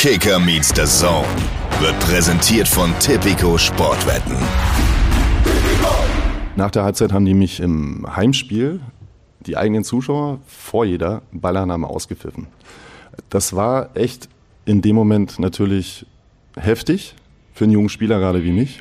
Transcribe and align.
Kicker 0.00 0.38
meets 0.38 0.68
the 0.74 0.86
Zone 0.86 1.28
wird 1.78 2.00
präsentiert 2.00 2.66
von 2.66 2.98
Tipico 3.00 3.58
Sportwetten. 3.58 4.34
Nach 6.56 6.70
der 6.70 6.84
Halbzeit 6.84 7.12
haben 7.12 7.26
die 7.26 7.34
mich 7.34 7.60
im 7.60 8.06
Heimspiel, 8.16 8.80
die 9.40 9.58
eigenen 9.58 9.84
Zuschauer, 9.84 10.40
vor 10.46 10.86
jeder 10.86 11.20
Ballannahme 11.32 11.86
ausgepfiffen. 11.86 12.46
Das 13.28 13.54
war 13.54 13.94
echt 13.94 14.30
in 14.64 14.80
dem 14.80 14.96
Moment 14.96 15.38
natürlich 15.38 16.06
heftig 16.56 17.14
für 17.52 17.64
einen 17.64 17.74
jungen 17.74 17.90
Spieler 17.90 18.20
gerade 18.20 18.42
wie 18.42 18.52
mich. 18.52 18.80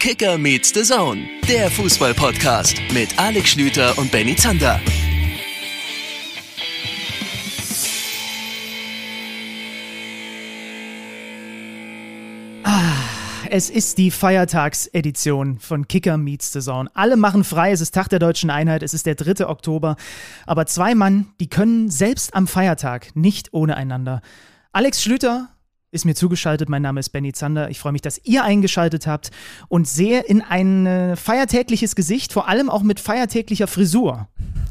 Kicker 0.00 0.38
meets 0.38 0.74
the 0.74 0.82
Zone, 0.82 1.20
der 1.48 1.70
Fußball-Podcast 1.70 2.82
mit 2.92 3.16
Alex 3.16 3.50
Schlüter 3.50 3.96
und 3.96 4.10
Benny 4.10 4.34
Zander. 4.34 4.80
Es 13.54 13.68
ist 13.68 13.98
die 13.98 14.10
Feiertagsedition 14.10 15.58
von 15.58 15.86
Kicker 15.86 16.16
Meets 16.16 16.54
the 16.54 16.60
Zone. 16.60 16.90
Alle 16.94 17.18
machen 17.18 17.44
frei, 17.44 17.70
es 17.70 17.82
ist 17.82 17.94
Tag 17.94 18.08
der 18.08 18.18
deutschen 18.18 18.48
Einheit, 18.48 18.82
es 18.82 18.94
ist 18.94 19.04
der 19.04 19.14
3. 19.14 19.46
Oktober. 19.46 19.96
Aber 20.46 20.64
zwei 20.64 20.94
Mann, 20.94 21.26
die 21.38 21.50
können 21.50 21.90
selbst 21.90 22.34
am 22.34 22.46
Feiertag 22.46 23.14
nicht 23.14 23.52
ohne 23.52 23.76
einander. 23.76 24.22
Alex 24.72 25.02
Schlüter 25.02 25.50
ist 25.90 26.06
mir 26.06 26.14
zugeschaltet. 26.14 26.70
Mein 26.70 26.80
Name 26.80 26.98
ist 26.98 27.10
Benny 27.10 27.34
Zander. 27.34 27.68
Ich 27.68 27.78
freue 27.78 27.92
mich, 27.92 28.00
dass 28.00 28.18
ihr 28.24 28.42
eingeschaltet 28.42 29.06
habt 29.06 29.30
und 29.68 29.86
sehe 29.86 30.22
in 30.22 30.40
ein 30.40 30.86
äh, 30.86 31.16
feiertägliches 31.16 31.94
Gesicht, 31.94 32.32
vor 32.32 32.48
allem 32.48 32.70
auch 32.70 32.82
mit 32.82 33.00
feiertäglicher 33.00 33.66
Frisur. 33.66 34.28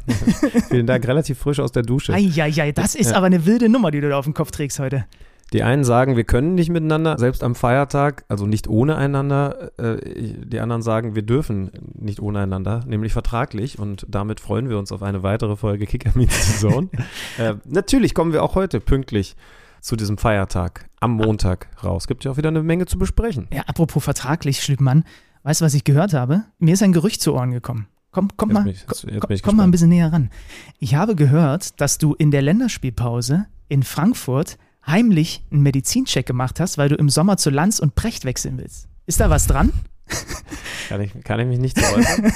Vielen 0.70 0.88
Dank, 0.88 1.06
relativ 1.06 1.38
frisch 1.38 1.60
aus 1.60 1.70
der 1.70 1.84
Dusche. 1.84 2.14
Eieiei, 2.14 2.72
das 2.72 2.96
ist 2.96 3.12
ja. 3.12 3.16
aber 3.16 3.26
eine 3.26 3.46
wilde 3.46 3.68
Nummer, 3.68 3.92
die 3.92 4.00
du 4.00 4.08
da 4.08 4.18
auf 4.18 4.24
dem 4.24 4.34
Kopf 4.34 4.50
trägst 4.50 4.80
heute. 4.80 5.04
Die 5.52 5.62
einen 5.62 5.84
sagen, 5.84 6.16
wir 6.16 6.24
können 6.24 6.54
nicht 6.54 6.70
miteinander, 6.70 7.18
selbst 7.18 7.44
am 7.44 7.54
Feiertag, 7.54 8.24
also 8.28 8.46
nicht 8.46 8.68
ohne 8.68 8.96
einander. 8.96 9.70
Äh, 9.78 10.44
die 10.44 10.60
anderen 10.60 10.82
sagen, 10.82 11.14
wir 11.14 11.22
dürfen 11.22 11.70
nicht 11.94 12.20
ohne 12.20 12.40
einander, 12.40 12.84
nämlich 12.86 13.12
vertraglich. 13.12 13.78
Und 13.78 14.06
damit 14.08 14.40
freuen 14.40 14.70
wir 14.70 14.78
uns 14.78 14.92
auf 14.92 15.02
eine 15.02 15.22
weitere 15.22 15.56
Folge 15.56 15.86
Kicker 15.86 16.12
Meets 16.14 16.60
Zone. 16.60 16.88
äh, 17.38 17.54
natürlich 17.64 18.14
kommen 18.14 18.32
wir 18.32 18.42
auch 18.42 18.54
heute 18.54 18.80
pünktlich 18.80 19.36
zu 19.82 19.96
diesem 19.96 20.16
Feiertag 20.16 20.88
am 21.00 21.12
Montag 21.12 21.68
raus. 21.82 22.06
Gibt 22.06 22.24
ja 22.24 22.30
auch 22.30 22.36
wieder 22.36 22.48
eine 22.48 22.62
Menge 22.62 22.86
zu 22.86 22.98
besprechen. 22.98 23.48
Ja, 23.52 23.62
apropos 23.66 24.02
vertraglich, 24.02 24.62
Schlüppmann. 24.62 25.04
Weißt 25.42 25.60
du, 25.60 25.64
was 25.64 25.74
ich 25.74 25.84
gehört 25.84 26.14
habe? 26.14 26.44
Mir 26.58 26.74
ist 26.74 26.82
ein 26.82 26.92
Gerücht 26.92 27.20
zu 27.20 27.34
Ohren 27.34 27.50
gekommen. 27.50 27.88
Komm, 28.12 28.28
komm 28.36 28.52
mal, 28.52 28.64
mich, 28.64 28.84
komm, 28.86 29.36
komm 29.42 29.56
mal 29.56 29.64
ein 29.64 29.70
bisschen 29.70 29.88
näher 29.88 30.12
ran. 30.12 30.30
Ich 30.78 30.94
habe 30.94 31.16
gehört, 31.16 31.80
dass 31.80 31.98
du 31.98 32.14
in 32.14 32.30
der 32.30 32.42
Länderspielpause 32.42 33.46
in 33.68 33.82
Frankfurt 33.82 34.58
heimlich 34.86 35.44
einen 35.50 35.62
Medizincheck 35.62 36.26
gemacht 36.26 36.60
hast, 36.60 36.78
weil 36.78 36.88
du 36.88 36.96
im 36.96 37.08
Sommer 37.08 37.36
zu 37.36 37.50
Lanz 37.50 37.78
und 37.78 37.94
Precht 37.94 38.24
wechseln 38.24 38.58
willst. 38.58 38.88
Ist 39.06 39.20
da 39.20 39.30
was 39.30 39.46
dran? 39.46 39.72
kann, 40.88 41.00
ich, 41.00 41.12
kann 41.24 41.40
ich 41.40 41.46
mich 41.46 41.58
nicht 41.58 41.78
so 41.78 41.96
äußern. 41.96 42.32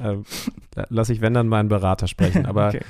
ähm, 0.00 0.24
lass 0.88 1.08
ich, 1.08 1.20
wenn 1.20 1.34
dann, 1.34 1.48
meinen 1.48 1.68
Berater 1.68 2.06
sprechen. 2.06 2.46
Aber, 2.46 2.68
okay, 2.68 2.82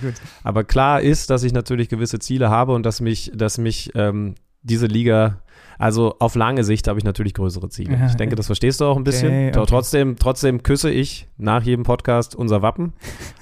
aber 0.43 0.65
klar 0.65 1.01
ist, 1.01 1.31
dass 1.31 1.43
ich 1.43 1.53
natürlich 1.53 1.89
gewisse 1.89 2.19
Ziele 2.19 2.51
habe 2.51 2.75
und 2.75 2.85
dass 2.85 3.01
mich, 3.01 3.33
dass 3.35 3.59
mich 3.59 3.93
ähm, 3.95 4.35
diese 4.63 4.87
Liga 4.87 5.42
also 5.83 6.15
auf 6.21 6.37
lange 6.37 6.63
Sicht 6.63 6.87
habe 6.87 7.01
ich 7.01 7.05
natürlich 7.05 7.35
größere 7.35 7.69
Ziele. 7.69 7.97
Ja, 7.97 8.07
ich 8.07 8.15
denke, 8.15 8.37
das 8.37 8.47
verstehst 8.47 8.81
du 8.81 8.85
auch 8.85 8.97
ein 8.97 9.03
bisschen. 9.03 9.31
Okay, 9.31 9.49
okay. 9.49 9.67
Trotzdem, 9.69 10.17
trotzdem 10.17 10.63
küsse 10.63 10.93
ich 10.93 11.27
nach 11.39 11.65
jedem 11.65 11.83
Podcast 11.83 12.37
unser 12.37 12.63
Wappen. 12.63 12.93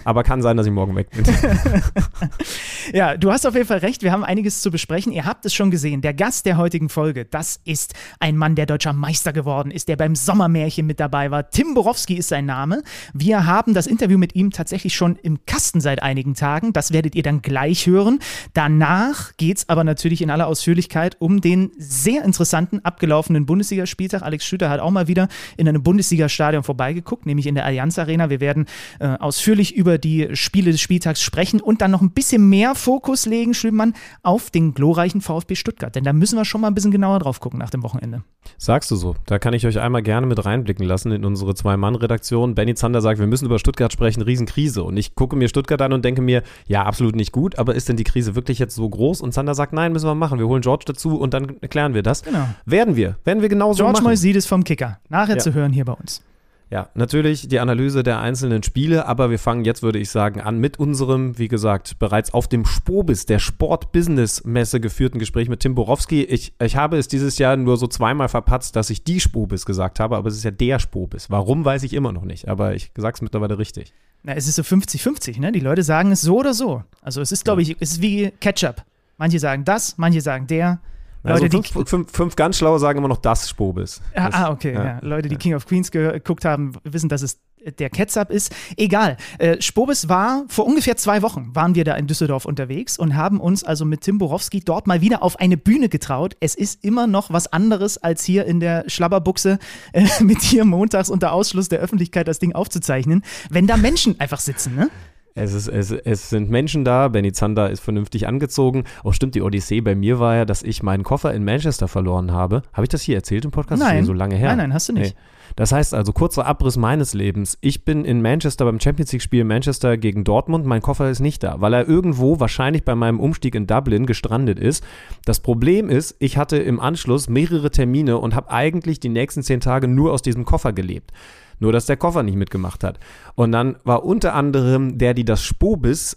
Aber 0.04 0.22
kann 0.22 0.40
sein, 0.40 0.56
dass 0.56 0.64
ich 0.64 0.72
morgen 0.72 0.96
weg 0.96 1.10
bin. 1.10 1.22
ja, 2.94 3.18
du 3.18 3.30
hast 3.30 3.46
auf 3.46 3.54
jeden 3.54 3.66
Fall 3.66 3.78
recht. 3.78 4.02
Wir 4.02 4.12
haben 4.12 4.24
einiges 4.24 4.62
zu 4.62 4.70
besprechen. 4.70 5.12
Ihr 5.12 5.26
habt 5.26 5.44
es 5.44 5.52
schon 5.52 5.70
gesehen. 5.70 6.00
Der 6.00 6.14
Gast 6.14 6.46
der 6.46 6.56
heutigen 6.56 6.88
Folge, 6.88 7.26
das 7.26 7.60
ist 7.66 7.92
ein 8.20 8.38
Mann, 8.38 8.54
der 8.54 8.64
deutscher 8.64 8.94
Meister 8.94 9.34
geworden 9.34 9.70
ist, 9.70 9.88
der 9.88 9.96
beim 9.96 10.14
Sommermärchen 10.14 10.86
mit 10.86 10.98
dabei 10.98 11.30
war. 11.30 11.50
Tim 11.50 11.74
Borowski 11.74 12.14
ist 12.14 12.28
sein 12.28 12.46
Name. 12.46 12.82
Wir 13.12 13.44
haben 13.44 13.74
das 13.74 13.86
Interview 13.86 14.16
mit 14.16 14.34
ihm 14.34 14.50
tatsächlich 14.50 14.94
schon 14.94 15.16
im 15.16 15.44
Kasten 15.44 15.82
seit 15.82 16.02
einigen 16.02 16.34
Tagen. 16.34 16.72
Das 16.72 16.90
werdet 16.94 17.14
ihr 17.14 17.22
dann 17.22 17.42
gleich 17.42 17.86
hören. 17.86 18.20
Danach 18.54 19.36
geht 19.36 19.58
es 19.58 19.68
aber 19.68 19.84
natürlich 19.84 20.22
in 20.22 20.30
aller 20.30 20.46
Ausführlichkeit 20.46 21.18
um 21.18 21.42
den 21.42 21.70
sehr 21.76 22.24
interessanten 22.30 22.80
abgelaufenen 22.84 23.44
Bundesligaspieltag. 23.44 24.22
Alex 24.22 24.44
Schüter 24.44 24.70
hat 24.70 24.80
auch 24.80 24.90
mal 24.90 25.08
wieder 25.08 25.28
in 25.56 25.68
einem 25.68 25.82
Bundesliga-Stadion 25.82 26.62
vorbeigeguckt, 26.62 27.26
nämlich 27.26 27.46
in 27.46 27.56
der 27.56 27.64
Allianz 27.64 27.98
Arena. 27.98 28.30
Wir 28.30 28.40
werden 28.40 28.66
äh, 29.00 29.08
ausführlich 29.18 29.74
über 29.74 29.98
die 29.98 30.28
Spiele 30.36 30.70
des 30.70 30.80
Spieltags 30.80 31.20
sprechen 31.20 31.60
und 31.60 31.82
dann 31.82 31.90
noch 31.90 32.02
ein 32.02 32.12
bisschen 32.12 32.48
mehr 32.48 32.74
Fokus 32.74 33.26
legen, 33.26 33.52
Schülmann, 33.52 33.94
auf 34.22 34.50
den 34.50 34.74
glorreichen 34.74 35.20
VfB 35.20 35.56
Stuttgart. 35.56 35.94
Denn 35.94 36.04
da 36.04 36.12
müssen 36.12 36.36
wir 36.36 36.44
schon 36.44 36.60
mal 36.60 36.68
ein 36.68 36.74
bisschen 36.74 36.92
genauer 36.92 37.18
drauf 37.18 37.40
gucken 37.40 37.58
nach 37.58 37.70
dem 37.70 37.82
Wochenende. 37.82 38.22
Sagst 38.58 38.90
du 38.90 38.96
so. 38.96 39.16
Da 39.26 39.38
kann 39.38 39.54
ich 39.54 39.66
euch 39.66 39.78
einmal 39.80 40.02
gerne 40.02 40.26
mit 40.26 40.44
reinblicken 40.44 40.86
lassen 40.86 41.12
in 41.12 41.24
unsere 41.24 41.54
Zwei-Mann-Redaktion. 41.54 42.54
Benny 42.54 42.74
Zander 42.74 43.00
sagt, 43.00 43.18
wir 43.18 43.26
müssen 43.26 43.46
über 43.46 43.58
Stuttgart 43.58 43.92
sprechen, 43.92 44.22
Riesenkrise. 44.22 44.82
Und 44.82 44.96
ich 44.96 45.14
gucke 45.14 45.36
mir 45.36 45.48
Stuttgart 45.48 45.82
an 45.82 45.92
und 45.92 46.04
denke 46.04 46.22
mir, 46.22 46.42
ja, 46.66 46.84
absolut 46.84 47.16
nicht 47.16 47.32
gut, 47.32 47.58
aber 47.58 47.74
ist 47.74 47.88
denn 47.88 47.96
die 47.96 48.04
Krise 48.04 48.34
wirklich 48.34 48.58
jetzt 48.58 48.74
so 48.74 48.88
groß? 48.88 49.20
Und 49.20 49.32
Zander 49.32 49.54
sagt, 49.54 49.72
nein, 49.72 49.92
müssen 49.92 50.06
wir 50.06 50.14
machen. 50.14 50.38
Wir 50.38 50.46
holen 50.46 50.62
George 50.62 50.84
dazu 50.86 51.18
und 51.18 51.34
dann 51.34 51.56
erklären 51.60 51.94
wir 51.94 52.02
das. 52.02 52.19
Genau. 52.24 52.46
Werden 52.64 52.96
wir. 52.96 53.16
Werden 53.24 53.42
wir 53.42 53.48
genauso 53.48 53.78
George 53.78 53.92
machen. 53.92 54.04
George 54.04 54.10
Moisidis 54.10 54.46
vom 54.46 54.64
Kicker. 54.64 54.98
Nachher 55.08 55.36
ja. 55.36 55.38
zu 55.38 55.54
hören 55.54 55.72
hier 55.72 55.84
bei 55.84 55.92
uns. 55.92 56.22
Ja, 56.70 56.88
natürlich 56.94 57.48
die 57.48 57.58
Analyse 57.58 58.04
der 58.04 58.20
einzelnen 58.20 58.62
Spiele, 58.62 59.06
aber 59.06 59.28
wir 59.30 59.40
fangen 59.40 59.64
jetzt, 59.64 59.82
würde 59.82 59.98
ich 59.98 60.08
sagen, 60.08 60.40
an 60.40 60.58
mit 60.58 60.78
unserem, 60.78 61.36
wie 61.36 61.48
gesagt, 61.48 61.98
bereits 61.98 62.32
auf 62.32 62.46
dem 62.46 62.64
Spobis, 62.64 63.26
der 63.26 63.40
Sport-Business-Messe 63.40 64.78
geführten 64.78 65.18
Gespräch 65.18 65.48
mit 65.48 65.60
Tim 65.60 65.74
Borowski. 65.74 66.22
Ich, 66.22 66.52
ich 66.62 66.76
habe 66.76 66.96
es 66.96 67.08
dieses 67.08 67.38
Jahr 67.38 67.56
nur 67.56 67.76
so 67.76 67.88
zweimal 67.88 68.28
verpatzt, 68.28 68.76
dass 68.76 68.88
ich 68.88 69.02
die 69.02 69.18
Spobis 69.18 69.66
gesagt 69.66 69.98
habe, 69.98 70.16
aber 70.16 70.28
es 70.28 70.36
ist 70.36 70.44
ja 70.44 70.52
der 70.52 70.78
Spobis. 70.78 71.28
Warum, 71.28 71.64
weiß 71.64 71.82
ich 71.82 71.92
immer 71.92 72.12
noch 72.12 72.24
nicht, 72.24 72.46
aber 72.46 72.72
ich 72.76 72.92
sage 72.96 73.14
es 73.14 73.22
mittlerweile 73.22 73.58
richtig. 73.58 73.92
Na, 74.22 74.34
es 74.34 74.46
ist 74.46 74.54
so 74.54 74.62
50-50, 74.62 75.40
ne? 75.40 75.50
Die 75.50 75.60
Leute 75.60 75.82
sagen 75.82 76.12
es 76.12 76.20
so 76.20 76.38
oder 76.38 76.54
so. 76.54 76.84
Also 77.02 77.20
es 77.20 77.32
ist, 77.32 77.44
glaube 77.44 77.62
ich, 77.62 77.76
es 77.80 77.92
ist 77.92 78.02
wie 78.02 78.30
Ketchup. 78.38 78.84
Manche 79.18 79.40
sagen 79.40 79.64
das, 79.64 79.98
manche 79.98 80.20
sagen 80.20 80.46
der. 80.46 80.80
Leute, 81.22 81.44
also 81.44 81.62
fünf, 81.62 81.88
fünf, 81.88 82.10
fünf, 82.10 82.36
ganz 82.36 82.56
schlaue 82.56 82.78
sagen 82.78 82.98
immer 82.98 83.08
noch 83.08 83.18
das 83.18 83.48
Spobis. 83.48 84.00
Ah, 84.14 84.30
ah 84.32 84.50
okay. 84.50 84.72
Ja. 84.72 84.84
Ja. 84.84 84.98
Leute, 85.02 85.28
die 85.28 85.36
King 85.36 85.54
of 85.54 85.66
Queens 85.66 85.90
geguckt 85.90 86.44
haben, 86.44 86.72
wissen, 86.84 87.08
dass 87.08 87.22
es 87.22 87.40
der 87.78 87.90
Ketchup 87.90 88.30
ist. 88.30 88.54
Egal. 88.76 89.16
Äh, 89.38 89.60
Spobis 89.60 90.08
war 90.08 90.44
vor 90.48 90.66
ungefähr 90.66 90.96
zwei 90.96 91.22
Wochen, 91.22 91.54
waren 91.54 91.74
wir 91.74 91.84
da 91.84 91.94
in 91.94 92.06
Düsseldorf 92.06 92.44
unterwegs 92.44 92.98
und 92.98 93.16
haben 93.16 93.40
uns 93.40 93.64
also 93.64 93.84
mit 93.84 94.00
Tim 94.00 94.18
Borowski 94.18 94.60
dort 94.60 94.86
mal 94.86 95.00
wieder 95.00 95.22
auf 95.22 95.38
eine 95.38 95.56
Bühne 95.56 95.88
getraut. 95.88 96.36
Es 96.40 96.54
ist 96.54 96.82
immer 96.84 97.06
noch 97.06 97.30
was 97.30 97.52
anderes, 97.52 97.98
als 97.98 98.24
hier 98.24 98.46
in 98.46 98.60
der 98.60 98.84
Schlabberbuchse 98.86 99.58
äh, 99.92 100.06
mit 100.20 100.40
hier 100.40 100.64
montags 100.64 101.10
unter 101.10 101.32
Ausschluss 101.32 101.68
der 101.68 101.80
Öffentlichkeit 101.80 102.28
das 102.28 102.38
Ding 102.38 102.54
aufzuzeichnen, 102.54 103.22
wenn 103.50 103.66
da 103.66 103.76
Menschen 103.76 104.18
einfach 104.20 104.40
sitzen, 104.40 104.74
ne? 104.74 104.90
Es, 105.34 105.54
ist, 105.54 105.68
es, 105.68 105.92
es 105.92 106.30
sind 106.30 106.50
Menschen 106.50 106.84
da, 106.84 107.08
Benny 107.08 107.32
Zander 107.32 107.70
ist 107.70 107.80
vernünftig 107.80 108.26
angezogen. 108.26 108.84
Oh, 109.04 109.12
stimmt, 109.12 109.34
die 109.34 109.42
Odyssee 109.42 109.80
bei 109.80 109.94
mir 109.94 110.18
war 110.18 110.36
ja, 110.36 110.44
dass 110.44 110.62
ich 110.62 110.82
meinen 110.82 111.04
Koffer 111.04 111.32
in 111.32 111.44
Manchester 111.44 111.88
verloren 111.88 112.32
habe. 112.32 112.62
Habe 112.72 112.84
ich 112.84 112.88
das 112.88 113.02
hier 113.02 113.16
erzählt 113.16 113.44
im 113.44 113.50
Podcast? 113.50 113.82
Nein. 113.82 114.04
So 114.04 114.12
lange 114.12 114.36
her. 114.36 114.48
Nein, 114.48 114.58
nein, 114.58 114.74
hast 114.74 114.88
du 114.88 114.92
nicht. 114.92 115.14
Nee. 115.16 115.22
Das 115.56 115.72
heißt 115.72 115.94
also, 115.94 116.12
kurzer 116.12 116.46
Abriss 116.46 116.76
meines 116.76 117.14
Lebens. 117.14 117.58
Ich 117.60 117.84
bin 117.84 118.04
in 118.04 118.22
Manchester 118.22 118.64
beim 118.64 118.80
Champions 118.80 119.12
League-Spiel 119.12 119.44
Manchester 119.44 119.96
gegen 119.96 120.24
Dortmund. 120.24 120.64
Mein 120.64 120.80
Koffer 120.80 121.10
ist 121.10 121.20
nicht 121.20 121.42
da, 121.42 121.60
weil 121.60 121.74
er 121.74 121.88
irgendwo 121.88 122.40
wahrscheinlich 122.40 122.84
bei 122.84 122.94
meinem 122.94 123.20
Umstieg 123.20 123.54
in 123.54 123.66
Dublin 123.66 124.06
gestrandet 124.06 124.58
ist. 124.58 124.84
Das 125.24 125.40
Problem 125.40 125.88
ist, 125.88 126.16
ich 126.18 126.36
hatte 126.36 126.58
im 126.58 126.80
Anschluss 126.80 127.28
mehrere 127.28 127.70
Termine 127.70 128.18
und 128.18 128.34
habe 128.34 128.50
eigentlich 128.50 129.00
die 129.00 129.08
nächsten 129.08 129.42
zehn 129.42 129.60
Tage 129.60 129.88
nur 129.88 130.12
aus 130.12 130.22
diesem 130.22 130.44
Koffer 130.44 130.72
gelebt. 130.72 131.12
Nur, 131.60 131.72
dass 131.72 131.86
der 131.86 131.96
Koffer 131.96 132.22
nicht 132.24 132.36
mitgemacht 132.36 132.82
hat. 132.82 132.98
Und 133.36 133.52
dann 133.52 133.76
war 133.84 134.04
unter 134.04 134.34
anderem 134.34 134.98
der, 134.98 135.14
die 135.14 135.24
das 135.24 135.44
Spobis 135.44 136.16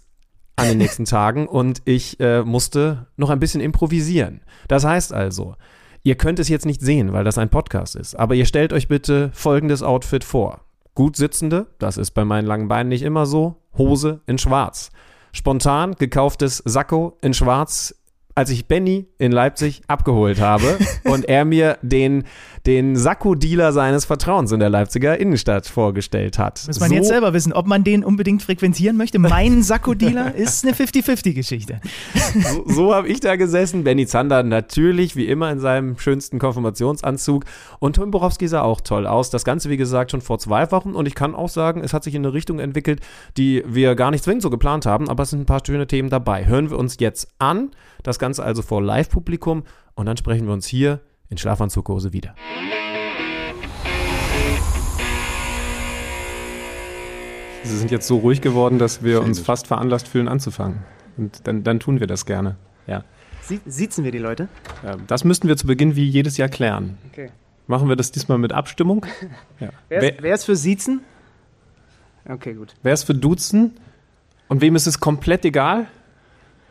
an 0.56 0.68
den 0.68 0.78
nächsten 0.78 1.04
Tagen 1.04 1.46
und 1.46 1.82
ich 1.84 2.18
äh, 2.18 2.42
musste 2.42 3.06
noch 3.16 3.30
ein 3.30 3.40
bisschen 3.40 3.60
improvisieren. 3.60 4.40
Das 4.68 4.84
heißt 4.84 5.12
also, 5.12 5.54
ihr 6.02 6.16
könnt 6.16 6.38
es 6.38 6.48
jetzt 6.48 6.66
nicht 6.66 6.80
sehen, 6.80 7.12
weil 7.12 7.24
das 7.24 7.38
ein 7.38 7.50
Podcast 7.50 7.94
ist, 7.94 8.18
aber 8.18 8.34
ihr 8.34 8.46
stellt 8.46 8.72
euch 8.72 8.88
bitte 8.88 9.30
folgendes 9.32 9.82
Outfit 9.82 10.24
vor. 10.24 10.62
Gut 10.94 11.16
sitzende, 11.16 11.66
das 11.78 11.96
ist 11.96 12.12
bei 12.12 12.24
meinen 12.24 12.46
langen 12.46 12.68
Beinen 12.68 12.88
nicht 12.88 13.02
immer 13.02 13.26
so, 13.26 13.56
Hose 13.76 14.20
in 14.26 14.38
schwarz. 14.38 14.90
Spontan 15.32 15.96
gekauftes 15.96 16.62
Sakko 16.64 17.18
in 17.20 17.34
schwarz, 17.34 17.96
als 18.36 18.50
ich 18.50 18.66
Benny 18.66 19.08
in 19.18 19.32
Leipzig 19.32 19.82
abgeholt 19.88 20.40
habe 20.40 20.78
und 21.04 21.28
er 21.28 21.44
mir 21.44 21.78
den 21.82 22.24
den 22.66 22.96
Sakko-Dealer 22.96 23.72
seines 23.72 24.06
Vertrauens 24.06 24.50
in 24.50 24.58
der 24.58 24.70
Leipziger 24.70 25.20
Innenstadt 25.20 25.66
vorgestellt 25.66 26.38
hat. 26.38 26.64
Muss 26.66 26.80
man 26.80 26.88
so, 26.88 26.94
jetzt 26.94 27.08
selber 27.08 27.34
wissen, 27.34 27.52
ob 27.52 27.66
man 27.66 27.84
den 27.84 28.02
unbedingt 28.02 28.42
frequentieren 28.42 28.96
möchte. 28.96 29.18
Mein 29.18 29.62
Sakko-Dealer 29.62 30.34
ist 30.36 30.64
eine 30.64 30.74
50-50-Geschichte. 30.74 31.80
So, 32.42 32.64
so 32.66 32.94
habe 32.94 33.08
ich 33.08 33.20
da 33.20 33.36
gesessen. 33.36 33.84
Benny 33.84 34.06
Zander 34.06 34.42
natürlich, 34.42 35.14
wie 35.14 35.26
immer, 35.26 35.50
in 35.52 35.60
seinem 35.60 35.98
schönsten 35.98 36.38
Konfirmationsanzug. 36.38 37.44
Und 37.80 37.96
Tom 37.96 38.10
Borowski 38.10 38.48
sah 38.48 38.62
auch 38.62 38.80
toll 38.80 39.06
aus. 39.06 39.28
Das 39.28 39.44
Ganze, 39.44 39.68
wie 39.68 39.76
gesagt, 39.76 40.10
schon 40.10 40.22
vor 40.22 40.38
zwei 40.38 40.70
Wochen. 40.72 40.94
Und 40.94 41.06
ich 41.06 41.14
kann 41.14 41.34
auch 41.34 41.50
sagen, 41.50 41.82
es 41.84 41.92
hat 41.92 42.02
sich 42.04 42.14
in 42.14 42.24
eine 42.24 42.32
Richtung 42.32 42.60
entwickelt, 42.60 43.00
die 43.36 43.62
wir 43.66 43.94
gar 43.94 44.10
nicht 44.10 44.24
zwingend 44.24 44.42
so 44.42 44.48
geplant 44.48 44.86
haben. 44.86 45.10
Aber 45.10 45.24
es 45.24 45.30
sind 45.30 45.40
ein 45.40 45.46
paar 45.46 45.60
schöne 45.66 45.86
Themen 45.86 46.08
dabei. 46.08 46.46
Hören 46.46 46.70
wir 46.70 46.78
uns 46.78 46.96
jetzt 46.98 47.28
an. 47.38 47.72
Das 48.02 48.18
Ganze 48.18 48.42
also 48.42 48.62
vor 48.62 48.82
Live-Publikum 48.82 49.64
und 49.94 50.06
dann 50.06 50.16
sprechen 50.16 50.46
wir 50.46 50.52
uns 50.52 50.66
hier 50.66 51.00
in 51.28 51.38
Schlafanzughose 51.38 52.12
wieder. 52.12 52.34
Sie 57.64 57.78
sind 57.78 57.90
jetzt 57.90 58.06
so 58.06 58.18
ruhig 58.18 58.42
geworden, 58.42 58.78
dass 58.78 59.02
wir 59.02 59.22
uns 59.22 59.40
fast 59.40 59.66
veranlasst 59.66 60.06
fühlen, 60.06 60.28
anzufangen. 60.28 60.84
Und 61.16 61.46
dann, 61.46 61.64
dann 61.64 61.80
tun 61.80 61.98
wir 61.98 62.06
das 62.06 62.26
gerne. 62.26 62.56
Ja. 62.86 63.04
Sie 63.40 63.60
siezen 63.66 64.04
wir 64.04 64.12
die 64.12 64.18
Leute? 64.18 64.48
Das 65.06 65.24
müssten 65.24 65.48
wir 65.48 65.56
zu 65.56 65.66
Beginn 65.66 65.96
wie 65.96 66.06
jedes 66.06 66.36
Jahr 66.36 66.48
klären. 66.48 66.98
Okay. 67.10 67.30
Machen 67.66 67.88
wir 67.88 67.96
das 67.96 68.12
diesmal 68.12 68.38
mit 68.38 68.52
Abstimmung? 68.52 69.06
Ja. 69.60 69.70
Wer 69.88 70.02
ist, 70.02 70.22
wer 70.22 70.34
ist 70.34 70.44
für 70.44 70.56
Siezen? 70.56 71.00
Okay, 72.28 72.54
gut. 72.54 72.74
wer 72.82 72.92
ist 72.92 73.04
für 73.04 73.14
Duzen? 73.14 73.76
Und 74.48 74.60
wem 74.60 74.76
ist 74.76 74.86
es 74.86 75.00
komplett 75.00 75.44
egal? 75.44 75.86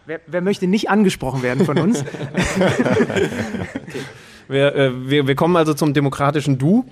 Wer, 0.05 0.19
wer 0.27 0.41
möchte 0.41 0.67
nicht 0.67 0.89
angesprochen 0.89 1.41
werden 1.41 1.65
von 1.65 1.79
uns? 1.79 2.03
Wir, 4.47 4.75
äh, 4.75 5.09
wir, 5.09 5.27
wir 5.27 5.35
kommen 5.35 5.55
also 5.55 5.73
zum 5.73 5.93
demokratischen 5.93 6.57
Du. 6.57 6.85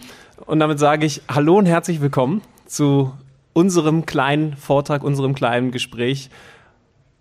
Und 0.46 0.60
damit 0.60 0.80
sage 0.80 1.06
ich 1.06 1.22
Hallo 1.28 1.58
und 1.58 1.66
herzlich 1.66 2.02
willkommen 2.02 2.42
zu 2.66 3.14
unserem 3.54 4.06
kleinen 4.06 4.56
Vortrag, 4.56 5.04
unserem 5.04 5.36
kleinen 5.36 5.72
Gespräch. 5.72 6.30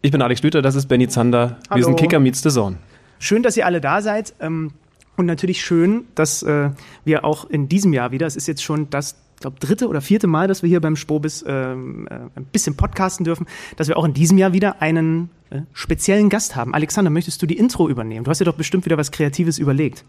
Ich 0.03 0.11
bin 0.11 0.23
Alex 0.23 0.41
Schlüter, 0.41 0.63
das 0.63 0.75
ist 0.75 0.87
Benny 0.87 1.09
Zander. 1.09 1.59
Hallo. 1.69 1.79
Wir 1.79 1.85
sind 1.85 1.97
Kicker 1.97 2.21
Meets 2.21 2.43
the 2.43 2.51
Zone. 2.51 2.77
Schön, 3.19 3.43
dass 3.43 3.57
ihr 3.57 3.67
alle 3.67 3.81
da 3.81 4.01
seid. 4.01 4.35
Ähm, 4.41 4.73
und 5.17 5.27
natürlich 5.27 5.63
schön, 5.63 6.07
dass 6.15 6.43
äh, 6.43 6.71
wir 7.05 7.25
auch 7.25 7.51
in 7.51 7.69
diesem 7.69 7.93
Jahr 7.93 8.11
wieder, 8.13 8.27
es 8.27 8.37
ist 8.37 8.49
jetzt 8.49 8.63
schon 8.63 8.89
das, 8.89 9.17
glaube 9.41 9.59
dritte 9.59 9.89
oder 9.89 10.01
vierte 10.01 10.27
Mal, 10.27 10.49
dass 10.49 10.63
wir 10.63 10.69
hier 10.69 10.81
beim 10.81 10.97
Spobis 10.97 11.45
ähm, 11.47 12.07
äh, 12.09 12.15
ein 12.37 12.45
bisschen 12.45 12.77
podcasten 12.77 13.25
dürfen, 13.25 13.47
dass 13.77 13.89
wir 13.89 13.97
auch 13.97 14.05
in 14.05 14.15
diesem 14.15 14.39
Jahr 14.39 14.53
wieder 14.53 14.81
einen 14.81 15.31
äh, 15.51 15.63
speziellen 15.73 16.29
Gast 16.29 16.57
haben. 16.57 16.75
Alexander, 16.75 17.11
möchtest 17.11 17.43
du 17.43 17.47
die 17.47 17.57
Intro 17.57 17.89
übernehmen? 17.89 18.25
Du 18.25 18.31
hast 18.31 18.41
dir 18.41 18.45
doch 18.45 18.55
bestimmt 18.55 18.85
wieder 18.85 18.99
was 18.99 19.11
Kreatives 19.11 19.59
überlegt. 19.59 20.05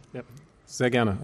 Sehr 0.66 0.90
gerne. 0.90 1.18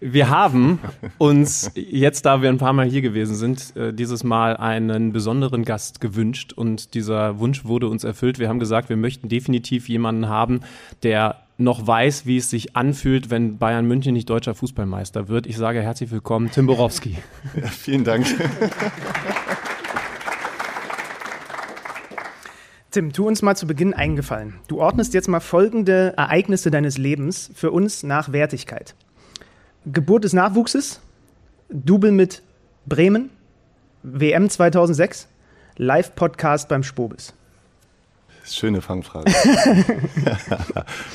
Wir 0.00 0.30
haben 0.30 0.78
uns 1.18 1.72
jetzt, 1.74 2.24
da 2.24 2.40
wir 2.40 2.48
ein 2.50 2.58
paar 2.58 2.72
Mal 2.72 2.86
hier 2.86 3.02
gewesen 3.02 3.34
sind, 3.34 3.74
äh, 3.76 3.92
dieses 3.92 4.22
Mal 4.22 4.56
einen 4.56 5.12
besonderen 5.12 5.64
Gast 5.64 6.00
gewünscht 6.00 6.52
und 6.52 6.94
dieser 6.94 7.40
Wunsch 7.40 7.64
wurde 7.64 7.88
uns 7.88 8.04
erfüllt. 8.04 8.38
Wir 8.38 8.48
haben 8.48 8.60
gesagt, 8.60 8.90
wir 8.90 8.96
möchten 8.96 9.28
definitiv 9.28 9.88
jemanden 9.88 10.28
haben, 10.28 10.60
der 11.02 11.47
noch 11.58 11.84
weiß, 11.84 12.24
wie 12.24 12.36
es 12.36 12.48
sich 12.48 12.76
anfühlt, 12.76 13.30
wenn 13.30 13.58
Bayern 13.58 13.84
München 13.84 14.14
nicht 14.14 14.30
deutscher 14.30 14.54
Fußballmeister 14.54 15.28
wird. 15.28 15.46
Ich 15.46 15.56
sage 15.56 15.82
herzlich 15.82 16.10
willkommen, 16.10 16.50
Tim 16.50 16.66
Borowski. 16.66 17.18
Ja, 17.60 17.66
vielen 17.66 18.04
Dank. 18.04 18.26
Tim, 22.90 23.12
tu 23.12 23.26
uns 23.26 23.42
mal 23.42 23.56
zu 23.56 23.66
Beginn 23.66 23.92
eingefallen. 23.92 24.54
Du 24.68 24.80
ordnest 24.80 25.14
jetzt 25.14 25.28
mal 25.28 25.40
folgende 25.40 26.14
Ereignisse 26.16 26.70
deines 26.70 26.96
Lebens 26.96 27.50
für 27.54 27.70
uns 27.70 28.02
nach 28.02 28.32
Wertigkeit. 28.32 28.94
Geburt 29.84 30.24
des 30.24 30.32
Nachwuchses, 30.32 31.00
Double 31.68 32.12
mit 32.12 32.42
Bremen, 32.86 33.30
WM 34.02 34.48
2006, 34.48 35.28
Live-Podcast 35.76 36.68
beim 36.68 36.82
Spobis. 36.82 37.34
Schöne 38.54 38.80
Fangfrage. 38.80 39.32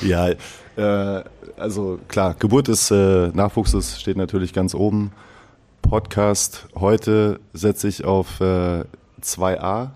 ja, 0.02 0.28
äh, 0.76 1.24
also 1.56 1.98
klar, 2.08 2.34
Geburt 2.38 2.68
des 2.68 2.90
äh, 2.90 3.28
Nachwuchses 3.28 4.00
steht 4.00 4.16
natürlich 4.16 4.52
ganz 4.52 4.74
oben. 4.74 5.12
Podcast 5.82 6.66
heute 6.74 7.40
setze 7.52 7.88
ich 7.88 8.04
auf 8.04 8.40
äh, 8.40 8.84
2a 9.22 9.90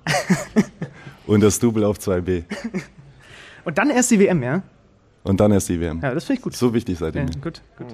und 1.26 1.40
das 1.40 1.58
Double 1.58 1.84
auf 1.84 1.98
2b. 1.98 2.44
Und 3.64 3.78
dann 3.78 3.90
erst 3.90 4.10
die 4.10 4.20
WM, 4.20 4.42
ja? 4.42 4.62
Und 5.24 5.40
dann 5.40 5.52
erst 5.52 5.68
die 5.68 5.80
WM. 5.80 6.00
Ja, 6.02 6.14
das 6.14 6.24
finde 6.24 6.38
ich 6.38 6.42
gut. 6.42 6.54
So 6.54 6.72
wichtig 6.74 6.98
seid 6.98 7.14
ihr 7.14 7.22
Ja, 7.22 7.26
gut, 7.26 7.62
gut. 7.76 7.86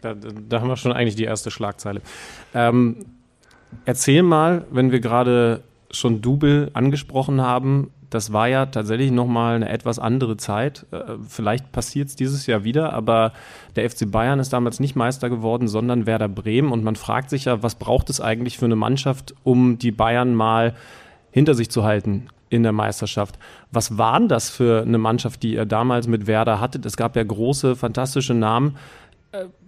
Da, 0.00 0.14
da, 0.14 0.28
da 0.48 0.60
haben 0.60 0.68
wir 0.68 0.76
schon 0.76 0.92
eigentlich 0.92 1.16
die 1.16 1.24
erste 1.24 1.50
Schlagzeile. 1.50 2.02
Ähm, 2.54 3.04
erzähl 3.84 4.22
mal, 4.22 4.64
wenn 4.70 4.92
wir 4.92 5.00
gerade 5.00 5.62
schon 5.90 6.20
Double 6.20 6.70
angesprochen 6.74 7.40
haben, 7.40 7.90
das 8.14 8.32
war 8.32 8.46
ja 8.46 8.66
tatsächlich 8.66 9.10
nochmal 9.10 9.56
eine 9.56 9.68
etwas 9.68 9.98
andere 9.98 10.36
Zeit. 10.36 10.86
Äh, 10.92 11.14
vielleicht 11.28 11.72
passiert 11.72 12.08
es 12.08 12.14
dieses 12.14 12.46
Jahr 12.46 12.62
wieder, 12.62 12.92
aber 12.92 13.32
der 13.74 13.90
FC 13.90 14.08
Bayern 14.08 14.38
ist 14.38 14.52
damals 14.52 14.78
nicht 14.78 14.94
Meister 14.94 15.28
geworden, 15.28 15.66
sondern 15.66 16.06
Werder 16.06 16.28
Bremen. 16.28 16.70
Und 16.70 16.84
man 16.84 16.94
fragt 16.94 17.28
sich 17.28 17.46
ja, 17.46 17.64
was 17.64 17.74
braucht 17.74 18.10
es 18.10 18.20
eigentlich 18.20 18.56
für 18.56 18.66
eine 18.66 18.76
Mannschaft, 18.76 19.34
um 19.42 19.78
die 19.78 19.90
Bayern 19.90 20.32
mal 20.32 20.74
hinter 21.32 21.54
sich 21.54 21.70
zu 21.70 21.82
halten 21.82 22.28
in 22.50 22.62
der 22.62 22.70
Meisterschaft. 22.70 23.36
Was 23.72 23.98
war 23.98 24.20
denn 24.20 24.28
das 24.28 24.48
für 24.48 24.82
eine 24.82 24.98
Mannschaft, 24.98 25.42
die 25.42 25.54
ihr 25.54 25.66
damals 25.66 26.06
mit 26.06 26.28
Werder 26.28 26.60
hattet? 26.60 26.86
Es 26.86 26.96
gab 26.96 27.16
ja 27.16 27.24
große, 27.24 27.74
fantastische 27.74 28.34
Namen. 28.34 28.76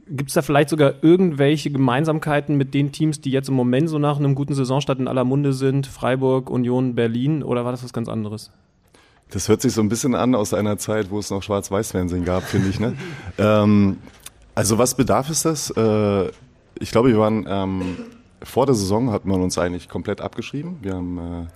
Gibt 0.09 0.29
es 0.31 0.35
da 0.35 0.43
vielleicht 0.43 0.69
sogar 0.69 0.95
irgendwelche 1.03 1.71
Gemeinsamkeiten 1.71 2.57
mit 2.57 2.75
den 2.75 2.93
Teams, 2.93 3.21
die 3.21 3.31
jetzt 3.31 3.49
im 3.49 3.55
Moment 3.55 3.89
so 3.89 3.99
nach 3.99 4.19
einem 4.19 4.37
guten 4.37 4.55
Saisonstart 4.55 5.01
in 5.01 5.09
aller 5.09 5.25
Munde 5.25 5.53
sind? 5.53 5.89
Freiburg, 5.89 6.49
Union, 6.49 6.95
Berlin 6.95 7.43
oder 7.43 7.65
war 7.65 7.73
das 7.73 7.83
was 7.83 7.93
ganz 7.93 8.09
anderes? 8.09 8.53
Das 9.31 9.49
hört 9.49 9.61
sich 9.61 9.73
so 9.73 9.81
ein 9.81 9.89
bisschen 9.89 10.15
an 10.15 10.37
aus 10.37 10.55
einer 10.55 10.79
Zeit, 10.79 11.11
wo 11.11 11.19
es 11.19 11.31
noch 11.31 11.43
Schwarz-Weiß-Fernsehen 11.43 12.25
gab, 12.25 12.45
finde 12.45 12.69
ich. 12.69 12.79
Ne? 12.79 12.95
ähm, 13.39 13.97
also 14.55 14.79
was 14.79 14.97
bedarf 14.97 15.29
es 15.29 15.43
das? 15.43 15.71
Äh, 15.71 16.31
ich 16.79 16.93
glaube, 16.93 17.09
wir 17.09 17.19
waren 17.19 17.45
ähm, 17.49 17.83
vor 18.43 18.67
der 18.67 18.77
Saison 18.77 19.11
hat 19.11 19.25
man 19.25 19.43
uns 19.43 19.59
eigentlich 19.59 19.89
komplett 19.89 20.21
abgeschrieben. 20.21 20.77
Wir 20.83 20.95
haben 20.95 21.19
äh, 21.19 21.47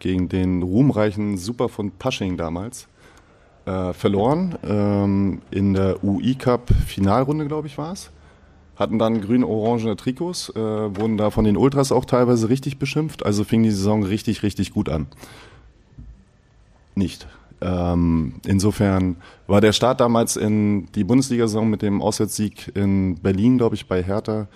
gegen 0.00 0.28
den 0.28 0.62
ruhmreichen 0.62 1.38
Super 1.38 1.68
von 1.68 1.92
Pasching 1.92 2.36
damals 2.36 2.88
äh, 3.66 3.92
verloren. 3.92 4.56
Ähm, 4.66 5.42
in 5.50 5.74
der 5.74 6.02
UI 6.04 6.34
Cup 6.34 6.70
Finalrunde, 6.86 7.46
glaube 7.46 7.66
ich, 7.66 7.78
war 7.78 7.92
es. 7.92 8.10
Hatten 8.76 8.98
dann 8.98 9.20
grün-orangene 9.20 9.96
Trikots, 9.96 10.50
äh, 10.50 10.58
wurden 10.58 11.16
da 11.16 11.30
von 11.30 11.44
den 11.44 11.56
Ultras 11.56 11.92
auch 11.92 12.04
teilweise 12.04 12.48
richtig 12.48 12.78
beschimpft. 12.78 13.24
Also 13.24 13.44
fing 13.44 13.62
die 13.62 13.70
Saison 13.70 14.02
richtig, 14.02 14.42
richtig 14.42 14.72
gut 14.72 14.88
an. 14.88 15.06
Nicht. 16.94 17.26
Ähm, 17.60 18.34
insofern 18.46 19.16
war 19.46 19.60
der 19.60 19.72
Start 19.72 20.00
damals 20.00 20.36
in 20.36 20.86
die 20.92 21.04
Bundesliga-Saison 21.04 21.70
mit 21.70 21.82
dem 21.82 22.02
Auswärtssieg 22.02 22.72
in 22.74 23.16
Berlin, 23.16 23.58
glaube 23.58 23.76
ich, 23.76 23.86
bei 23.86 24.02
Hertha 24.02 24.48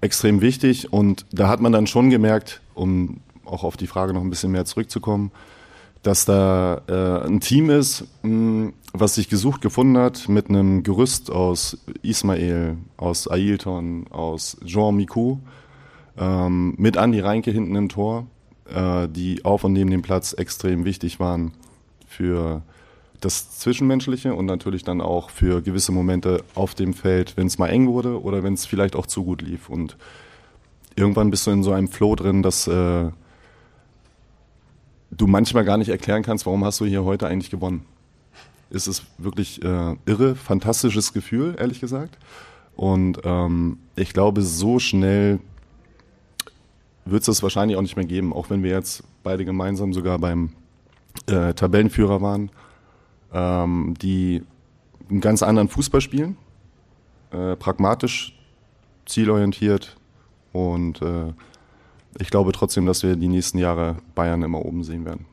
extrem 0.00 0.40
wichtig. 0.40 0.92
Und 0.92 1.26
da 1.30 1.48
hat 1.48 1.60
man 1.60 1.72
dann 1.72 1.86
schon 1.86 2.10
gemerkt, 2.10 2.60
um 2.74 3.20
auch 3.44 3.64
auf 3.64 3.76
die 3.76 3.86
Frage 3.86 4.12
noch 4.14 4.22
ein 4.22 4.30
bisschen 4.30 4.52
mehr 4.52 4.64
zurückzukommen, 4.64 5.30
dass 6.02 6.24
da 6.24 6.82
äh, 6.88 7.26
ein 7.26 7.40
Team 7.40 7.70
ist, 7.70 8.04
mh, 8.22 8.72
was 8.92 9.14
sich 9.14 9.28
gesucht 9.28 9.60
gefunden 9.60 9.98
hat 9.98 10.28
mit 10.28 10.48
einem 10.48 10.82
Gerüst 10.82 11.30
aus 11.30 11.78
Ismail, 12.02 12.78
aus 12.96 13.28
Ailton, 13.28 14.06
aus 14.10 14.56
Jean 14.64 14.96
Miku, 14.96 15.38
ähm, 16.18 16.74
mit 16.76 16.96
Andi 16.96 17.20
Reinke 17.20 17.50
hinten 17.50 17.76
im 17.76 17.88
Tor, 17.88 18.26
äh, 18.72 19.08
die 19.08 19.44
auf 19.44 19.64
und 19.64 19.72
neben 19.72 19.90
dem 19.90 20.02
Platz 20.02 20.32
extrem 20.32 20.84
wichtig 20.84 21.20
waren 21.20 21.52
für 22.06 22.62
das 23.20 23.58
Zwischenmenschliche 23.58 24.34
und 24.34 24.46
natürlich 24.46 24.82
dann 24.82 25.00
auch 25.00 25.30
für 25.30 25.62
gewisse 25.62 25.92
Momente 25.92 26.42
auf 26.54 26.74
dem 26.74 26.94
Feld, 26.94 27.36
wenn 27.36 27.46
es 27.46 27.58
mal 27.58 27.68
eng 27.68 27.86
wurde 27.86 28.20
oder 28.22 28.42
wenn 28.42 28.54
es 28.54 28.66
vielleicht 28.66 28.96
auch 28.96 29.06
zu 29.06 29.24
gut 29.24 29.42
lief. 29.42 29.68
Und 29.68 29.96
irgendwann 30.96 31.30
bist 31.30 31.46
du 31.46 31.50
in 31.50 31.62
so 31.62 31.72
einem 31.72 31.88
Flow 31.88 32.16
drin, 32.16 32.42
dass 32.42 32.66
äh, 32.66 33.10
du 35.10 35.26
manchmal 35.26 35.64
gar 35.64 35.76
nicht 35.76 35.88
erklären 35.88 36.22
kannst, 36.22 36.46
warum 36.46 36.64
hast 36.64 36.80
du 36.80 36.84
hier 36.84 37.04
heute 37.04 37.26
eigentlich 37.26 37.50
gewonnen. 37.50 37.84
Es 38.70 38.86
ist 38.86 39.04
wirklich 39.18 39.62
äh, 39.64 39.96
irre, 40.06 40.36
fantastisches 40.36 41.12
Gefühl, 41.12 41.56
ehrlich 41.58 41.80
gesagt. 41.80 42.16
Und 42.76 43.20
ähm, 43.24 43.78
ich 43.96 44.12
glaube, 44.12 44.42
so 44.42 44.78
schnell 44.78 45.40
wird 47.04 47.22
es 47.22 47.26
das 47.26 47.42
wahrscheinlich 47.42 47.76
auch 47.76 47.82
nicht 47.82 47.96
mehr 47.96 48.06
geben, 48.06 48.32
auch 48.32 48.50
wenn 48.50 48.62
wir 48.62 48.70
jetzt 48.70 49.02
beide 49.22 49.44
gemeinsam 49.44 49.92
sogar 49.92 50.18
beim 50.18 50.50
äh, 51.26 51.52
Tabellenführer 51.54 52.22
waren, 52.22 52.50
ähm, 53.32 53.94
die 54.00 54.42
einen 55.08 55.20
ganz 55.20 55.42
anderen 55.42 55.68
Fußball 55.68 56.00
spielen, 56.00 56.36
äh, 57.32 57.56
pragmatisch, 57.56 58.38
zielorientiert 59.06 59.96
und 60.52 61.02
äh, 61.02 61.32
ich 62.18 62.30
glaube 62.30 62.52
trotzdem, 62.52 62.86
dass 62.86 63.02
wir 63.02 63.16
die 63.16 63.28
nächsten 63.28 63.58
Jahre 63.58 63.96
Bayern 64.14 64.42
immer 64.42 64.64
oben 64.64 64.84
sehen 64.84 65.04
werden. 65.04 65.26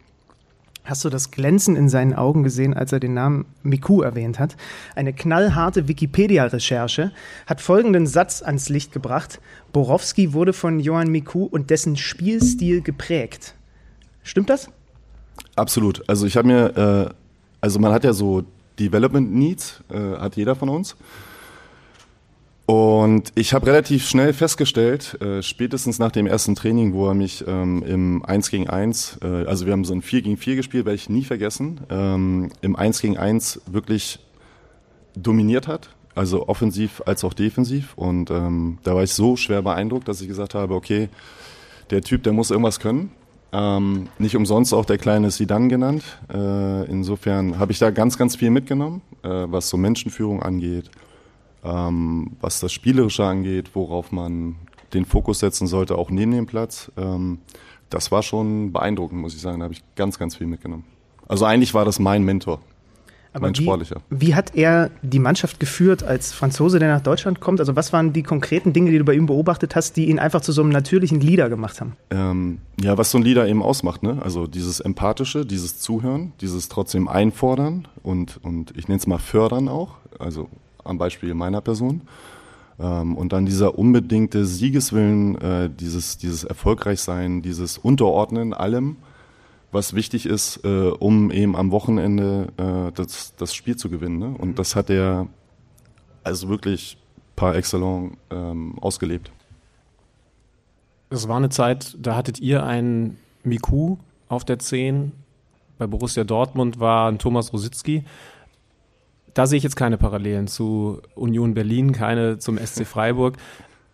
Hast 0.88 1.03
du 1.03 1.10
das 1.10 1.31
Glänzen 1.31 1.75
in 1.75 1.89
seinen 1.89 2.13
Augen 2.13 2.43
gesehen, 2.43 2.74
als 2.74 2.93
er 2.93 3.01
den 3.01 3.13
Namen 3.13 3.46
Miku 3.62 4.01
erwähnt 4.01 4.39
hat? 4.39 4.55
Eine 4.96 5.12
knallharte 5.12 5.89
Wikipedia-Recherche 5.89 7.12
hat 7.46 7.60
folgenden 7.60 8.07
Satz 8.07 8.41
ans 8.41 8.69
Licht 8.69 8.93
gebracht. 8.93 9.41
Borowski 9.74 10.31
wurde 10.31 10.53
von 10.53 10.79
Johann 10.79 11.10
Miku 11.10 11.43
und 11.43 11.72
dessen 11.72 11.98
Spielstil 11.98 12.81
geprägt. 12.81 13.53
Stimmt 14.24 14.50
das? 14.50 14.69
Absolut. 15.57 16.07
Also 16.07 16.25
ich 16.25 16.38
habe 16.38 16.48
mir, 16.48 16.77
äh, 16.77 17.13
also 17.60 17.79
man 17.79 17.91
hat 17.91 18.05
ja 18.05 18.13
so 18.13 18.46
Development 18.79 19.34
Needs, 19.34 19.84
äh, 19.89 20.17
hat 20.17 20.38
jeder 20.38 20.55
von 20.55 20.69
uns. 20.69 20.96
Und 22.67 23.31
ich 23.36 23.53
habe 23.53 23.65
relativ 23.65 24.05
schnell 24.05 24.33
festgestellt, 24.33 25.17
äh, 25.21 25.41
spätestens 25.41 26.00
nach 26.00 26.12
dem 26.12 26.27
ersten 26.27 26.53
Training, 26.53 26.91
wo 26.91 27.07
er 27.07 27.13
mich 27.13 27.45
ähm, 27.47 27.81
im 27.81 28.25
1 28.25 28.51
gegen 28.51 28.69
1, 28.69 29.19
äh, 29.24 29.45
also 29.45 29.65
wir 29.65 29.71
haben 29.71 29.86
so 29.86 29.93
ein 29.93 30.01
4 30.01 30.21
gegen 30.21 30.36
4 30.36 30.57
gespielt, 30.57 30.86
werde 30.86 30.95
ich 30.95 31.07
nie 31.07 31.24
vergessen, 31.24 31.79
ähm, 31.89 32.50
im 32.59 32.75
1 32.75 33.01
gegen 33.01 33.17
1 33.17 33.62
wirklich 33.67 34.19
dominiert 35.15 35.69
hat, 35.69 35.95
also 36.13 36.50
offensiv 36.50 37.01
als 37.05 37.24
auch 37.24 37.33
defensiv. 37.33 37.93
Und 37.95 38.31
ähm, 38.31 38.79
da 38.83 38.95
war 38.95 39.03
ich 39.03 39.13
so 39.13 39.38
schwer 39.38 39.62
beeindruckt, 39.62 40.09
dass 40.09 40.19
ich 40.19 40.27
gesagt 40.27 40.53
habe, 40.53 40.74
okay, 40.74 41.07
der 41.89 42.01
Typ, 42.01 42.24
der 42.24 42.33
muss 42.33 42.51
irgendwas 42.51 42.81
können. 42.81 43.12
Ähm, 43.53 44.09
nicht 44.19 44.36
umsonst 44.36 44.74
auch 44.74 44.83
der 44.83 44.97
kleine 44.97 45.31
Sidan 45.31 45.69
genannt. 45.69 46.03
Äh, 46.33 46.83
insofern 46.91 47.59
habe 47.59 47.71
ich 47.71 47.79
da 47.79 47.91
ganz, 47.91 48.17
ganz 48.17 48.36
viel 48.36 48.50
mitgenommen, 48.50 49.01
äh, 49.24 49.29
was 49.29 49.69
so 49.69 49.77
Menschenführung 49.77 50.43
angeht, 50.43 50.91
ähm, 51.67 52.31
was 52.39 52.59
das 52.59 52.71
Spielerische 52.71 53.25
angeht, 53.25 53.71
worauf 53.74 54.12
man 54.12 54.55
den 54.93 55.05
Fokus 55.05 55.39
setzen 55.39 55.67
sollte, 55.67 55.97
auch 55.97 56.09
neben 56.09 56.31
dem 56.31 56.45
Platz. 56.45 56.91
Ähm, 56.97 57.39
das 57.89 58.12
war 58.12 58.24
schon 58.24 58.71
beeindruckend, 58.71 59.21
muss 59.21 59.36
ich 59.36 59.41
sagen. 59.41 59.59
Da 59.59 59.65
habe 59.65 59.74
ich 59.74 59.83
ganz, 59.95 60.17
ganz 60.17 60.36
viel 60.36 60.47
mitgenommen. 60.47 60.86
Also 61.27 61.45
eigentlich 61.45 61.74
war 61.74 61.86
das 61.86 62.00
mein 62.00 62.24
Mentor. 62.24 62.62
Aber 63.33 63.51
wie, 63.55 63.69
wie, 64.09 64.33
hat 64.33 64.55
er 64.55 64.89
die 65.03 65.19
Mannschaft 65.19 65.59
geführt 65.59 66.01
als 66.01 66.33
Franzose, 66.33 66.79
der 66.79 66.88
nach 66.88 67.01
Deutschland 67.01 67.39
kommt? 67.39 67.59
Also 67.59 67.75
was 67.75 67.93
waren 67.93 68.12
die 68.12 68.24
konkreten 68.24 68.74
Dinge, 68.74 68.89
die 68.89 68.97
du 68.97 69.03
bei 69.03 69.13
ihm 69.13 69.27
beobachtet 69.27 69.75
hast, 69.75 69.95
die 69.95 70.09
ihn 70.09 70.17
einfach 70.17 70.41
zu 70.41 70.51
so 70.51 70.63
einem 70.63 70.71
natürlichen 70.71 71.19
Leader 71.19 71.47
gemacht 71.47 71.79
haben? 71.79 71.95
Ähm, 72.09 72.59
ja, 72.81 72.97
was 72.97 73.12
so 73.12 73.19
ein 73.19 73.24
Leader 73.24 73.47
eben 73.47 73.62
ausmacht, 73.62 74.01
ne? 74.01 74.17
Also 74.24 74.47
dieses 74.47 74.79
Empathische, 74.79 75.45
dieses 75.45 75.79
Zuhören, 75.79 76.31
dieses 76.41 76.67
trotzdem 76.67 77.07
Einfordern 77.07 77.88
und, 78.01 78.39
und 78.41 78.75
ich 78.75 78.88
nenne 78.88 78.97
es 78.97 79.05
mal 79.05 79.19
Fördern 79.19 79.67
auch, 79.67 79.97
also 80.17 80.50
am 80.88 80.98
Beispiel 80.98 81.34
meiner 81.34 81.62
Person. 81.62 82.01
Ähm, 82.79 83.15
und 83.15 83.34
dann 83.34 83.46
dieser 83.46 83.77
unbedingte 83.77 84.46
Siegeswillen, 84.46 85.36
äh, 85.41 85.70
dieses, 85.70 86.17
dieses 86.17 86.44
Erfolgreichsein, 86.44 87.41
dieses 87.41 87.77
Unterordnen 87.77 88.53
allem 88.53 88.98
was 89.72 89.94
wichtig 89.94 90.25
ist, 90.25 90.63
äh, 90.63 90.89
um 90.89 91.32
eben 91.32 91.56
am 91.56 91.72
Wochenende 91.72 92.48
äh, 92.58 92.91
das, 92.94 93.36
das 93.36 93.53
Spiel 93.53 93.75
zu 93.75 93.89
gewinnen. 93.89 94.17
Ne? 94.17 94.36
Und 94.38 94.60
das 94.60 94.75
hat 94.75 94.89
er 94.89 95.27
also 96.24 96.50
wirklich 96.50 96.98
par 97.36 97.56
excellence 97.56 98.15
ähm, 98.29 98.77
ausgelebt. 98.79 99.32
Es 101.10 101.27
war 101.27 101.38
eine 101.38 101.50
Zeit, 101.50 101.96
da 102.00 102.15
hattet 102.15 102.39
ihr 102.39 102.65
einen 102.65 103.17
Miku 103.44 103.98
auf 104.29 104.44
der 104.44 104.60
10. 104.60 105.12
Bei 105.77 105.88
Borussia 105.88 106.24
Dortmund 106.24 106.79
war 106.79 107.10
ein 107.10 107.20
Thomas 107.20 107.53
Rositzky. 107.53 108.03
Da 109.38 109.46
sehe 109.46 109.58
ich 109.58 109.63
jetzt 109.63 109.75
keine 109.75 110.00
Parallelen 110.00 110.48
zu 110.48 111.00
Union 111.13 111.53
Berlin, 111.53 111.91
keine 111.91 112.39
zum 112.39 112.58
SC 112.58 112.88
Freiburg. 112.88 113.38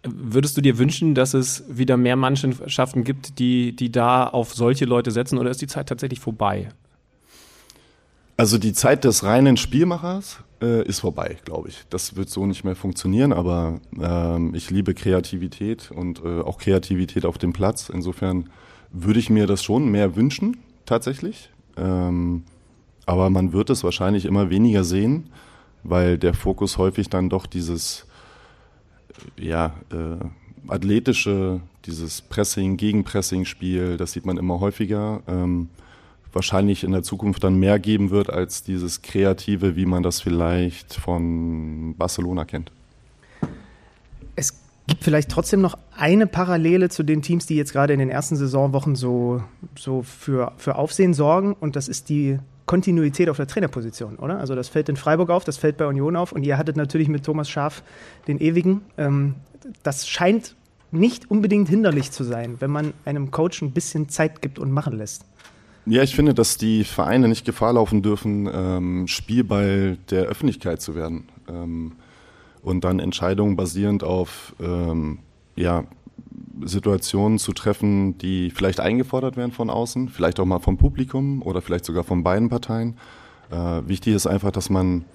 Würdest 0.02 0.56
du 0.56 0.62
dir 0.62 0.78
wünschen, 0.78 1.16
dass 1.16 1.34
es 1.34 1.66
wieder 1.68 1.98
mehr 1.98 2.16
Mannschaften 2.16 3.04
gibt, 3.04 3.40
die, 3.40 3.76
die 3.76 3.92
da 3.92 4.26
auf 4.26 4.54
solche 4.54 4.86
Leute 4.86 5.12
setzen 5.12 5.38
oder 5.38 5.52
ist 5.52 5.62
die 5.62 5.68
Zeit 5.68 5.90
tatsächlich 5.90 6.22
vorbei? 6.22 6.70
Also 8.38 8.58
die 8.58 8.72
Zeit 8.72 9.04
des 9.04 9.26
reinen 9.26 9.58
Spielmachers 9.58 10.40
äh, 10.62 10.88
ist 10.88 11.02
vorbei, 11.02 11.36
glaube 11.44 11.68
ich. 11.68 11.84
Das 11.90 12.16
wird 12.16 12.30
so 12.30 12.46
nicht 12.46 12.64
mehr 12.64 12.78
funktionieren, 12.78 13.34
aber 13.34 13.82
ähm, 14.02 14.56
ich 14.56 14.72
liebe 14.72 14.94
Kreativität 14.94 15.92
und 15.92 16.24
äh, 16.24 16.40
auch 16.40 16.58
Kreativität 16.58 17.26
auf 17.26 17.38
dem 17.38 17.52
Platz. 17.52 17.90
Insofern 17.90 18.50
würde 18.92 19.20
ich 19.20 19.30
mir 19.30 19.46
das 19.46 19.62
schon 19.62 19.90
mehr 19.90 20.16
wünschen, 20.16 20.56
tatsächlich. 20.86 21.50
Ähm, 21.76 22.44
aber 23.06 23.30
man 23.30 23.54
wird 23.54 23.70
es 23.70 23.84
wahrscheinlich 23.84 24.26
immer 24.26 24.50
weniger 24.50 24.84
sehen, 24.84 25.30
weil 25.84 26.18
der 26.18 26.34
Fokus 26.34 26.78
häufig 26.78 27.10
dann 27.10 27.30
doch 27.30 27.46
dieses 27.46 28.06
ja, 29.38 29.74
äh, 29.92 30.26
athletische, 30.68 31.62
dieses 31.86 32.22
Pressing, 32.22 32.78
Gegenpressing-Spiel, 32.78 33.98
das 33.98 34.14
sieht 34.14 34.26
man 34.26 34.38
immer 34.38 34.60
häufiger. 34.60 35.22
Ähm, 35.28 35.70
wahrscheinlich 36.32 36.84
in 36.84 36.92
der 36.92 37.04
Zukunft 37.04 37.44
dann 37.44 37.60
mehr 37.60 37.80
geben 37.80 38.10
wird 38.10 38.30
als 38.30 38.64
dieses 38.64 39.02
Kreative, 39.02 39.76
wie 39.76 39.86
man 39.86 40.04
das 40.04 40.22
vielleicht 40.22 40.96
von 40.96 41.96
Barcelona 41.96 42.46
kennt. 42.46 42.72
Es 44.36 44.60
gibt 44.88 45.04
vielleicht 45.04 45.30
trotzdem 45.30 45.62
noch 45.62 45.78
eine 45.96 46.26
Parallele 46.26 46.90
zu 46.90 47.04
den 47.04 47.22
Teams, 47.22 47.46
die 47.46 47.56
jetzt 47.56 47.72
gerade 47.72 47.94
in 47.94 48.00
den 48.00 48.10
ersten 48.10 48.36
Saisonwochen 48.36 48.96
so, 48.96 49.44
so 49.78 50.02
für, 50.02 50.54
für 50.58 50.76
Aufsehen 50.76 51.14
sorgen, 51.14 51.54
und 51.54 51.76
das 51.76 51.88
ist 51.88 52.10
die 52.10 52.40
Kontinuität 52.66 53.30
auf 53.30 53.38
der 53.38 53.48
Trainerposition, 53.48 54.18
oder? 54.18 54.40
Also 54.40 54.56
das 54.56 54.70
fällt 54.70 54.90
in 54.90 54.96
Freiburg 54.96 55.30
auf, 55.30 55.44
das 55.44 55.58
fällt 55.58 55.78
bei 55.78 55.86
Union 55.86 56.16
auf 56.16 56.32
und 56.32 56.44
ihr 56.44 56.58
hattet 56.58 56.78
natürlich 56.78 57.08
mit 57.10 57.24
Thomas 57.24 57.50
Schaf 57.50 57.84
den 58.28 58.40
ewigen. 58.40 58.82
Ähm, 58.98 59.36
das 59.84 60.08
scheint 60.08 60.56
nicht 60.92 61.30
unbedingt 61.30 61.68
hinderlich 61.68 62.12
zu 62.12 62.24
sein, 62.24 62.58
wenn 62.60 62.72
man 62.72 62.94
einem 63.06 63.32
Coach 63.32 63.62
ein 63.62 63.72
bisschen 63.72 64.10
Zeit 64.10 64.42
gibt 64.42 64.60
und 64.60 64.72
machen 64.72 64.98
lässt. 64.98 65.26
Ja, 65.86 66.02
ich 66.02 66.16
finde, 66.16 66.34
dass 66.34 66.58
die 66.58 66.86
Vereine 66.86 67.28
nicht 67.28 67.46
Gefahr 67.46 67.74
laufen 67.74 68.02
dürfen, 68.02 68.50
ähm, 68.54 69.08
Spielball 69.08 69.98
der 70.10 70.24
Öffentlichkeit 70.24 70.82
zu 70.82 70.96
werden 70.96 71.28
ähm, 71.50 71.94
und 72.62 72.86
dann 72.86 73.00
Entscheidungen 73.00 73.58
basierend 73.58 74.04
auf 74.04 74.56
ähm, 74.62 75.20
ja, 75.56 75.84
Situationen 76.64 77.40
zu 77.40 77.54
treffen, 77.54 78.18
die 78.18 78.50
vielleicht 78.50 78.80
eingefordert 78.80 79.38
werden 79.38 79.52
von 79.52 79.70
außen, 79.70 80.10
vielleicht 80.10 80.40
auch 80.40 80.46
mal 80.46 80.60
vom 80.60 80.78
Publikum 80.78 81.42
oder 81.42 81.62
vielleicht 81.62 81.86
sogar 81.86 82.04
von 82.04 82.24
beiden 82.24 82.50
Parteien. 82.50 82.98
Äh, 83.52 83.88
wichtig 83.88 84.14
ist 84.14 84.28
einfach, 84.28 84.52
dass 84.52 84.70
man, 84.70 85.06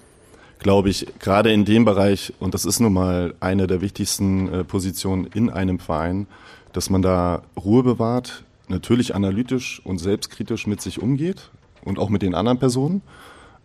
glaube 0.59 0.89
ich, 0.89 1.07
gerade 1.19 1.51
in 1.51 1.65
dem 1.65 1.85
Bereich, 1.85 2.33
und 2.39 2.53
das 2.53 2.65
ist 2.65 2.79
nun 2.79 2.93
mal 2.93 3.33
eine 3.39 3.67
der 3.67 3.81
wichtigsten 3.81 4.51
äh, 4.51 4.63
Positionen 4.63 5.25
in 5.25 5.49
einem 5.49 5.79
Verein, 5.79 6.27
dass 6.73 6.89
man 6.89 7.01
da 7.01 7.41
Ruhe 7.57 7.83
bewahrt, 7.83 8.43
natürlich 8.67 9.15
analytisch 9.15 9.81
und 9.83 9.97
selbstkritisch 9.97 10.67
mit 10.67 10.81
sich 10.81 11.01
umgeht 11.01 11.49
und 11.83 11.97
auch 11.97 12.09
mit 12.09 12.21
den 12.21 12.35
anderen 12.35 12.59
Personen, 12.59 13.01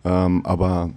ähm, 0.03 0.45
aber 0.45 0.91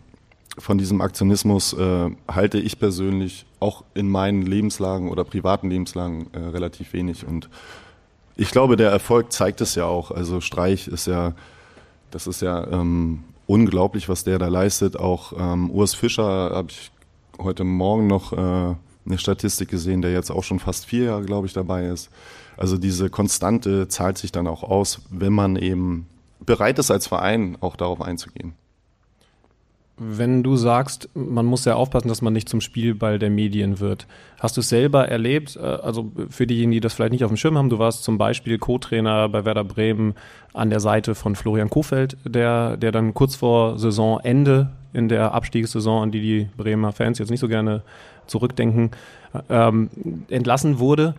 von 0.59 0.79
diesem 0.79 1.01
Aktionismus 1.01 1.73
äh, 1.73 2.11
halte 2.29 2.59
ich 2.59 2.79
persönlich 2.79 3.47
auch 3.61 3.85
in 3.95 4.09
meinen 4.09 4.43
Lebenslagen 4.43 5.09
oder 5.09 5.25
privaten 5.25 5.71
Lebenslagen 5.71 6.29
äh, 6.33 6.39
relativ 6.39 6.93
wenig. 6.93 7.27
Und 7.27 7.49
ich 8.37 8.51
glaube, 8.51 8.77
der 8.77 8.91
Erfolg 8.91 9.33
zeigt 9.33 9.61
es 9.61 9.75
ja 9.75 9.85
auch. 9.85 10.11
Also 10.11 10.41
Streich 10.41 10.89
ist 10.89 11.07
ja, 11.07 11.35
das 12.11 12.27
ist 12.27 12.43
ja 12.43 12.67
ähm, 12.69 13.25
unglaublich, 13.47 14.09
was 14.09 14.25
der 14.25 14.39
da 14.39 14.49
leistet. 14.49 14.97
Auch 14.97 15.33
ähm, 15.39 15.71
Urs 15.71 15.95
Fischer 15.95 16.51
habe 16.53 16.69
ich 16.71 16.91
heute 17.39 17.65
Morgen 17.65 18.07
noch 18.07 18.33
äh, 18.33 18.37
eine 19.07 19.19
Statistik 19.19 19.69
gesehen, 19.69 20.03
der 20.03 20.13
jetzt 20.13 20.31
auch 20.31 20.45
schon 20.45 20.59
fast 20.59 20.87
vier 20.87 21.05
Jahre, 21.05 21.25
glaube 21.25 21.47
ich, 21.47 21.53
dabei 21.53 21.87
ist. 21.87 22.11
Also 22.57 22.77
diese 22.77 23.09
Konstante 23.11 23.89
zahlt 23.89 24.19
sich 24.19 24.33
dann 24.33 24.47
auch 24.47 24.63
aus, 24.63 25.01
wenn 25.11 25.33
man 25.33 25.57
eben 25.57 26.07
bereit 26.45 26.79
ist, 26.79 26.91
als 26.91 27.07
Verein 27.07 27.57
auch 27.61 27.77
darauf 27.77 28.03
einzugehen. 28.03 28.55
Wenn 29.99 30.43
du 30.43 30.57
sagst, 30.57 31.09
man 31.15 31.47
muss 31.47 31.65
ja 31.65 31.75
aufpassen, 31.75 32.09
dass 32.09 32.23
man 32.23 32.33
nicht 32.33 32.49
zum 32.49 32.61
Spielball 32.61 33.19
der 33.19 33.31
Medien 33.31 33.81
wird. 33.81 34.07
Hast 34.39 34.57
du 34.57 34.61
es 34.61 34.69
selber 34.69 35.09
erlebt? 35.09 35.57
Äh, 35.57 35.61
also 35.61 36.13
für 36.31 36.47
diejenigen, 36.47 36.73
die 36.73 36.81
das 36.81 36.95
vielleicht 36.95 37.13
nicht 37.13 37.25
auf 37.25 37.31
dem 37.31 37.37
Schirm 37.37 37.59
haben, 37.59 37.69
du 37.69 37.79
warst 37.79 38.05
zum 38.05 38.19
Beispiel 38.19 38.59
Co-Trainer 38.59 39.29
bei 39.29 39.45
Werder 39.45 39.65
Bremen 39.65 40.15
an 40.55 40.71
der 40.71 40.81
Seite 40.81 41.15
von 41.15 41.37
Florian 41.37 41.71
Kofeld, 41.71 42.17
der, 42.25 42.77
der 42.77 42.93
dann 42.93 43.15
kurz 43.15 43.37
vor 43.37 43.79
Saisonende 43.79 44.71
in 44.93 45.09
der 45.09 45.33
Abstiegssaison, 45.33 46.05
an 46.05 46.11
die 46.11 46.21
die 46.21 46.49
Bremer 46.57 46.93
Fans 46.93 47.19
jetzt 47.19 47.31
nicht 47.31 47.41
so 47.41 47.49
gerne 47.49 47.83
zurückdenken, 48.27 48.91
ähm, 49.49 49.91
entlassen 50.29 50.79
wurde. 50.79 51.15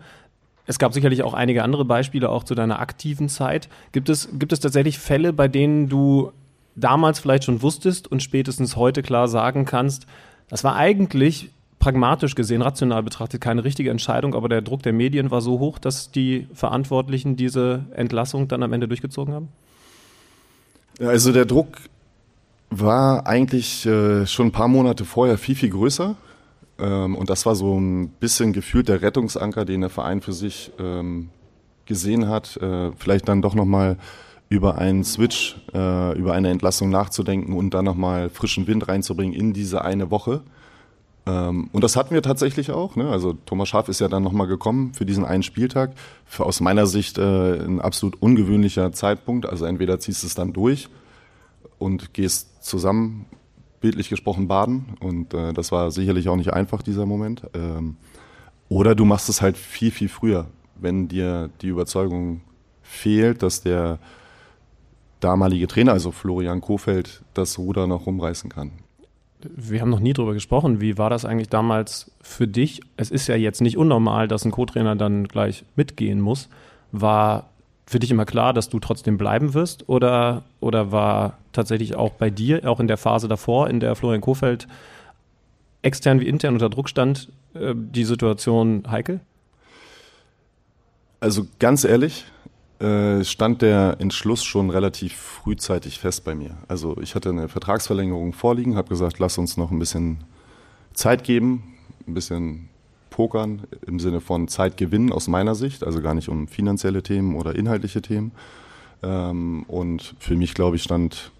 Es 0.66 0.78
gab 0.78 0.92
sicherlich 0.92 1.22
auch 1.22 1.34
einige 1.34 1.64
andere 1.64 1.84
Beispiele, 1.84 2.28
auch 2.28 2.44
zu 2.44 2.54
deiner 2.54 2.80
aktiven 2.80 3.28
Zeit. 3.28 3.68
Gibt 3.92 4.08
es, 4.08 4.28
gibt 4.38 4.52
es 4.52 4.60
tatsächlich 4.60 4.98
Fälle, 4.98 5.32
bei 5.32 5.48
denen 5.48 5.88
du 5.88 6.32
damals 6.80 7.20
vielleicht 7.20 7.44
schon 7.44 7.62
wusstest 7.62 8.10
und 8.10 8.22
spätestens 8.22 8.76
heute 8.76 9.02
klar 9.02 9.28
sagen 9.28 9.64
kannst, 9.64 10.06
das 10.48 10.64
war 10.64 10.76
eigentlich 10.76 11.50
pragmatisch 11.78 12.34
gesehen, 12.34 12.62
rational 12.62 13.02
betrachtet 13.02 13.40
keine 13.40 13.64
richtige 13.64 13.90
Entscheidung, 13.90 14.34
aber 14.34 14.48
der 14.48 14.60
Druck 14.60 14.82
der 14.82 14.92
Medien 14.92 15.30
war 15.30 15.40
so 15.40 15.58
hoch, 15.58 15.78
dass 15.78 16.10
die 16.10 16.46
Verantwortlichen 16.52 17.36
diese 17.36 17.86
Entlassung 17.94 18.48
dann 18.48 18.62
am 18.62 18.72
Ende 18.72 18.86
durchgezogen 18.86 19.32
haben? 19.32 19.48
Also 21.00 21.32
der 21.32 21.46
Druck 21.46 21.78
war 22.68 23.26
eigentlich 23.26 23.86
äh, 23.86 24.26
schon 24.26 24.48
ein 24.48 24.52
paar 24.52 24.68
Monate 24.68 25.04
vorher 25.04 25.38
viel, 25.38 25.54
viel 25.54 25.70
größer. 25.70 26.16
Ähm, 26.78 27.16
und 27.16 27.30
das 27.30 27.46
war 27.46 27.54
so 27.54 27.78
ein 27.78 28.08
bisschen 28.08 28.52
gefühlt 28.52 28.88
der 28.88 29.00
Rettungsanker, 29.00 29.64
den 29.64 29.80
der 29.80 29.90
Verein 29.90 30.20
für 30.20 30.34
sich 30.34 30.70
ähm, 30.78 31.30
gesehen 31.86 32.28
hat. 32.28 32.58
Äh, 32.58 32.92
vielleicht 32.98 33.28
dann 33.28 33.40
doch 33.40 33.54
nochmal 33.54 33.94
mal 33.94 33.98
über 34.50 34.76
einen 34.78 35.04
Switch, 35.04 35.56
äh, 35.72 36.18
über 36.18 36.34
eine 36.34 36.50
Entlassung 36.50 36.90
nachzudenken 36.90 37.54
und 37.56 37.72
dann 37.72 37.84
nochmal 37.84 38.28
frischen 38.28 38.66
Wind 38.66 38.88
reinzubringen 38.88 39.32
in 39.32 39.52
diese 39.52 39.82
eine 39.84 40.10
Woche. 40.10 40.42
Ähm, 41.24 41.70
und 41.72 41.84
das 41.84 41.94
hatten 41.94 42.12
wir 42.12 42.20
tatsächlich 42.20 42.72
auch. 42.72 42.96
Ne? 42.96 43.08
Also 43.08 43.34
Thomas 43.46 43.68
Schaaf 43.68 43.88
ist 43.88 44.00
ja 44.00 44.08
dann 44.08 44.24
nochmal 44.24 44.48
gekommen 44.48 44.92
für 44.92 45.06
diesen 45.06 45.24
einen 45.24 45.44
Spieltag. 45.44 45.92
Für 46.26 46.46
aus 46.46 46.60
meiner 46.60 46.86
Sicht 46.86 47.16
äh, 47.16 47.64
ein 47.64 47.80
absolut 47.80 48.20
ungewöhnlicher 48.20 48.90
Zeitpunkt. 48.92 49.46
Also 49.46 49.66
entweder 49.66 50.00
ziehst 50.00 50.24
du 50.24 50.26
es 50.26 50.34
dann 50.34 50.52
durch 50.52 50.88
und 51.78 52.12
gehst 52.12 52.64
zusammen 52.64 53.26
bildlich 53.80 54.10
gesprochen 54.10 54.48
baden 54.48 54.96
und 55.00 55.32
äh, 55.32 55.52
das 55.54 55.72
war 55.72 55.90
sicherlich 55.90 56.28
auch 56.28 56.36
nicht 56.36 56.52
einfach, 56.52 56.82
dieser 56.82 57.06
Moment. 57.06 57.42
Ähm, 57.54 57.96
oder 58.68 58.94
du 58.94 59.04
machst 59.04 59.28
es 59.28 59.40
halt 59.40 59.56
viel, 59.56 59.90
viel 59.90 60.08
früher, 60.08 60.48
wenn 60.74 61.08
dir 61.08 61.50
die 61.62 61.68
Überzeugung 61.68 62.42
fehlt, 62.82 63.42
dass 63.42 63.62
der 63.62 63.98
damalige 65.20 65.66
Trainer, 65.66 65.92
also 65.92 66.10
Florian 66.10 66.60
Kofeld, 66.60 67.22
das 67.34 67.58
Ruder 67.58 67.86
noch 67.86 68.06
rumreißen 68.06 68.50
kann. 68.50 68.72
Wir 69.42 69.80
haben 69.80 69.90
noch 69.90 70.00
nie 70.00 70.12
drüber 70.12 70.34
gesprochen. 70.34 70.80
Wie 70.80 70.98
war 70.98 71.08
das 71.08 71.24
eigentlich 71.24 71.48
damals 71.48 72.10
für 72.20 72.46
dich? 72.46 72.82
Es 72.96 73.10
ist 73.10 73.26
ja 73.26 73.36
jetzt 73.36 73.60
nicht 73.60 73.78
unnormal, 73.78 74.28
dass 74.28 74.44
ein 74.44 74.50
Co-Trainer 74.50 74.96
dann 74.96 75.28
gleich 75.28 75.64
mitgehen 75.76 76.20
muss. 76.20 76.48
War 76.92 77.48
für 77.86 77.98
dich 77.98 78.10
immer 78.10 78.26
klar, 78.26 78.52
dass 78.52 78.68
du 78.68 78.78
trotzdem 78.80 79.16
bleiben 79.16 79.54
wirst? 79.54 79.88
Oder, 79.88 80.42
oder 80.60 80.92
war 80.92 81.38
tatsächlich 81.52 81.96
auch 81.96 82.12
bei 82.12 82.28
dir, 82.28 82.68
auch 82.68 82.80
in 82.80 82.86
der 82.86 82.98
Phase 82.98 83.28
davor, 83.28 83.70
in 83.70 83.80
der 83.80 83.94
Florian 83.96 84.20
Kofeld 84.20 84.68
extern 85.82 86.20
wie 86.20 86.28
intern 86.28 86.54
unter 86.54 86.68
Druck 86.68 86.88
stand, 86.88 87.30
äh, 87.54 87.74
die 87.74 88.04
Situation 88.04 88.84
heikel? 88.90 89.20
Also 91.20 91.46
ganz 91.58 91.84
ehrlich, 91.84 92.24
äh, 92.80 93.24
stand 93.24 93.62
der 93.62 93.96
Entschluss 93.98 94.42
schon 94.42 94.70
relativ 94.70 95.14
frühzeitig 95.14 95.98
fest 95.98 96.24
bei 96.24 96.34
mir. 96.34 96.56
Also 96.66 96.96
ich 97.00 97.14
hatte 97.14 97.28
eine 97.28 97.48
Vertragsverlängerung 97.48 98.32
vorliegen, 98.32 98.76
habe 98.76 98.88
gesagt, 98.88 99.18
lass 99.18 99.36
uns 99.38 99.56
noch 99.56 99.70
ein 99.70 99.78
bisschen 99.78 100.24
Zeit 100.94 101.22
geben, 101.22 101.74
ein 102.06 102.14
bisschen 102.14 102.68
pokern 103.10 103.66
im 103.86 104.00
Sinne 104.00 104.20
von 104.20 104.48
Zeit 104.48 104.76
gewinnen 104.76 105.12
aus 105.12 105.28
meiner 105.28 105.54
Sicht, 105.54 105.84
also 105.84 106.00
gar 106.00 106.14
nicht 106.14 106.28
um 106.28 106.48
finanzielle 106.48 107.02
Themen 107.02 107.36
oder 107.36 107.54
inhaltliche 107.54 108.00
Themen. 108.00 108.32
Ähm, 109.02 109.64
und 109.68 110.14
für 110.18 110.36
mich, 110.36 110.54
glaube 110.54 110.76
ich, 110.76 110.82
stand, 110.82 111.32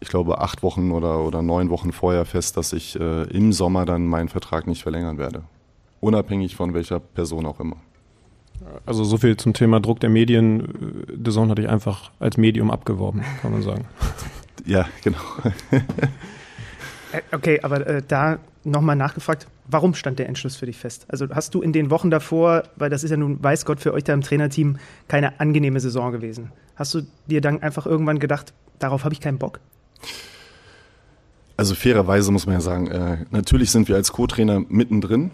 ich 0.00 0.08
glaube, 0.08 0.40
acht 0.40 0.62
Wochen 0.62 0.92
oder, 0.92 1.24
oder 1.24 1.42
neun 1.42 1.70
Wochen 1.70 1.92
vorher 1.92 2.24
fest, 2.24 2.56
dass 2.56 2.72
ich 2.72 2.98
äh, 3.00 3.24
im 3.24 3.52
Sommer 3.52 3.84
dann 3.84 4.06
meinen 4.06 4.28
Vertrag 4.28 4.66
nicht 4.66 4.82
verlängern 4.82 5.18
werde. 5.18 5.42
Unabhängig 6.00 6.54
von 6.54 6.74
welcher 6.74 7.00
Person 7.00 7.46
auch 7.46 7.58
immer. 7.58 7.76
Also 8.84 9.04
so 9.04 9.16
viel 9.16 9.36
zum 9.36 9.52
Thema 9.52 9.80
Druck 9.80 10.00
der 10.00 10.10
Medien. 10.10 11.06
The 11.24 11.30
Zone 11.30 11.50
hatte 11.50 11.62
ich 11.62 11.68
einfach 11.68 12.10
als 12.18 12.36
Medium 12.36 12.70
abgeworben, 12.70 13.22
kann 13.42 13.52
man 13.52 13.62
sagen. 13.62 13.86
Ja, 14.64 14.86
genau. 15.04 15.18
Äh, 17.12 17.20
okay, 17.30 17.60
aber 17.62 17.86
äh, 17.86 18.02
da 18.06 18.40
nochmal 18.64 18.96
nachgefragt, 18.96 19.46
warum 19.68 19.94
stand 19.94 20.18
der 20.18 20.28
Entschluss 20.28 20.56
für 20.56 20.66
dich 20.66 20.76
fest? 20.76 21.06
Also 21.08 21.28
hast 21.30 21.54
du 21.54 21.62
in 21.62 21.72
den 21.72 21.90
Wochen 21.90 22.10
davor, 22.10 22.64
weil 22.74 22.90
das 22.90 23.04
ist 23.04 23.12
ja 23.12 23.16
nun, 23.16 23.40
weiß 23.40 23.64
Gott, 23.64 23.78
für 23.78 23.92
euch 23.94 24.02
da 24.02 24.12
im 24.12 24.22
Trainerteam 24.22 24.78
keine 25.06 25.38
angenehme 25.38 25.78
Saison 25.78 26.10
gewesen. 26.10 26.50
Hast 26.74 26.94
du 26.94 27.02
dir 27.26 27.40
dann 27.40 27.62
einfach 27.62 27.86
irgendwann 27.86 28.18
gedacht, 28.18 28.52
darauf 28.80 29.04
habe 29.04 29.14
ich 29.14 29.20
keinen 29.20 29.38
Bock? 29.38 29.60
Also 31.56 31.74
fairerweise 31.74 32.32
muss 32.32 32.46
man 32.46 32.54
ja 32.54 32.60
sagen, 32.60 32.88
äh, 32.88 33.18
natürlich 33.30 33.70
sind 33.70 33.88
wir 33.88 33.96
als 33.96 34.12
Co-Trainer 34.12 34.64
mittendrin 34.68 35.30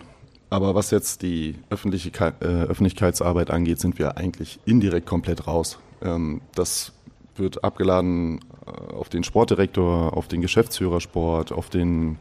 aber 0.53 0.75
was 0.75 0.91
jetzt 0.91 1.23
die 1.23 1.55
öffentliche, 1.71 2.11
äh, 2.41 2.45
Öffentlichkeitsarbeit 2.45 3.51
angeht, 3.51 3.81
sind 3.81 3.99
wir 3.99 4.19
eigentlich 4.19 4.61
indirekt 4.67 5.07
komplett 5.07 5.47
raus. 5.47 5.79
Ähm, 6.03 6.43
das 6.55 6.93
wird 7.37 7.65
abgeladen 7.65 8.41
äh, 8.67 8.93
auf 8.93 9.09
den 9.09 9.25
Sportdirektor, 9.25 10.15
auf 10.15 10.29
den 10.29 10.43
Geschäftsführersport, 10.43 11.53
auf 11.53 11.71
den, 11.71 12.19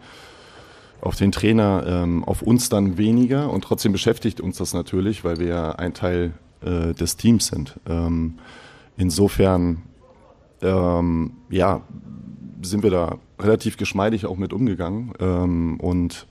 auf 1.01 1.17
den 1.17 1.33
Trainer, 1.33 1.83
ähm, 1.85 2.23
auf 2.23 2.41
uns 2.41 2.69
dann 2.69 2.97
weniger. 2.97 3.51
Und 3.51 3.65
trotzdem 3.65 3.91
beschäftigt 3.91 4.39
uns 4.39 4.57
das 4.57 4.73
natürlich, 4.73 5.25
weil 5.25 5.37
wir 5.37 5.47
ja 5.47 5.71
ein 5.73 5.93
Teil 5.93 6.31
äh, 6.61 6.93
des 6.93 7.17
Teams 7.17 7.47
sind. 7.47 7.81
Ähm, 7.85 8.39
insofern, 8.95 9.81
ähm, 10.61 11.33
ja, 11.49 11.81
sind 12.61 12.83
wir 12.83 12.91
da 12.91 13.17
relativ 13.39 13.75
geschmeidig 13.75 14.25
auch 14.25 14.37
mit 14.37 14.53
umgegangen 14.53 15.11
ähm, 15.19 15.79
und 15.81 16.27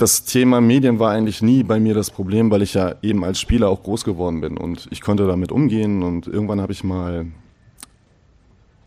das 0.00 0.24
Thema 0.24 0.60
Medien 0.60 0.98
war 0.98 1.12
eigentlich 1.12 1.42
nie 1.42 1.62
bei 1.62 1.78
mir 1.78 1.94
das 1.94 2.10
Problem, 2.10 2.50
weil 2.50 2.62
ich 2.62 2.74
ja 2.74 2.94
eben 3.02 3.24
als 3.24 3.38
Spieler 3.38 3.68
auch 3.68 3.82
groß 3.82 4.04
geworden 4.04 4.40
bin 4.40 4.56
und 4.56 4.88
ich 4.90 5.00
konnte 5.00 5.26
damit 5.26 5.52
umgehen 5.52 6.02
und 6.02 6.26
irgendwann 6.26 6.60
habe 6.60 6.72
ich 6.72 6.84
mal 6.84 7.26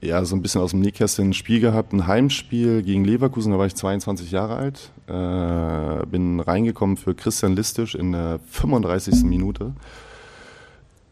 ja 0.02 0.26
so 0.26 0.36
ein 0.36 0.42
bisschen 0.42 0.62
aus 0.62 0.72
dem 0.72 0.82
Nähkästchen 0.82 1.30
ein 1.30 1.34
Spiel 1.34 1.60
gehabt, 1.60 1.94
ein 1.94 2.08
Heimspiel 2.08 2.82
gegen 2.82 3.06
Leverkusen, 3.06 3.52
da 3.52 3.60
war 3.60 3.68
ich 3.68 3.76
22 3.76 4.32
Jahre 4.32 4.56
alt, 4.56 4.92
äh, 5.08 6.06
bin 6.08 6.40
reingekommen 6.40 6.98
für 6.98 7.14
Christian 7.14 7.56
Listisch 7.56 7.96
in 7.96 8.12
der 8.12 8.40
35. 8.48 9.24
Minute, 9.24 9.74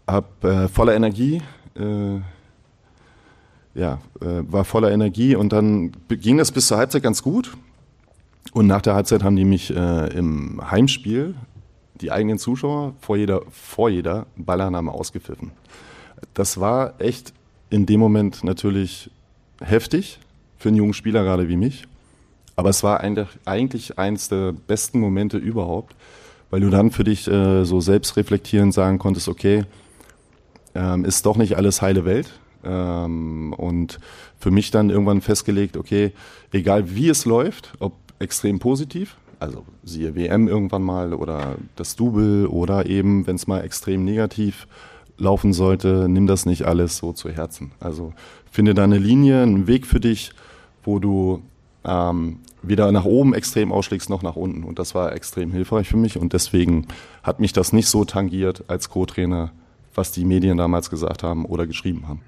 hab 0.08 0.43
äh, 0.43 0.67
voller 0.67 0.95
Energie 0.95 1.41
äh, 1.76 2.19
ja, 3.73 3.99
äh, 4.19 4.43
war 4.52 4.65
voller 4.65 4.91
Energie 4.91 5.36
und 5.36 5.54
dann 5.54 5.91
ging 6.10 6.38
das 6.38 6.52
bis 6.52 6.67
zur 6.67 6.78
Halbzeit 6.78 7.04
ganz 7.04 7.23
gut. 7.23 7.56
Und 8.54 8.67
nach 8.67 8.82
der 8.82 8.95
Halbzeit 8.95 9.23
haben 9.23 9.36
die 9.36 9.45
mich 9.45 9.75
äh, 9.75 10.08
im 10.17 10.60
Heimspiel, 10.69 11.36
die 11.95 12.12
eigenen 12.12 12.38
Zuschauer, 12.38 12.93
vor 12.99 13.15
jeder, 13.15 13.41
vor 13.51 13.89
jeder 13.89 14.25
Ballannahme 14.36 14.91
ausgepfiffen. 14.91 15.51
Das 16.34 16.60
war 16.60 16.99
echt 16.99 17.34
in 17.69 17.86
dem 17.86 17.99
Moment 17.99 18.43
natürlich 18.43 19.10
heftig 19.62 20.19
für 20.58 20.69
einen 20.69 20.77
jungen 20.77 20.93
Spieler 20.93 21.23
gerade 21.23 21.47
wie 21.47 21.58
mich. 21.58 21.88
Aber 22.56 22.69
es 22.69 22.84
war 22.84 23.01
eigentlich 23.45 23.97
eins 23.97 24.30
der 24.30 24.51
besten 24.51 24.99
Momente 24.99 25.38
überhaupt, 25.38 25.95
weil 26.49 26.60
du 26.60 26.69
dann 26.69 26.91
für 26.91 27.04
dich 27.04 27.27
äh, 27.27 27.63
so 27.63 27.80
selbstreflektierend 27.80 28.73
sagen 28.73 28.99
konntest, 28.99 29.30
okay, 29.30 29.63
ähm, 30.75 31.06
ist 31.06 31.25
doch 31.25 31.38
nicht 31.38 31.56
alles 31.56 31.82
heile 31.82 32.06
Welt. 32.06 32.39
Ähm, 32.63 33.54
und 33.54 33.99
für 34.38 34.51
mich 34.51 34.69
dann 34.69 34.89
irgendwann 34.89 35.21
festgelegt, 35.21 35.77
okay, 35.77 36.12
egal 36.51 36.93
wie 36.93 37.10
es 37.10 37.25
läuft, 37.25 37.73
ob 37.80 37.93
extrem 38.21 38.60
positiv. 38.60 39.17
Also 39.39 39.65
siehe 39.84 40.15
WM 40.15 40.47
irgendwann 40.47 40.84
mal 40.84 41.13
oder 41.13 41.55
das 41.75 41.95
Double 41.95 42.45
oder 42.47 42.86
eben, 42.86 43.25
wenn 43.25 43.36
es 43.36 43.47
mal 43.47 43.62
extrem 43.62 44.05
negativ 44.05 44.67
laufen 45.17 45.53
sollte, 45.53 46.07
nimm 46.07 46.27
das 46.27 46.45
nicht 46.45 46.63
alles 46.63 46.97
so 46.97 47.13
zu 47.13 47.29
Herzen. 47.29 47.71
Also 47.79 48.13
finde 48.51 48.73
da 48.73 48.84
eine 48.84 48.97
Linie, 48.97 49.41
einen 49.41 49.67
Weg 49.67 49.88
für 49.88 49.99
dich, 49.99 50.31
wo 50.84 50.99
du 50.99 51.41
ähm, 51.84 52.39
weder 52.62 52.91
nach 52.91 53.05
oben 53.05 53.34
extrem 53.34 53.71
ausschlägst 53.71 54.10
noch 54.10 54.21
nach 54.21 54.36
unten. 54.36 54.63
Und 54.63 54.79
das 54.79 54.93
war 54.93 55.13
extrem 55.13 55.51
hilfreich 55.51 55.88
für 55.88 55.97
mich 55.97 56.17
und 56.17 56.34
deswegen 56.34 56.88
hat 57.23 57.39
mich 57.39 57.53
das 57.53 57.73
nicht 57.73 57.88
so 57.88 58.05
tangiert 58.05 58.65
als 58.67 58.89
Co-Trainer, 58.89 59.51
was 59.95 60.12
die 60.12 60.25
Medien 60.25 60.57
damals 60.57 60.89
gesagt 60.89 61.23
haben 61.23 61.45
oder 61.45 61.67
geschrieben 61.67 62.07
haben. 62.07 62.21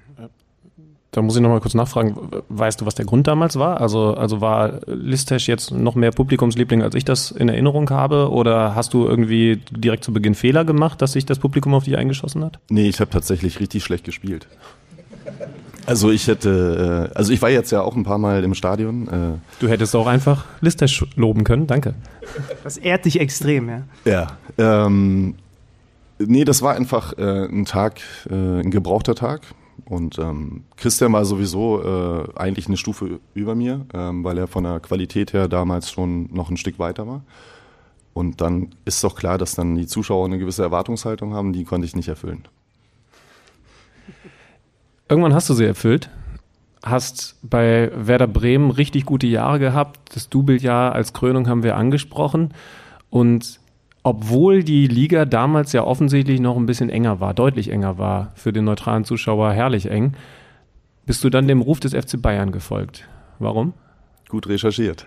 Da 1.14 1.22
muss 1.22 1.36
ich 1.36 1.42
nochmal 1.42 1.60
kurz 1.60 1.74
nachfragen, 1.74 2.16
weißt 2.48 2.80
du, 2.80 2.86
was 2.86 2.96
der 2.96 3.04
Grund 3.04 3.28
damals 3.28 3.56
war? 3.56 3.80
Also, 3.80 4.14
also 4.14 4.40
war 4.40 4.80
Listesh 4.86 5.46
jetzt 5.46 5.70
noch 5.70 5.94
mehr 5.94 6.10
Publikumsliebling, 6.10 6.82
als 6.82 6.96
ich 6.96 7.04
das 7.04 7.30
in 7.30 7.48
Erinnerung 7.48 7.88
habe? 7.90 8.32
Oder 8.32 8.74
hast 8.74 8.94
du 8.94 9.06
irgendwie 9.06 9.60
direkt 9.70 10.02
zu 10.02 10.12
Beginn 10.12 10.34
Fehler 10.34 10.64
gemacht, 10.64 11.00
dass 11.00 11.12
sich 11.12 11.24
das 11.24 11.38
Publikum 11.38 11.72
auf 11.72 11.84
dich 11.84 11.96
eingeschossen 11.96 12.44
hat? 12.44 12.58
Nee, 12.68 12.88
ich 12.88 12.98
habe 12.98 13.12
tatsächlich 13.12 13.60
richtig 13.60 13.84
schlecht 13.84 14.04
gespielt. 14.04 14.48
Also 15.86 16.10
ich 16.10 16.26
hätte, 16.26 17.10
äh, 17.12 17.16
also 17.16 17.32
ich 17.32 17.40
war 17.40 17.50
jetzt 17.50 17.70
ja 17.70 17.82
auch 17.82 17.94
ein 17.94 18.02
paar 18.02 18.18
Mal 18.18 18.42
im 18.42 18.54
Stadion. 18.54 19.06
Äh. 19.06 19.38
Du 19.60 19.68
hättest 19.68 19.94
auch 19.94 20.08
einfach 20.08 20.46
Listesh 20.62 21.06
loben 21.14 21.44
können, 21.44 21.68
danke. 21.68 21.94
Das 22.64 22.76
ehrt 22.76 23.04
dich 23.04 23.20
extrem, 23.20 23.68
ja. 23.68 23.82
Ja, 24.04 24.26
ähm, 24.58 25.36
nee, 26.18 26.44
das 26.44 26.60
war 26.60 26.74
einfach 26.74 27.16
äh, 27.18 27.44
ein 27.44 27.66
Tag, 27.66 28.00
äh, 28.28 28.34
ein 28.34 28.72
gebrauchter 28.72 29.14
Tag. 29.14 29.42
Und 29.84 30.18
ähm, 30.18 30.64
Christian 30.76 31.12
war 31.12 31.24
sowieso 31.24 31.82
äh, 31.82 32.28
eigentlich 32.36 32.66
eine 32.66 32.76
Stufe 32.76 33.20
über 33.34 33.54
mir, 33.54 33.86
ähm, 33.92 34.24
weil 34.24 34.38
er 34.38 34.46
von 34.46 34.64
der 34.64 34.80
Qualität 34.80 35.32
her 35.32 35.48
damals 35.48 35.90
schon 35.90 36.32
noch 36.32 36.50
ein 36.50 36.56
Stück 36.56 36.78
weiter 36.78 37.06
war. 37.06 37.22
Und 38.12 38.40
dann 38.40 38.74
ist 38.84 39.02
doch 39.02 39.16
klar, 39.16 39.38
dass 39.38 39.54
dann 39.54 39.74
die 39.74 39.86
Zuschauer 39.86 40.26
eine 40.26 40.38
gewisse 40.38 40.62
Erwartungshaltung 40.62 41.34
haben, 41.34 41.52
die 41.52 41.64
konnte 41.64 41.84
ich 41.84 41.96
nicht 41.96 42.08
erfüllen. 42.08 42.44
Irgendwann 45.08 45.34
hast 45.34 45.50
du 45.50 45.54
sie 45.54 45.64
erfüllt. 45.66 46.10
Hast 46.82 47.36
bei 47.42 47.90
Werder 47.94 48.26
Bremen 48.26 48.70
richtig 48.70 49.04
gute 49.04 49.26
Jahre 49.26 49.58
gehabt. 49.58 50.14
Das 50.14 50.28
Doublejahr 50.28 50.92
als 50.92 51.12
Krönung 51.12 51.48
haben 51.48 51.62
wir 51.62 51.76
angesprochen. 51.76 52.54
Und 53.10 53.58
obwohl 54.04 54.62
die 54.62 54.86
Liga 54.86 55.24
damals 55.24 55.72
ja 55.72 55.82
offensichtlich 55.82 56.38
noch 56.38 56.56
ein 56.56 56.66
bisschen 56.66 56.90
enger 56.90 57.20
war, 57.20 57.32
deutlich 57.32 57.70
enger 57.70 57.98
war, 57.98 58.32
für 58.34 58.52
den 58.52 58.64
neutralen 58.64 59.04
Zuschauer 59.04 59.52
herrlich 59.52 59.90
eng, 59.90 60.12
bist 61.06 61.24
du 61.24 61.30
dann 61.30 61.48
dem 61.48 61.62
Ruf 61.62 61.80
des 61.80 61.92
FC 61.92 62.20
Bayern 62.20 62.52
gefolgt. 62.52 63.08
Warum? 63.38 63.72
Gut 64.28 64.46
recherchiert. 64.46 65.06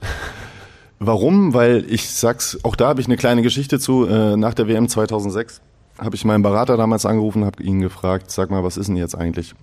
Warum? 0.99 1.53
Weil 1.53 1.85
ich 1.87 2.09
sag's, 2.09 2.57
auch 2.63 2.75
da 2.75 2.87
habe 2.87 2.99
ich 2.99 3.05
eine 3.05 3.17
kleine 3.17 3.43
Geschichte 3.43 3.79
zu. 3.79 4.07
Äh, 4.07 4.35
nach 4.35 4.55
der 4.55 4.67
WM 4.67 4.89
2006 4.89 5.61
habe 5.99 6.15
ich 6.15 6.25
meinen 6.25 6.41
Berater 6.41 6.75
damals 6.75 7.05
angerufen, 7.05 7.45
habe 7.45 7.61
ihn 7.61 7.81
gefragt, 7.81 8.31
sag 8.31 8.49
mal, 8.49 8.63
was 8.63 8.77
ist 8.77 8.87
denn 8.87 8.95
jetzt 8.95 9.15
eigentlich? 9.15 9.53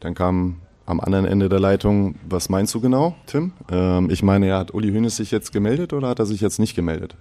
Dann 0.00 0.14
kam 0.14 0.56
am 0.86 0.98
anderen 0.98 1.26
Ende 1.26 1.50
der 1.50 1.60
Leitung, 1.60 2.14
was 2.26 2.48
meinst 2.48 2.74
du 2.74 2.80
genau, 2.80 3.14
Tim? 3.26 3.52
Ähm, 3.70 4.08
ich 4.10 4.22
meine, 4.22 4.48
ja, 4.48 4.58
hat 4.58 4.72
Uli 4.72 4.90
Hoeneß 4.92 5.16
sich 5.16 5.30
jetzt 5.30 5.52
gemeldet 5.52 5.92
oder 5.92 6.08
hat 6.08 6.18
er 6.18 6.26
sich 6.26 6.40
jetzt 6.40 6.58
nicht 6.58 6.74
gemeldet? 6.74 7.16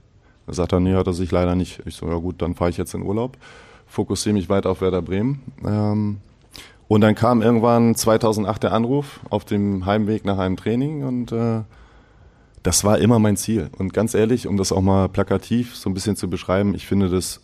Da 0.48 0.54
sagt 0.54 0.74
er, 0.74 0.80
nee, 0.80 0.94
hat 0.96 1.08
er 1.08 1.14
sich 1.14 1.32
leider 1.32 1.56
nicht. 1.56 1.82
Ich 1.86 1.96
so, 1.96 2.08
ja 2.08 2.16
gut, 2.16 2.42
dann 2.42 2.56
fahre 2.56 2.70
ich 2.70 2.78
jetzt 2.78 2.94
in 2.94 3.04
Urlaub, 3.04 3.38
fokussiere 3.88 4.34
mich 4.34 4.50
weiter 4.50 4.70
auf 4.70 4.82
Werder 4.82 5.02
Bremen. 5.02 5.42
Ähm, 5.66 6.18
Und 6.88 7.02
dann 7.02 7.16
kam 7.16 7.42
irgendwann 7.42 7.96
2008 7.96 8.64
der 8.64 8.74
Anruf 8.74 9.22
auf 9.30 9.46
dem 9.46 9.86
Heimweg 9.86 10.26
nach 10.26 10.38
einem 10.38 10.58
Training 10.58 11.04
und 11.06 11.32
äh, 11.32 11.62
das 12.64 12.84
war 12.84 13.00
immer 13.00 13.18
mein 13.18 13.38
Ziel. 13.38 13.70
Und 13.78 13.94
ganz 13.94 14.14
ehrlich, 14.14 14.46
um 14.46 14.58
das 14.58 14.74
auch 14.74 14.82
mal 14.82 15.08
plakativ 15.08 15.76
so 15.76 15.90
ein 15.90 15.94
bisschen 15.94 16.18
zu 16.18 16.30
beschreiben, 16.30 16.76
ich 16.76 16.86
finde 16.88 17.08
das 17.10 17.40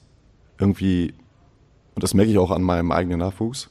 irgendwie, 0.60 1.14
und 1.96 2.04
das 2.04 2.14
merke 2.14 2.30
ich 2.32 2.38
auch 2.38 2.52
an 2.52 2.62
meinem 2.62 2.92
eigenen 2.92 3.20
Nachwuchs 3.20 3.70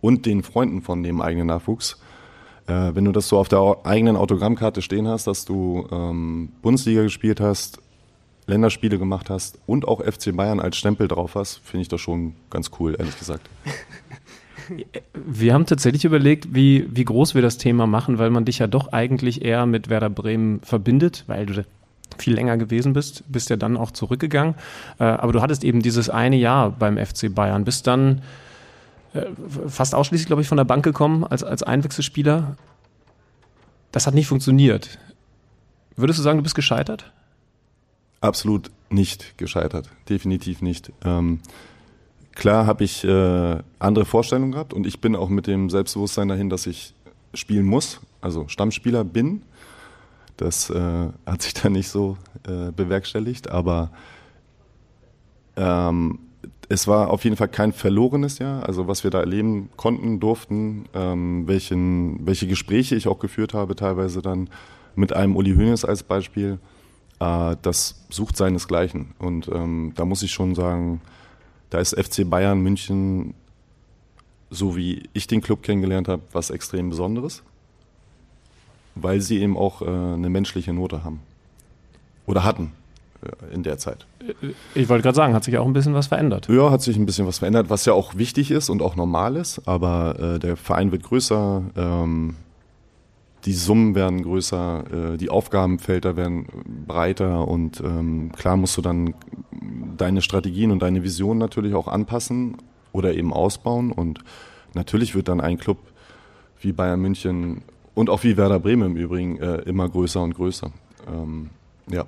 und 0.00 0.24
den 0.24 0.42
Freunden 0.42 0.80
von 0.80 1.02
dem 1.02 1.20
eigenen 1.20 1.48
Nachwuchs, 1.48 2.00
äh, 2.66 2.92
wenn 2.94 3.04
du 3.04 3.12
das 3.12 3.28
so 3.28 3.38
auf 3.38 3.48
der 3.48 3.76
eigenen 3.84 4.16
Autogrammkarte 4.16 4.80
stehen 4.80 5.06
hast, 5.06 5.26
dass 5.26 5.44
du 5.44 5.86
ähm, 5.92 6.50
Bundesliga 6.62 7.02
gespielt 7.02 7.40
hast, 7.40 7.78
Länderspiele 8.46 8.98
gemacht 8.98 9.30
hast 9.30 9.58
und 9.66 9.88
auch 9.88 10.02
FC 10.02 10.36
Bayern 10.36 10.60
als 10.60 10.76
Stempel 10.76 11.08
drauf 11.08 11.34
hast, 11.34 11.60
finde 11.64 11.82
ich 11.82 11.88
das 11.88 12.00
schon 12.00 12.34
ganz 12.50 12.70
cool, 12.78 12.94
ehrlich 12.98 13.18
gesagt. 13.18 13.48
Wir 15.14 15.52
haben 15.52 15.66
tatsächlich 15.66 16.04
überlegt, 16.04 16.54
wie, 16.54 16.88
wie 16.90 17.04
groß 17.04 17.34
wir 17.34 17.42
das 17.42 17.58
Thema 17.58 17.86
machen, 17.86 18.18
weil 18.18 18.30
man 18.30 18.46
dich 18.46 18.60
ja 18.60 18.66
doch 18.66 18.94
eigentlich 18.94 19.44
eher 19.44 19.66
mit 19.66 19.90
Werder 19.90 20.08
Bremen 20.08 20.60
verbindet, 20.62 21.24
weil 21.26 21.44
du 21.44 21.66
viel 22.18 22.34
länger 22.34 22.56
gewesen 22.56 22.92
bist, 22.92 23.24
bist 23.28 23.50
ja 23.50 23.56
dann 23.56 23.76
auch 23.76 23.90
zurückgegangen. 23.90 24.54
Äh, 24.98 25.04
aber 25.04 25.32
du 25.32 25.42
hattest 25.42 25.64
eben 25.64 25.82
dieses 25.82 26.08
eine 26.08 26.36
Jahr 26.36 26.70
beim 26.70 26.96
FC 26.96 27.34
Bayern, 27.34 27.64
bist 27.64 27.86
dann 27.86 28.22
äh, 29.12 29.26
fast 29.68 29.94
ausschließlich, 29.94 30.26
glaube 30.26 30.42
ich, 30.42 30.48
von 30.48 30.56
der 30.56 30.64
Bank 30.64 30.84
gekommen 30.84 31.24
als, 31.24 31.44
als 31.44 31.62
Einwechselspieler. 31.62 32.56
Das 33.92 34.06
hat 34.06 34.14
nicht 34.14 34.26
funktioniert. 34.26 34.98
Würdest 35.96 36.18
du 36.18 36.22
sagen, 36.22 36.38
du 36.38 36.42
bist 36.42 36.54
gescheitert? 36.54 37.12
Absolut 38.24 38.70
nicht 38.88 39.36
gescheitert, 39.36 39.90
definitiv 40.08 40.62
nicht. 40.62 40.90
Ähm, 41.04 41.40
klar 42.34 42.64
habe 42.64 42.82
ich 42.82 43.04
äh, 43.04 43.58
andere 43.78 44.06
Vorstellungen 44.06 44.52
gehabt 44.52 44.72
und 44.72 44.86
ich 44.86 45.02
bin 45.02 45.14
auch 45.14 45.28
mit 45.28 45.46
dem 45.46 45.68
Selbstbewusstsein 45.68 46.28
dahin, 46.28 46.48
dass 46.48 46.66
ich 46.66 46.94
spielen 47.34 47.66
muss, 47.66 48.00
also 48.22 48.48
Stammspieler 48.48 49.04
bin. 49.04 49.42
Das 50.38 50.70
äh, 50.70 51.08
hat 51.26 51.42
sich 51.42 51.52
dann 51.52 51.72
nicht 51.72 51.90
so 51.90 52.16
äh, 52.48 52.72
bewerkstelligt, 52.72 53.50
aber 53.50 53.90
ähm, 55.56 56.18
es 56.70 56.88
war 56.88 57.10
auf 57.10 57.24
jeden 57.24 57.36
Fall 57.36 57.48
kein 57.48 57.74
verlorenes 57.74 58.38
Jahr. 58.38 58.66
Also 58.66 58.88
was 58.88 59.04
wir 59.04 59.10
da 59.10 59.20
erleben 59.20 59.68
konnten, 59.76 60.18
durften, 60.18 60.86
ähm, 60.94 61.46
welchen, 61.46 62.26
welche 62.26 62.46
Gespräche 62.46 62.96
ich 62.96 63.06
auch 63.06 63.18
geführt 63.18 63.52
habe, 63.52 63.76
teilweise 63.76 64.22
dann 64.22 64.48
mit 64.94 65.12
einem 65.12 65.36
Uli 65.36 65.54
Hoeneß 65.54 65.84
als 65.84 66.02
Beispiel, 66.02 66.58
äh, 67.24 67.56
das 67.62 68.04
sucht 68.10 68.36
seinesgleichen. 68.36 69.14
Und 69.18 69.48
ähm, 69.48 69.92
da 69.94 70.04
muss 70.04 70.22
ich 70.22 70.32
schon 70.32 70.54
sagen, 70.54 71.00
da 71.70 71.78
ist 71.78 71.98
FC 71.98 72.28
Bayern 72.28 72.60
München, 72.60 73.34
so 74.50 74.76
wie 74.76 75.08
ich 75.12 75.26
den 75.26 75.40
Club 75.40 75.62
kennengelernt 75.62 76.08
habe, 76.08 76.22
was 76.32 76.50
extrem 76.50 76.90
Besonderes, 76.90 77.42
weil 78.94 79.20
sie 79.20 79.40
eben 79.40 79.56
auch 79.56 79.82
äh, 79.82 79.86
eine 79.86 80.30
menschliche 80.30 80.72
Note 80.72 81.04
haben. 81.04 81.20
Oder 82.26 82.44
hatten 82.44 82.72
äh, 83.22 83.54
in 83.54 83.62
der 83.62 83.78
Zeit. 83.78 84.06
Ich 84.74 84.88
wollte 84.88 85.02
gerade 85.02 85.16
sagen, 85.16 85.34
hat 85.34 85.44
sich 85.44 85.58
auch 85.58 85.66
ein 85.66 85.72
bisschen 85.72 85.94
was 85.94 86.06
verändert. 86.06 86.48
Ja, 86.48 86.70
hat 86.70 86.82
sich 86.82 86.96
ein 86.96 87.06
bisschen 87.06 87.26
was 87.26 87.38
verändert, 87.38 87.70
was 87.70 87.84
ja 87.84 87.92
auch 87.92 88.16
wichtig 88.16 88.50
ist 88.50 88.70
und 88.70 88.80
auch 88.82 88.96
normal 88.96 89.36
ist, 89.36 89.66
aber 89.66 90.18
äh, 90.18 90.38
der 90.38 90.56
Verein 90.56 90.92
wird 90.92 91.02
größer, 91.02 91.62
ähm, 91.76 92.36
die 93.44 93.52
Summen 93.52 93.94
werden 93.94 94.22
größer, 94.22 95.12
äh, 95.14 95.16
die 95.16 95.30
Aufgabenfelder 95.30 96.16
werden 96.16 96.46
breiter 96.86 97.46
und 97.46 97.80
ähm, 97.80 98.32
klar 98.32 98.56
musst 98.56 98.76
du 98.76 98.82
dann 98.82 99.14
deine 99.96 100.22
Strategien 100.22 100.70
und 100.70 100.80
deine 100.80 101.02
Vision 101.02 101.38
natürlich 101.38 101.74
auch 101.74 101.88
anpassen 101.88 102.56
oder 102.92 103.14
eben 103.14 103.32
ausbauen 103.32 103.92
und 103.92 104.20
natürlich 104.74 105.14
wird 105.14 105.28
dann 105.28 105.40
ein 105.40 105.58
Club 105.58 105.78
wie 106.60 106.72
Bayern 106.72 107.00
München 107.00 107.62
und 107.94 108.10
auch 108.10 108.24
wie 108.24 108.36
Werder 108.36 108.58
Bremen 108.58 108.92
im 108.92 108.96
Übrigen 108.96 109.38
äh, 109.38 109.56
immer 109.62 109.88
größer 109.88 110.22
und 110.22 110.34
größer. 110.34 110.70
Ähm, 111.12 111.50
ja. 111.88 112.04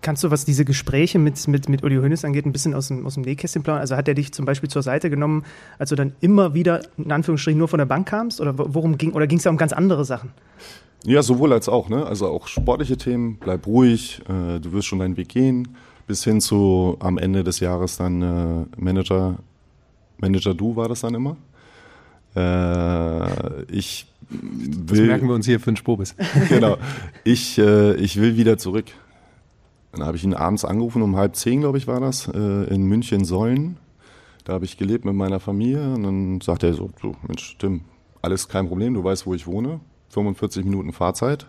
Kannst 0.00 0.22
du, 0.22 0.30
was 0.30 0.44
diese 0.44 0.64
Gespräche 0.64 1.18
mit, 1.18 1.48
mit, 1.48 1.68
mit 1.68 1.82
Uli 1.82 1.96
Hoeneß 1.96 2.24
angeht, 2.24 2.46
ein 2.46 2.52
bisschen 2.52 2.72
aus 2.74 2.88
dem, 2.88 3.04
aus 3.04 3.14
dem 3.14 3.24
Nähkästchen 3.24 3.64
planen? 3.64 3.80
Also 3.80 3.96
hat 3.96 4.06
er 4.06 4.14
dich 4.14 4.32
zum 4.32 4.44
Beispiel 4.44 4.70
zur 4.70 4.82
Seite 4.82 5.10
genommen, 5.10 5.44
als 5.78 5.90
du 5.90 5.96
dann 5.96 6.12
immer 6.20 6.54
wieder, 6.54 6.82
in 6.96 7.10
Anführungsstrichen, 7.10 7.58
nur 7.58 7.66
von 7.66 7.78
der 7.78 7.86
Bank 7.86 8.06
kamst? 8.08 8.40
Oder 8.40 8.54
worum 8.56 8.96
ging, 8.96 9.12
oder 9.12 9.26
ging 9.26 9.38
es 9.38 9.44
ja 9.44 9.50
um 9.50 9.56
ganz 9.56 9.72
andere 9.72 10.04
Sachen? 10.04 10.30
Ja, 11.04 11.22
sowohl 11.22 11.52
als 11.52 11.68
auch, 11.68 11.88
ne? 11.88 12.06
Also 12.06 12.28
auch 12.28 12.46
sportliche 12.46 12.96
Themen, 12.96 13.38
bleib 13.38 13.66
ruhig, 13.66 14.20
äh, 14.28 14.60
du 14.60 14.72
wirst 14.72 14.86
schon 14.86 15.00
deinen 15.00 15.16
Weg 15.16 15.28
gehen, 15.28 15.68
bis 16.06 16.24
hin 16.24 16.40
zu 16.40 16.96
am 17.00 17.18
Ende 17.18 17.42
des 17.42 17.60
Jahres 17.60 17.96
dann 17.96 18.22
äh, 18.22 18.66
Manager, 18.76 19.38
Manager 20.18 20.54
Du 20.54 20.76
war 20.76 20.88
das 20.88 21.00
dann 21.00 21.14
immer. 21.14 21.36
Äh, 22.36 23.64
ich 23.72 24.06
will. 24.28 24.98
Das 24.98 24.98
merken 24.98 25.28
wir 25.28 25.34
uns 25.34 25.46
hier 25.46 25.60
für 25.60 25.72
den 25.72 25.76
Spobis. 25.76 26.14
genau. 26.48 26.76
Ich, 27.24 27.58
äh, 27.58 27.94
ich 27.94 28.20
will 28.20 28.36
wieder 28.36 28.58
zurück. 28.58 28.86
Dann 29.98 30.06
habe 30.06 30.16
ich 30.16 30.24
ihn 30.24 30.34
abends 30.34 30.64
angerufen, 30.64 31.02
um 31.02 31.16
halb 31.16 31.34
zehn, 31.34 31.60
glaube 31.60 31.78
ich, 31.78 31.88
war 31.88 31.98
das, 31.98 32.28
äh, 32.28 32.38
in 32.72 32.84
München 32.84 33.24
Sollen. 33.24 33.78
Da 34.44 34.52
habe 34.52 34.64
ich 34.64 34.76
gelebt 34.76 35.04
mit 35.04 35.14
meiner 35.14 35.40
Familie 35.40 35.92
und 35.92 36.04
dann 36.04 36.40
sagt 36.40 36.62
er 36.62 36.72
so, 36.72 36.90
du, 37.02 37.14
Mensch, 37.26 37.56
Tim, 37.58 37.82
alles 38.22 38.48
kein 38.48 38.68
Problem, 38.68 38.94
du 38.94 39.02
weißt, 39.02 39.26
wo 39.26 39.34
ich 39.34 39.46
wohne. 39.46 39.80
45 40.10 40.64
Minuten 40.64 40.92
Fahrzeit, 40.92 41.46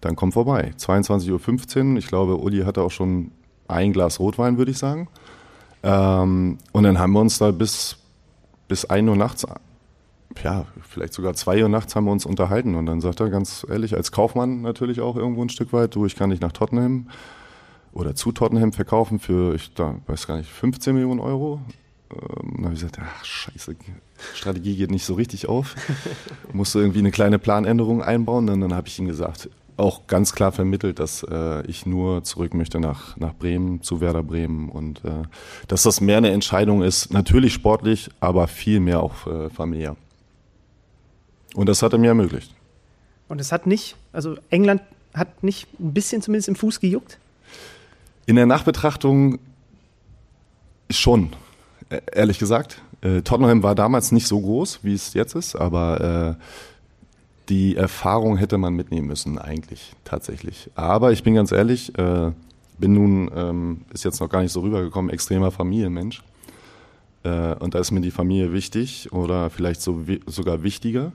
dann 0.00 0.16
komm 0.16 0.32
vorbei. 0.32 0.72
22.15 0.76 1.92
Uhr, 1.92 1.98
ich 1.98 2.08
glaube, 2.08 2.36
Uli 2.36 2.64
hatte 2.64 2.82
auch 2.82 2.90
schon 2.90 3.30
ein 3.68 3.92
Glas 3.92 4.18
Rotwein, 4.18 4.58
würde 4.58 4.72
ich 4.72 4.78
sagen. 4.78 5.08
Ähm, 5.82 6.58
und 6.72 6.82
dann 6.82 6.98
haben 6.98 7.12
wir 7.12 7.20
uns 7.20 7.38
da 7.38 7.52
bis, 7.52 7.96
bis 8.66 8.84
1 8.84 9.08
Uhr 9.08 9.16
nachts, 9.16 9.46
ja, 10.42 10.66
vielleicht 10.82 11.14
sogar 11.14 11.34
2 11.34 11.62
Uhr 11.62 11.68
nachts 11.68 11.94
haben 11.94 12.04
wir 12.04 12.12
uns 12.12 12.26
unterhalten. 12.26 12.74
Und 12.74 12.86
dann 12.86 13.00
sagt 13.00 13.20
er 13.20 13.30
ganz 13.30 13.64
ehrlich, 13.70 13.94
als 13.94 14.10
Kaufmann 14.10 14.62
natürlich 14.62 15.00
auch 15.00 15.16
irgendwo 15.16 15.42
ein 15.42 15.48
Stück 15.48 15.72
weit, 15.72 15.94
du, 15.94 16.06
ich 16.06 16.16
kann 16.16 16.30
dich 16.30 16.40
nach 16.40 16.52
Tottenham 16.52 17.06
oder 17.98 18.14
zu 18.14 18.30
Tottenham 18.30 18.72
verkaufen 18.72 19.18
für, 19.18 19.54
ich 19.54 19.74
da, 19.74 19.96
weiß 20.06 20.28
gar 20.28 20.36
nicht, 20.36 20.48
15 20.48 20.94
Millionen 20.94 21.18
Euro. 21.18 21.60
Ähm, 22.12 22.52
dann 22.54 22.64
habe 22.66 22.74
ich 22.74 22.80
gesagt, 22.80 23.00
ach 23.02 23.24
scheiße, 23.24 23.74
Strategie 24.34 24.76
geht 24.76 24.92
nicht 24.92 25.04
so 25.04 25.14
richtig 25.14 25.48
auf. 25.48 25.74
Musste 26.52 26.78
irgendwie 26.78 27.00
eine 27.00 27.10
kleine 27.10 27.40
Planänderung 27.40 28.00
einbauen. 28.00 28.48
Und 28.48 28.60
dann 28.60 28.72
habe 28.72 28.86
ich 28.86 28.98
ihm 29.00 29.06
gesagt, 29.06 29.50
auch 29.76 30.06
ganz 30.06 30.32
klar 30.32 30.52
vermittelt, 30.52 31.00
dass 31.00 31.24
äh, 31.28 31.66
ich 31.66 31.86
nur 31.86 32.22
zurück 32.22 32.54
möchte 32.54 32.78
nach, 32.78 33.16
nach 33.16 33.34
Bremen, 33.34 33.82
zu 33.82 34.00
Werder 34.00 34.22
Bremen 34.22 34.68
und 34.68 35.04
äh, 35.04 35.22
dass 35.66 35.82
das 35.82 36.00
mehr 36.00 36.18
eine 36.18 36.30
Entscheidung 36.30 36.82
ist, 36.82 37.12
natürlich 37.12 37.52
sportlich, 37.52 38.10
aber 38.20 38.46
viel 38.46 38.78
mehr 38.80 39.02
auch 39.02 39.26
äh, 39.26 39.50
familiär. 39.50 39.96
Und 41.54 41.68
das 41.68 41.82
hat 41.82 41.92
er 41.92 41.98
mir 41.98 42.08
ermöglicht. 42.08 42.54
Und 43.28 43.40
es 43.40 43.50
hat 43.50 43.66
nicht, 43.66 43.96
also 44.12 44.36
England 44.50 44.82
hat 45.14 45.42
nicht 45.42 45.68
ein 45.80 45.92
bisschen 45.94 46.22
zumindest 46.22 46.48
im 46.48 46.54
Fuß 46.54 46.80
gejuckt? 46.80 47.18
In 48.28 48.36
der 48.36 48.44
Nachbetrachtung 48.44 49.38
schon, 50.90 51.30
e-, 51.90 51.98
ehrlich 52.12 52.38
gesagt. 52.38 52.82
Äh, 53.00 53.22
Tottenham 53.22 53.62
war 53.62 53.74
damals 53.74 54.12
nicht 54.12 54.26
so 54.26 54.38
groß, 54.38 54.80
wie 54.82 54.92
es 54.92 55.14
jetzt 55.14 55.34
ist, 55.34 55.56
aber 55.56 56.36
äh, 56.38 56.44
die 57.48 57.74
Erfahrung 57.74 58.36
hätte 58.36 58.58
man 58.58 58.74
mitnehmen 58.74 59.06
müssen, 59.06 59.38
eigentlich, 59.38 59.94
tatsächlich. 60.04 60.70
Aber 60.74 61.10
ich 61.12 61.22
bin 61.22 61.36
ganz 61.36 61.52
ehrlich, 61.52 61.98
äh, 61.98 62.32
bin 62.76 62.92
nun, 62.92 63.30
ähm, 63.34 63.80
ist 63.94 64.04
jetzt 64.04 64.20
noch 64.20 64.28
gar 64.28 64.42
nicht 64.42 64.52
so 64.52 64.60
rübergekommen, 64.60 65.10
extremer 65.10 65.50
Familienmensch. 65.50 66.22
Und 67.24 67.74
da 67.74 67.80
ist 67.80 67.90
mir 67.90 68.00
die 68.00 68.12
Familie 68.12 68.52
wichtig 68.52 69.12
oder 69.12 69.50
vielleicht 69.50 69.82
so, 69.82 70.04
sogar 70.26 70.62
wichtiger, 70.62 71.12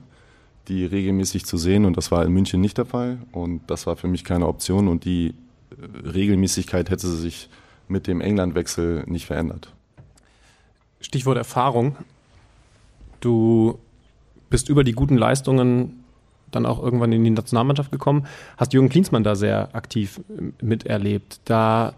die 0.68 0.84
regelmäßig 0.84 1.46
zu 1.46 1.56
sehen. 1.56 1.86
Und 1.86 1.96
das 1.96 2.12
war 2.12 2.24
in 2.24 2.32
München 2.32 2.60
nicht 2.60 2.76
der 2.76 2.84
Fall. 2.84 3.18
Und 3.32 3.62
das 3.68 3.86
war 3.86 3.96
für 3.96 4.06
mich 4.06 4.22
keine 4.22 4.46
Option. 4.46 4.86
Und 4.86 5.06
die 5.06 5.34
Regelmäßigkeit 6.04 6.90
hätte 6.90 7.08
sich 7.08 7.48
mit 7.88 8.06
dem 8.06 8.20
Englandwechsel 8.20 9.04
nicht 9.06 9.26
verändert. 9.26 9.72
Stichwort 11.00 11.36
Erfahrung. 11.36 11.96
Du 13.20 13.78
bist 14.50 14.68
über 14.68 14.84
die 14.84 14.92
guten 14.92 15.16
Leistungen 15.16 16.04
dann 16.50 16.66
auch 16.66 16.82
irgendwann 16.82 17.12
in 17.12 17.24
die 17.24 17.30
Nationalmannschaft 17.30 17.90
gekommen, 17.90 18.26
hast 18.56 18.72
Jürgen 18.72 18.88
Klinsmann 18.88 19.24
da 19.24 19.34
sehr 19.34 19.74
aktiv 19.74 20.20
miterlebt. 20.60 21.40
Da 21.44 21.94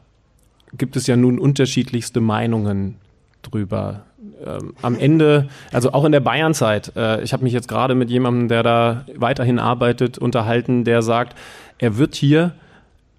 gibt 0.76 0.96
es 0.96 1.06
ja 1.06 1.16
nun 1.16 1.38
unterschiedlichste 1.38 2.20
Meinungen 2.20 2.96
drüber. 3.42 4.02
Ähm, 4.44 4.74
am 4.82 4.98
Ende, 4.98 5.48
also 5.72 5.92
auch 5.92 6.04
in 6.04 6.12
der 6.12 6.20
Bayernzeit, 6.20 6.92
äh, 6.96 7.22
ich 7.22 7.32
habe 7.32 7.44
mich 7.44 7.52
jetzt 7.52 7.68
gerade 7.68 7.94
mit 7.94 8.10
jemandem, 8.10 8.48
der 8.48 8.62
da 8.62 9.06
weiterhin 9.14 9.58
arbeitet, 9.58 10.18
unterhalten, 10.18 10.84
der 10.84 11.02
sagt, 11.02 11.36
er 11.78 11.96
wird 11.96 12.14
hier 12.14 12.54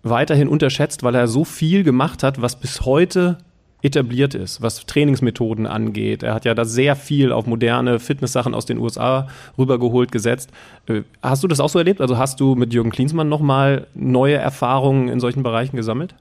weiterhin 0.03 0.47
unterschätzt, 0.47 1.03
weil 1.03 1.15
er 1.15 1.27
so 1.27 1.43
viel 1.43 1.83
gemacht 1.83 2.23
hat, 2.23 2.41
was 2.41 2.59
bis 2.59 2.81
heute 2.81 3.37
etabliert 3.83 4.33
ist, 4.33 4.61
was 4.61 4.85
Trainingsmethoden 4.85 5.67
angeht. 5.67 6.23
Er 6.23 6.33
hat 6.33 6.45
ja 6.45 6.55
da 6.55 6.65
sehr 6.65 6.95
viel 6.95 7.31
auf 7.31 7.45
moderne 7.45 7.99
Fitnesssachen 7.99 8.55
aus 8.55 8.65
den 8.65 8.79
USA 8.79 9.27
rübergeholt, 9.57 10.11
gesetzt. 10.11 10.49
Äh, 10.87 11.03
hast 11.21 11.43
du 11.43 11.47
das 11.47 11.59
auch 11.59 11.69
so 11.69 11.77
erlebt? 11.77 12.01
Also 12.01 12.17
hast 12.17 12.39
du 12.39 12.55
mit 12.55 12.73
Jürgen 12.73 12.89
Klinsmann 12.89 13.29
nochmal 13.29 13.87
neue 13.93 14.35
Erfahrungen 14.35 15.09
in 15.09 15.19
solchen 15.19 15.43
Bereichen 15.43 15.75
gesammelt? 15.75 16.15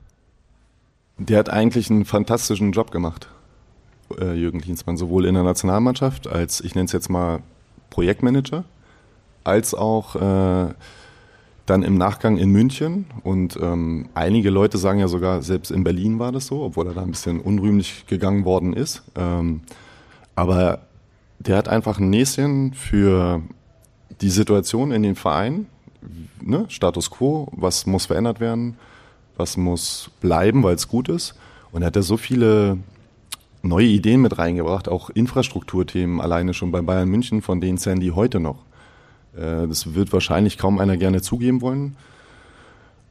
Der 1.19 1.39
hat 1.39 1.49
eigentlich 1.49 1.91
einen 1.91 2.05
fantastischen 2.05 2.73
Job 2.73 2.91
gemacht. 2.91 3.29
äh, 4.21 4.35
Jürgen 4.35 4.61
Klinsmann, 4.61 4.97
sowohl 4.99 5.25
in 5.25 5.35
der 5.35 5.43
Nationalmannschaft 5.43 6.29
als, 6.29 6.61
ich 6.61 6.75
nenne 6.75 6.85
es 6.85 6.93
jetzt 6.93 7.09
mal 7.09 7.41
Projektmanager, 7.91 8.65
als 9.45 9.75
auch 9.75 10.15
äh, 10.17 10.75
dann 11.67 11.83
im 11.83 11.99
Nachgang 11.99 12.37
in 12.39 12.51
München. 12.51 13.07
Und 13.23 13.59
ähm, 13.61 14.09
einige 14.15 14.51
Leute 14.51 14.79
sagen 14.79 15.01
ja 15.01 15.09
sogar, 15.09 15.43
selbst 15.43 15.71
in 15.71 15.85
Berlin 15.85 16.19
war 16.19 16.33
das 16.33 16.47
so, 16.47 16.63
obwohl 16.63 16.87
er 16.87 16.95
da 16.95 17.03
ein 17.03 17.11
bisschen 17.11 17.41
unrühmlich 17.41 18.07
gegangen 18.07 18.45
worden 18.45 18.73
ist. 18.73 19.03
Ähm, 19.17 19.61
aber 20.35 20.81
der 21.39 21.57
hat 21.57 21.69
einfach 21.69 21.99
ein 21.99 22.11
Näschen 22.11 22.73
für 22.73 23.43
die 24.21 24.31
Situation 24.31 24.93
in 24.93 25.03
den 25.03 25.17
Verein, 25.17 25.67
ne? 26.41 26.67
Status 26.69 27.11
quo, 27.11 27.49
was 27.53 27.87
muss 27.87 28.07
verändert 28.07 28.41
werden, 28.41 28.77
was 29.37 29.57
muss 29.57 30.11
bleiben, 30.21 30.63
weil 30.63 30.77
es 30.77 30.89
gut 30.89 31.09
ist. 31.09 31.35
Und 31.73 31.83
er 31.83 31.87
hat 31.87 31.97
da 31.97 32.03
so 32.03 32.17
viele 32.17 32.79
neue 33.63 33.87
Ideen 33.87 34.23
mit 34.23 34.39
reingebracht, 34.39 34.89
auch 34.89 35.11
Infrastrukturthemen 35.11 36.21
alleine 36.21 36.55
schon 36.55 36.71
bei 36.71 36.81
Bayern 36.81 37.09
München, 37.09 37.43
von 37.43 37.61
denen 37.61 38.01
die 38.01 38.13
heute 38.13 38.41
noch. 38.41 38.65
Äh, 39.37 39.67
das 39.69 39.95
wird 39.95 40.13
wahrscheinlich 40.13 40.59
kaum 40.59 40.79
einer 40.79 40.97
gerne 40.97 41.23
zugeben 41.23 41.61
wollen 41.61 41.97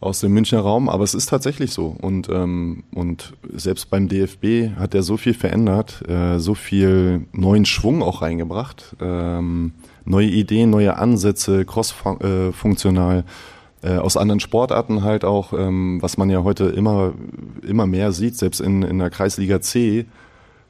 aus 0.05 0.19
dem 0.19 0.33
Münchner 0.33 0.59
Raum, 0.59 0.87
aber 0.87 1.03
es 1.03 1.13
ist 1.13 1.27
tatsächlich 1.27 1.71
so. 1.71 1.95
Und, 1.99 2.29
ähm, 2.29 2.83
und 2.93 3.33
selbst 3.53 3.89
beim 3.89 4.07
DFB 4.07 4.77
hat 4.77 4.93
er 4.93 5.03
so 5.03 5.17
viel 5.17 5.33
verändert, 5.33 6.07
äh, 6.07 6.37
so 6.37 6.53
viel 6.53 7.25
neuen 7.31 7.65
Schwung 7.65 8.03
auch 8.03 8.21
reingebracht, 8.21 8.95
ähm, 9.01 9.71
neue 10.05 10.27
Ideen, 10.27 10.69
neue 10.69 10.97
Ansätze, 10.97 11.65
cross-funktional, 11.65 13.23
äh, 13.81 13.97
aus 13.97 14.17
anderen 14.17 14.39
Sportarten 14.39 15.03
halt 15.03 15.25
auch, 15.25 15.53
ähm, 15.53 16.01
was 16.01 16.17
man 16.17 16.29
ja 16.29 16.43
heute 16.43 16.65
immer, 16.65 17.13
immer 17.67 17.87
mehr 17.87 18.11
sieht, 18.11 18.37
selbst 18.37 18.59
in, 18.61 18.83
in 18.83 18.99
der 18.99 19.09
Kreisliga 19.09 19.61
C 19.61 20.05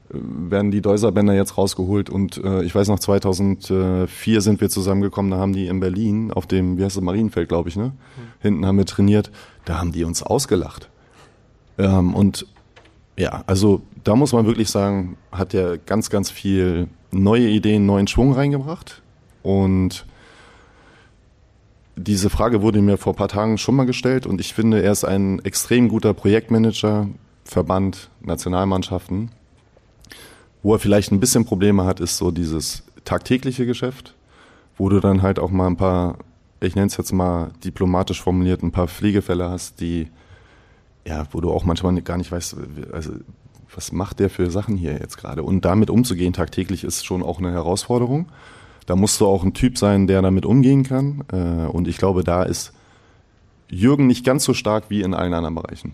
werden 0.10 0.72
die 0.72 0.82
Deuserbänder 0.82 1.34
jetzt 1.34 1.58
rausgeholt 1.58 2.10
und 2.10 2.38
äh, 2.44 2.64
ich 2.64 2.76
weiß 2.76 2.88
noch 2.88 3.00
2004 3.00 4.42
sind 4.42 4.62
wir 4.62 4.70
zusammengekommen, 4.70 5.32
da 5.32 5.38
haben 5.38 5.54
die 5.54 5.68
in 5.68 5.80
Berlin 5.80 6.32
auf 6.32 6.46
dem, 6.46 6.78
wie 6.78 6.84
heißt 6.84 6.96
das, 6.96 7.04
Marienfeld, 7.04 7.50
glaube 7.50 7.70
ich, 7.70 7.76
ne? 7.76 7.86
Mhm. 7.86 7.92
Hinten 8.40 8.66
haben 8.66 8.78
wir 8.78 8.86
trainiert, 8.86 9.32
da 9.66 9.80
haben 9.80 9.92
die 9.92 10.04
uns 10.04 10.22
ausgelacht. 10.22 10.90
Ähm, 11.78 12.14
und 12.14 12.46
ja, 13.18 13.44
also 13.48 13.82
da 14.04 14.16
muss 14.16 14.34
man 14.34 14.46
wirklich 14.46 14.70
sagen, 14.70 15.18
hat 15.32 15.54
er 15.54 15.78
ganz, 15.78 16.10
ganz 16.10 16.30
viel 16.30 16.88
neue 17.12 17.48
Ideen, 17.48 17.86
neuen 17.86 18.08
Schwung 18.08 18.34
reingebracht 18.34 19.02
und 19.42 20.06
diese 21.98 22.30
Frage 22.30 22.62
wurde 22.62 22.82
mir 22.82 22.98
vor 22.98 23.14
ein 23.14 23.18
paar 23.18 23.30
Tagen 23.30 23.58
schon 23.58 23.76
mal 23.76 23.86
gestellt 23.86 24.28
und 24.28 24.42
ich 24.42 24.54
finde, 24.54 24.84
er 24.84 24.92
ist 24.92 25.06
ein 25.06 25.40
extrem 25.46 25.88
guter 25.88 26.14
Projektmanager, 26.14 27.08
Verband, 27.46 28.10
Nationalmannschaften. 28.22 29.32
Wo 30.66 30.74
er 30.74 30.80
vielleicht 30.80 31.12
ein 31.12 31.20
bisschen 31.20 31.46
Probleme 31.46 31.86
hat, 31.86 32.00
ist 32.00 32.18
so 32.18 32.32
dieses 32.32 32.82
tagtägliche 33.04 33.68
Geschäft, 33.68 34.16
wo 34.80 34.90
du 34.90 35.00
dann 35.00 35.22
halt 35.22 35.38
auch 35.38 35.52
mal 35.52 35.68
ein 35.68 35.78
paar, 35.78 36.18
ich 36.60 36.74
nenne 36.74 36.88
es 36.88 36.98
jetzt 36.98 37.12
mal 37.12 37.52
diplomatisch 37.64 38.20
formuliert, 38.20 38.64
ein 38.64 38.72
paar 38.72 38.88
Pflegefälle 38.88 39.48
hast, 39.48 39.80
die, 39.80 40.08
ja, 41.06 41.28
wo 41.30 41.40
du 41.40 41.52
auch 41.52 41.66
manchmal 41.66 42.02
gar 42.02 42.18
nicht 42.18 42.32
weißt, 42.32 42.56
also 42.92 43.12
was 43.76 43.92
macht 43.92 44.20
der 44.20 44.32
für 44.32 44.50
Sachen 44.50 44.76
hier 44.76 44.94
jetzt 44.94 45.18
gerade? 45.18 45.44
Und 45.44 45.66
damit 45.66 45.92
umzugehen 45.92 46.34
tagtäglich 46.34 46.84
ist 46.84 47.06
schon 47.06 47.22
auch 47.22 47.38
eine 47.38 47.52
Herausforderung. 47.52 48.30
Da 48.88 48.96
musst 48.96 49.22
du 49.22 49.28
auch 49.28 49.44
ein 49.44 49.54
Typ 49.54 49.78
sein, 49.78 50.08
der 50.08 50.24
damit 50.24 50.48
umgehen 50.48 50.82
kann. 50.82 51.26
Äh, 51.32 51.68
und 51.68 51.88
ich 51.88 51.98
glaube, 51.98 52.24
da 52.24 52.42
ist 52.42 52.74
Jürgen 53.70 54.08
nicht 54.08 54.26
ganz 54.26 54.44
so 54.44 54.56
stark 54.56 54.86
wie 54.90 55.04
in 55.04 55.14
allen 55.14 55.36
anderen 55.36 55.54
Bereichen. 55.54 55.94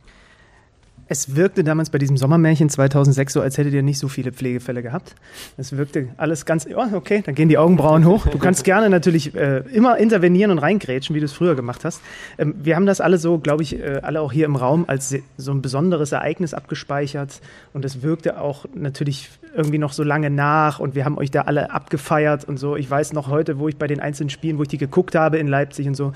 Es 1.12 1.36
wirkte 1.36 1.66
damals 1.66 1.90
bei 1.90 1.98
diesem 1.98 2.16
Sommermärchen 2.16 2.70
2006 2.70 3.34
so, 3.34 3.42
als 3.42 3.58
hättet 3.58 3.74
ihr 3.74 3.84
nicht 3.84 4.00
so 4.00 4.08
viele 4.08 4.32
Pflegefälle 4.32 4.82
gehabt. 4.82 5.14
Es 5.58 5.76
wirkte 5.76 6.08
alles 6.16 6.46
ganz, 6.46 6.66
oh, 6.74 6.96
okay, 6.96 7.22
dann 7.26 7.36
gehen 7.36 7.50
die 7.50 7.58
Augenbrauen 7.58 8.06
hoch. 8.06 8.28
Du 8.28 8.38
kannst 8.38 8.64
gerne 8.64 8.90
natürlich 8.90 9.36
äh, 9.36 9.58
immer 9.74 9.98
intervenieren 9.98 10.52
und 10.52 10.60
reingrätschen, 10.60 11.14
wie 11.14 11.20
du 11.20 11.26
es 11.26 11.34
früher 11.34 11.56
gemacht 11.56 11.84
hast. 11.84 12.00
Ähm, 12.38 12.56
wir 12.64 12.78
haben 12.78 12.86
das 12.86 13.02
alle 13.02 13.18
so, 13.18 13.40
glaube 13.40 13.62
ich, 13.62 13.78
äh, 13.78 14.00
alle 14.02 14.22
auch 14.22 14.32
hier 14.32 14.46
im 14.46 14.56
Raum 14.56 14.86
als 14.88 15.14
so 15.36 15.52
ein 15.52 15.62
besonderes 15.62 16.14
Ereignis 16.14 16.54
abgespeichert. 16.54 17.42
Und 17.74 17.84
es 17.84 18.04
wirkte 18.04 18.40
auch 18.40 18.64
natürlich 18.74 19.32
irgendwie 19.54 19.80
noch 19.80 19.92
so 19.92 20.04
lange 20.04 20.30
nach 20.30 20.80
und 20.80 20.96
wir 20.96 21.04
haben 21.04 21.18
euch 21.18 21.30
da 21.30 21.42
alle 21.42 21.72
abgefeiert 21.72 22.46
und 22.46 22.58
so. 22.58 22.78
Ich 22.78 22.90
weiß 22.90 23.12
noch 23.12 23.28
heute, 23.28 23.60
wo 23.60 23.68
ich 23.68 23.76
bei 23.76 23.88
den 23.88 24.00
einzelnen 24.00 24.30
Spielen, 24.30 24.58
wo 24.58 24.62
ich 24.62 24.70
die 24.70 24.78
geguckt 24.78 25.16
habe 25.16 25.40
in 25.40 25.48
Leipzig 25.48 25.88
und 25.88 25.96
so. 25.96 26.14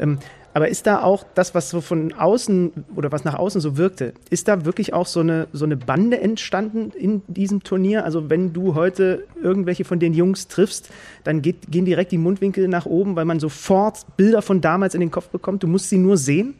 Ähm, 0.00 0.16
aber 0.54 0.68
ist 0.68 0.86
da 0.86 1.02
auch 1.02 1.24
das, 1.34 1.54
was 1.54 1.70
so 1.70 1.80
von 1.80 2.12
außen 2.12 2.72
oder 2.96 3.12
was 3.12 3.24
nach 3.24 3.34
außen 3.34 3.60
so 3.60 3.76
wirkte, 3.76 4.14
ist 4.30 4.48
da 4.48 4.64
wirklich 4.64 4.92
auch 4.92 5.06
so 5.06 5.20
eine, 5.20 5.46
so 5.52 5.64
eine 5.64 5.76
Bande 5.76 6.20
entstanden 6.20 6.90
in 6.96 7.22
diesem 7.28 7.62
Turnier? 7.62 8.04
Also 8.04 8.30
wenn 8.30 8.52
du 8.52 8.74
heute 8.74 9.24
irgendwelche 9.40 9.84
von 9.84 9.98
den 10.00 10.14
Jungs 10.14 10.48
triffst, 10.48 10.90
dann 11.24 11.42
geht, 11.42 11.70
gehen 11.70 11.84
direkt 11.84 12.12
die 12.12 12.18
Mundwinkel 12.18 12.66
nach 12.68 12.86
oben, 12.86 13.14
weil 13.14 13.24
man 13.24 13.40
sofort 13.40 14.04
Bilder 14.16 14.42
von 14.42 14.60
damals 14.60 14.94
in 14.94 15.00
den 15.00 15.10
Kopf 15.10 15.28
bekommt. 15.28 15.62
Du 15.62 15.66
musst 15.66 15.90
sie 15.90 15.98
nur 15.98 16.16
sehen. 16.16 16.54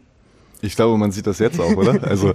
Ich 0.60 0.74
glaube, 0.74 0.98
man 0.98 1.12
sieht 1.12 1.26
das 1.26 1.38
jetzt 1.38 1.60
auch, 1.60 1.76
oder? 1.76 2.02
Also 2.08 2.34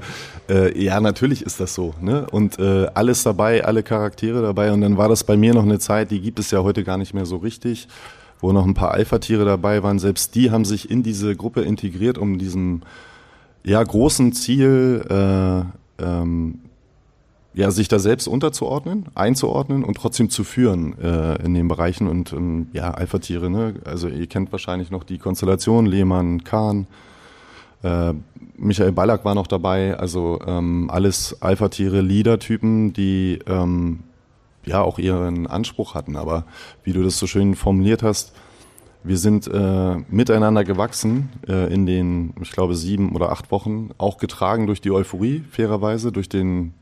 äh, 0.49 0.81
ja, 0.81 0.99
natürlich 1.01 1.45
ist 1.45 1.59
das 1.59 1.73
so. 1.73 1.93
Ne? 2.01 2.25
Und 2.31 2.57
äh, 2.59 2.87
alles 2.93 3.23
dabei, 3.23 3.65
alle 3.65 3.83
Charaktere 3.83 4.41
dabei. 4.41 4.71
Und 4.71 4.81
dann 4.81 4.97
war 4.97 5.09
das 5.09 5.23
bei 5.23 5.35
mir 5.35 5.53
noch 5.53 5.63
eine 5.63 5.79
Zeit, 5.79 6.11
die 6.11 6.21
gibt 6.21 6.39
es 6.39 6.51
ja 6.51 6.63
heute 6.63 6.83
gar 6.83 6.97
nicht 6.97 7.13
mehr 7.13 7.25
so 7.25 7.37
richtig 7.37 7.87
wo 8.43 8.51
noch 8.51 8.65
ein 8.65 8.73
paar 8.73 8.91
Alpha-Tiere 8.91 9.45
dabei 9.45 9.83
waren. 9.83 9.99
Selbst 9.99 10.35
die 10.35 10.51
haben 10.51 10.65
sich 10.65 10.91
in 10.91 11.01
diese 11.01 11.33
Gruppe 11.33 11.61
integriert, 11.61 12.17
um 12.17 12.37
diesem 12.37 12.81
ja, 13.63 13.81
großen 13.81 14.33
Ziel 14.33 15.01
äh, 15.09 16.03
ähm, 16.03 16.59
ja, 17.53 17.71
sich 17.71 17.87
da 17.87 17.99
selbst 17.99 18.27
unterzuordnen, 18.27 19.05
einzuordnen 19.15 19.85
und 19.85 19.95
trotzdem 19.95 20.29
zu 20.29 20.43
führen 20.43 20.99
äh, 20.99 21.41
in 21.41 21.53
den 21.53 21.69
Bereichen. 21.69 22.07
Und 22.07 22.33
ähm, 22.33 22.67
ja, 22.73 22.91
Alpha-Tiere, 22.91 23.49
ne? 23.49 23.75
also 23.85 24.09
ihr 24.09 24.27
kennt 24.27 24.51
wahrscheinlich 24.51 24.91
noch 24.91 25.05
die 25.05 25.19
Konstellation, 25.19 25.85
Lehmann, 25.85 26.43
Kahn, 26.43 26.87
äh, 27.81 28.13
Michael 28.57 28.91
Ballack 28.91 29.23
war 29.23 29.35
noch 29.35 29.47
dabei, 29.47 29.97
also 29.97 30.39
ähm, 30.45 30.89
alles 30.91 31.41
Alpha-Tiere, 31.41 32.01
Leader-Typen, 32.01 32.91
die 32.91 33.39
ähm, 33.47 33.99
ja 34.65 34.81
auch 34.81 34.99
ihren 34.99 35.47
Anspruch 35.47 35.95
hatten. 35.95 36.15
Aber 36.15 36.45
wie 36.83 36.93
du 36.93 37.03
das 37.03 37.17
so 37.17 37.27
schön 37.27 37.55
formuliert 37.55 38.03
hast, 38.03 38.33
wir 39.03 39.17
sind 39.17 39.47
äh, 39.47 39.97
miteinander 40.09 40.63
gewachsen 40.63 41.29
äh, 41.47 41.73
in 41.73 41.85
den, 41.85 42.33
ich 42.41 42.51
glaube, 42.51 42.75
sieben 42.75 43.15
oder 43.15 43.31
acht 43.31 43.51
Wochen, 43.51 43.89
auch 43.97 44.17
getragen 44.17 44.65
durch 44.65 44.79
die 44.79 44.91
Euphorie, 44.91 45.43
fairerweise, 45.51 46.11
durch 46.13 46.29
den 46.29 46.73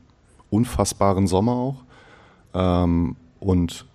unfassbaren 0.48 1.26
Sommer 1.26 1.52
auch. 1.52 1.84
Ähm, 2.54 3.16
und 3.40 3.86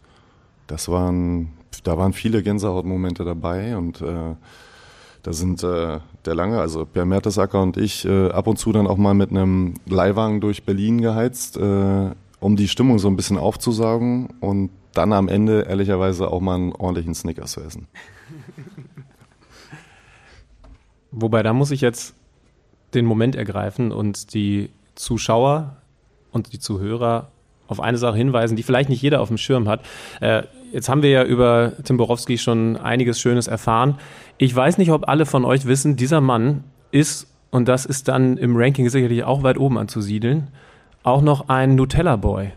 das 0.68 0.90
waren, 0.90 1.54
da 1.86 1.98
waren 1.98 2.12
viele 2.12 2.44
Gänsehautmomente 2.44 3.24
dabei 3.24 3.78
und 3.78 4.02
äh, 4.02 4.36
da 5.24 5.34
sind 5.34 5.64
äh, 5.64 6.00
der 6.26 6.36
Lange, 6.36 6.60
also 6.60 6.86
Per 6.86 7.06
Mertesacker 7.06 7.62
und 7.62 7.78
ich, 7.78 8.06
äh, 8.06 8.30
ab 8.30 8.48
und 8.48 8.58
zu 8.58 8.74
dann 8.74 8.88
auch 8.88 8.98
mal 8.98 9.14
mit 9.14 9.30
einem 9.30 9.76
Leihwagen 9.86 10.42
durch 10.42 10.64
Berlin 10.66 11.02
geheizt, 11.02 11.58
äh, 11.58 12.12
um 12.40 12.56
die 12.56 12.68
Stimmung 12.68 13.00
so 13.00 13.08
ein 13.08 13.16
bisschen 13.16 13.38
aufzusaugen 13.38 14.30
und 14.40 14.70
dann 14.94 15.14
am 15.14 15.28
Ende 15.28 15.62
ehrlicherweise 15.62 16.30
auch 16.32 16.42
mal 16.42 16.56
einen 16.56 16.74
ordentlichen 16.74 17.16
Snickers 17.16 17.52
zu 17.52 17.62
essen. 17.62 17.88
Wobei, 21.12 21.44
da 21.44 21.54
muss 21.54 21.72
ich 21.72 21.82
jetzt 21.82 22.16
den 22.94 23.06
Moment 23.06 23.36
ergreifen 23.36 23.92
und 23.92 24.34
die 24.34 24.70
Zuschauer 24.96 25.78
und 26.32 26.54
die 26.54 26.60
Zuhörer 26.60 27.32
auf 27.68 27.80
eine 27.80 27.98
Sache 27.98 28.18
hinweisen, 28.18 28.56
die 28.56 28.64
vielleicht 28.64 28.90
nicht 28.90 29.02
jeder 29.02 29.22
auf 29.22 29.28
dem 29.28 29.38
Schirm 29.38 29.68
hat. 29.68 29.82
Äh, 30.22 30.44
jetzt 30.72 30.90
haben 30.90 31.02
wir 31.02 31.10
ja 31.10 31.24
über 31.24 31.74
Tim 31.84 31.98
Borowski 31.98 32.38
schon 32.38 32.78
einiges 32.78 33.20
Schönes 33.20 33.48
erfahren. 33.48 34.00
Ich 34.38 34.56
weiß 34.56 34.78
nicht, 34.78 34.92
ob 34.92 35.08
alle 35.08 35.26
von 35.26 35.44
euch 35.46 35.66
wissen, 35.66 35.96
dieser 35.96 36.22
Mann 36.22 36.64
ist, 36.92 37.28
und 37.52 37.68
das 37.68 37.86
ist 37.86 38.08
dann 38.08 38.38
im 38.38 38.56
Ranking 38.56 38.90
sicherlich 38.90 39.24
auch 39.24 39.44
weit 39.44 39.58
oben 39.58 39.78
anzusiedeln, 39.78 40.48
auch 41.08 41.22
noch 41.22 41.50
ein 41.50 41.76
Nutella-Boy. 41.76 42.52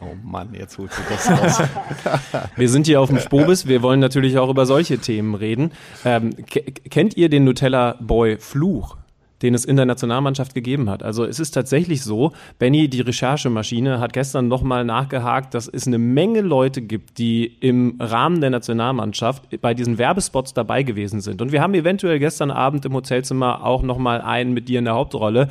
Oh 0.00 0.16
Mann, 0.22 0.48
jetzt 0.54 0.76
holst 0.76 0.98
du 0.98 1.02
das 1.08 1.30
raus. 1.30 1.68
wir 2.56 2.68
sind 2.68 2.86
hier 2.86 3.00
auf 3.00 3.08
dem 3.08 3.20
Spobis, 3.20 3.68
wir 3.68 3.80
wollen 3.80 4.00
natürlich 4.00 4.38
auch 4.38 4.50
über 4.50 4.66
solche 4.66 4.98
Themen 4.98 5.34
reden. 5.34 5.70
Ähm, 6.04 6.30
kennt 6.46 7.16
ihr 7.16 7.28
den 7.28 7.44
Nutella-Boy-Fluch? 7.44 8.96
den 9.42 9.52
es 9.52 9.66
in 9.66 9.76
der 9.76 9.84
Nationalmannschaft 9.84 10.54
gegeben 10.54 10.88
hat. 10.88 11.02
Also 11.02 11.24
es 11.24 11.38
ist 11.38 11.50
tatsächlich 11.50 12.02
so, 12.02 12.32
Benny, 12.58 12.88
die 12.88 13.02
Recherchemaschine, 13.02 14.00
hat 14.00 14.14
gestern 14.14 14.48
nochmal 14.48 14.86
nachgehakt, 14.86 15.52
dass 15.52 15.68
es 15.68 15.86
eine 15.86 15.98
Menge 15.98 16.40
Leute 16.40 16.80
gibt, 16.80 17.18
die 17.18 17.44
im 17.44 17.96
Rahmen 18.00 18.40
der 18.40 18.48
Nationalmannschaft 18.48 19.60
bei 19.60 19.74
diesen 19.74 19.98
Werbespots 19.98 20.54
dabei 20.54 20.82
gewesen 20.82 21.20
sind. 21.20 21.42
Und 21.42 21.52
wir 21.52 21.60
haben 21.60 21.74
eventuell 21.74 22.20
gestern 22.20 22.50
Abend 22.50 22.86
im 22.86 22.94
Hotelzimmer 22.94 23.66
auch 23.66 23.82
nochmal 23.82 24.22
einen 24.22 24.54
mit 24.54 24.68
dir 24.68 24.78
in 24.78 24.86
der 24.86 24.94
Hauptrolle 24.94 25.48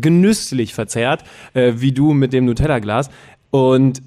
genüsslich 0.00 0.74
verzerrt, 0.74 1.24
äh, 1.54 1.74
wie 1.76 1.92
du 1.92 2.12
mit 2.12 2.32
dem 2.32 2.44
Nutella-Glas. 2.44 3.10
Und 3.50 4.02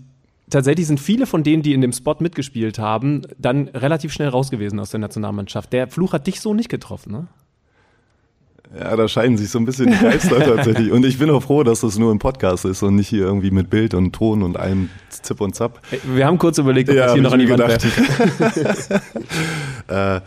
tatsächlich 0.50 0.88
sind 0.88 1.00
viele 1.00 1.26
von 1.26 1.44
denen, 1.44 1.64
die 1.64 1.74
in 1.74 1.82
dem 1.82 1.94
Spot 1.94 2.16
mitgespielt 2.20 2.80
haben, 2.80 3.24
dann 3.38 3.68
relativ 3.70 4.14
schnell 4.14 4.30
raus 4.30 4.52
gewesen 4.52 4.80
aus 4.80 4.92
der 4.92 5.00
Nationalmannschaft. 5.00 5.74
Der 5.74 5.88
Fluch 5.88 6.14
hat 6.14 6.28
dich 6.28 6.42
so 6.42 6.54
nicht 6.54 6.70
getroffen, 6.70 7.12
ne? 7.12 7.28
Ja, 8.78 8.96
da 8.96 9.08
scheiden 9.08 9.36
sich 9.36 9.50
so 9.50 9.58
ein 9.58 9.66
bisschen 9.66 9.88
die 9.90 9.98
Geister 9.98 10.40
tatsächlich. 10.56 10.92
Und 10.92 11.04
ich 11.04 11.18
bin 11.18 11.32
auch 11.32 11.42
froh, 11.42 11.64
dass 11.64 11.82
das 11.82 11.98
nur 11.98 12.14
ein 12.14 12.20
Podcast 12.20 12.66
ist 12.66 12.84
und 12.84 12.96
nicht 12.96 13.08
hier 13.08 13.24
irgendwie 13.24 13.50
mit 13.50 13.72
Bild 13.72 13.96
und 13.96 14.14
Ton 14.14 14.44
und 14.44 14.58
allem 14.58 14.92
Zip 15.10 15.42
und 15.42 15.56
Zap. 15.56 15.82
Wir 16.04 16.28
haben 16.28 16.38
kurz 16.38 16.60
überlegt, 16.60 16.88
ob 16.92 16.96
ja, 16.96 17.06
das 17.06 17.14
hier 17.14 17.24
noch 17.24 17.34
an 17.34 17.40
die 17.40 17.50
Wand 17.50 17.62
äh, 19.88 20.22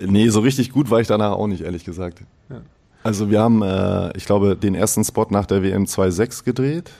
Nee, 0.00 0.28
so 0.28 0.40
richtig 0.40 0.70
gut 0.70 0.90
war 0.90 1.00
ich 1.00 1.08
danach 1.08 1.32
auch 1.32 1.46
nicht, 1.46 1.62
ehrlich 1.62 1.84
gesagt. 1.84 2.22
Ja. 2.50 2.60
Also 3.08 3.30
wir 3.30 3.40
haben, 3.40 3.62
äh, 3.62 4.14
ich 4.18 4.26
glaube, 4.26 4.54
den 4.54 4.74
ersten 4.74 5.02
Spot 5.02 5.26
nach 5.30 5.46
der 5.46 5.62
WM 5.62 5.84
2.6 5.84 6.44
gedreht. 6.44 6.90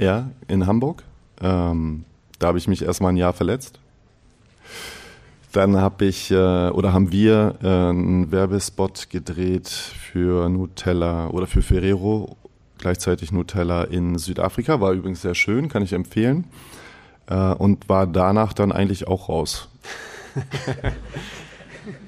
Ja, 0.00 0.30
in 0.46 0.66
Hamburg. 0.66 1.02
Ähm, 1.42 2.06
da 2.38 2.46
habe 2.46 2.56
ich 2.56 2.66
mich 2.66 2.80
erstmal 2.80 3.12
ein 3.12 3.18
Jahr 3.18 3.34
verletzt. 3.34 3.78
Dann 5.52 5.76
habe 5.76 6.06
ich 6.06 6.30
äh, 6.30 6.70
oder 6.70 6.94
haben 6.94 7.12
wir 7.12 7.56
äh, 7.62 7.66
einen 7.66 8.32
Werbespot 8.32 9.10
gedreht 9.10 9.68
für 9.68 10.48
Nutella 10.48 11.28
oder 11.28 11.46
für 11.46 11.60
Ferrero, 11.60 12.38
gleichzeitig 12.78 13.30
Nutella 13.30 13.84
in 13.84 14.16
Südafrika. 14.16 14.80
War 14.80 14.92
übrigens 14.92 15.20
sehr 15.20 15.34
schön, 15.34 15.68
kann 15.68 15.82
ich 15.82 15.92
empfehlen. 15.92 16.44
Äh, 17.26 17.34
und 17.34 17.90
war 17.90 18.06
danach 18.06 18.54
dann 18.54 18.72
eigentlich 18.72 19.06
auch 19.06 19.28
raus. 19.28 19.68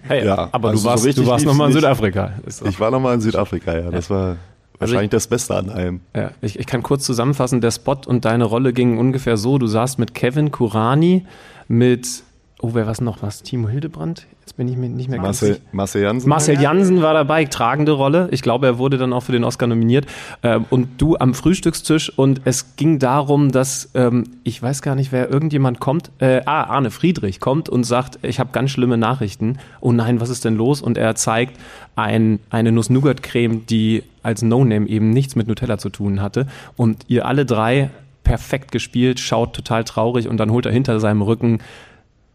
hey, 0.03 0.27
ja, 0.27 0.49
aber 0.53 0.71
also 0.71 0.83
du 0.83 0.88
warst, 0.88 1.05
so 1.05 1.23
du 1.23 1.27
warst 1.27 1.45
nochmal 1.45 1.69
in 1.69 1.75
Südafrika. 1.75 2.33
Ich 2.64 2.81
war 2.81 2.90
nochmal 2.90 3.14
in 3.14 3.21
Südafrika, 3.21 3.77
ja. 3.77 3.90
Das 3.90 4.11
war 4.11 4.37
also 4.81 4.95
wahrscheinlich 4.95 4.97
also 4.97 5.05
ich, 5.05 5.11
das 5.11 5.27
Beste 5.27 5.57
an 5.57 5.71
allem. 5.71 6.01
Ja, 6.14 6.31
ich, 6.40 6.59
ich 6.59 6.66
kann 6.66 6.83
kurz 6.83 7.05
zusammenfassen, 7.05 7.61
der 7.61 7.71
Spot 7.71 7.99
und 8.07 8.25
deine 8.25 8.45
Rolle 8.45 8.73
gingen 8.73 8.99
ungefähr 8.99 9.37
so, 9.37 9.59
du 9.59 9.66
saßt 9.66 9.99
mit 9.99 10.14
Kevin 10.14 10.51
Kurani, 10.51 11.27
mit 11.69 12.23
Oh, 12.62 12.70
wer 12.75 12.87
was 12.87 13.01
noch? 13.01 13.23
Was? 13.23 13.42
Timo 13.42 13.68
Hildebrand? 13.68 14.27
Jetzt 14.40 14.57
bin 14.59 14.68
ich 14.68 14.77
mir 14.77 14.90
nicht 14.90 15.09
mehr 15.09 15.18
Marcel, 15.18 15.49
ganz 15.49 15.59
sicher. 15.61 15.68
Marcel 15.73 16.03
Jansen. 16.03 16.29
Marcel 16.29 16.61
Jansen 16.61 17.01
war 17.01 17.14
dabei, 17.14 17.46
tragende 17.46 17.92
Rolle. 17.92 18.29
Ich 18.33 18.42
glaube, 18.42 18.66
er 18.66 18.79
wurde 18.79 18.99
dann 18.99 19.14
auch 19.14 19.23
für 19.23 19.33
den 19.33 19.44
Oscar 19.44 19.66
nominiert. 19.66 20.05
Ähm, 20.42 20.66
und 20.68 21.01
du 21.01 21.16
am 21.16 21.33
Frühstückstisch 21.33 22.11
und 22.18 22.42
es 22.44 22.77
ging 22.77 22.99
darum, 22.99 23.51
dass, 23.51 23.90
ähm, 23.94 24.25
ich 24.44 24.62
weiß 24.62 24.83
gar 24.83 24.94
nicht, 24.94 25.11
wer 25.11 25.31
irgendjemand 25.31 25.81
kommt, 25.81 26.11
äh, 26.18 26.42
ah, 26.44 26.64
Arne 26.64 26.90
Friedrich 26.90 27.40
kommt 27.40 27.70
und 27.70 27.85
sagt, 27.85 28.18
ich 28.23 28.38
habe 28.38 28.51
ganz 28.53 28.70
schlimme 28.73 28.99
Nachrichten. 28.99 29.59
Oh 29.81 29.92
nein, 29.92 30.20
was 30.20 30.29
ist 30.29 30.44
denn 30.44 30.57
los? 30.57 30.83
Und 30.83 30.99
er 30.99 31.14
zeigt 31.14 31.59
ein, 31.96 32.40
eine 32.51 32.73
Nuss-Nougat-Creme, 32.73 33.64
die 33.64 34.03
als 34.23 34.42
No-Name 34.42 34.87
eben 34.87 35.11
nichts 35.11 35.35
mit 35.35 35.49
Nutella 35.49 35.79
zu 35.79 35.88
tun 35.88 36.20
hatte. 36.20 36.46
Und 36.77 37.05
ihr 37.09 37.25
alle 37.25 37.46
drei 37.46 37.88
perfekt 38.23 38.70
gespielt, 38.70 39.18
schaut 39.18 39.55
total 39.55 39.85
traurig 39.85 40.29
und 40.29 40.37
dann 40.37 40.51
holt 40.51 40.66
er 40.66 40.73
hinter 40.73 41.01
seinem 41.01 41.23
Rücken 41.23 41.61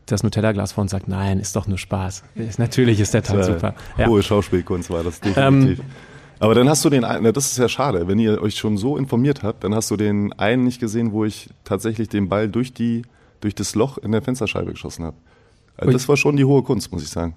das 0.06 0.24
Nutella-Glas 0.24 0.74
vor 0.74 0.84
und 0.84 0.90
sagt, 0.90 1.08
nein, 1.08 1.40
ist 1.40 1.56
doch 1.56 1.68
nur 1.68 1.78
Spaß. 1.78 2.24
Natürlich 2.58 3.00
ist 3.00 3.14
der 3.14 3.24
Tag 3.24 3.44
super. 3.44 3.76
Ja. 3.98 4.08
Hohe 4.08 4.22
Schauspielkunst 4.24 4.90
war 4.90 5.04
das 5.04 5.20
definitiv. 5.20 5.80
Ähm, 5.80 5.86
aber 6.40 6.54
dann 6.54 6.68
hast 6.70 6.84
du 6.84 6.90
den 6.90 7.04
einen, 7.04 7.34
das 7.34 7.52
ist 7.52 7.58
ja 7.58 7.70
schade, 7.70 8.08
wenn 8.08 8.20
ihr 8.20 8.42
euch 8.42 8.56
schon 8.56 8.78
so 8.78 8.98
informiert 8.98 9.42
habt, 9.44 9.64
dann 9.64 9.74
hast 9.74 9.90
du 9.90 9.96
den 9.96 10.34
einen 10.34 10.64
nicht 10.66 10.80
gesehen, 10.80 11.12
wo 11.12 11.26
ich 11.26 11.50
tatsächlich 11.64 12.10
den 12.10 12.28
Ball 12.28 12.50
durch 12.50 12.74
die, 12.74 13.04
durch 13.40 13.56
das 13.56 13.76
Loch 13.76 13.98
in 13.98 14.12
der 14.12 14.22
Fensterscheibe 14.22 14.72
geschossen 14.72 15.06
habe. 15.06 15.18
Also 15.78 15.92
das 15.92 16.08
war 16.08 16.18
schon 16.18 16.36
die 16.36 16.46
hohe 16.46 16.64
Kunst, 16.64 16.92
muss 16.92 17.04
ich 17.04 17.10
sagen. 17.10 17.36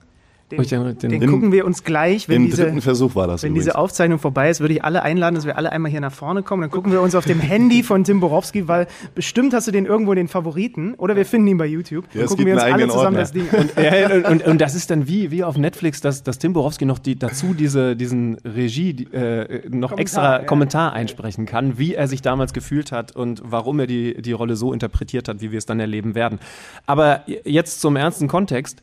Den, 0.50 0.62
den, 0.62 0.98
den, 0.98 1.20
den 1.20 1.30
gucken 1.30 1.52
wir 1.52 1.66
uns 1.66 1.84
gleich, 1.84 2.26
wenn, 2.28 2.46
diese, 2.46 2.80
Versuch 2.80 3.14
war 3.14 3.26
das 3.26 3.42
wenn 3.42 3.54
diese 3.54 3.76
Aufzeichnung 3.76 4.18
vorbei 4.18 4.48
ist, 4.48 4.60
würde 4.60 4.72
ich 4.72 4.82
alle 4.82 5.02
einladen, 5.02 5.34
dass 5.34 5.44
wir 5.44 5.58
alle 5.58 5.72
einmal 5.72 5.90
hier 5.90 6.00
nach 6.00 6.12
vorne 6.12 6.42
kommen. 6.42 6.62
Dann 6.62 6.70
gucken 6.70 6.90
wir 6.90 7.02
uns 7.02 7.14
auf 7.14 7.26
dem 7.26 7.38
Handy 7.38 7.82
von 7.82 8.02
Tim 8.02 8.20
Borowski, 8.20 8.66
weil 8.66 8.86
bestimmt 9.14 9.52
hast 9.52 9.68
du 9.68 9.72
den 9.72 9.84
irgendwo 9.84 10.12
in 10.12 10.16
den 10.16 10.28
Favoriten 10.28 10.94
oder 10.94 11.16
wir 11.16 11.26
finden 11.26 11.48
ihn 11.48 11.58
bei 11.58 11.66
YouTube. 11.66 12.06
Dann 12.12 12.22
ja, 12.22 12.26
gucken 12.26 12.46
wir 12.46 12.54
uns 12.54 12.62
alle 12.62 12.88
zusammen 12.88 13.04
Ordner. 13.04 13.20
das 13.20 13.32
Ding 13.32 13.48
an. 13.52 13.58
Und, 13.58 13.72
ja, 13.76 14.30
und, 14.30 14.46
und, 14.46 14.60
das 14.60 14.74
ist 14.74 14.90
dann 14.90 15.06
wie, 15.06 15.30
wie 15.30 15.44
auf 15.44 15.58
Netflix, 15.58 16.00
dass, 16.00 16.22
dass 16.22 16.38
Tim 16.38 16.54
Borowski 16.54 16.86
noch 16.86 16.98
die, 16.98 17.18
dazu 17.18 17.52
diese, 17.52 17.94
diesen 17.94 18.36
Regie 18.38 19.06
äh, 19.12 19.68
noch 19.68 19.90
Kommentar, 19.90 19.98
extra 19.98 20.38
ja. 20.38 20.44
Kommentar 20.44 20.92
einsprechen 20.94 21.44
kann, 21.44 21.76
wie 21.78 21.94
er 21.94 22.08
sich 22.08 22.22
damals 22.22 22.54
gefühlt 22.54 22.90
hat 22.90 23.14
und 23.14 23.42
warum 23.44 23.80
er 23.80 23.86
die, 23.86 24.20
die 24.22 24.32
Rolle 24.32 24.56
so 24.56 24.72
interpretiert 24.72 25.28
hat, 25.28 25.42
wie 25.42 25.50
wir 25.50 25.58
es 25.58 25.66
dann 25.66 25.78
erleben 25.78 26.14
werden. 26.14 26.38
Aber 26.86 27.24
jetzt 27.26 27.82
zum 27.82 27.96
ernsten 27.96 28.28
Kontext 28.28 28.82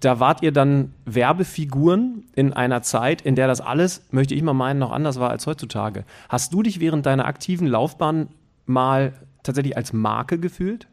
da 0.00 0.18
wart 0.18 0.42
ihr 0.42 0.52
dann 0.52 0.92
Werbefiguren 1.04 2.24
in 2.34 2.52
einer 2.52 2.82
Zeit, 2.82 3.22
in 3.22 3.34
der 3.34 3.46
das 3.46 3.60
alles, 3.60 4.02
möchte 4.10 4.34
ich 4.34 4.42
mal 4.42 4.54
meinen, 4.54 4.78
noch 4.78 4.92
anders 4.92 5.20
war 5.20 5.30
als 5.30 5.46
heutzutage. 5.46 6.04
Hast 6.28 6.54
du 6.54 6.62
dich 6.62 6.80
während 6.80 7.06
deiner 7.06 7.26
aktiven 7.26 7.66
Laufbahn 7.66 8.28
mal 8.66 9.12
tatsächlich 9.42 9.76
als 9.76 9.92
Marke 9.92 10.38
gefühlt? 10.38 10.86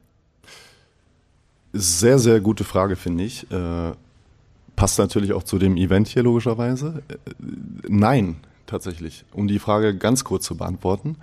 Sehr, 1.73 2.19
sehr 2.19 2.41
gute 2.41 2.63
Frage, 2.63 2.95
finde 2.95 3.23
ich. 3.23 3.49
Äh, 3.51 3.91
passt 4.75 4.99
natürlich 4.99 5.33
auch 5.33 5.43
zu 5.43 5.57
dem 5.57 5.77
Event 5.77 6.07
hier 6.07 6.23
logischerweise. 6.23 7.03
Äh, 7.07 7.15
nein, 7.87 8.37
tatsächlich. 8.65 9.25
Um 9.31 9.47
die 9.47 9.59
Frage 9.59 9.95
ganz 9.95 10.23
kurz 10.23 10.45
zu 10.45 10.57
beantworten 10.57 11.17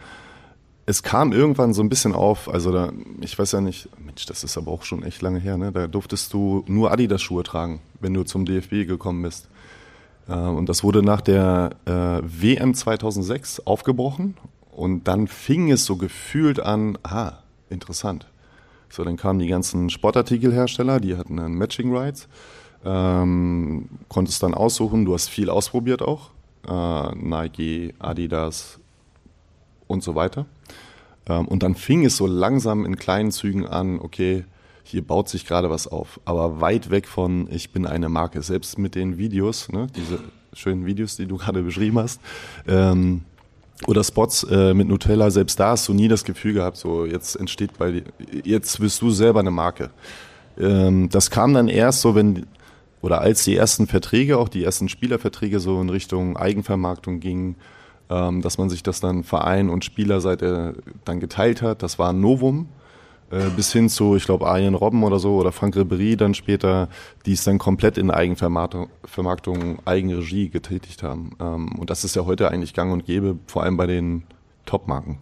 es 0.87 1.03
kam 1.03 1.33
irgendwann 1.33 1.73
so 1.73 1.83
ein 1.83 1.89
bisschen 1.89 2.13
auf, 2.13 2.49
also 2.49 2.71
da, 2.71 2.93
ich 3.21 3.39
weiß 3.39 3.53
ja 3.53 3.61
nicht, 3.61 3.89
Mensch, 4.05 4.27
das 4.27 4.45
ist 4.45 4.59
aber 4.59 4.71
auch 4.71 4.83
schon 4.83 5.03
echt 5.03 5.23
lange 5.23 5.39
her, 5.39 5.57
ne? 5.57 5.73
Da 5.73 5.87
durftest 5.87 6.33
du 6.33 6.63
nur 6.67 6.93
Adidas-Schuhe 6.93 7.43
tragen, 7.43 7.81
wenn 8.01 8.13
du 8.13 8.23
zum 8.25 8.45
DFB 8.45 8.87
gekommen 8.87 9.23
bist. 9.23 9.49
Äh, 10.29 10.35
und 10.35 10.69
das 10.69 10.85
wurde 10.85 11.03
nach 11.03 11.23
der 11.23 11.71
äh, 11.87 12.21
WM 12.23 12.75
2006 12.75 13.61
aufgebrochen 13.61 14.37
und 14.73 15.09
dann 15.09 15.27
fing 15.27 15.71
es 15.71 15.87
so 15.87 15.97
gefühlt 15.97 16.61
an, 16.61 16.99
aha, 17.03 17.43
interessant. 17.71 18.27
So, 18.91 19.05
dann 19.05 19.17
kamen 19.17 19.39
die 19.39 19.49
ganzen 19.49 19.89
Sportartikelhersteller, 19.89 21.01
die 21.01 21.17
hatten 21.17 21.39
dann 21.39 21.55
Matching 21.55 21.97
Rights, 21.97 22.29
ähm, 22.85 23.89
konntest 24.09 24.43
dann 24.43 24.53
aussuchen, 24.53 25.07
du 25.07 25.15
hast 25.15 25.29
viel 25.29 25.49
ausprobiert 25.49 26.03
auch, 26.03 26.31
äh, 26.69 27.15
Nike, 27.17 27.95
Adidas 27.99 28.81
und 29.95 30.03
so 30.03 30.15
weiter. 30.15 30.47
Ähm, 31.27 31.49
und 31.49 31.63
dann 31.63 31.75
fing 31.75 32.05
es 32.05 32.17
so 32.17 32.27
langsam 32.27 32.85
in 32.85 32.97
kleinen 32.97 33.33
Zügen 33.33 33.67
an, 33.67 33.99
okay, 33.99 34.45
hier 34.83 35.03
baut 35.03 35.29
sich 35.31 35.47
gerade 35.47 35.71
was 35.71 35.89
auf, 35.89 36.21
aber 36.27 36.61
weit 36.61 36.91
weg 36.91 37.09
von, 37.09 37.49
ich 37.51 37.73
bin 37.73 37.87
eine 37.87 38.11
Marke. 38.11 38.43
Selbst 38.43 38.79
mit 38.79 38.95
den 38.95 39.17
Videos, 39.17 39.71
ne, 39.73 39.87
diese 39.97 40.19
schönen 40.53 40.85
Videos, 40.85 41.17
die 41.17 41.27
du 41.27 41.37
gerade 41.39 41.63
beschrieben 41.63 41.99
hast, 41.99 42.21
ähm, 42.69 43.23
oder 43.87 44.05
Spots 44.05 44.45
äh, 44.45 44.73
mit 44.73 44.89
Nutella, 44.89 45.31
selbst 45.31 45.59
da 45.59 45.71
hast 45.71 45.89
du 45.89 45.95
nie 45.95 46.09
das 46.09 46.25
Gefühl 46.25 46.53
gehabt, 46.53 46.77
so 46.77 47.07
jetzt 47.07 47.35
entsteht 47.35 47.77
bei 47.77 47.91
dir, 47.91 48.05
jetzt 48.45 48.79
wirst 48.81 49.03
du 49.03 49.11
selber 49.11 49.41
eine 49.41 49.51
Marke. 49.51 49.91
Ähm, 50.59 51.09
das 51.09 51.31
kam 51.31 51.55
dann 51.55 51.69
erst 51.69 52.03
so, 52.03 52.15
wenn, 52.15 52.47
oder 53.01 53.21
als 53.21 53.45
die 53.45 53.57
ersten 53.57 53.87
Verträge, 53.87 54.39
auch 54.39 54.49
die 54.49 54.63
ersten 54.63 54.89
Spielerverträge 54.89 55.61
so 55.61 55.81
in 55.81 55.91
Richtung 55.91 56.37
Eigenvermarktung 56.37 57.21
gingen, 57.21 57.57
ähm, 58.15 58.43
dass 58.43 58.59
man 58.59 58.71
sich 58.71 58.83
das 58.83 59.01
dann 59.01 59.25
Verein 59.25 59.69
und 59.69 59.85
Spielerseite 59.85 60.75
dann 61.05 61.21
geteilt 61.21 61.63
hat. 61.63 61.83
Das 61.83 61.99
war 61.99 62.11
ein 62.11 62.21
Novum. 62.21 62.69
Äh, 63.31 63.51
bis 63.57 63.73
hin 63.73 63.89
zu, 63.89 64.17
ich 64.17 64.27
glaube, 64.27 64.47
Arjen 64.47 64.75
Robben 64.75 65.03
oder 65.03 65.19
so 65.19 65.37
oder 65.37 65.51
Frank 65.51 65.77
Ribery 65.77 66.17
dann 66.17 66.35
später, 66.35 66.89
die 67.27 67.33
es 67.33 67.43
dann 67.43 67.59
komplett 67.59 67.99
in 67.99 68.11
Eigenvermarktung, 68.11 68.89
Vermarktung, 69.05 69.79
Eigenregie 69.87 70.51
getätigt 70.51 71.03
haben. 71.03 71.33
Ähm, 71.41 71.73
und 71.79 71.91
das 71.91 72.05
ist 72.05 72.15
ja 72.15 72.27
heute 72.27 72.51
eigentlich 72.51 72.75
gang 72.75 72.93
und 72.93 73.07
gäbe, 73.07 73.39
vor 73.47 73.63
allem 73.63 73.77
bei 73.77 73.87
den 73.87 74.25
Top-Marken. 74.67 75.19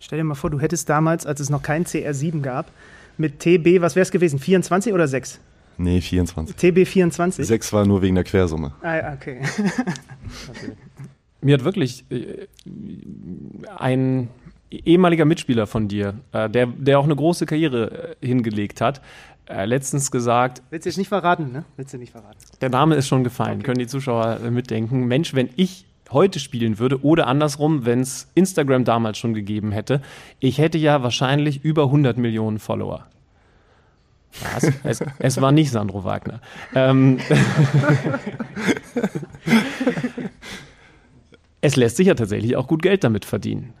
Stell 0.00 0.18
dir 0.18 0.24
mal 0.24 0.34
vor, 0.34 0.50
du 0.50 0.58
hättest 0.58 0.88
damals, 0.88 1.26
als 1.26 1.40
es 1.40 1.50
noch 1.50 1.62
kein 1.62 1.84
CR7 1.84 2.40
gab, 2.40 2.70
mit 3.18 3.40
TB, 3.40 3.80
was 3.80 3.94
wäre 3.94 4.02
es 4.02 4.10
gewesen, 4.10 4.38
24 4.38 4.92
oder 4.92 5.06
6? 5.06 5.38
Nee, 5.76 6.00
24. 6.00 6.56
TB 6.56 6.86
24? 6.86 7.46
6 7.46 7.72
war 7.72 7.86
nur 7.86 8.02
wegen 8.02 8.14
der 8.14 8.24
Quersumme. 8.24 8.72
Ah, 8.82 9.12
okay. 9.14 9.40
mir 11.44 11.54
hat 11.54 11.64
wirklich 11.64 12.04
äh, 12.10 12.46
ein 13.76 14.28
ehemaliger 14.70 15.24
Mitspieler 15.24 15.66
von 15.66 15.88
dir, 15.88 16.14
äh, 16.32 16.48
der, 16.48 16.66
der 16.66 16.98
auch 16.98 17.04
eine 17.04 17.14
große 17.14 17.46
Karriere 17.46 18.16
äh, 18.20 18.26
hingelegt 18.26 18.80
hat, 18.80 19.00
letztens 19.46 20.10
gesagt. 20.10 20.62
Willst 20.70 20.86
du 20.86 20.88
jetzt 20.88 20.96
nicht 20.96 21.08
verraten, 21.08 21.52
ne? 21.52 21.66
Willst 21.76 21.92
du 21.92 21.98
nicht 21.98 22.12
verraten? 22.12 22.38
Der 22.62 22.70
Name 22.70 22.94
ist 22.94 23.08
schon 23.08 23.24
gefallen, 23.24 23.56
okay. 23.56 23.64
können 23.64 23.78
die 23.78 23.86
Zuschauer 23.86 24.38
mitdenken. 24.38 25.04
Mensch, 25.04 25.34
wenn 25.34 25.50
ich 25.56 25.84
heute 26.10 26.40
spielen 26.40 26.78
würde 26.78 27.04
oder 27.04 27.26
andersrum, 27.26 27.84
wenn 27.84 28.00
es 28.00 28.30
Instagram 28.34 28.86
damals 28.86 29.18
schon 29.18 29.34
gegeben 29.34 29.70
hätte, 29.70 30.00
ich 30.40 30.56
hätte 30.56 30.78
ja 30.78 31.02
wahrscheinlich 31.02 31.62
über 31.62 31.84
100 31.84 32.16
Millionen 32.16 32.58
Follower. 32.58 33.04
Es, 34.82 35.04
es, 35.18 35.40
war 35.42 35.52
nicht 35.52 35.70
Sandro 35.70 36.04
Wagner. 36.04 36.40
Ähm, 36.74 37.18
es 41.64 41.76
lässt 41.76 41.96
sich 41.96 42.08
ja 42.08 42.14
tatsächlich 42.14 42.56
auch 42.56 42.66
gut 42.66 42.82
Geld 42.82 43.04
damit 43.04 43.24
verdienen. 43.24 43.72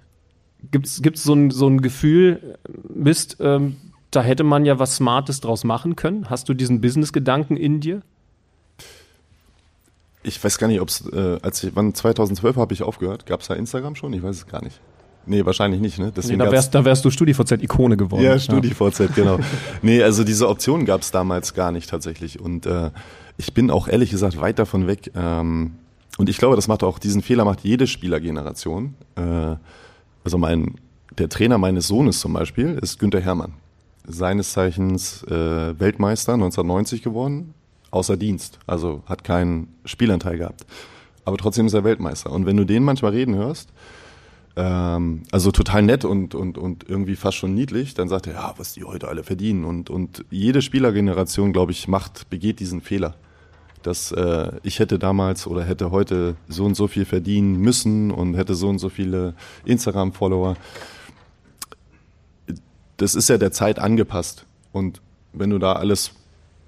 Gibt 0.70 0.86
es 0.86 1.22
so 1.22 1.34
ein, 1.34 1.50
so 1.50 1.68
ein 1.68 1.82
Gefühl, 1.82 2.56
Mist, 2.88 3.36
ähm, 3.40 3.76
da 4.10 4.22
hätte 4.22 4.42
man 4.42 4.64
ja 4.64 4.78
was 4.78 4.96
Smartes 4.96 5.40
draus 5.40 5.64
machen 5.64 5.94
können? 5.94 6.30
Hast 6.30 6.48
du 6.48 6.54
diesen 6.54 6.80
Business-Gedanken 6.80 7.58
in 7.58 7.80
dir? 7.80 8.00
Ich 10.22 10.42
weiß 10.42 10.56
gar 10.56 10.68
nicht, 10.68 10.80
ob 10.80 10.88
es, 10.88 11.06
äh, 11.12 11.38
als 11.42 11.62
ich, 11.62 11.76
wann 11.76 11.92
2012 11.92 12.56
habe 12.56 12.72
ich 12.72 12.82
aufgehört, 12.82 13.26
gab 13.26 13.42
es 13.42 13.48
da 13.48 13.54
Instagram 13.54 13.96
schon? 13.96 14.14
Ich 14.14 14.22
weiß 14.22 14.36
es 14.36 14.46
gar 14.46 14.64
nicht. 14.64 14.80
Nee, 15.26 15.44
wahrscheinlich 15.44 15.82
nicht, 15.82 15.98
ne? 15.98 16.10
Deswegen 16.16 16.38
nee, 16.38 16.44
da, 16.46 16.52
wärst, 16.52 16.74
da 16.74 16.86
wärst 16.86 17.04
du 17.04 17.10
StudiVZ-Ikone 17.10 17.98
geworden. 17.98 18.22
Ja, 18.22 18.38
StudiVZ, 18.38 18.98
ja. 18.98 19.06
genau. 19.14 19.38
nee, 19.82 20.02
also 20.02 20.24
diese 20.24 20.48
Option 20.48 20.86
gab 20.86 21.02
es 21.02 21.10
damals 21.10 21.52
gar 21.52 21.70
nicht 21.70 21.90
tatsächlich. 21.90 22.40
Und 22.40 22.64
äh, 22.64 22.92
ich 23.36 23.52
bin 23.52 23.70
auch 23.70 23.88
ehrlich 23.88 24.10
gesagt 24.10 24.40
weit 24.40 24.58
davon 24.58 24.86
weg, 24.86 25.10
ähm, 25.14 25.72
und 26.18 26.28
ich 26.28 26.38
glaube, 26.38 26.56
das 26.56 26.68
macht 26.68 26.82
auch, 26.82 26.98
diesen 26.98 27.22
Fehler 27.22 27.44
macht 27.44 27.60
jede 27.60 27.86
Spielergeneration. 27.86 28.94
Äh, 29.16 29.56
also 30.22 30.38
mein, 30.38 30.74
der 31.18 31.28
Trainer 31.28 31.58
meines 31.58 31.88
Sohnes 31.88 32.20
zum 32.20 32.32
Beispiel 32.32 32.78
ist 32.80 32.98
Günther 32.98 33.20
Herrmann. 33.20 33.54
Seines 34.06 34.52
Zeichens 34.52 35.22
äh, 35.24 35.78
Weltmeister 35.78 36.34
1990 36.34 37.02
geworden, 37.02 37.54
außer 37.90 38.16
Dienst. 38.16 38.58
Also 38.66 39.02
hat 39.06 39.24
keinen 39.24 39.68
Spielanteil 39.84 40.38
gehabt. 40.38 40.66
Aber 41.24 41.36
trotzdem 41.36 41.66
ist 41.66 41.72
er 41.72 41.84
Weltmeister. 41.84 42.30
Und 42.30 42.46
wenn 42.46 42.56
du 42.56 42.64
den 42.64 42.84
manchmal 42.84 43.12
reden 43.12 43.34
hörst, 43.34 43.70
ähm, 44.56 45.22
also 45.32 45.50
total 45.50 45.82
nett 45.82 46.04
und, 46.04 46.34
und, 46.34 46.58
und 46.58 46.88
irgendwie 46.88 47.16
fast 47.16 47.38
schon 47.38 47.54
niedlich, 47.54 47.94
dann 47.94 48.08
sagt 48.08 48.26
er, 48.26 48.34
ja, 48.34 48.54
was 48.56 48.74
die 48.74 48.84
heute 48.84 49.08
alle 49.08 49.24
verdienen. 49.24 49.64
Und, 49.64 49.90
und 49.90 50.24
jede 50.30 50.62
Spielergeneration, 50.62 51.52
glaube 51.52 51.72
ich, 51.72 51.88
macht, 51.88 52.28
begeht 52.30 52.60
diesen 52.60 52.80
Fehler. 52.80 53.16
Dass 53.84 54.10
äh, 54.10 54.50
ich 54.64 54.80
hätte 54.80 54.98
damals 54.98 55.46
oder 55.46 55.62
hätte 55.62 55.92
heute 55.92 56.34
so 56.48 56.64
und 56.64 56.74
so 56.74 56.88
viel 56.88 57.04
verdienen 57.04 57.56
müssen 57.56 58.10
und 58.10 58.34
hätte 58.34 58.54
so 58.54 58.68
und 58.68 58.78
so 58.78 58.88
viele 58.88 59.34
Instagram-Follower. 59.64 60.56
Das 62.96 63.14
ist 63.14 63.28
ja 63.28 63.38
der 63.38 63.52
Zeit 63.52 63.78
angepasst. 63.78 64.46
Und 64.72 65.00
wenn 65.32 65.50
du 65.50 65.58
da 65.58 65.74
alles 65.74 66.12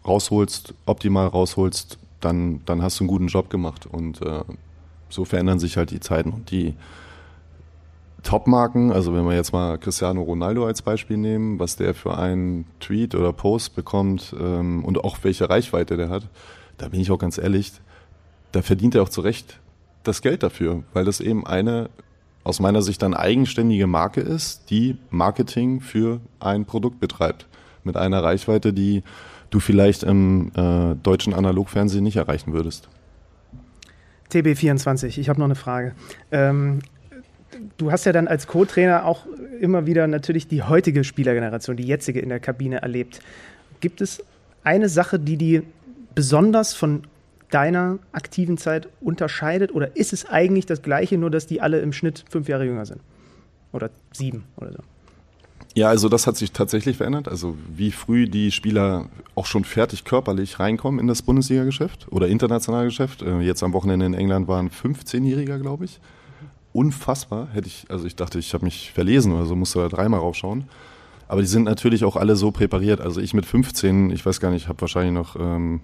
rausholst, 0.06 0.74
optimal 0.86 1.26
rausholst, 1.26 1.98
dann, 2.20 2.60
dann 2.66 2.82
hast 2.82 3.00
du 3.00 3.04
einen 3.04 3.08
guten 3.08 3.26
Job 3.26 3.50
gemacht. 3.50 3.86
Und 3.86 4.22
äh, 4.22 4.44
so 5.08 5.24
verändern 5.24 5.58
sich 5.58 5.76
halt 5.76 5.90
die 5.90 6.00
Zeiten 6.00 6.30
und 6.30 6.50
die 6.50 6.74
Top-Marken, 8.26 8.90
also 8.90 9.14
wenn 9.14 9.24
wir 9.24 9.36
jetzt 9.36 9.52
mal 9.52 9.78
Cristiano 9.78 10.20
Ronaldo 10.20 10.66
als 10.66 10.82
Beispiel 10.82 11.16
nehmen, 11.16 11.60
was 11.60 11.76
der 11.76 11.94
für 11.94 12.18
einen 12.18 12.66
Tweet 12.80 13.14
oder 13.14 13.32
Post 13.32 13.76
bekommt 13.76 14.34
ähm, 14.38 14.84
und 14.84 15.04
auch 15.04 15.18
welche 15.22 15.48
Reichweite 15.48 15.96
der 15.96 16.08
hat, 16.08 16.28
da 16.78 16.88
bin 16.88 17.00
ich 17.00 17.10
auch 17.10 17.18
ganz 17.18 17.38
ehrlich, 17.38 17.72
da 18.52 18.62
verdient 18.62 18.94
er 18.94 19.02
auch 19.02 19.08
zu 19.08 19.20
Recht 19.20 19.60
das 20.04 20.22
Geld 20.22 20.42
dafür, 20.42 20.84
weil 20.92 21.04
das 21.04 21.20
eben 21.20 21.46
eine 21.46 21.90
aus 22.44 22.60
meiner 22.60 22.80
Sicht 22.80 23.02
dann 23.02 23.12
eigenständige 23.12 23.88
Marke 23.88 24.20
ist, 24.20 24.70
die 24.70 24.96
Marketing 25.10 25.80
für 25.80 26.20
ein 26.38 26.64
Produkt 26.64 27.00
betreibt. 27.00 27.46
Mit 27.82 27.96
einer 27.96 28.22
Reichweite, 28.22 28.72
die 28.72 29.02
du 29.50 29.58
vielleicht 29.58 30.04
im 30.04 30.52
äh, 30.54 30.94
deutschen 31.02 31.34
Analogfernsehen 31.34 32.04
nicht 32.04 32.16
erreichen 32.16 32.52
würdest. 32.52 32.88
TB24, 34.32 35.18
ich 35.18 35.28
habe 35.28 35.40
noch 35.40 35.46
eine 35.46 35.56
Frage. 35.56 35.94
Ähm, 36.30 36.80
du 37.78 37.90
hast 37.90 38.06
ja 38.06 38.12
dann 38.12 38.28
als 38.28 38.46
Co-Trainer 38.46 39.04
auch 39.04 39.26
immer 39.60 39.86
wieder 39.86 40.06
natürlich 40.06 40.46
die 40.46 40.62
heutige 40.62 41.02
Spielergeneration, 41.02 41.76
die 41.76 41.84
jetzige 41.84 42.20
in 42.20 42.28
der 42.28 42.38
Kabine 42.38 42.82
erlebt. 42.82 43.20
Gibt 43.80 44.00
es 44.00 44.22
eine 44.62 44.88
Sache, 44.88 45.18
die 45.18 45.36
die 45.36 45.62
besonders 46.16 46.74
von 46.74 47.02
deiner 47.50 48.00
aktiven 48.10 48.58
Zeit 48.58 48.88
unterscheidet? 49.00 49.72
Oder 49.72 49.96
ist 49.96 50.12
es 50.12 50.28
eigentlich 50.28 50.66
das 50.66 50.82
Gleiche, 50.82 51.16
nur 51.16 51.30
dass 51.30 51.46
die 51.46 51.60
alle 51.60 51.78
im 51.78 51.92
Schnitt 51.92 52.24
fünf 52.28 52.48
Jahre 52.48 52.64
jünger 52.64 52.86
sind? 52.86 53.00
Oder 53.72 53.90
sieben 54.12 54.42
oder 54.56 54.72
so? 54.72 54.78
Ja, 55.74 55.88
also 55.88 56.08
das 56.08 56.26
hat 56.26 56.36
sich 56.36 56.50
tatsächlich 56.50 56.96
verändert. 56.96 57.28
Also 57.28 57.56
wie 57.68 57.92
früh 57.92 58.26
die 58.26 58.50
Spieler 58.50 59.06
auch 59.36 59.46
schon 59.46 59.64
fertig 59.64 60.04
körperlich 60.04 60.58
reinkommen 60.58 60.98
in 60.98 61.06
das 61.06 61.22
Bundesliga-Geschäft 61.22 62.08
oder 62.10 62.26
internationale 62.26 62.86
Geschäft. 62.86 63.22
Äh, 63.22 63.40
jetzt 63.40 63.62
am 63.62 63.72
Wochenende 63.72 64.06
in 64.06 64.14
England 64.14 64.48
waren 64.48 64.70
15-Jähriger, 64.70 65.58
glaube 65.60 65.84
ich 65.84 66.00
unfassbar. 66.76 67.48
Hätte 67.52 67.68
ich, 67.68 67.86
also 67.88 68.06
ich 68.06 68.16
dachte, 68.16 68.38
ich 68.38 68.52
habe 68.52 68.64
mich 68.64 68.92
verlesen 68.92 69.32
oder 69.32 69.46
so, 69.46 69.56
musste 69.56 69.78
da 69.78 69.88
dreimal 69.88 70.20
raufschauen. 70.20 70.64
Aber 71.26 71.40
die 71.40 71.46
sind 71.46 71.64
natürlich 71.64 72.04
auch 72.04 72.16
alle 72.16 72.36
so 72.36 72.52
präpariert. 72.52 73.00
Also 73.00 73.20
ich 73.20 73.34
mit 73.34 73.46
15, 73.46 74.10
ich 74.10 74.24
weiß 74.24 74.38
gar 74.40 74.50
nicht, 74.50 74.68
habe 74.68 74.80
wahrscheinlich 74.82 75.14
noch, 75.14 75.36
ähm, 75.36 75.80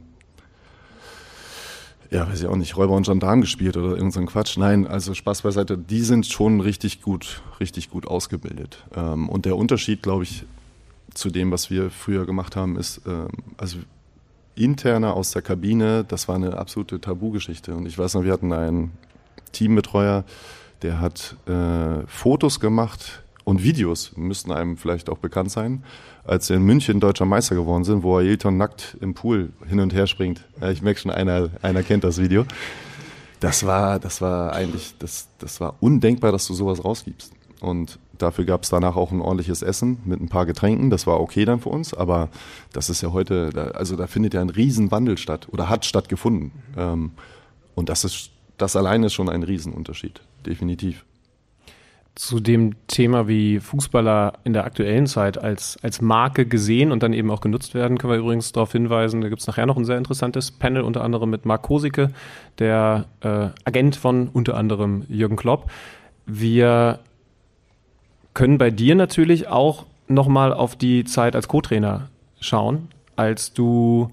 ja, 2.13 2.29
weiß 2.29 2.43
ich 2.43 2.47
auch 2.47 2.57
nicht, 2.57 2.77
Räuber 2.77 2.95
und 2.95 3.07
Gendarm 3.07 3.41
gespielt 3.41 3.77
oder 3.77 3.97
irgendein 3.97 4.27
Quatsch. 4.27 4.59
Nein, 4.59 4.87
also 4.87 5.15
Spaß 5.15 5.43
beiseite, 5.43 5.79
die 5.79 6.03
sind 6.03 6.27
schon 6.27 6.61
richtig 6.61 7.01
gut, 7.01 7.41
richtig 7.59 7.89
gut 7.91 8.07
ausgebildet. 8.07 8.85
Ähm, 8.95 9.29
und 9.29 9.47
der 9.47 9.57
Unterschied, 9.57 10.03
glaube 10.03 10.25
ich, 10.25 10.45
zu 11.15 11.31
dem, 11.31 11.51
was 11.51 11.71
wir 11.71 11.91
früher 11.91 12.27
gemacht 12.27 12.55
haben, 12.55 12.77
ist, 12.77 13.01
ähm, 13.07 13.29
also 13.57 13.79
interner 14.55 15.15
aus 15.15 15.31
der 15.31 15.41
Kabine, 15.41 16.05
das 16.05 16.29
war 16.29 16.37
eine 16.37 16.59
absolute 16.59 17.01
Tabugeschichte. 17.01 17.75
Und 17.75 17.87
ich 17.87 17.99
weiß 17.99 18.15
noch, 18.15 18.25
wir 18.25 18.33
hatten 18.33 18.53
einen 18.53 18.93
Teambetreuer, 19.53 20.25
der 20.83 21.01
hat 21.01 21.37
äh, 21.47 22.07
Fotos 22.07 22.61
gemacht 22.61 23.22
und 23.45 23.63
Videos, 23.63 24.13
müssten 24.17 24.53
einem 24.53 24.77
vielleicht 24.77 25.11
auch 25.11 25.19
bekannt 25.19 25.51
sein, 25.51 25.85
als 26.25 26.51
er 26.51 26.57
in 26.57 26.63
München 26.63 27.01
deutscher 27.01 27.25
Meister 27.25 27.55
geworden 27.55 27.85
sind, 27.85 28.03
wo 28.03 28.17
Ailton 28.17 28.57
nackt 28.57 28.97
im 29.01 29.15
Pool 29.15 29.51
hin 29.69 29.81
und 29.81 29.93
her 29.93 30.07
springt. 30.07 30.45
Ich 30.71 30.83
merke 30.83 31.01
schon, 31.01 31.11
einer, 31.11 31.51
einer 31.63 31.83
kennt 31.83 32.05
das 32.05 32.19
Video. 32.19 32.45
Das 33.41 33.67
war, 33.67 33.99
das 33.99 34.21
war 34.21 34.53
eigentlich, 34.53 34.95
das, 34.99 35.29
das 35.39 35.61
war 35.61 35.75
undenkbar, 35.81 36.31
dass 36.31 36.47
du 36.47 36.55
sowas 36.55 36.85
rausgibst. 36.85 37.33
Und 37.61 37.99
dafür 38.19 38.45
gab 38.45 38.63
es 38.63 38.71
danach 38.71 38.97
auch 38.97 39.11
ein 39.11 39.21
ordentliches 39.21 39.63
Essen 39.63 39.99
mit 40.05 40.21
ein 40.21 40.29
paar 40.29 40.47
Getränken. 40.47 40.91
Das 40.91 41.07
war 41.07 41.21
okay 41.21 41.45
dann 41.45 41.61
für 41.61 41.69
uns, 41.69 41.95
aber 41.95 42.29
das 42.73 42.91
ist 42.91 43.03
ja 43.03 43.13
heute, 43.13 43.73
also 43.75 43.97
da 43.97 44.07
findet 44.07 44.35
ja 44.35 44.41
ein 44.41 44.51
Riesenwandel 44.51 45.19
statt 45.19 45.49
oder 45.51 45.69
hat 45.69 45.85
stattgefunden. 45.85 46.53
Ähm, 46.77 47.13
und 47.75 47.89
das 47.89 48.05
ist, 48.05 48.31
das 48.59 48.77
allein 48.77 49.03
ist 49.03 49.15
schon 49.15 49.29
ein 49.29 49.43
Riesenunterschied 49.43 50.21
definitiv. 50.47 51.05
Zu 52.15 52.41
dem 52.41 52.75
Thema, 52.89 53.27
wie 53.27 53.59
Fußballer 53.59 54.35
in 54.45 54.53
der 54.53 54.65
aktuellen 54.65 55.07
Zeit 55.07 55.39
als, 55.39 55.79
als 55.83 56.03
Marke 56.03 56.45
gesehen 56.45 56.93
und 56.93 57.03
dann 57.03 57.15
eben 57.15 57.31
auch 57.31 57.41
genutzt 57.41 57.75
werden, 57.75 57.97
können 57.97 58.13
wir 58.13 58.19
übrigens 58.19 58.53
darauf 58.53 58.73
hinweisen, 58.73 59.23
da 59.23 59.31
gibt 59.31 59.41
es 59.41 59.47
nachher 59.47 59.65
noch 59.65 59.79
ein 59.79 59.87
sehr 59.87 59.97
interessantes 59.97 60.51
Panel, 60.51 60.83
unter 60.83 61.03
anderem 61.03 61.31
mit 61.31 61.47
Marc 61.47 61.63
Kosicke, 61.63 62.11
der 62.59 63.07
äh, 63.21 63.49
Agent 63.65 63.97
von 63.97 64.29
unter 64.29 64.57
anderem 64.57 65.05
Jürgen 65.09 65.37
Klopp. 65.37 65.71
Wir 66.27 66.99
können 68.35 68.59
bei 68.59 68.71
dir 68.71 68.95
natürlich 68.95 69.49
auch 69.49 69.87
nochmal 70.09 70.53
auf 70.53 70.77
die 70.77 71.05
Zeit 71.05 71.35
als 71.35 71.49
Co-Trainer 71.49 72.09
schauen, 72.41 72.89
als 73.17 73.53
du 73.53 74.11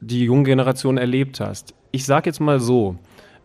die 0.00 0.24
junge 0.24 0.44
Generation 0.44 0.98
erlebt 0.98 1.40
hast. 1.40 1.74
Ich 1.90 2.04
sage 2.04 2.28
jetzt 2.28 2.40
mal 2.40 2.60
so, 2.60 2.96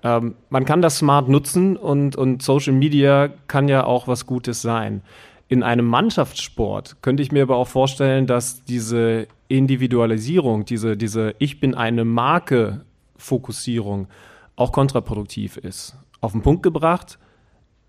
ähm, 0.04 0.36
man 0.50 0.66
kann 0.66 0.82
das 0.82 0.98
smart 0.98 1.30
nutzen 1.30 1.78
und, 1.78 2.16
und 2.16 2.42
Social 2.42 2.74
Media 2.74 3.30
kann 3.48 3.68
ja 3.68 3.84
auch 3.84 4.08
was 4.08 4.26
Gutes 4.26 4.62
sein. 4.62 5.02
In 5.48 5.64
einem 5.64 5.86
Mannschaftssport 5.86 7.02
könnte 7.02 7.22
ich 7.22 7.32
mir 7.32 7.44
aber 7.44 7.58
auch 7.58 7.68
vorstellen, 7.68 8.26
dass 8.26 8.64
diese 8.64 9.28
Individualisierung, 9.48 10.66
diese, 10.66 10.96
diese 10.96 11.36
Ich 11.40 11.60
bin 11.60 11.76
eine 11.76 12.06
Marke 12.06 12.86
Fokussierung 13.18 14.08
auch 14.56 14.72
kontraproduktiv 14.72 15.58
ist. 15.58 15.96
Auf 16.22 16.32
den 16.32 16.42
Punkt 16.42 16.64
gebracht, 16.64 17.20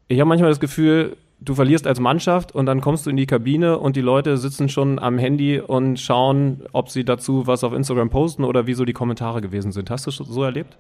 ich 0.09 0.19
habe 0.21 0.29
manchmal 0.29 0.51
das 0.51 0.61
Gefühl, 0.61 1.17
du 1.41 1.55
verlierst 1.55 1.87
als 1.87 2.01
Mannschaft 2.01 2.53
und 2.53 2.67
dann 2.67 2.81
kommst 2.81 3.07
du 3.07 3.11
in 3.11 3.17
die 3.17 3.27
Kabine 3.27 3.79
und 3.79 3.97
die 3.97 4.01
Leute 4.01 4.37
sitzen 4.37 4.69
schon 4.69 4.99
am 4.99 5.19
Handy 5.19 5.61
und 5.61 5.99
schauen, 5.99 6.63
ob 6.73 6.91
sie 6.91 7.05
dazu 7.05 7.47
was 7.47 7.65
auf 7.65 7.73
Instagram 7.73 8.11
posten 8.11 8.45
oder 8.45 8.67
wie 8.67 8.75
so 8.75 8.85
die 8.85 8.93
Kommentare 8.93 9.41
gewesen 9.41 9.73
sind. 9.73 9.91
Hast 9.91 10.07
du 10.07 10.11
so 10.11 10.43
erlebt? 10.43 10.77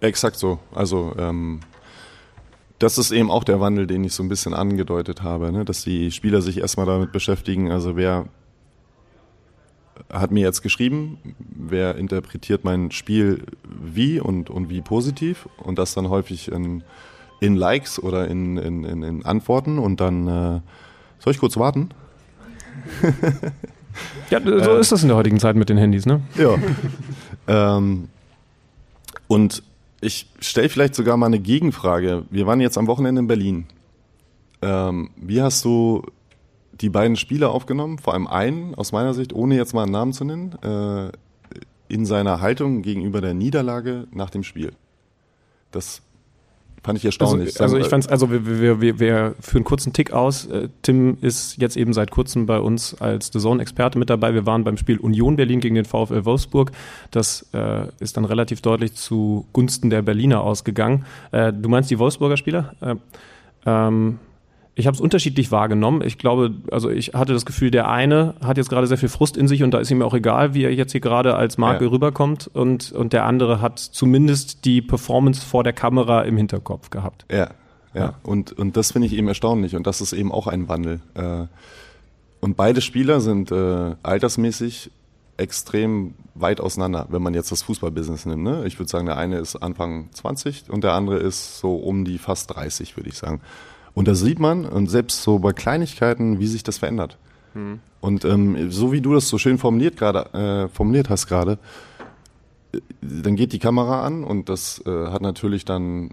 Exakt 0.00 0.36
so. 0.36 0.58
Also 0.74 1.14
ähm, 1.18 1.60
das 2.78 2.98
ist 2.98 3.10
eben 3.10 3.30
auch 3.30 3.44
der 3.44 3.60
Wandel, 3.60 3.86
den 3.86 4.04
ich 4.04 4.12
so 4.12 4.22
ein 4.22 4.28
bisschen 4.28 4.54
angedeutet 4.54 5.22
habe, 5.22 5.50
ne? 5.50 5.64
dass 5.64 5.82
die 5.82 6.10
Spieler 6.10 6.42
sich 6.42 6.58
erstmal 6.58 6.86
damit 6.86 7.12
beschäftigen, 7.12 7.70
also 7.70 7.96
wer 7.96 8.26
hat 10.12 10.30
mir 10.30 10.40
jetzt 10.40 10.62
geschrieben, 10.62 11.18
wer 11.38 11.96
interpretiert 11.96 12.64
mein 12.64 12.90
Spiel 12.90 13.44
wie 13.64 14.20
und, 14.20 14.50
und 14.50 14.68
wie 14.68 14.82
positiv 14.82 15.48
und 15.56 15.78
das 15.78 15.94
dann 15.94 16.10
häufig 16.10 16.52
in, 16.52 16.84
in 17.40 17.56
Likes 17.56 17.98
oder 18.02 18.28
in, 18.28 18.58
in, 18.58 18.84
in, 18.84 19.02
in 19.02 19.24
Antworten 19.24 19.78
und 19.78 20.00
dann 20.00 20.28
äh, 20.28 20.60
soll 21.18 21.32
ich 21.32 21.38
kurz 21.38 21.56
warten? 21.56 21.90
ja, 24.30 24.40
so 24.42 24.50
äh, 24.50 24.80
ist 24.80 24.92
das 24.92 25.02
in 25.02 25.08
der 25.08 25.16
heutigen 25.16 25.40
Zeit 25.40 25.56
mit 25.56 25.70
den 25.70 25.78
Handys, 25.78 26.04
ne? 26.04 26.20
Ja. 26.36 26.56
ähm, 27.78 28.08
und 29.28 29.62
ich 30.00 30.30
stelle 30.40 30.68
vielleicht 30.68 30.94
sogar 30.94 31.16
mal 31.16 31.26
eine 31.26 31.38
Gegenfrage. 31.38 32.24
Wir 32.30 32.46
waren 32.46 32.60
jetzt 32.60 32.78
am 32.78 32.86
Wochenende 32.86 33.20
in 33.20 33.26
Berlin. 33.26 33.66
Ähm, 34.62 35.10
wie 35.16 35.42
hast 35.42 35.64
du 35.64 36.02
die 36.72 36.90
beiden 36.90 37.16
Spiele 37.16 37.48
aufgenommen? 37.48 37.98
Vor 37.98 38.14
allem 38.14 38.26
einen, 38.26 38.74
aus 38.74 38.92
meiner 38.92 39.14
Sicht, 39.14 39.32
ohne 39.32 39.56
jetzt 39.56 39.74
mal 39.74 39.84
einen 39.84 39.92
Namen 39.92 40.12
zu 40.12 40.24
nennen, 40.24 40.52
äh, 40.62 41.12
in 41.88 42.04
seiner 42.04 42.40
Haltung 42.40 42.82
gegenüber 42.82 43.20
der 43.20 43.34
Niederlage 43.34 44.06
nach 44.10 44.30
dem 44.30 44.42
Spiel. 44.42 44.72
Das 45.70 46.02
Fand 46.86 46.98
ich 46.98 47.04
erstaunlich. 47.04 47.48
Also, 47.60 47.62
also 47.64 47.78
ich 47.78 47.88
fand 47.88 48.04
es, 48.04 48.08
also 48.08 48.30
wir, 48.30 48.46
wir, 48.46 48.80
wir, 48.80 49.00
wir 49.00 49.34
führen 49.40 49.64
kurzen 49.64 49.92
Tick 49.92 50.12
aus. 50.12 50.46
Äh, 50.46 50.68
Tim 50.82 51.18
ist 51.20 51.60
jetzt 51.60 51.76
eben 51.76 51.92
seit 51.92 52.12
kurzem 52.12 52.46
bei 52.46 52.60
uns 52.60 52.94
als 53.00 53.30
The 53.32 53.40
Zone-Experte 53.40 53.98
mit 53.98 54.08
dabei. 54.08 54.34
Wir 54.34 54.46
waren 54.46 54.62
beim 54.62 54.76
Spiel 54.76 54.98
Union 54.98 55.34
Berlin 55.34 55.58
gegen 55.58 55.74
den 55.74 55.84
VfL 55.84 56.24
Wolfsburg. 56.24 56.70
Das 57.10 57.44
äh, 57.52 57.88
ist 57.98 58.16
dann 58.16 58.24
relativ 58.24 58.60
deutlich 58.60 58.94
zugunsten 58.94 59.90
der 59.90 60.02
Berliner 60.02 60.42
ausgegangen. 60.42 61.04
Äh, 61.32 61.52
du 61.52 61.68
meinst 61.68 61.90
die 61.90 61.98
Wolfsburger 61.98 62.36
Spieler? 62.36 62.76
Äh, 62.80 62.94
ähm, 63.66 64.20
ich 64.78 64.86
habe 64.86 64.94
es 64.94 65.00
unterschiedlich 65.00 65.50
wahrgenommen. 65.50 66.02
Ich 66.04 66.18
glaube, 66.18 66.54
also 66.70 66.90
ich 66.90 67.14
hatte 67.14 67.32
das 67.32 67.46
Gefühl, 67.46 67.70
der 67.70 67.88
eine 67.88 68.34
hat 68.44 68.58
jetzt 68.58 68.68
gerade 68.68 68.86
sehr 68.86 68.98
viel 68.98 69.08
Frust 69.08 69.36
in 69.36 69.48
sich 69.48 69.62
und 69.62 69.72
da 69.72 69.78
ist 69.78 69.90
ihm 69.90 70.02
auch 70.02 70.12
egal, 70.14 70.52
wie 70.54 70.64
er 70.64 70.72
jetzt 70.74 70.92
hier 70.92 71.00
gerade 71.00 71.34
als 71.34 71.56
Marke 71.58 71.86
Ja. 71.86 71.90
rüberkommt 71.90 72.48
und, 72.52 72.92
und 72.92 73.12
der 73.12 73.24
andere 73.24 73.60
hat 73.62 73.78
zumindest 73.78 74.64
die 74.66 74.82
Performance 74.82 75.44
vor 75.44 75.64
der 75.64 75.72
Kamera 75.72 76.22
im 76.22 76.36
Hinterkopf 76.36 76.90
gehabt. 76.90 77.24
Ja, 77.30 77.38
ja. 77.38 77.48
Ja. 77.94 78.14
Und, 78.22 78.52
und 78.52 78.76
das 78.76 78.92
finde 78.92 79.06
ich 79.06 79.14
eben 79.14 79.26
erstaunlich 79.26 79.74
und 79.74 79.86
das 79.86 80.02
ist 80.02 80.12
eben 80.12 80.30
auch 80.30 80.46
ein 80.46 80.68
Wandel. 80.68 81.00
Äh, 81.14 81.46
Und 82.40 82.56
beide 82.58 82.82
Spieler 82.82 83.20
sind 83.22 83.50
äh, 83.50 83.94
altersmäßig 84.02 84.90
extrem 85.38 86.14
weit 86.34 86.60
auseinander, 86.60 87.06
wenn 87.10 87.22
man 87.22 87.32
jetzt 87.34 87.50
das 87.50 87.62
Fußballbusiness 87.62 88.26
nimmt. 88.26 88.42
Ne? 88.42 88.64
Ich 88.66 88.78
würde 88.78 88.90
sagen, 88.90 89.06
der 89.06 89.16
eine 89.16 89.38
ist 89.38 89.56
Anfang 89.56 90.10
20 90.12 90.68
und 90.68 90.84
der 90.84 90.92
andere 90.92 91.16
ist 91.16 91.58
so 91.58 91.76
um 91.76 92.04
die 92.04 92.18
fast 92.18 92.54
30, 92.54 92.96
würde 92.96 93.08
ich 93.08 93.16
sagen. 93.16 93.40
Und 93.96 94.06
da 94.06 94.14
sieht 94.14 94.38
man, 94.38 94.66
und 94.66 94.88
selbst 94.88 95.22
so 95.22 95.38
bei 95.38 95.54
Kleinigkeiten, 95.54 96.38
wie 96.38 96.46
sich 96.46 96.62
das 96.62 96.76
verändert. 96.76 97.16
Und 98.02 98.26
ähm, 98.26 98.70
so 98.70 98.92
wie 98.92 99.00
du 99.00 99.14
das 99.14 99.26
so 99.28 99.38
schön 99.38 99.56
formuliert 99.56 99.96
gerade 99.96 100.34
äh, 100.34 100.68
formuliert 100.68 101.08
hast 101.08 101.26
gerade, 101.26 101.58
äh, 102.72 102.80
dann 103.00 103.36
geht 103.36 103.54
die 103.54 103.58
Kamera 103.58 104.04
an 104.04 104.22
und 104.22 104.50
das 104.50 104.82
äh, 104.84 105.06
hat 105.06 105.22
natürlich 105.22 105.64
dann 105.64 106.10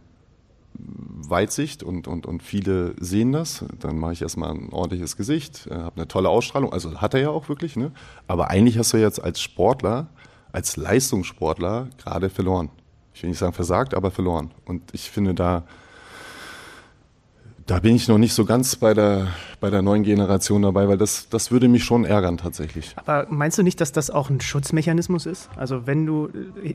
Weitsicht 0.75 1.83
und, 1.83 2.07
und, 2.07 2.25
und 2.25 2.41
viele 2.41 2.95
sehen 2.99 3.33
das. 3.33 3.65
Dann 3.81 3.99
mache 3.99 4.13
ich 4.13 4.21
erstmal 4.21 4.51
ein 4.51 4.69
ordentliches 4.71 5.17
Gesicht, 5.17 5.67
äh, 5.67 5.75
habe 5.75 5.97
eine 5.97 6.07
tolle 6.07 6.29
Ausstrahlung. 6.29 6.71
Also 6.71 7.01
hat 7.01 7.13
er 7.13 7.19
ja 7.19 7.29
auch 7.31 7.49
wirklich, 7.49 7.75
ne? 7.75 7.91
Aber 8.27 8.49
eigentlich 8.49 8.77
hast 8.77 8.93
du 8.93 8.97
jetzt 8.97 9.21
als 9.21 9.41
Sportler, 9.41 10.07
als 10.53 10.77
Leistungssportler 10.77 11.89
gerade 11.97 12.29
verloren. 12.29 12.69
Ich 13.13 13.21
will 13.21 13.29
nicht 13.29 13.39
sagen 13.39 13.53
versagt, 13.53 13.93
aber 13.93 14.09
verloren. 14.09 14.51
Und 14.63 14.81
ich 14.93 15.11
finde, 15.11 15.33
da, 15.33 15.65
da 17.65 17.79
bin 17.79 17.95
ich 17.95 18.07
noch 18.07 18.17
nicht 18.17 18.33
so 18.33 18.45
ganz 18.45 18.75
bei 18.75 18.93
der, 18.93 19.27
bei 19.59 19.69
der 19.69 19.81
neuen 19.81 20.03
Generation 20.03 20.61
dabei, 20.61 20.87
weil 20.87 20.97
das, 20.97 21.29
das 21.29 21.51
würde 21.51 21.67
mich 21.67 21.83
schon 21.83 22.03
ärgern 22.05 22.37
tatsächlich. 22.37 22.93
Aber 22.97 23.27
meinst 23.29 23.57
du 23.57 23.63
nicht, 23.63 23.79
dass 23.79 23.91
das 23.91 24.09
auch 24.09 24.29
ein 24.29 24.41
Schutzmechanismus 24.41 25.25
ist? 25.25 25.49
Also 25.55 25.87
wenn 25.87 26.05
du, 26.05 26.29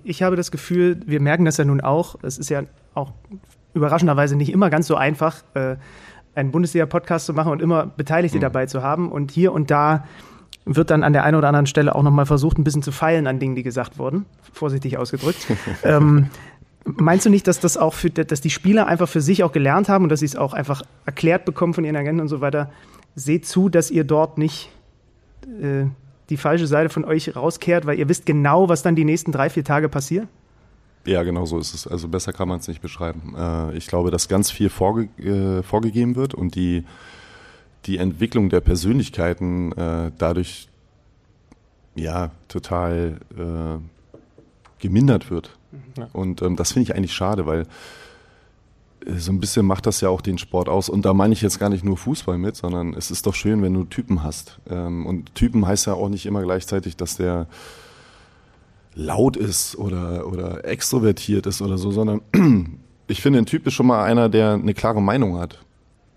ich 0.05 0.22
habe 0.22 0.36
das 0.36 0.51
Gefühl, 0.51 1.01
wir 1.07 1.20
merken 1.20 1.45
das 1.45 1.59
ja 1.59 1.64
nun 1.64 1.80
auch, 1.80 2.16
es 2.22 2.39
ist 2.39 2.49
ja 2.49 2.62
auch 2.95 3.12
überraschenderweise 3.74 4.36
nicht 4.36 4.51
immer 4.51 4.70
ganz 4.70 4.86
so 4.86 4.97
einfach, 4.97 5.43
äh, 5.55 5.76
einen 6.34 6.53
Bundesliga-Podcast 6.53 7.26
zu 7.26 7.34
machen 7.34 7.53
und 7.53 7.61
immer 7.61 7.86
Beteiligte 7.86 8.39
dabei 8.39 8.66
zu 8.66 8.82
haben. 8.82 9.11
Und 9.11 9.30
hier 9.30 9.53
und 9.53 9.70
da 9.70 10.05
wird 10.64 10.91
dann 10.91 11.03
an 11.03 11.12
der 11.12 11.24
einen 11.24 11.36
oder 11.36 11.49
anderen 11.49 11.66
Stelle 11.66 11.95
auch 11.95 12.03
nochmal 12.03 12.26
versucht, 12.26 12.59
ein 12.59 12.64
bisschen 12.64 12.82
zu 12.82 12.93
feilen 12.93 13.26
an 13.26 13.39
Dingen, 13.39 13.57
die 13.57 13.62
gesagt 13.62 13.99
wurden, 13.99 14.26
vorsichtig 14.53 14.99
ausgedrückt. 14.99 15.47
ähm, 15.82 16.30
meinst 16.97 17.26
du 17.26 17.30
nicht, 17.30 17.47
dass 17.47 17.61
das 17.61 17.76
auch 17.76 17.95
für, 17.95 18.11
dass 18.11 18.41
die 18.41 18.51
Spieler 18.51 18.86
einfach 18.86 19.09
für 19.09 19.20
sich 19.20 19.43
auch 19.45 19.53
gelernt 19.53 19.89
haben 19.89 20.05
und 20.05 20.11
dass 20.11 20.20
sie 20.20 20.26
es 20.26 20.36
auch 20.36 20.53
einfach 20.53 20.82
erklärt 21.07 21.45
bekommen 21.45 21.74
von 21.74 21.84
ihren 21.84 21.97
Agenten 21.97 22.20
und 22.20 22.28
so 22.28 22.41
weiter? 22.41 22.70
Seht 23.14 23.47
zu, 23.47 23.68
dass 23.68 23.91
ihr 23.91 24.05
dort 24.05 24.39
nicht 24.39 24.70
äh, 25.61 25.86
die 26.30 26.36
falsche 26.36 26.66
Seite 26.66 26.89
von 26.89 27.05
euch 27.05 27.34
rauskehrt, 27.34 27.86
weil 27.86 27.99
ihr 27.99 28.09
wisst 28.09 28.26
genau, 28.26 28.68
was 28.68 28.82
dann 28.82 28.97
die 28.97 29.05
nächsten 29.05 29.32
drei, 29.32 29.51
vier 29.51 29.64
Tage 29.64 29.89
passiert? 29.89 30.28
Ja, 31.07 31.22
genau 31.22 31.47
so 31.47 31.59
ist 31.59 31.74
es. 31.74 31.86
Also 31.86 32.09
besser 32.09 32.32
kann 32.32 32.49
man 32.49 32.61
es 32.61 32.68
nicht 32.68 32.82
beschreiben. 32.82 33.34
Äh, 33.36 33.76
ich 33.76 33.86
glaube, 33.86 34.11
dass 34.11 34.28
ganz 34.28 34.51
viel 34.51 34.68
vorge 34.68 35.09
äh, 35.18 35.62
vorgegeben 35.62 36.16
wird 36.16 36.34
und 36.34 36.55
die, 36.55 36.84
die 37.86 37.99
Entwicklung 37.99 38.51
der 38.51 38.61
Persönlichkeiten 38.61 39.72
äh, 39.72 40.11
dadurch 40.18 40.68
ja 41.95 42.30
total 42.49 43.18
äh, 43.36 43.78
gemindert 44.80 45.30
wird. 45.30 45.58
Und 46.12 46.43
ähm, 46.43 46.57
das 46.57 46.73
finde 46.73 46.91
ich 46.91 46.97
eigentlich 46.97 47.12
schade, 47.12 47.47
weil 47.47 47.66
äh, 49.07 49.16
so 49.16 49.33
ein 49.33 49.41
bisschen 49.41 49.66
macht 49.66 49.87
das 49.87 50.01
ja 50.01 50.09
auch 50.09 50.21
den 50.21 50.39
Sport 50.39 50.69
aus. 50.69 50.89
Und 50.89 51.05
da 51.05 51.14
meine 51.14 51.33
ich 51.33 51.43
jetzt 51.43 51.59
gar 51.59 51.69
nicht 51.69 51.85
nur 51.85 51.97
Fußball 51.97 52.39
mit, 52.39 52.57
sondern 52.57 52.95
es 52.95 53.11
ist 53.11 53.27
doch 53.27 53.35
schön, 53.35 53.62
wenn 53.62 53.75
du 53.75 53.85
Typen 53.85 54.23
hast. 54.23 54.59
Ähm, 54.69 55.07
und 55.07 55.35
Typen 55.35 55.66
heißt 55.66 55.87
ja 55.87 55.95
auch 55.95 56.09
nicht 56.09 56.27
immer 56.27 56.43
gleichzeitig, 56.43 56.97
dass 56.97 57.16
der 57.16 57.47
laut 58.95 59.37
ist 59.37 59.77
oder, 59.77 60.27
oder 60.27 60.64
extrovertiert 60.64 61.47
ist 61.47 61.62
oder 61.62 61.79
so, 61.79 61.91
sondern 61.91 62.21
ich 63.07 63.23
finde, 63.23 63.39
ein 63.39 63.47
Typ 63.47 63.66
ist 63.66 63.75
schon 63.75 63.87
mal 63.87 64.05
einer, 64.05 64.29
der 64.29 64.55
eine 64.55 64.75
klare 64.75 65.01
Meinung 65.01 65.39
hat 65.39 65.64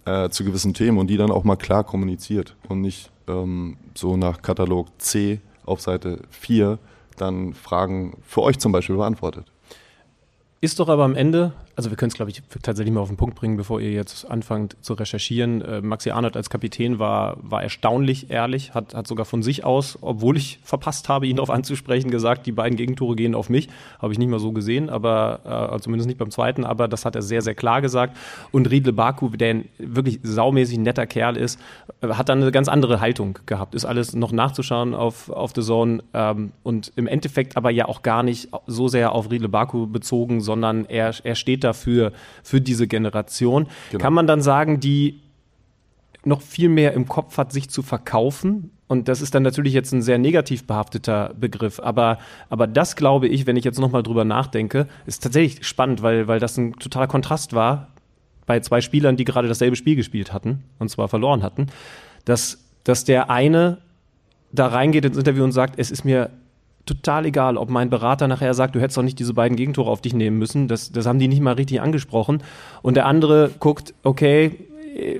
äh, 0.05 0.29
zu 0.29 0.43
gewissen 0.43 0.73
Themen 0.73 0.97
und 0.97 1.07
die 1.07 1.17
dann 1.17 1.31
auch 1.31 1.43
mal 1.43 1.57
klar 1.57 1.83
kommuniziert 1.83 2.55
und 2.67 2.81
nicht 2.81 3.11
ähm, 3.27 3.77
so 3.93 4.17
nach 4.17 4.41
Katalog 4.41 4.87
C 4.97 5.41
auf 5.63 5.81
Seite 5.81 6.21
4 6.31 6.79
dann 7.21 7.53
Fragen 7.53 8.17
für 8.23 8.41
euch 8.41 8.59
zum 8.59 8.71
Beispiel 8.71 8.97
beantwortet. 8.97 9.45
Ist 10.59 10.79
doch 10.79 10.89
aber 10.89 11.03
am 11.03 11.15
Ende, 11.15 11.53
also 11.75 11.89
wir 11.89 11.97
können 11.97 12.09
es, 12.09 12.15
glaube 12.15 12.31
ich, 12.31 12.41
tatsächlich 12.61 12.93
mal 12.93 13.01
auf 13.01 13.07
den 13.07 13.17
Punkt 13.17 13.35
bringen, 13.35 13.57
bevor 13.57 13.79
ihr 13.79 13.91
jetzt 13.91 14.29
anfangt 14.29 14.75
zu 14.81 14.93
recherchieren. 14.93 15.61
Äh, 15.61 15.81
Maxi 15.81 16.11
Arnold 16.11 16.35
als 16.35 16.49
Kapitän 16.49 16.99
war, 16.99 17.37
war 17.41 17.63
erstaunlich 17.63 18.29
ehrlich, 18.29 18.73
hat, 18.73 18.93
hat 18.93 19.07
sogar 19.07 19.25
von 19.25 19.43
sich 19.43 19.63
aus, 19.63 19.97
obwohl 20.01 20.37
ich 20.37 20.59
verpasst 20.63 21.09
habe, 21.09 21.27
ihn 21.27 21.37
darauf 21.37 21.49
anzusprechen, 21.49 22.11
gesagt, 22.11 22.45
die 22.45 22.51
beiden 22.51 22.77
Gegentore 22.77 23.15
gehen 23.15 23.35
auf 23.35 23.49
mich. 23.49 23.69
Habe 23.99 24.13
ich 24.13 24.19
nicht 24.19 24.29
mal 24.29 24.39
so 24.39 24.51
gesehen, 24.51 24.89
aber 24.89 25.39
äh, 25.45 25.49
also 25.49 25.79
zumindest 25.79 26.07
nicht 26.07 26.17
beim 26.17 26.31
zweiten, 26.31 26.65
aber 26.65 26.87
das 26.87 27.05
hat 27.05 27.15
er 27.15 27.21
sehr, 27.21 27.41
sehr 27.41 27.55
klar 27.55 27.81
gesagt. 27.81 28.17
Und 28.51 28.69
Riedle 28.69 28.93
Baku, 28.93 29.29
der 29.29 29.51
ein 29.51 29.69
wirklich 29.77 30.19
saumäßig 30.23 30.77
netter 30.79 31.07
Kerl 31.07 31.37
ist, 31.37 31.59
äh, 32.01 32.09
hat 32.09 32.29
dann 32.29 32.41
eine 32.41 32.51
ganz 32.51 32.67
andere 32.67 32.99
Haltung 32.99 33.39
gehabt. 33.45 33.75
Ist 33.75 33.85
alles 33.85 34.13
noch 34.13 34.31
nachzuschauen 34.31 34.93
auf, 34.93 35.29
auf 35.29 35.51
The 35.55 35.61
Zone 35.61 36.03
ähm, 36.13 36.51
und 36.63 36.91
im 36.95 37.07
Endeffekt 37.07 37.57
aber 37.57 37.71
ja 37.71 37.87
auch 37.87 38.01
gar 38.01 38.23
nicht 38.23 38.49
so 38.67 38.87
sehr 38.87 39.13
auf 39.13 39.31
Riedle 39.31 39.49
Baku 39.49 39.87
bezogen, 39.87 40.41
sondern 40.41 40.85
er, 40.85 41.13
er 41.23 41.35
steht 41.35 41.60
dafür, 41.63 42.11
für 42.43 42.61
diese 42.61 42.87
Generation. 42.87 43.67
Genau. 43.91 44.01
Kann 44.01 44.13
man 44.13 44.27
dann 44.27 44.41
sagen, 44.41 44.79
die 44.79 45.21
noch 46.23 46.41
viel 46.41 46.69
mehr 46.69 46.93
im 46.93 47.07
Kopf 47.07 47.37
hat, 47.37 47.51
sich 47.51 47.69
zu 47.69 47.81
verkaufen. 47.81 48.71
Und 48.87 49.07
das 49.07 49.21
ist 49.21 49.33
dann 49.33 49.43
natürlich 49.43 49.73
jetzt 49.73 49.91
ein 49.93 50.01
sehr 50.01 50.17
negativ 50.17 50.67
behafteter 50.67 51.33
Begriff. 51.39 51.79
Aber, 51.79 52.19
aber 52.49 52.67
das 52.67 52.95
glaube 52.95 53.27
ich, 53.27 53.47
wenn 53.47 53.55
ich 53.55 53.63
jetzt 53.63 53.79
nochmal 53.79 54.03
drüber 54.03 54.25
nachdenke, 54.25 54.87
ist 55.05 55.23
tatsächlich 55.23 55.65
spannend, 55.65 56.01
weil, 56.03 56.27
weil 56.27 56.39
das 56.39 56.57
ein 56.57 56.73
totaler 56.73 57.07
Kontrast 57.07 57.53
war 57.53 57.87
bei 58.45 58.59
zwei 58.59 58.81
Spielern, 58.81 59.17
die 59.17 59.23
gerade 59.23 59.47
dasselbe 59.47 59.75
Spiel 59.75 59.95
gespielt 59.95 60.33
hatten 60.33 60.63
und 60.77 60.89
zwar 60.89 61.07
verloren 61.07 61.41
hatten, 61.41 61.67
dass, 62.25 62.65
dass 62.83 63.05
der 63.05 63.29
eine 63.29 63.77
da 64.51 64.67
reingeht 64.67 65.05
ins 65.05 65.17
Interview 65.17 65.43
und 65.43 65.53
sagt, 65.53 65.79
es 65.79 65.89
ist 65.89 66.03
mir 66.03 66.29
total 66.85 67.25
egal, 67.25 67.57
ob 67.57 67.69
mein 67.69 67.89
Berater 67.89 68.27
nachher 68.27 68.53
sagt, 68.53 68.75
du 68.75 68.79
hättest 68.79 68.97
doch 68.97 69.03
nicht 69.03 69.19
diese 69.19 69.33
beiden 69.33 69.55
Gegentore 69.55 69.89
auf 69.89 70.01
dich 70.01 70.13
nehmen 70.13 70.37
müssen. 70.37 70.67
Das, 70.67 70.91
das 70.91 71.05
haben 71.05 71.19
die 71.19 71.27
nicht 71.27 71.41
mal 71.41 71.53
richtig 71.53 71.81
angesprochen. 71.81 72.43
Und 72.81 72.95
der 72.95 73.05
andere 73.05 73.51
guckt, 73.59 73.93
okay, 74.03 74.67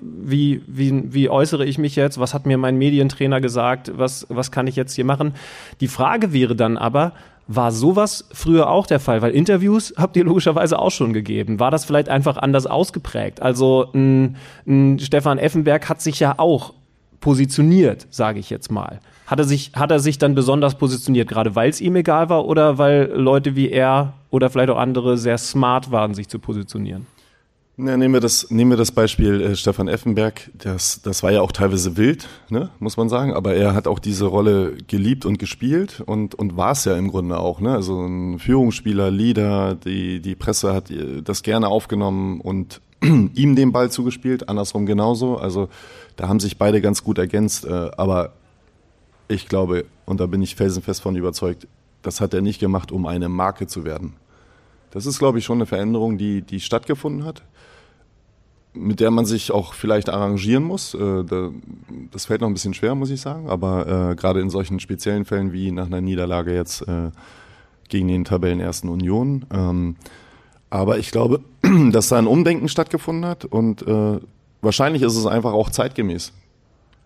wie, 0.02 0.62
wie, 0.68 1.14
wie 1.14 1.30
äußere 1.30 1.66
ich 1.66 1.78
mich 1.78 1.96
jetzt? 1.96 2.20
Was 2.20 2.34
hat 2.34 2.46
mir 2.46 2.58
mein 2.58 2.78
Medientrainer 2.78 3.42
gesagt? 3.42 3.92
Was, 3.96 4.26
was 4.30 4.52
kann 4.52 4.68
ich 4.68 4.76
jetzt 4.76 4.94
hier 4.94 5.06
machen? 5.06 5.34
Die 5.80 5.88
Frage 5.88 6.34
wäre 6.34 6.56
dann 6.56 6.78
aber, 6.78 7.14
war 7.48 7.72
sowas 7.72 8.28
früher 8.32 8.70
auch 8.70 8.86
der 8.86 9.00
Fall? 9.00 9.22
Weil 9.22 9.32
Interviews 9.32 9.94
habt 9.98 10.16
ihr 10.16 10.24
logischerweise 10.24 10.80
auch 10.80 10.92
schon 10.92 11.14
gegeben. 11.14 11.60
War 11.60 11.72
das 11.72 11.86
vielleicht 11.86 12.10
einfach 12.10 12.38
anders 12.38 12.66
ausgeprägt? 12.66 13.42
Also 13.42 13.88
ein, 13.94 14.36
ein 14.68 15.00
Stefan 15.00 15.38
Effenberg 15.38 15.90
hat 15.90 16.02
sich 16.02 16.20
ja 16.20 16.36
auch 16.38 16.74
positioniert, 17.20 18.08
sage 18.10 18.40
ich 18.40 18.50
jetzt 18.50 18.72
mal. 18.72 19.00
Hat 19.32 19.40
er 19.40 19.46
sich, 19.46 19.72
hat 19.74 19.92
er 19.92 20.02
sich 20.02 20.18
dann 20.18 20.36
besonders 20.36 20.76
positioniert, 20.76 21.30
gerade 21.30 21.56
weil 21.56 21.70
es 21.70 21.80
ihm 21.80 21.96
egal 21.96 22.28
war 22.28 22.46
oder 22.46 22.78
weil 22.78 23.14
Leute 23.16 23.56
wie 23.56 23.70
er 23.70 24.12
oder 24.30 24.50
vielleicht 24.50 24.70
auch 24.70 24.78
andere 24.78 25.18
sehr 25.18 25.38
smart 25.38 25.90
waren, 25.90 26.14
sich 26.14 26.28
zu 26.28 26.38
positionieren? 26.38 27.08
Na, 27.78 27.96
nehmen, 27.96 28.14
wir 28.14 28.20
das, 28.20 28.52
nehmen 28.52 28.72
wir 28.72 28.78
das 28.78 28.92
Beispiel 28.92 29.40
äh, 29.40 29.56
Stefan 29.56 29.88
Effenberg. 29.88 30.52
Das, 30.54 31.02
das 31.02 31.24
war 31.24 31.32
ja 31.32 31.40
auch 31.40 31.54
teilweise 31.54 31.96
wild, 31.96 32.28
ne, 32.50 32.72
muss 32.80 32.98
man 32.98 33.08
sagen. 33.08 33.34
Aber 33.34 33.54
er 33.54 33.74
hat 33.74 33.88
auch 33.88 34.00
diese 34.00 34.26
Rolle 34.26 34.76
geliebt 34.88 35.26
und 35.26 35.40
gespielt 35.40 36.04
und, 36.06 36.36
und 36.36 36.58
war 36.58 36.74
es 36.74 36.84
ja 36.84 36.98
im 36.98 37.08
Grunde 37.08 37.40
auch. 37.40 37.62
Ne? 37.62 37.74
Also 37.74 38.06
ein 38.06 38.38
Führungsspieler, 38.38 39.12
Leader, 39.12 39.76
die, 39.76 40.20
die 40.20 40.36
Presse 40.36 40.74
hat 40.74 40.92
äh, 40.92 41.22
das 41.22 41.42
gerne 41.42 41.70
aufgenommen 41.70 42.42
und 42.42 42.82
ihm 43.02 43.56
den 43.56 43.72
Ball 43.72 43.90
zugespielt, 43.92 44.50
andersrum 44.50 44.86
genauso. 44.86 45.38
Also 45.38 45.70
da 46.18 46.28
haben 46.28 46.42
sich 46.42 46.58
beide 46.58 46.82
ganz 46.82 47.02
gut 47.02 47.18
ergänzt. 47.18 47.64
Äh, 47.64 47.92
aber 47.96 48.34
ich 49.32 49.48
glaube, 49.48 49.86
und 50.06 50.20
da 50.20 50.26
bin 50.28 50.42
ich 50.42 50.56
felsenfest 50.56 51.02
von 51.02 51.16
überzeugt, 51.16 51.68
das 52.02 52.22
hat 52.22 52.34
er 52.34 52.42
nicht 52.42 52.60
gemacht, 52.60 52.92
um 52.92 53.06
eine 53.06 53.30
Marke 53.30 53.68
zu 53.68 53.86
werden. 53.86 54.14
Das 54.92 55.06
ist, 55.06 55.20
glaube 55.20 55.40
ich, 55.40 55.46
schon 55.46 55.58
eine 55.58 55.66
Veränderung, 55.66 56.18
die, 56.18 56.42
die 56.42 56.60
stattgefunden 56.60 57.24
hat, 57.24 57.44
mit 58.74 59.00
der 59.00 59.12
man 59.12 59.26
sich 59.26 59.52
auch 59.52 59.74
vielleicht 59.74 60.10
arrangieren 60.10 60.64
muss. 60.64 60.94
Äh, 60.94 61.24
da, 61.24 61.52
das 62.12 62.26
fällt 62.26 62.42
noch 62.42 62.48
ein 62.48 62.54
bisschen 62.54 62.74
schwer, 62.74 62.96
muss 62.96 63.10
ich 63.10 63.22
sagen, 63.22 63.50
aber 63.50 64.12
äh, 64.12 64.16
gerade 64.16 64.42
in 64.42 64.50
solchen 64.50 64.80
speziellen 64.80 65.26
Fällen 65.26 65.54
wie 65.54 65.72
nach 65.72 65.86
einer 65.86 66.02
Niederlage 66.02 66.54
jetzt 66.54 66.88
äh, 66.88 67.12
gegen 67.90 68.08
den 68.08 68.26
Tabellenersten 68.26 68.90
Union. 68.90 69.46
Ähm, 69.54 69.96
aber 70.70 70.98
ich 70.98 71.12
glaube, 71.12 71.42
dass 71.92 72.10
da 72.10 72.18
ein 72.18 72.28
Umdenken 72.28 72.68
stattgefunden 72.68 73.26
hat 73.26 73.46
und 73.46 73.86
wahrscheinlich 74.62 75.02
ist 75.02 75.18
es 75.18 75.26
einfach 75.26 75.54
auch 75.54 75.70
zeitgemäß, 75.70 76.32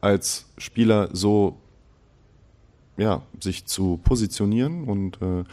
als 0.02 0.46
Spieler 0.58 1.10
so 1.14 1.58
ja, 2.98 3.22
sich 3.40 3.66
zu 3.66 4.00
positionieren 4.04 4.86
und, 4.86 5.22
äh, 5.22 5.44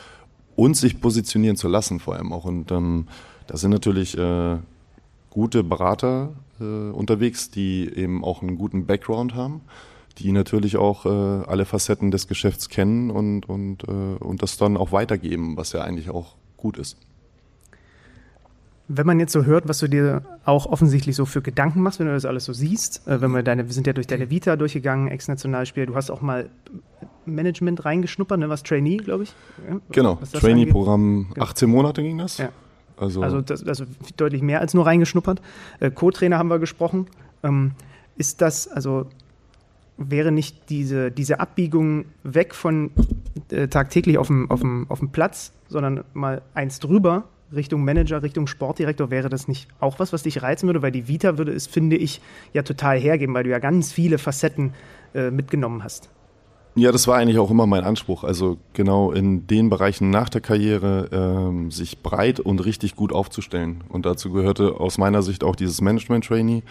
und 0.56 0.76
sich 0.76 1.00
positionieren 1.00 1.56
zu 1.56 1.68
lassen 1.68 2.00
vor 2.00 2.14
allem 2.14 2.32
auch. 2.32 2.44
Und 2.44 2.70
ähm, 2.70 3.08
da 3.46 3.56
sind 3.56 3.70
natürlich 3.70 4.16
äh, 4.16 4.58
gute 5.30 5.64
Berater 5.64 6.30
äh, 6.60 6.64
unterwegs, 6.64 7.50
die 7.50 7.90
eben 7.94 8.24
auch 8.24 8.42
einen 8.42 8.56
guten 8.56 8.86
Background 8.86 9.34
haben, 9.34 9.62
die 10.18 10.32
natürlich 10.32 10.76
auch 10.76 11.06
äh, 11.06 11.08
alle 11.08 11.64
Facetten 11.64 12.10
des 12.10 12.28
Geschäfts 12.28 12.68
kennen 12.68 13.10
und, 13.10 13.48
und, 13.48 13.84
äh, 13.84 13.90
und 13.90 14.42
das 14.42 14.56
dann 14.56 14.76
auch 14.76 14.92
weitergeben, 14.92 15.56
was 15.56 15.72
ja 15.72 15.82
eigentlich 15.82 16.10
auch 16.10 16.36
gut 16.56 16.78
ist. 16.78 16.96
Wenn 18.94 19.06
man 19.06 19.18
jetzt 19.20 19.32
so 19.32 19.44
hört, 19.44 19.68
was 19.68 19.78
du 19.78 19.88
dir 19.88 20.22
auch 20.44 20.66
offensichtlich 20.66 21.16
so 21.16 21.24
für 21.24 21.40
Gedanken 21.40 21.80
machst, 21.80 21.98
wenn 21.98 22.06
du 22.06 22.12
das 22.12 22.24
alles 22.26 22.44
so 22.44 22.52
siehst, 22.52 23.06
äh, 23.08 23.20
wenn 23.20 23.30
wir 23.30 23.42
deine, 23.42 23.66
wir 23.66 23.72
sind 23.72 23.86
ja 23.86 23.92
durch 23.92 24.06
deine 24.06 24.28
Vita 24.28 24.56
durchgegangen, 24.56 25.08
Ex-Nationalspieler, 25.08 25.86
du 25.86 25.94
hast 25.94 26.10
auch 26.10 26.20
mal 26.20 26.50
Management 27.24 27.84
reingeschnuppert, 27.84 28.38
ne, 28.38 28.48
was 28.48 28.62
Trainee, 28.62 28.98
glaube 28.98 29.24
ich. 29.24 29.34
Ja, 29.68 29.78
Genau, 29.90 30.18
Trainee-Programm, 30.32 31.28
Genau. 31.32 31.46
18 31.46 31.70
Monate 31.70 32.02
ging 32.02 32.18
das. 32.18 32.38
Ja. 32.38 32.50
Also, 32.96 33.22
Also, 33.22 33.40
das, 33.40 33.66
also 33.66 33.84
deutlich 34.16 34.42
mehr 34.42 34.60
als 34.60 34.74
nur 34.74 34.86
reingeschnuppert. 34.86 35.40
Äh, 35.80 35.90
Co-Trainer 35.90 36.38
haben 36.38 36.48
wir 36.48 36.58
gesprochen. 36.58 37.06
Ähm, 37.42 37.72
ist 38.16 38.42
das, 38.42 38.68
also 38.68 39.06
wäre 39.96 40.32
nicht 40.32 40.68
diese, 40.68 41.10
diese 41.10 41.40
Abbiegung 41.40 42.04
weg 42.22 42.54
von 42.54 42.90
äh, 43.50 43.68
tagtäglich 43.68 44.18
auf 44.18 44.26
dem, 44.26 44.50
auf, 44.50 44.60
dem, 44.60 44.86
auf 44.90 44.98
dem 44.98 45.10
Platz, 45.10 45.52
sondern 45.68 46.04
mal 46.12 46.42
eins 46.54 46.78
drüber, 46.80 47.24
Richtung 47.54 47.84
Manager, 47.84 48.22
Richtung 48.22 48.46
Sportdirektor, 48.46 49.10
wäre 49.10 49.28
das 49.28 49.48
nicht 49.48 49.68
auch 49.80 49.98
was, 49.98 50.12
was 50.12 50.22
dich 50.22 50.42
reizen 50.42 50.66
würde? 50.66 50.82
Weil 50.82 50.92
die 50.92 51.08
Vita 51.08 51.38
würde 51.38 51.52
es, 51.52 51.66
finde 51.66 51.96
ich, 51.96 52.20
ja 52.52 52.62
total 52.62 52.98
hergeben, 52.98 53.34
weil 53.34 53.44
du 53.44 53.50
ja 53.50 53.58
ganz 53.58 53.92
viele 53.92 54.18
Facetten 54.18 54.74
äh, 55.14 55.30
mitgenommen 55.30 55.84
hast. 55.84 56.10
Ja, 56.74 56.90
das 56.90 57.06
war 57.06 57.18
eigentlich 57.18 57.38
auch 57.38 57.50
immer 57.50 57.66
mein 57.66 57.84
Anspruch. 57.84 58.24
Also 58.24 58.56
genau 58.72 59.12
in 59.12 59.46
den 59.46 59.68
Bereichen 59.68 60.08
nach 60.08 60.30
der 60.30 60.40
Karriere 60.40 61.08
ähm, 61.12 61.70
sich 61.70 62.02
breit 62.02 62.40
und 62.40 62.64
richtig 62.64 62.96
gut 62.96 63.12
aufzustellen. 63.12 63.84
Und 63.90 64.06
dazu 64.06 64.32
gehörte 64.32 64.80
aus 64.80 64.96
meiner 64.96 65.22
Sicht 65.22 65.44
auch 65.44 65.54
dieses 65.54 65.82
Management-Trainee, 65.82 66.62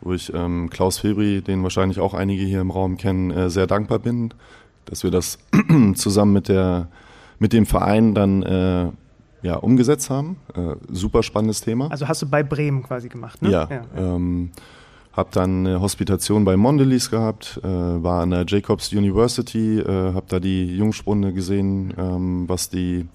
wo 0.00 0.12
ich 0.12 0.32
ähm, 0.32 0.70
Klaus 0.70 0.98
Febri, 0.98 1.42
den 1.42 1.64
wahrscheinlich 1.64 1.98
auch 1.98 2.14
einige 2.14 2.44
hier 2.44 2.60
im 2.60 2.70
Raum 2.70 2.96
kennen, 2.96 3.32
äh, 3.32 3.50
sehr 3.50 3.66
dankbar 3.66 3.98
bin, 3.98 4.32
dass 4.84 5.02
wir 5.02 5.10
das 5.10 5.38
zusammen 5.94 6.32
mit 6.32 6.48
der 6.48 6.88
mit 7.42 7.52
dem 7.52 7.66
Verein 7.66 8.14
dann 8.14 8.42
äh, 8.44 8.86
ja 9.42 9.56
umgesetzt 9.56 10.10
haben. 10.10 10.36
Äh, 10.54 10.76
super 10.90 11.22
spannendes 11.22 11.60
Thema. 11.60 11.90
Also 11.90 12.08
hast 12.08 12.22
du 12.22 12.26
bei 12.26 12.42
Bremen 12.42 12.82
quasi 12.82 13.08
gemacht, 13.08 13.42
ne? 13.42 13.50
Ja, 13.50 13.68
Ähm, 13.96 14.50
habe 15.12 15.28
dann 15.32 15.66
eine 15.66 15.80
Hospitation 15.80 16.44
bei 16.44 16.56
Mondelez 16.56 17.10
gehabt, 17.10 17.60
äh, 17.62 17.66
war 17.68 18.22
an 18.22 18.30
der 18.30 18.46
Jacobs 18.46 18.92
University, 18.92 19.78
äh, 19.78 20.14
habe 20.14 20.24
da 20.28 20.40
die 20.40 20.74
Jungspunde 20.74 21.32
gesehen, 21.32 21.92
ähm, 21.98 22.48
was 22.48 22.70
die 22.70 23.06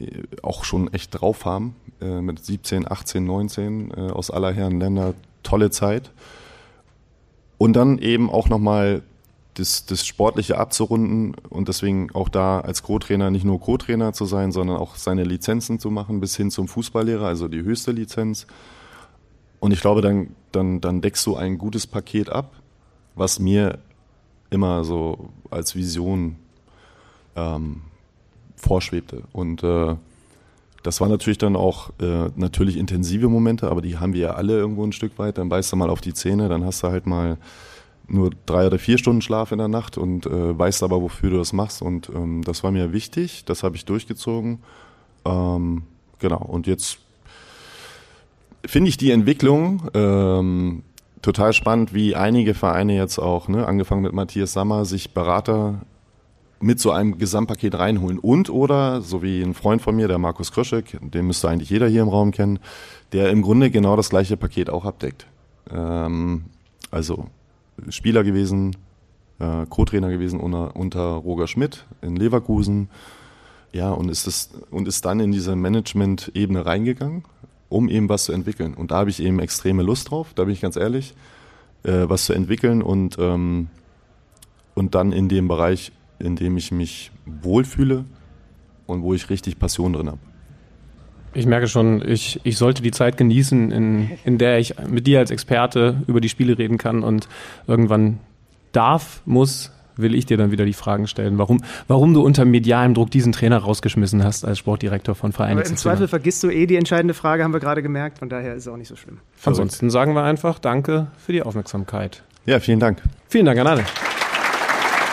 äh, 0.00 0.22
auch 0.42 0.64
schon 0.64 0.92
echt 0.92 1.20
drauf 1.20 1.44
haben, 1.44 1.76
äh, 2.00 2.20
mit 2.22 2.42
17, 2.44 2.90
18, 2.90 3.24
19 3.24 3.90
äh, 3.90 4.00
aus 4.10 4.30
aller 4.30 4.52
Herren 4.52 4.80
Länder, 4.80 5.14
tolle 5.42 5.70
Zeit. 5.70 6.10
Und 7.58 7.74
dann 7.74 7.98
eben 7.98 8.30
auch 8.30 8.48
nochmal 8.48 9.02
das, 9.54 9.84
das 9.86 10.06
Sportliche 10.06 10.58
abzurunden 10.58 11.34
und 11.50 11.68
deswegen 11.68 12.10
auch 12.14 12.28
da 12.28 12.60
als 12.60 12.82
Co-Trainer 12.82 13.30
nicht 13.30 13.44
nur 13.44 13.60
Co-Trainer 13.60 14.12
zu 14.12 14.24
sein, 14.24 14.52
sondern 14.52 14.78
auch 14.78 14.96
seine 14.96 15.24
Lizenzen 15.24 15.78
zu 15.78 15.90
machen 15.90 16.20
bis 16.20 16.36
hin 16.36 16.50
zum 16.50 16.68
Fußballlehrer, 16.68 17.26
also 17.26 17.48
die 17.48 17.62
höchste 17.62 17.92
Lizenz. 17.92 18.46
Und 19.60 19.72
ich 19.72 19.80
glaube, 19.80 20.00
dann, 20.00 20.34
dann, 20.52 20.80
dann 20.80 21.00
deckst 21.00 21.26
du 21.26 21.36
ein 21.36 21.58
gutes 21.58 21.86
Paket 21.86 22.30
ab, 22.30 22.52
was 23.14 23.38
mir 23.38 23.78
immer 24.50 24.84
so 24.84 25.30
als 25.50 25.74
Vision 25.76 26.36
ähm, 27.36 27.82
vorschwebte. 28.56 29.22
Und 29.32 29.62
äh, 29.62 29.96
das 30.82 31.00
waren 31.00 31.10
natürlich 31.10 31.38
dann 31.38 31.56
auch 31.56 31.90
äh, 32.00 32.30
natürlich 32.36 32.76
intensive 32.76 33.28
Momente, 33.28 33.70
aber 33.70 33.82
die 33.82 33.98
haben 33.98 34.14
wir 34.14 34.20
ja 34.20 34.30
alle 34.34 34.54
irgendwo 34.58 34.84
ein 34.84 34.92
Stück 34.92 35.18
weit. 35.18 35.38
Dann 35.38 35.48
beißt 35.48 35.72
du 35.72 35.76
mal 35.76 35.90
auf 35.90 36.00
die 36.00 36.14
Zähne, 36.14 36.48
dann 36.48 36.64
hast 36.64 36.82
du 36.82 36.88
halt 36.88 37.06
mal 37.06 37.38
nur 38.12 38.30
drei 38.46 38.66
oder 38.66 38.78
vier 38.78 38.98
Stunden 38.98 39.22
Schlaf 39.22 39.52
in 39.52 39.58
der 39.58 39.68
Nacht 39.68 39.98
und 39.98 40.26
äh, 40.26 40.58
weißt 40.58 40.82
aber, 40.82 41.00
wofür 41.00 41.30
du 41.30 41.38
das 41.38 41.52
machst. 41.52 41.82
Und 41.82 42.10
ähm, 42.14 42.42
das 42.42 42.62
war 42.62 42.70
mir 42.70 42.92
wichtig, 42.92 43.44
das 43.44 43.62
habe 43.62 43.76
ich 43.76 43.84
durchgezogen. 43.84 44.60
Ähm, 45.24 45.82
genau, 46.18 46.42
und 46.42 46.66
jetzt 46.66 46.98
finde 48.64 48.88
ich 48.90 48.96
die 48.96 49.10
Entwicklung 49.10 49.88
ähm, 49.94 50.82
total 51.22 51.52
spannend, 51.52 51.94
wie 51.94 52.14
einige 52.14 52.54
Vereine 52.54 52.96
jetzt 52.96 53.18
auch, 53.18 53.48
ne, 53.48 53.66
angefangen 53.66 54.02
mit 54.02 54.12
Matthias 54.12 54.52
Sammer, 54.52 54.84
sich 54.84 55.14
Berater 55.14 55.80
mit 56.60 56.78
so 56.78 56.92
einem 56.92 57.18
Gesamtpaket 57.18 57.76
reinholen. 57.76 58.18
Und 58.18 58.50
oder, 58.50 59.00
so 59.00 59.22
wie 59.22 59.42
ein 59.42 59.54
Freund 59.54 59.82
von 59.82 59.96
mir, 59.96 60.06
der 60.06 60.18
Markus 60.18 60.52
Kröschek, 60.52 60.98
den 61.00 61.26
müsste 61.26 61.48
eigentlich 61.48 61.70
jeder 61.70 61.88
hier 61.88 62.02
im 62.02 62.08
Raum 62.08 62.30
kennen, 62.30 62.60
der 63.12 63.30
im 63.30 63.42
Grunde 63.42 63.70
genau 63.70 63.96
das 63.96 64.10
gleiche 64.10 64.36
Paket 64.36 64.70
auch 64.70 64.84
abdeckt. 64.84 65.26
Ähm, 65.70 66.44
also 66.90 67.26
Spieler 67.88 68.24
gewesen, 68.24 68.76
äh, 69.38 69.66
Co-Trainer 69.68 70.10
gewesen 70.10 70.40
unter, 70.40 70.76
unter 70.76 71.00
Roger 71.00 71.46
Schmidt 71.46 71.86
in 72.00 72.16
Leverkusen. 72.16 72.88
Ja, 73.72 73.90
und 73.90 74.10
ist, 74.10 74.26
das, 74.26 74.50
und 74.70 74.86
ist 74.86 75.04
dann 75.04 75.20
in 75.20 75.32
diese 75.32 75.56
Management-Ebene 75.56 76.66
reingegangen, 76.66 77.24
um 77.68 77.88
eben 77.88 78.08
was 78.08 78.24
zu 78.24 78.32
entwickeln. 78.32 78.74
Und 78.74 78.90
da 78.90 78.98
habe 78.98 79.10
ich 79.10 79.22
eben 79.22 79.40
extreme 79.40 79.82
Lust 79.82 80.10
drauf, 80.10 80.32
da 80.34 80.44
bin 80.44 80.52
ich 80.52 80.60
ganz 80.60 80.76
ehrlich, 80.76 81.14
äh, 81.84 82.04
was 82.08 82.26
zu 82.26 82.34
entwickeln 82.34 82.82
und, 82.82 83.16
ähm, 83.18 83.68
und 84.74 84.94
dann 84.94 85.12
in 85.12 85.28
dem 85.28 85.48
Bereich, 85.48 85.92
in 86.18 86.36
dem 86.36 86.56
ich 86.56 86.70
mich 86.70 87.10
wohlfühle 87.24 88.04
und 88.86 89.02
wo 89.02 89.14
ich 89.14 89.30
richtig 89.30 89.58
Passion 89.58 89.94
drin 89.94 90.08
habe. 90.08 90.31
Ich 91.34 91.46
merke 91.46 91.66
schon, 91.66 92.06
ich, 92.06 92.40
ich 92.44 92.58
sollte 92.58 92.82
die 92.82 92.90
Zeit 92.90 93.16
genießen, 93.16 93.70
in, 93.70 94.10
in 94.24 94.38
der 94.38 94.58
ich 94.58 94.74
mit 94.86 95.06
dir 95.06 95.18
als 95.18 95.30
Experte 95.30 96.02
über 96.06 96.20
die 96.20 96.28
Spiele 96.28 96.58
reden 96.58 96.78
kann 96.78 97.02
und 97.02 97.28
irgendwann 97.66 98.18
darf, 98.72 99.22
muss, 99.24 99.72
will 99.96 100.14
ich 100.14 100.26
dir 100.26 100.36
dann 100.36 100.50
wieder 100.50 100.64
die 100.64 100.72
Fragen 100.72 101.06
stellen, 101.06 101.38
warum, 101.38 101.62
warum 101.88 102.14
du 102.14 102.22
unter 102.22 102.44
medialem 102.44 102.94
Druck 102.94 103.10
diesen 103.10 103.32
Trainer 103.32 103.58
rausgeschmissen 103.58 104.24
hast 104.24 104.44
als 104.44 104.58
Sportdirektor 104.58 105.14
von 105.14 105.32
Vereinen. 105.32 105.58
Aber 105.58 105.68
im 105.68 105.76
Zweifel 105.76 106.08
vergisst 106.08 106.42
du 106.42 106.50
eh 106.50 106.66
die 106.66 106.76
entscheidende 106.76 107.14
Frage, 107.14 107.44
haben 107.44 107.52
wir 107.52 107.60
gerade 107.60 107.82
gemerkt, 107.82 108.18
von 108.18 108.28
daher 108.28 108.54
ist 108.54 108.66
es 108.66 108.68
auch 108.68 108.76
nicht 108.76 108.88
so 108.88 108.96
schlimm. 108.96 109.18
Ansonsten 109.44 109.90
sagen 109.90 110.14
wir 110.14 110.22
einfach 110.22 110.58
Danke 110.58 111.08
für 111.18 111.32
die 111.32 111.42
Aufmerksamkeit. 111.42 112.22
Ja, 112.46 112.60
vielen 112.60 112.80
Dank. 112.80 113.02
Vielen 113.28 113.46
Dank 113.46 113.58
an 113.58 113.66
alle. 113.66 113.84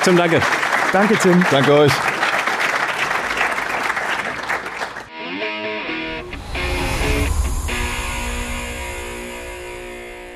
Tim, 0.03 0.17
danke. 0.17 0.41
Danke, 0.91 1.15
Tim. 1.21 1.43
Danke 1.51 1.73
euch. 1.73 2.18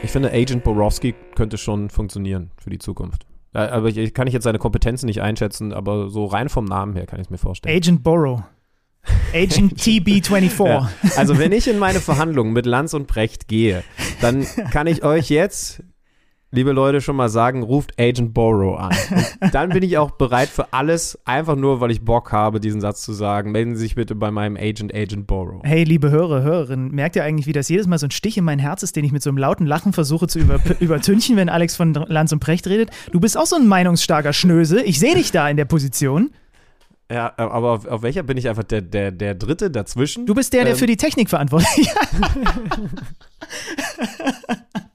Ich 0.04 0.12
finde, 0.12 0.32
Agent 0.34 0.64
Borowski 0.66 1.16
könnte 1.34 1.58
schon 1.58 1.89
funktionieren 1.89 2.51
für 2.58 2.70
die 2.70 2.78
Zukunft. 2.78 3.26
Aber 3.54 3.88
ich, 3.88 4.14
kann 4.14 4.28
ich 4.28 4.34
jetzt 4.34 4.43
seine 4.43 4.60
Kompetenzen 4.60 5.06
nicht 5.06 5.22
einschätzen, 5.22 5.74
aber 5.74 6.10
so 6.10 6.26
rein 6.26 6.49
vom 6.49 6.66
Namen 6.66 6.93
her 6.93 7.06
kann 7.06 7.20
ich 7.20 7.28
es 7.28 7.30
mir 7.30 7.38
vorstellen. 7.38 7.76
Agent 7.76 8.04
Borrow. 8.04 8.41
Agent 9.34 9.74
TB24. 9.80 10.68
Ja. 10.68 10.91
Also 11.16 11.38
wenn 11.38 11.51
ich 11.51 11.68
in 11.68 11.80
meine 11.80 11.99
Verhandlungen 11.99 12.51
mit 12.51 12.66
Lanz 12.66 12.93
und 12.93 13.08
Brecht 13.08 13.47
gehe, 13.47 13.84
dann 14.22 14.45
kann 14.72 14.88
ich 14.88 15.04
euch 15.04 15.30
jetzt, 15.30 15.84
liebe 16.54 16.72
Leute, 16.72 17.01
schon 17.01 17.16
mal 17.16 17.30
sagen, 17.30 17.64
ruft 17.64 17.99
Agent 17.99 18.34
Borrow 18.34 18.80
an. 18.80 18.95
Und 19.41 19.54
dann 19.54 19.70
bin 19.70 19.84
ich 19.84 19.97
auch 19.97 20.12
bereit 20.12 20.49
für 20.49 20.72
alles, 20.72 21.18
einfach 21.26 21.56
nur, 21.56 21.82
weil 21.82 21.91
ich 21.91 22.06
Bock 22.06 22.32
habe, 22.32 22.60
diesen 22.60 22.80
Satz 22.80 23.01
zu 23.01 23.12
sagen. 23.12 23.51
Melden 23.51 23.76
Sie 23.76 23.82
sich 23.82 23.95
bitte 23.95 24.14
bei 24.16 24.30
meinem 24.32 24.56
Agent, 24.56 24.93
Agent 24.93 25.26
Borrow. 25.28 25.62
Hey, 25.64 25.84
liebe 25.84 26.12
Hörer, 26.12 26.43
Hörerinnen, 26.43 26.91
merkt 26.91 27.16
ihr 27.16 27.24
eigentlich, 27.24 27.47
wie 27.47 27.54
das 27.54 27.70
jedes 27.70 27.88
Mal 27.88 27.97
so 27.97 28.06
ein 28.06 28.12
Stich 28.12 28.38
in 28.38 28.43
mein 28.45 28.60
Herz 28.60 28.84
ist, 28.84 28.95
den 28.95 29.04
ich 29.04 29.12
mit 29.12 29.24
so 29.24 29.32
einem 29.32 29.39
lauten 29.39 29.66
Lachen 29.66 29.93
versuche 29.93 30.28
zu 30.28 30.39
über, 30.39 30.60
übertünchen, 30.80 31.36
wenn 31.36 31.49
Alex 31.49 31.76
von 31.76 31.93
Lanz 31.93 32.32
und 32.32 32.39
Precht 32.39 32.68
redet? 32.68 32.91
Du 33.12 33.20
bist 33.20 33.38
auch 33.38 33.47
so 33.47 33.56
ein 33.56 33.68
meinungsstarker 33.68 34.32
Schnöse. 34.32 34.82
Ich 34.84 34.99
sehe 34.99 35.16
dich 35.16 35.32
da 35.32 35.49
in 35.49 35.58
der 35.58 35.66
Position. 35.66 36.30
Ja, 37.12 37.34
aber 37.36 37.72
auf, 37.72 37.86
auf 37.88 38.01
welcher 38.04 38.24
bin 38.24 38.38
ich 38.38 38.47
einfach 38.47 38.64
der, 38.64 38.82
der, 38.82 39.12
der 39.12 39.36
Dritte 39.36 39.70
dazwischen? 39.70 40.26
Du 40.26 40.34
bist 40.34 40.54
der, 40.54 40.64
der 40.64 40.74
Ähm, 40.74 40.80
für 40.80 40.88
die 40.88 40.97
Technik 40.97 41.30
verantwortlich 41.30 41.88
ist. 41.88 41.97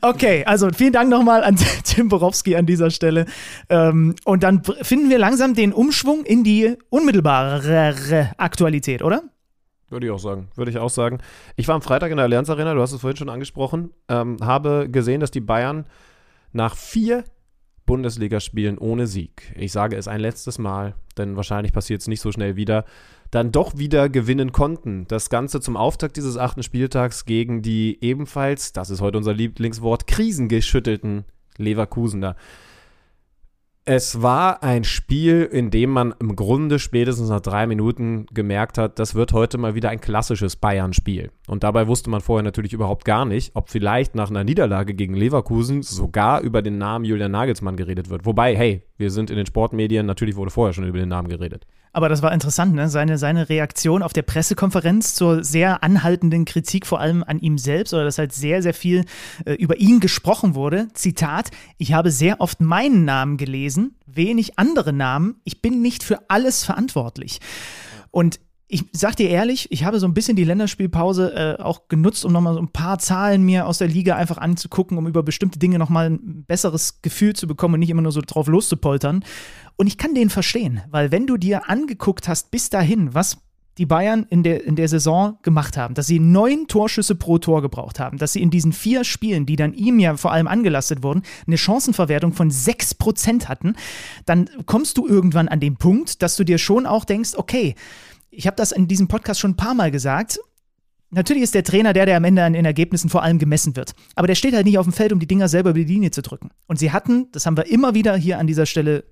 Okay, 0.00 0.44
also 0.44 0.68
vielen 0.70 0.92
Dank 0.92 1.10
nochmal 1.10 1.44
an 1.44 1.56
Tim 1.84 2.08
Borowski 2.08 2.56
an 2.56 2.66
dieser 2.66 2.90
Stelle. 2.90 3.26
Ähm, 3.68 4.14
und 4.24 4.42
dann 4.42 4.62
finden 4.82 5.10
wir 5.10 5.18
langsam 5.18 5.54
den 5.54 5.72
Umschwung 5.72 6.24
in 6.24 6.44
die 6.44 6.76
unmittelbare 6.90 8.30
Aktualität, 8.36 9.02
oder? 9.02 9.22
Würde 9.90 10.06
ich 10.06 10.12
auch 10.12 10.18
sagen. 10.18 10.48
Würde 10.54 10.70
ich 10.70 10.78
auch 10.78 10.90
sagen. 10.90 11.18
Ich 11.56 11.66
war 11.68 11.74
am 11.74 11.82
Freitag 11.82 12.10
in 12.10 12.18
der 12.18 12.24
Allianz 12.24 12.50
Arena, 12.50 12.74
du 12.74 12.80
hast 12.80 12.92
es 12.92 13.00
vorhin 13.00 13.16
schon 13.16 13.30
angesprochen, 13.30 13.90
ähm, 14.08 14.36
habe 14.42 14.88
gesehen, 14.90 15.20
dass 15.20 15.30
die 15.30 15.40
Bayern 15.40 15.86
nach 16.52 16.76
vier 16.76 17.24
Bundesligaspielen 17.86 18.76
ohne 18.76 19.06
Sieg, 19.06 19.54
ich 19.56 19.72
sage 19.72 19.96
es 19.96 20.08
ein 20.08 20.20
letztes 20.20 20.58
Mal, 20.58 20.94
denn 21.16 21.36
wahrscheinlich 21.36 21.72
passiert 21.72 22.02
es 22.02 22.06
nicht 22.06 22.20
so 22.20 22.30
schnell 22.32 22.54
wieder, 22.54 22.84
dann 23.30 23.52
doch 23.52 23.76
wieder 23.76 24.08
gewinnen 24.08 24.52
konnten. 24.52 25.06
Das 25.08 25.30
Ganze 25.30 25.60
zum 25.60 25.76
Auftakt 25.76 26.16
dieses 26.16 26.36
achten 26.36 26.62
Spieltags 26.62 27.24
gegen 27.24 27.62
die 27.62 27.98
ebenfalls, 28.00 28.72
das 28.72 28.90
ist 28.90 29.00
heute 29.00 29.18
unser 29.18 29.34
Lieblingswort, 29.34 30.06
krisengeschüttelten 30.06 31.24
Leverkusener. 31.56 32.36
Es 33.90 34.20
war 34.20 34.62
ein 34.62 34.84
Spiel, 34.84 35.48
in 35.50 35.70
dem 35.70 35.88
man 35.88 36.14
im 36.20 36.36
Grunde 36.36 36.78
spätestens 36.78 37.30
nach 37.30 37.40
drei 37.40 37.66
Minuten 37.66 38.26
gemerkt 38.34 38.76
hat, 38.76 38.98
das 38.98 39.14
wird 39.14 39.32
heute 39.32 39.56
mal 39.56 39.74
wieder 39.74 39.88
ein 39.88 40.02
klassisches 40.02 40.56
Bayern-Spiel. 40.56 41.30
Und 41.46 41.64
dabei 41.64 41.86
wusste 41.86 42.10
man 42.10 42.20
vorher 42.20 42.42
natürlich 42.42 42.74
überhaupt 42.74 43.06
gar 43.06 43.24
nicht, 43.24 43.56
ob 43.56 43.70
vielleicht 43.70 44.14
nach 44.14 44.28
einer 44.28 44.44
Niederlage 44.44 44.92
gegen 44.92 45.14
Leverkusen 45.14 45.80
sogar 45.80 46.42
über 46.42 46.60
den 46.60 46.76
Namen 46.76 47.06
Julian 47.06 47.32
Nagelsmann 47.32 47.78
geredet 47.78 48.10
wird. 48.10 48.26
Wobei, 48.26 48.54
hey, 48.54 48.82
wir 48.98 49.10
sind 49.10 49.30
in 49.30 49.36
den 49.36 49.46
Sportmedien, 49.46 50.04
natürlich 50.04 50.36
wurde 50.36 50.50
vorher 50.50 50.74
schon 50.74 50.86
über 50.86 50.98
den 50.98 51.08
Namen 51.08 51.28
geredet. 51.28 51.66
Aber 51.92 52.08
das 52.08 52.22
war 52.22 52.32
interessant, 52.32 52.74
ne? 52.74 52.88
seine, 52.88 53.18
seine 53.18 53.48
Reaktion 53.48 54.02
auf 54.02 54.12
der 54.12 54.22
Pressekonferenz 54.22 55.14
zur 55.14 55.44
sehr 55.44 55.82
anhaltenden 55.82 56.44
Kritik, 56.44 56.86
vor 56.86 57.00
allem 57.00 57.24
an 57.24 57.38
ihm 57.38 57.58
selbst, 57.58 57.94
oder 57.94 58.04
dass 58.04 58.18
halt 58.18 58.32
sehr, 58.32 58.62
sehr 58.62 58.74
viel 58.74 59.04
äh, 59.44 59.54
über 59.54 59.78
ihn 59.78 60.00
gesprochen 60.00 60.54
wurde. 60.54 60.88
Zitat: 60.94 61.50
Ich 61.76 61.92
habe 61.92 62.10
sehr 62.10 62.40
oft 62.40 62.60
meinen 62.60 63.04
Namen 63.04 63.36
gelesen, 63.36 63.96
wenig 64.06 64.58
andere 64.58 64.92
Namen. 64.92 65.36
Ich 65.44 65.62
bin 65.62 65.82
nicht 65.82 66.02
für 66.02 66.28
alles 66.28 66.64
verantwortlich. 66.64 67.40
Und 68.10 68.40
ich 68.70 68.84
sag 68.92 69.16
dir 69.16 69.30
ehrlich, 69.30 69.72
ich 69.72 69.84
habe 69.84 69.98
so 69.98 70.06
ein 70.06 70.12
bisschen 70.12 70.36
die 70.36 70.44
Länderspielpause 70.44 71.56
äh, 71.58 71.62
auch 71.62 71.88
genutzt, 71.88 72.26
um 72.26 72.32
nochmal 72.32 72.52
so 72.52 72.60
ein 72.60 72.68
paar 72.68 72.98
Zahlen 72.98 73.42
mir 73.42 73.66
aus 73.66 73.78
der 73.78 73.88
Liga 73.88 74.14
einfach 74.16 74.36
anzugucken, 74.36 74.98
um 74.98 75.06
über 75.06 75.22
bestimmte 75.22 75.58
Dinge 75.58 75.78
nochmal 75.78 76.10
ein 76.10 76.44
besseres 76.44 77.00
Gefühl 77.00 77.34
zu 77.34 77.46
bekommen 77.46 77.74
und 77.74 77.80
nicht 77.80 77.88
immer 77.88 78.02
nur 78.02 78.12
so 78.12 78.20
drauf 78.20 78.46
loszupoltern. 78.46 79.24
Und 79.78 79.86
ich 79.86 79.96
kann 79.96 80.12
den 80.12 80.28
verstehen, 80.28 80.82
weil 80.90 81.12
wenn 81.12 81.28
du 81.28 81.36
dir 81.36 81.70
angeguckt 81.70 82.26
hast 82.26 82.50
bis 82.50 82.68
dahin, 82.68 83.14
was 83.14 83.38
die 83.78 83.86
Bayern 83.86 84.26
in 84.28 84.42
der, 84.42 84.64
in 84.64 84.74
der 84.74 84.88
Saison 84.88 85.38
gemacht 85.42 85.76
haben, 85.76 85.94
dass 85.94 86.08
sie 86.08 86.18
neun 86.18 86.66
Torschüsse 86.66 87.14
pro 87.14 87.38
Tor 87.38 87.62
gebraucht 87.62 88.00
haben, 88.00 88.18
dass 88.18 88.32
sie 88.32 88.42
in 88.42 88.50
diesen 88.50 88.72
vier 88.72 89.04
Spielen, 89.04 89.46
die 89.46 89.54
dann 89.54 89.72
ihm 89.72 90.00
ja 90.00 90.16
vor 90.16 90.32
allem 90.32 90.48
angelastet 90.48 91.04
wurden, 91.04 91.22
eine 91.46 91.56
Chancenverwertung 91.56 92.32
von 92.32 92.50
sechs 92.50 92.92
Prozent 92.92 93.48
hatten, 93.48 93.76
dann 94.26 94.50
kommst 94.66 94.98
du 94.98 95.06
irgendwann 95.06 95.46
an 95.46 95.60
den 95.60 95.76
Punkt, 95.76 96.22
dass 96.22 96.34
du 96.34 96.42
dir 96.42 96.58
schon 96.58 96.84
auch 96.84 97.04
denkst, 97.04 97.34
okay, 97.36 97.76
ich 98.30 98.48
habe 98.48 98.56
das 98.56 98.72
in 98.72 98.88
diesem 98.88 99.06
Podcast 99.06 99.38
schon 99.38 99.52
ein 99.52 99.56
paar 99.56 99.74
Mal 99.74 99.92
gesagt. 99.92 100.40
Natürlich 101.10 101.44
ist 101.44 101.54
der 101.54 101.62
Trainer 101.62 101.92
der, 101.92 102.04
der 102.04 102.16
am 102.16 102.24
Ende 102.24 102.42
an 102.42 102.52
den 102.52 102.64
Ergebnissen 102.64 103.10
vor 103.10 103.22
allem 103.22 103.38
gemessen 103.38 103.76
wird. 103.76 103.94
Aber 104.16 104.26
der 104.26 104.34
steht 104.34 104.54
halt 104.54 104.66
nicht 104.66 104.78
auf 104.78 104.86
dem 104.86 104.92
Feld, 104.92 105.12
um 105.12 105.20
die 105.20 105.28
Dinger 105.28 105.48
selber 105.48 105.70
über 105.70 105.78
die 105.78 105.84
Linie 105.84 106.10
zu 106.10 106.20
drücken. 106.20 106.50
Und 106.66 106.80
sie 106.80 106.90
hatten, 106.90 107.30
das 107.30 107.46
haben 107.46 107.56
wir 107.56 107.70
immer 107.70 107.94
wieder 107.94 108.16
hier 108.16 108.38
an 108.38 108.48
dieser 108.48 108.66
Stelle 108.66 109.04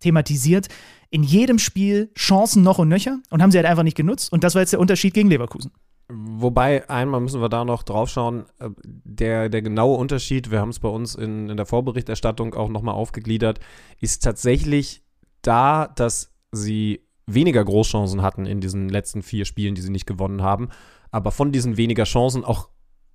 thematisiert, 0.00 0.68
in 1.10 1.22
jedem 1.22 1.58
Spiel 1.58 2.10
Chancen 2.16 2.62
noch 2.62 2.78
und 2.78 2.88
nöcher 2.88 3.20
und 3.30 3.42
haben 3.42 3.50
sie 3.50 3.58
halt 3.58 3.66
einfach 3.66 3.82
nicht 3.82 3.96
genutzt. 3.96 4.32
Und 4.32 4.44
das 4.44 4.54
war 4.54 4.62
jetzt 4.62 4.72
der 4.72 4.80
Unterschied 4.80 5.14
gegen 5.14 5.28
Leverkusen. 5.28 5.72
Wobei, 6.08 6.88
einmal 6.88 7.20
müssen 7.20 7.40
wir 7.40 7.48
da 7.48 7.64
noch 7.64 7.82
drauf 7.82 8.08
schauen, 8.08 8.44
äh, 8.60 8.70
der, 8.84 9.48
der 9.48 9.62
genaue 9.62 9.96
Unterschied, 9.96 10.52
wir 10.52 10.60
haben 10.60 10.68
es 10.68 10.78
bei 10.78 10.88
uns 10.88 11.16
in, 11.16 11.50
in 11.50 11.56
der 11.56 11.66
Vorberichterstattung 11.66 12.54
auch 12.54 12.68
nochmal 12.68 12.94
aufgegliedert, 12.94 13.58
ist 14.00 14.22
tatsächlich 14.22 15.02
da, 15.42 15.88
dass 15.88 16.32
sie 16.52 17.00
weniger 17.26 17.64
Großchancen 17.64 18.22
hatten 18.22 18.46
in 18.46 18.60
diesen 18.60 18.88
letzten 18.88 19.22
vier 19.22 19.44
Spielen, 19.44 19.74
die 19.74 19.82
sie 19.82 19.90
nicht 19.90 20.06
gewonnen 20.06 20.42
haben, 20.42 20.68
aber 21.10 21.32
von 21.32 21.50
diesen 21.50 21.76
weniger 21.76 22.04
Chancen 22.04 22.44
auch 22.44 22.68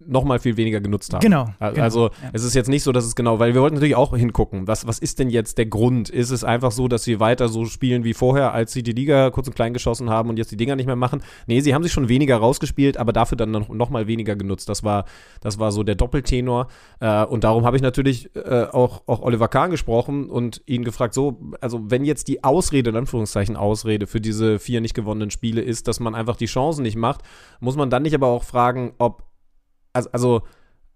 noch 0.07 0.23
mal 0.23 0.39
viel 0.39 0.57
weniger 0.57 0.81
genutzt 0.81 1.13
haben. 1.13 1.21
Genau. 1.21 1.47
Also 1.59 2.09
genau, 2.09 2.21
ja. 2.23 2.29
es 2.33 2.43
ist 2.43 2.53
jetzt 2.53 2.69
nicht 2.69 2.83
so, 2.83 2.91
dass 2.91 3.05
es 3.05 3.15
genau, 3.15 3.39
weil 3.39 3.53
wir 3.53 3.61
wollten 3.61 3.75
natürlich 3.75 3.95
auch 3.95 4.15
hingucken, 4.15 4.67
was, 4.67 4.87
was 4.87 4.99
ist 4.99 5.19
denn 5.19 5.29
jetzt 5.29 5.57
der 5.57 5.65
Grund? 5.65 6.09
Ist 6.09 6.31
es 6.31 6.43
einfach 6.43 6.71
so, 6.71 6.87
dass 6.87 7.03
sie 7.03 7.19
weiter 7.19 7.49
so 7.49 7.65
spielen 7.65 8.03
wie 8.03 8.13
vorher, 8.13 8.53
als 8.53 8.73
sie 8.73 8.83
die 8.83 8.91
Liga 8.91 9.29
kurz 9.29 9.47
und 9.47 9.55
klein 9.55 9.73
geschossen 9.73 10.09
haben 10.09 10.29
und 10.29 10.37
jetzt 10.37 10.51
die 10.51 10.57
Dinger 10.57 10.75
nicht 10.75 10.85
mehr 10.85 10.95
machen? 10.95 11.21
Nee, 11.47 11.61
sie 11.61 11.73
haben 11.73 11.83
sich 11.83 11.91
schon 11.91 12.09
weniger 12.09 12.37
rausgespielt, 12.37 12.97
aber 12.97 13.13
dafür 13.13 13.37
dann 13.37 13.51
noch, 13.51 13.69
noch 13.69 13.89
mal 13.89 14.07
weniger 14.07 14.35
genutzt. 14.35 14.69
Das 14.69 14.83
war, 14.83 15.05
das 15.41 15.59
war 15.59 15.71
so 15.71 15.83
der 15.83 15.95
Doppeltenor. 15.95 16.67
Äh, 16.99 17.25
und 17.25 17.43
darum 17.43 17.65
habe 17.65 17.75
ich 17.75 17.81
natürlich 17.81 18.35
äh, 18.35 18.65
auch, 18.71 19.03
auch 19.07 19.21
Oliver 19.21 19.47
Kahn 19.47 19.71
gesprochen 19.71 20.29
und 20.29 20.61
ihn 20.65 20.83
gefragt, 20.83 21.13
so, 21.13 21.39
also 21.61 21.89
wenn 21.89 22.05
jetzt 22.05 22.27
die 22.27 22.43
Ausrede, 22.43 22.89
in 22.89 22.95
Anführungszeichen 22.95 23.55
Ausrede 23.55 24.07
für 24.07 24.21
diese 24.21 24.59
vier 24.59 24.81
nicht 24.81 24.93
gewonnenen 24.93 25.31
Spiele 25.31 25.61
ist, 25.61 25.87
dass 25.87 25.99
man 25.99 26.15
einfach 26.15 26.35
die 26.35 26.45
Chancen 26.45 26.83
nicht 26.83 26.95
macht, 26.95 27.21
muss 27.59 27.75
man 27.75 27.89
dann 27.89 28.03
nicht 28.03 28.15
aber 28.15 28.27
auch 28.27 28.43
fragen, 28.43 28.93
ob 28.97 29.30
also, 29.93 30.09
also 30.11 30.41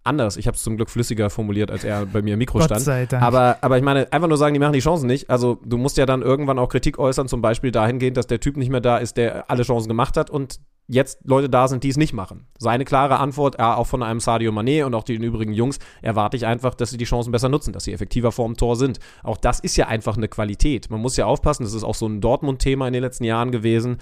anders. 0.06 0.38
Ich 0.38 0.48
habe 0.48 0.56
es 0.56 0.64
zum 0.64 0.78
Glück 0.78 0.90
flüssiger 0.90 1.30
formuliert, 1.30 1.72
als 1.72 1.84
er 1.84 2.06
bei 2.06 2.22
mir 2.22 2.34
im 2.34 2.40
Mikro 2.40 2.60
Gott 2.60 2.68
stand. 2.68 2.82
sei 2.82 3.06
Dank. 3.06 3.24
Aber, 3.24 3.58
aber 3.62 3.78
ich 3.78 3.84
meine, 3.84 4.12
einfach 4.14 4.28
nur 4.28 4.38
sagen, 4.38 4.54
die 4.54 4.60
machen 4.60 4.74
die 4.74 4.80
Chancen 4.80 5.08
nicht. 5.08 5.30
Also 5.30 5.60
du 5.66 5.78
musst 5.78 5.98
ja 5.98 6.06
dann 6.06 6.22
irgendwann 6.22 6.60
auch 6.60 6.70
Kritik 6.70 7.00
äußern, 7.00 7.28
zum 7.28 7.42
Beispiel 7.42 7.72
dahingehend, 7.72 8.18
dass 8.18 8.28
der 8.28 8.40
Typ 8.40 8.58
nicht 8.58 8.70
mehr 8.70 8.82
da 8.82 8.98
ist, 8.98 9.18
der 9.18 9.50
alle 9.50 9.64
Chancen 9.64 9.88
gemacht 9.88 10.16
hat 10.16 10.30
und 10.30 10.60
jetzt 10.88 11.20
Leute 11.24 11.50
da 11.50 11.68
sind, 11.68 11.84
die 11.84 11.90
es 11.90 11.98
nicht 11.98 12.14
machen. 12.14 12.46
Seine 12.60 12.86
klare 12.86 13.18
Antwort, 13.20 13.58
ja, 13.58 13.76
auch 13.76 13.88
von 13.88 14.04
einem 14.04 14.20
Sadio 14.20 14.52
Mané 14.52 14.86
und 14.86 14.94
auch 14.94 15.04
den 15.04 15.24
übrigen 15.24 15.54
Jungs, 15.54 15.80
erwarte 16.04 16.38
ich 16.38 16.46
einfach, 16.46 16.76
dass 16.76 16.92
sie 16.92 16.98
die 16.98 17.06
Chancen 17.06 17.32
besser 17.32 17.50
nutzen, 17.50 17.74
dass 17.74 17.86
sie 17.86 17.94
effektiver 17.94 18.32
vorm 18.32 18.56
Tor 18.56 18.76
sind. 18.76 19.00
Auch 19.24 19.38
das 19.38 19.60
ist 19.60 19.78
ja 19.78 19.88
einfach 19.88 20.16
eine 20.16 20.28
Qualität. 20.28 20.92
Man 20.92 21.02
muss 21.02 21.18
ja 21.18 21.26
aufpassen, 21.26 21.64
das 21.64 21.74
ist 21.74 21.84
auch 21.84 21.96
so 21.96 22.08
ein 22.08 22.22
Dortmund-Thema 22.22 22.86
in 22.86 22.94
den 22.94 23.02
letzten 23.02 23.24
Jahren 23.24 23.52
gewesen. 23.52 23.98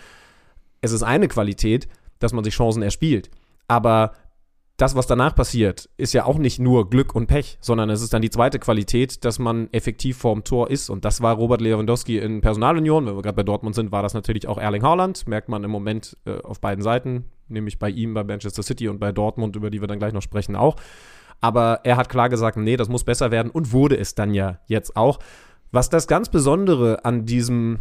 Es 0.81 0.91
ist 0.91 1.03
eine 1.03 1.29
Qualität, 1.29 1.87
dass 2.19 2.33
man 2.33 2.43
sich 2.43 2.53
Chancen 2.53 2.83
erspielt. 2.83 3.29
Aber 3.69 4.11
das, 4.77 4.95
was 4.95 5.05
danach 5.05 5.35
passiert, 5.35 5.89
ist 5.97 6.13
ja 6.13 6.25
auch 6.25 6.39
nicht 6.39 6.59
nur 6.59 6.89
Glück 6.89 7.13
und 7.13 7.27
Pech, 7.27 7.57
sondern 7.61 7.91
es 7.91 8.01
ist 8.01 8.11
dann 8.11 8.23
die 8.23 8.31
zweite 8.31 8.57
Qualität, 8.57 9.23
dass 9.23 9.37
man 9.37 9.71
effektiv 9.71 10.17
vorm 10.17 10.43
Tor 10.43 10.71
ist. 10.71 10.89
Und 10.89 11.05
das 11.05 11.21
war 11.21 11.35
Robert 11.35 11.61
Lewandowski 11.61 12.17
in 12.17 12.41
Personalunion. 12.41 13.05
Wenn 13.05 13.15
wir 13.15 13.21
gerade 13.21 13.35
bei 13.35 13.43
Dortmund 13.43 13.75
sind, 13.75 13.91
war 13.91 14.01
das 14.01 14.15
natürlich 14.15 14.47
auch 14.47 14.57
Erling 14.57 14.81
Haaland. 14.81 15.27
Merkt 15.27 15.47
man 15.47 15.63
im 15.63 15.69
Moment 15.69 16.17
äh, 16.25 16.41
auf 16.41 16.59
beiden 16.59 16.83
Seiten, 16.83 17.25
nämlich 17.47 17.77
bei 17.77 17.89
ihm, 17.89 18.15
bei 18.15 18.23
Manchester 18.23 18.63
City 18.63 18.87
und 18.87 18.99
bei 18.99 19.11
Dortmund, 19.11 19.55
über 19.55 19.69
die 19.69 19.79
wir 19.79 19.87
dann 19.87 19.99
gleich 19.99 20.13
noch 20.13 20.23
sprechen, 20.23 20.55
auch. 20.55 20.75
Aber 21.39 21.81
er 21.83 21.97
hat 21.97 22.09
klar 22.09 22.29
gesagt, 22.29 22.57
nee, 22.57 22.77
das 22.77 22.89
muss 22.89 23.03
besser 23.03 23.29
werden 23.29 23.51
und 23.51 23.73
wurde 23.73 23.97
es 23.97 24.15
dann 24.15 24.33
ja 24.33 24.59
jetzt 24.65 24.95
auch. 24.95 25.19
Was 25.71 25.89
das 25.89 26.07
ganz 26.07 26.29
Besondere 26.29 27.05
an 27.05 27.25
diesem 27.25 27.79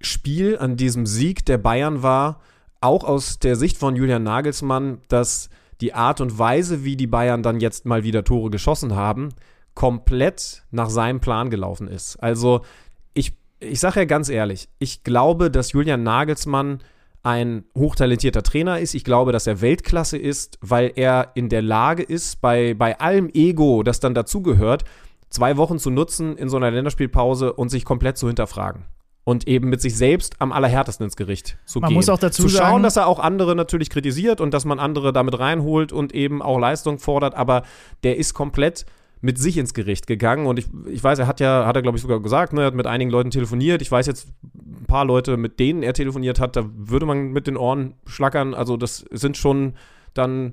Spiel, 0.00 0.58
an 0.58 0.76
diesem 0.76 1.06
Sieg 1.06 1.46
der 1.46 1.58
Bayern 1.58 2.02
war, 2.02 2.40
auch 2.80 3.04
aus 3.04 3.38
der 3.38 3.54
Sicht 3.54 3.78
von 3.78 3.94
Julian 3.94 4.24
Nagelsmann, 4.24 5.02
dass 5.08 5.50
die 5.80 5.94
Art 5.94 6.20
und 6.20 6.38
Weise, 6.38 6.84
wie 6.84 6.96
die 6.96 7.06
Bayern 7.06 7.42
dann 7.42 7.60
jetzt 7.60 7.86
mal 7.86 8.04
wieder 8.04 8.24
Tore 8.24 8.50
geschossen 8.50 8.94
haben, 8.94 9.30
komplett 9.74 10.64
nach 10.70 10.88
seinem 10.88 11.20
Plan 11.20 11.50
gelaufen 11.50 11.88
ist. 11.88 12.16
Also 12.16 12.62
ich, 13.14 13.34
ich 13.60 13.80
sage 13.80 14.00
ja 14.00 14.04
ganz 14.06 14.28
ehrlich, 14.28 14.68
ich 14.78 15.04
glaube, 15.04 15.50
dass 15.50 15.72
Julian 15.72 16.02
Nagelsmann 16.02 16.80
ein 17.22 17.64
hochtalentierter 17.76 18.42
Trainer 18.42 18.78
ist. 18.78 18.94
Ich 18.94 19.04
glaube, 19.04 19.32
dass 19.32 19.46
er 19.46 19.60
Weltklasse 19.60 20.16
ist, 20.16 20.58
weil 20.60 20.92
er 20.94 21.32
in 21.34 21.48
der 21.48 21.62
Lage 21.62 22.02
ist, 22.04 22.40
bei, 22.40 22.74
bei 22.74 23.00
allem 23.00 23.28
Ego, 23.32 23.82
das 23.82 23.98
dann 24.00 24.14
dazugehört, 24.14 24.84
zwei 25.28 25.56
Wochen 25.56 25.78
zu 25.78 25.90
nutzen 25.90 26.36
in 26.36 26.48
so 26.48 26.56
einer 26.56 26.70
Länderspielpause 26.70 27.52
und 27.52 27.68
sich 27.68 27.84
komplett 27.84 28.16
zu 28.16 28.28
hinterfragen 28.28 28.84
und 29.28 29.48
eben 29.48 29.68
mit 29.68 29.80
sich 29.80 29.96
selbst 29.96 30.36
am 30.38 30.52
allerhärtesten 30.52 31.02
ins 31.04 31.16
Gericht 31.16 31.58
zu 31.66 31.80
Man 31.80 31.88
gehen. 31.88 31.96
muss 31.96 32.08
auch 32.08 32.18
dazu 32.18 32.42
zu 32.42 32.48
schauen, 32.48 32.58
sagen- 32.60 32.82
dass 32.84 32.96
er 32.96 33.08
auch 33.08 33.18
andere 33.18 33.56
natürlich 33.56 33.90
kritisiert 33.90 34.40
und 34.40 34.54
dass 34.54 34.64
man 34.64 34.78
andere 34.78 35.12
damit 35.12 35.36
reinholt 35.38 35.92
und 35.92 36.14
eben 36.14 36.40
auch 36.42 36.60
Leistung 36.60 37.00
fordert, 37.00 37.34
aber 37.34 37.64
der 38.04 38.16
ist 38.18 38.34
komplett 38.34 38.86
mit 39.20 39.36
sich 39.38 39.58
ins 39.58 39.74
Gericht 39.74 40.06
gegangen 40.06 40.46
und 40.46 40.60
ich, 40.60 40.66
ich 40.88 41.02
weiß, 41.02 41.18
er 41.18 41.26
hat 41.26 41.40
ja, 41.40 41.66
hat 41.66 41.74
er 41.74 41.82
glaube 41.82 41.96
ich 41.98 42.02
sogar 42.02 42.20
gesagt, 42.20 42.52
ne, 42.52 42.60
er 42.60 42.66
hat 42.68 42.74
mit 42.74 42.86
einigen 42.86 43.10
Leuten 43.10 43.32
telefoniert. 43.32 43.82
Ich 43.82 43.90
weiß 43.90 44.06
jetzt 44.06 44.28
ein 44.54 44.84
paar 44.86 45.04
Leute, 45.04 45.36
mit 45.36 45.58
denen 45.58 45.82
er 45.82 45.92
telefoniert 45.92 46.38
hat, 46.38 46.54
da 46.54 46.64
würde 46.76 47.06
man 47.06 47.32
mit 47.32 47.48
den 47.48 47.56
Ohren 47.56 47.94
schlackern. 48.06 48.54
Also 48.54 48.76
das 48.76 49.04
sind 49.10 49.36
schon 49.36 49.72
dann 50.14 50.52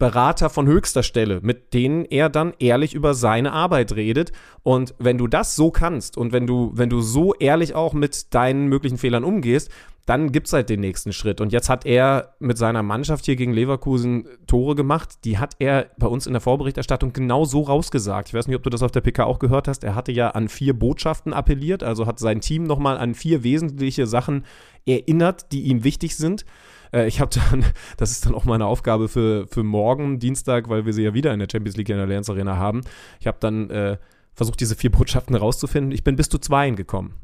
Berater 0.00 0.50
von 0.50 0.66
höchster 0.66 1.04
Stelle, 1.04 1.38
mit 1.42 1.72
denen 1.74 2.04
er 2.04 2.28
dann 2.28 2.54
ehrlich 2.58 2.94
über 2.94 3.14
seine 3.14 3.52
Arbeit 3.52 3.94
redet. 3.94 4.32
Und 4.64 4.94
wenn 4.98 5.18
du 5.18 5.28
das 5.28 5.54
so 5.54 5.70
kannst 5.70 6.16
und 6.16 6.32
wenn 6.32 6.48
du, 6.48 6.72
wenn 6.74 6.90
du 6.90 7.00
so 7.00 7.34
ehrlich 7.34 7.76
auch 7.76 7.92
mit 7.92 8.34
deinen 8.34 8.66
möglichen 8.66 8.98
Fehlern 8.98 9.22
umgehst, 9.22 9.70
dann 10.06 10.32
gibt 10.32 10.48
es 10.48 10.52
halt 10.52 10.70
den 10.70 10.80
nächsten 10.80 11.12
Schritt. 11.12 11.40
Und 11.40 11.52
jetzt 11.52 11.68
hat 11.68 11.86
er 11.86 12.34
mit 12.40 12.58
seiner 12.58 12.82
Mannschaft 12.82 13.26
hier 13.26 13.36
gegen 13.36 13.52
Leverkusen 13.52 14.26
Tore 14.46 14.74
gemacht. 14.74 15.24
Die 15.24 15.38
hat 15.38 15.54
er 15.58 15.90
bei 15.98 16.06
uns 16.06 16.26
in 16.26 16.32
der 16.32 16.40
Vorberichterstattung 16.40 17.12
genau 17.12 17.44
so 17.44 17.60
rausgesagt. 17.60 18.28
Ich 18.28 18.34
weiß 18.34 18.48
nicht, 18.48 18.56
ob 18.56 18.62
du 18.62 18.70
das 18.70 18.82
auf 18.82 18.90
der 18.90 19.02
PK 19.02 19.24
auch 19.24 19.38
gehört 19.38 19.68
hast. 19.68 19.84
Er 19.84 19.94
hatte 19.94 20.10
ja 20.10 20.30
an 20.30 20.48
vier 20.48 20.76
Botschaften 20.76 21.32
appelliert, 21.32 21.84
also 21.84 22.06
hat 22.06 22.18
sein 22.18 22.40
Team 22.40 22.64
nochmal 22.64 22.96
an 22.98 23.14
vier 23.14 23.44
wesentliche 23.44 24.06
Sachen 24.06 24.46
erinnert, 24.86 25.52
die 25.52 25.62
ihm 25.64 25.84
wichtig 25.84 26.16
sind. 26.16 26.44
Äh, 26.92 27.06
Ich 27.06 27.20
habe 27.20 27.30
dann, 27.50 27.64
das 27.96 28.10
ist 28.10 28.26
dann 28.26 28.34
auch 28.34 28.44
meine 28.44 28.66
Aufgabe 28.66 29.08
für, 29.08 29.46
für 29.46 29.62
morgen, 29.62 30.18
Dienstag, 30.18 30.68
weil 30.68 30.86
wir 30.86 30.92
sie 30.92 31.02
ja 31.02 31.14
wieder 31.14 31.32
in 31.32 31.38
der 31.40 31.48
Champions 31.50 31.76
League 31.76 31.88
in 31.88 31.96
der 31.96 32.06
Allianz 32.06 32.28
Arena 32.28 32.56
haben. 32.56 32.82
Ich 33.20 33.26
habe 33.26 33.38
dann 33.40 33.70
äh, 33.70 33.98
versucht, 34.34 34.60
diese 34.60 34.76
vier 34.76 34.90
Botschaften 34.90 35.34
rauszufinden. 35.36 35.92
Ich 35.92 36.04
bin 36.04 36.16
bis 36.16 36.28
zu 36.28 36.38
zweien 36.38 36.76
gekommen. 36.76 37.14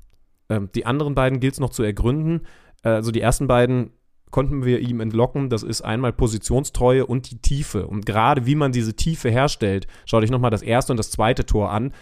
Ähm, 0.49 0.69
die 0.75 0.87
anderen 0.87 1.15
beiden 1.15 1.41
gilt 1.41 1.55
es 1.55 1.61
noch 1.61 1.71
zu 1.71 1.83
ergründen. 1.83 2.47
Äh, 2.83 2.91
Also 2.91 3.11
die 3.11 3.21
ersten 3.21 3.47
beiden 3.47 3.91
konnten 4.31 4.65
wir 4.65 4.81
ihm 4.81 5.01
entlocken. 5.01 5.49
Das 5.49 5.63
ist 5.63 5.83
einmal 5.83 6.13
Positionstreue 6.13 7.07
und 7.07 7.31
die 7.31 7.39
Tiefe. 7.39 7.87
Und 7.87 8.07
gerade 8.07 8.45
wie 8.45 8.55
man 8.55 8.73
diese 8.73 8.95
Tiefe 8.95 9.31
herstellt, 9.31 9.87
schau 10.05 10.21
dich 10.21 10.31
nochmal 10.31 10.51
das 10.51 10.63
erste 10.63 10.93
und 10.93 10.97
das 10.99 11.11
zweite 11.11 11.47
Tor 11.47 11.71
an. 11.71 11.93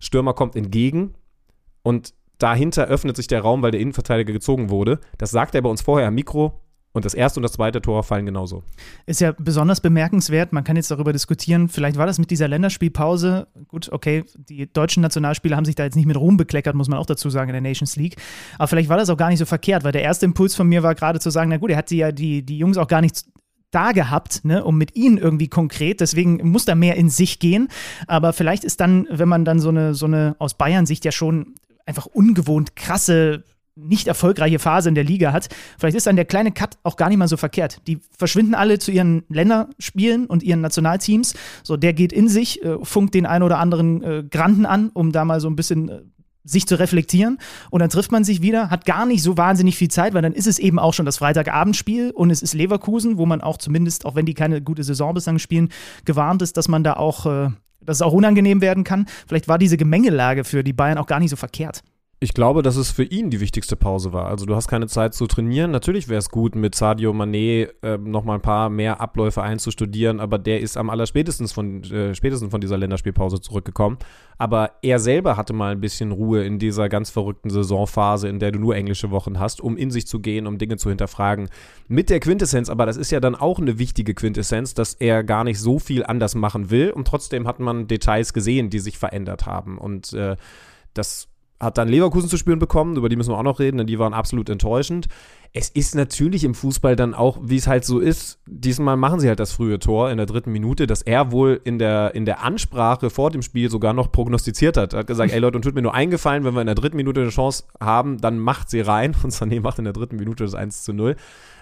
Stürmer 0.00 0.34
kommt 0.34 0.56
entgegen 0.56 1.14
und 1.82 2.14
dahinter 2.38 2.86
öffnet 2.86 3.16
sich 3.16 3.26
der 3.28 3.42
Raum, 3.42 3.62
weil 3.62 3.70
der 3.70 3.80
Innenverteidiger 3.80 4.32
gezogen 4.32 4.70
wurde. 4.70 4.98
Das 5.18 5.30
sagt 5.30 5.54
er 5.54 5.62
bei 5.62 5.68
uns 5.68 5.82
vorher 5.82 6.08
am 6.08 6.14
Mikro. 6.14 6.60
Und 6.94 7.04
das 7.04 7.12
erste 7.12 7.40
und 7.40 7.42
das 7.42 7.52
zweite 7.52 7.82
Tor 7.82 8.04
fallen 8.04 8.24
genauso. 8.24 8.62
Ist 9.04 9.20
ja 9.20 9.34
besonders 9.36 9.80
bemerkenswert. 9.80 10.52
Man 10.52 10.62
kann 10.62 10.76
jetzt 10.76 10.92
darüber 10.92 11.12
diskutieren. 11.12 11.68
Vielleicht 11.68 11.98
war 11.98 12.06
das 12.06 12.20
mit 12.20 12.30
dieser 12.30 12.46
Länderspielpause. 12.46 13.48
Gut, 13.66 13.90
okay, 13.90 14.24
die 14.36 14.72
deutschen 14.72 15.00
Nationalspieler 15.00 15.56
haben 15.56 15.64
sich 15.64 15.74
da 15.74 15.82
jetzt 15.82 15.96
nicht 15.96 16.06
mit 16.06 16.16
Ruhm 16.16 16.36
bekleckert, 16.36 16.76
muss 16.76 16.86
man 16.86 17.00
auch 17.00 17.06
dazu 17.06 17.30
sagen, 17.30 17.48
in 17.48 17.54
der 17.54 17.62
Nations 17.62 17.96
League. 17.96 18.14
Aber 18.58 18.68
vielleicht 18.68 18.88
war 18.88 18.96
das 18.96 19.10
auch 19.10 19.16
gar 19.16 19.28
nicht 19.28 19.40
so 19.40 19.44
verkehrt, 19.44 19.82
weil 19.82 19.90
der 19.90 20.02
erste 20.02 20.24
Impuls 20.24 20.54
von 20.54 20.68
mir 20.68 20.84
war 20.84 20.94
gerade 20.94 21.18
zu 21.18 21.30
sagen: 21.30 21.50
Na 21.50 21.56
gut, 21.56 21.70
er 21.70 21.78
hat 21.78 21.90
ja 21.90 22.12
die, 22.12 22.46
die 22.46 22.58
Jungs 22.58 22.78
auch 22.78 22.86
gar 22.86 23.00
nicht 23.00 23.24
da 23.72 23.90
gehabt, 23.90 24.44
ne, 24.44 24.64
um 24.64 24.78
mit 24.78 24.94
ihnen 24.94 25.18
irgendwie 25.18 25.48
konkret. 25.48 26.00
Deswegen 26.00 26.48
muss 26.48 26.64
da 26.64 26.76
mehr 26.76 26.94
in 26.94 27.10
sich 27.10 27.40
gehen. 27.40 27.68
Aber 28.06 28.32
vielleicht 28.32 28.62
ist 28.62 28.80
dann, 28.80 29.08
wenn 29.10 29.28
man 29.28 29.44
dann 29.44 29.58
so 29.58 29.70
eine, 29.70 29.94
so 29.94 30.06
eine 30.06 30.36
aus 30.38 30.54
Bayern-Sicht 30.54 31.04
ja 31.04 31.10
schon 31.10 31.54
einfach 31.86 32.06
ungewohnt 32.06 32.76
krasse 32.76 33.42
nicht 33.76 34.06
erfolgreiche 34.06 34.58
Phase 34.58 34.88
in 34.88 34.94
der 34.94 35.04
Liga 35.04 35.32
hat, 35.32 35.48
vielleicht 35.78 35.96
ist 35.96 36.06
dann 36.06 36.16
der 36.16 36.24
kleine 36.24 36.52
Cut 36.52 36.78
auch 36.82 36.96
gar 36.96 37.08
nicht 37.08 37.18
mal 37.18 37.28
so 37.28 37.36
verkehrt. 37.36 37.80
Die 37.86 37.98
verschwinden 38.16 38.54
alle 38.54 38.78
zu 38.78 38.92
ihren 38.92 39.24
Länderspielen 39.28 40.26
und 40.26 40.42
ihren 40.42 40.60
Nationalteams. 40.60 41.34
So, 41.62 41.76
der 41.76 41.92
geht 41.92 42.12
in 42.12 42.28
sich, 42.28 42.62
äh, 42.62 42.76
funkt 42.82 43.14
den 43.14 43.26
einen 43.26 43.42
oder 43.42 43.58
anderen 43.58 44.02
äh, 44.02 44.24
Granden 44.28 44.66
an, 44.66 44.90
um 44.94 45.12
da 45.12 45.24
mal 45.24 45.40
so 45.40 45.48
ein 45.48 45.56
bisschen 45.56 45.88
äh, 45.88 46.00
sich 46.44 46.66
zu 46.66 46.78
reflektieren. 46.78 47.38
Und 47.70 47.80
dann 47.80 47.90
trifft 47.90 48.12
man 48.12 48.22
sich 48.22 48.42
wieder, 48.42 48.70
hat 48.70 48.84
gar 48.84 49.06
nicht 49.06 49.22
so 49.22 49.36
wahnsinnig 49.36 49.76
viel 49.76 49.88
Zeit, 49.88 50.14
weil 50.14 50.22
dann 50.22 50.34
ist 50.34 50.46
es 50.46 50.58
eben 50.58 50.78
auch 50.78 50.94
schon 50.94 51.06
das 51.06 51.18
Freitagabendspiel 51.18 52.10
und 52.10 52.30
es 52.30 52.42
ist 52.42 52.54
Leverkusen, 52.54 53.18
wo 53.18 53.26
man 53.26 53.40
auch 53.40 53.56
zumindest, 53.56 54.04
auch 54.04 54.14
wenn 54.14 54.26
die 54.26 54.34
keine 54.34 54.60
gute 54.62 54.84
Saison 54.84 55.14
bislang 55.14 55.38
spielen, 55.38 55.70
gewarnt 56.04 56.42
ist, 56.42 56.56
dass 56.56 56.68
man 56.68 56.84
da 56.84 56.94
auch, 56.94 57.26
äh, 57.26 57.48
dass 57.80 57.96
es 57.96 58.02
auch 58.02 58.12
unangenehm 58.12 58.60
werden 58.60 58.84
kann. 58.84 59.06
Vielleicht 59.26 59.48
war 59.48 59.58
diese 59.58 59.76
Gemengelage 59.76 60.44
für 60.44 60.62
die 60.62 60.72
Bayern 60.72 60.98
auch 60.98 61.06
gar 61.06 61.18
nicht 61.18 61.30
so 61.30 61.36
verkehrt. 61.36 61.82
Ich 62.24 62.32
glaube, 62.32 62.62
dass 62.62 62.76
es 62.76 62.90
für 62.90 63.04
ihn 63.04 63.28
die 63.28 63.40
wichtigste 63.40 63.76
Pause 63.76 64.14
war. 64.14 64.28
Also 64.28 64.46
du 64.46 64.56
hast 64.56 64.66
keine 64.66 64.86
Zeit 64.86 65.12
zu 65.12 65.26
trainieren. 65.26 65.70
Natürlich 65.70 66.08
wäre 66.08 66.20
es 66.20 66.30
gut, 66.30 66.54
mit 66.54 66.74
Sadio 66.74 67.12
Mané 67.12 67.68
äh, 67.82 67.98
nochmal 67.98 68.38
ein 68.38 68.40
paar 68.40 68.70
mehr 68.70 69.02
Abläufe 69.02 69.42
einzustudieren, 69.42 70.20
aber 70.20 70.38
der 70.38 70.60
ist 70.60 70.78
am 70.78 70.88
allerspätestens 70.88 71.52
von, 71.52 71.84
äh, 71.84 72.14
spätestens 72.14 72.50
von 72.50 72.62
dieser 72.62 72.78
Länderspielpause 72.78 73.42
zurückgekommen. 73.42 73.98
Aber 74.38 74.70
er 74.80 75.00
selber 75.00 75.36
hatte 75.36 75.52
mal 75.52 75.72
ein 75.72 75.82
bisschen 75.82 76.12
Ruhe 76.12 76.44
in 76.44 76.58
dieser 76.58 76.88
ganz 76.88 77.10
verrückten 77.10 77.50
Saisonphase, 77.50 78.26
in 78.26 78.38
der 78.38 78.52
du 78.52 78.58
nur 78.58 78.74
englische 78.74 79.10
Wochen 79.10 79.38
hast, 79.38 79.60
um 79.60 79.76
in 79.76 79.90
sich 79.90 80.06
zu 80.06 80.20
gehen, 80.20 80.46
um 80.46 80.56
Dinge 80.56 80.78
zu 80.78 80.88
hinterfragen. 80.88 81.50
Mit 81.88 82.08
der 82.08 82.20
Quintessenz, 82.20 82.70
aber 82.70 82.86
das 82.86 82.96
ist 82.96 83.10
ja 83.10 83.20
dann 83.20 83.34
auch 83.34 83.58
eine 83.58 83.78
wichtige 83.78 84.14
Quintessenz, 84.14 84.72
dass 84.72 84.94
er 84.94 85.24
gar 85.24 85.44
nicht 85.44 85.60
so 85.60 85.78
viel 85.78 86.06
anders 86.06 86.34
machen 86.34 86.70
will 86.70 86.90
und 86.90 87.06
trotzdem 87.06 87.46
hat 87.46 87.60
man 87.60 87.86
Details 87.86 88.32
gesehen, 88.32 88.70
die 88.70 88.78
sich 88.78 88.96
verändert 88.96 89.44
haben. 89.44 89.76
Und 89.76 90.14
äh, 90.14 90.36
das 90.94 91.28
hat 91.60 91.78
dann 91.78 91.88
Leverkusen 91.88 92.28
zu 92.28 92.36
spüren 92.36 92.58
bekommen, 92.58 92.96
über 92.96 93.08
die 93.08 93.16
müssen 93.16 93.30
wir 93.30 93.38
auch 93.38 93.44
noch 93.44 93.60
reden, 93.60 93.78
denn 93.78 93.86
die 93.86 93.98
waren 93.98 94.12
absolut 94.12 94.48
enttäuschend. 94.48 95.08
Es 95.52 95.68
ist 95.68 95.94
natürlich 95.94 96.42
im 96.42 96.54
Fußball 96.54 96.96
dann 96.96 97.14
auch, 97.14 97.38
wie 97.42 97.56
es 97.56 97.68
halt 97.68 97.84
so 97.84 98.00
ist, 98.00 98.40
diesmal 98.46 98.96
machen 98.96 99.20
sie 99.20 99.28
halt 99.28 99.38
das 99.38 99.52
frühe 99.52 99.78
Tor 99.78 100.10
in 100.10 100.16
der 100.16 100.26
dritten 100.26 100.50
Minute, 100.50 100.88
dass 100.88 101.02
er 101.02 101.30
wohl 101.30 101.60
in 101.62 101.78
der, 101.78 102.14
in 102.14 102.24
der 102.24 102.42
Ansprache 102.42 103.08
vor 103.08 103.30
dem 103.30 103.42
Spiel 103.42 103.70
sogar 103.70 103.92
noch 103.92 104.10
prognostiziert 104.10 104.76
hat. 104.76 104.94
Er 104.94 105.00
hat 105.00 105.06
gesagt, 105.06 105.32
ey 105.34 105.38
Leute, 105.38 105.56
und 105.56 105.62
tut 105.62 105.76
mir 105.76 105.82
nur 105.82 105.94
eingefallen, 105.94 106.44
wenn 106.44 106.54
wir 106.54 106.60
in 106.60 106.66
der 106.66 106.74
dritten 106.74 106.96
Minute 106.96 107.20
eine 107.20 107.30
Chance 107.30 107.64
haben, 107.80 108.20
dann 108.20 108.38
macht 108.38 108.68
sie 108.68 108.80
rein. 108.80 109.14
Und 109.22 109.32
Sané 109.32 109.60
macht 109.60 109.78
in 109.78 109.84
der 109.84 109.92
dritten 109.92 110.16
Minute 110.16 110.44
das 110.44 110.54
1 110.54 110.82
zu 110.82 110.92
0 110.92 111.16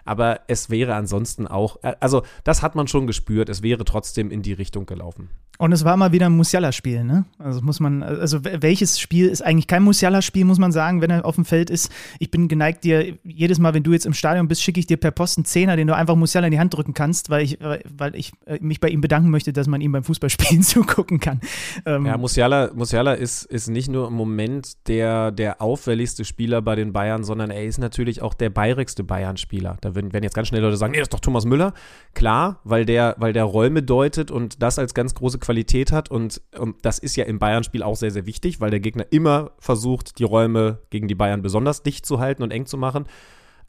aber 0.04 0.40
es 0.48 0.70
wäre 0.70 0.94
ansonsten 0.94 1.46
auch, 1.46 1.82
äh, 1.82 1.94
also 2.00 2.22
das 2.44 2.62
hat 2.62 2.74
man 2.74 2.88
schon 2.88 3.06
gespürt, 3.06 3.48
es 3.48 3.62
wäre 3.62 3.84
trotzdem 3.84 4.30
in 4.30 4.42
die 4.42 4.52
Richtung 4.52 4.86
gelaufen. 4.86 5.28
Und 5.58 5.70
es 5.70 5.84
war 5.84 5.96
mal 5.96 6.10
wieder 6.10 6.26
ein 6.26 6.32
Musiala-Spiel, 6.32 7.04
ne? 7.04 7.24
Also 7.38 7.60
muss 7.60 7.78
man, 7.78 8.02
also 8.02 8.40
welches 8.42 8.98
Spiel 8.98 9.28
ist 9.28 9.42
eigentlich 9.42 9.68
kein 9.68 9.84
Musiala-Spiel, 9.84 10.44
muss 10.44 10.58
man 10.58 10.72
sagen, 10.72 11.00
wenn 11.02 11.10
er 11.10 11.24
auf 11.24 11.36
dem 11.36 11.44
Feld 11.44 11.70
ist. 11.70 11.92
Ich 12.18 12.32
bin 12.32 12.48
geneigt, 12.48 12.82
dir 12.82 13.16
jedes 13.22 13.60
Mal, 13.60 13.72
wenn 13.72 13.84
du 13.84 13.92
jetzt 13.92 14.06
im 14.06 14.14
Stadion 14.14 14.48
bist, 14.48 14.62
schicke 14.62 14.80
ich 14.80 14.86
dir 14.86 14.96
per 14.96 15.12
Post 15.12 15.38
einen 15.38 15.44
Zehner, 15.44 15.76
den 15.76 15.86
du 15.86 15.94
einfach 15.94 16.16
Musiala 16.16 16.48
in 16.48 16.52
die 16.52 16.58
Hand 16.58 16.74
drücken 16.74 16.94
kannst, 16.94 17.30
weil 17.30 17.44
ich, 17.44 17.58
weil 17.60 18.16
ich 18.16 18.32
äh, 18.46 18.58
mich 18.60 18.80
bei 18.80 18.88
ihm 18.88 19.02
bedanken 19.02 19.30
möchte, 19.30 19.52
dass 19.52 19.68
man 19.68 19.80
ihm 19.80 19.92
beim 19.92 20.02
Fußballspielen 20.02 20.62
zugucken 20.64 21.20
kann. 21.20 21.40
Ähm 21.86 22.06
ja, 22.06 22.16
Musiala, 22.16 22.72
Musiala 22.74 23.12
ist, 23.12 23.44
ist 23.44 23.68
nicht 23.68 23.88
nur 23.88 24.08
im 24.08 24.14
Moment 24.14 24.88
der, 24.88 25.30
der 25.30 25.62
auffälligste 25.62 26.24
Spieler 26.24 26.60
bei 26.62 26.74
den 26.74 26.92
Bayern, 26.92 27.22
sondern 27.22 27.50
er 27.50 27.64
ist 27.64 27.78
natürlich 27.78 28.20
auch 28.20 28.34
der 28.34 28.50
bayerigste 28.50 29.04
Bayern-Spieler. 29.04 29.76
Da 29.80 29.91
werden, 29.94 30.12
werden 30.12 30.24
jetzt 30.24 30.34
ganz 30.34 30.48
schnell 30.48 30.62
Leute 30.62 30.76
sagen, 30.76 30.92
nee, 30.92 30.98
das 30.98 31.06
ist 31.06 31.14
doch 31.14 31.20
Thomas 31.20 31.44
Müller. 31.44 31.74
Klar, 32.14 32.60
weil 32.64 32.84
der, 32.84 33.14
weil 33.18 33.32
der 33.32 33.44
Räume 33.44 33.82
deutet 33.82 34.30
und 34.30 34.62
das 34.62 34.78
als 34.78 34.94
ganz 34.94 35.14
große 35.14 35.38
Qualität 35.38 35.92
hat. 35.92 36.10
Und, 36.10 36.40
und 36.58 36.76
das 36.82 36.98
ist 36.98 37.16
ja 37.16 37.24
im 37.24 37.38
Bayern-Spiel 37.38 37.82
auch 37.82 37.96
sehr, 37.96 38.10
sehr 38.10 38.26
wichtig, 38.26 38.60
weil 38.60 38.70
der 38.70 38.80
Gegner 38.80 39.06
immer 39.10 39.52
versucht, 39.58 40.18
die 40.18 40.24
Räume 40.24 40.78
gegen 40.90 41.08
die 41.08 41.14
Bayern 41.14 41.42
besonders 41.42 41.82
dicht 41.82 42.06
zu 42.06 42.20
halten 42.20 42.42
und 42.42 42.50
eng 42.50 42.66
zu 42.66 42.76
machen. 42.76 43.06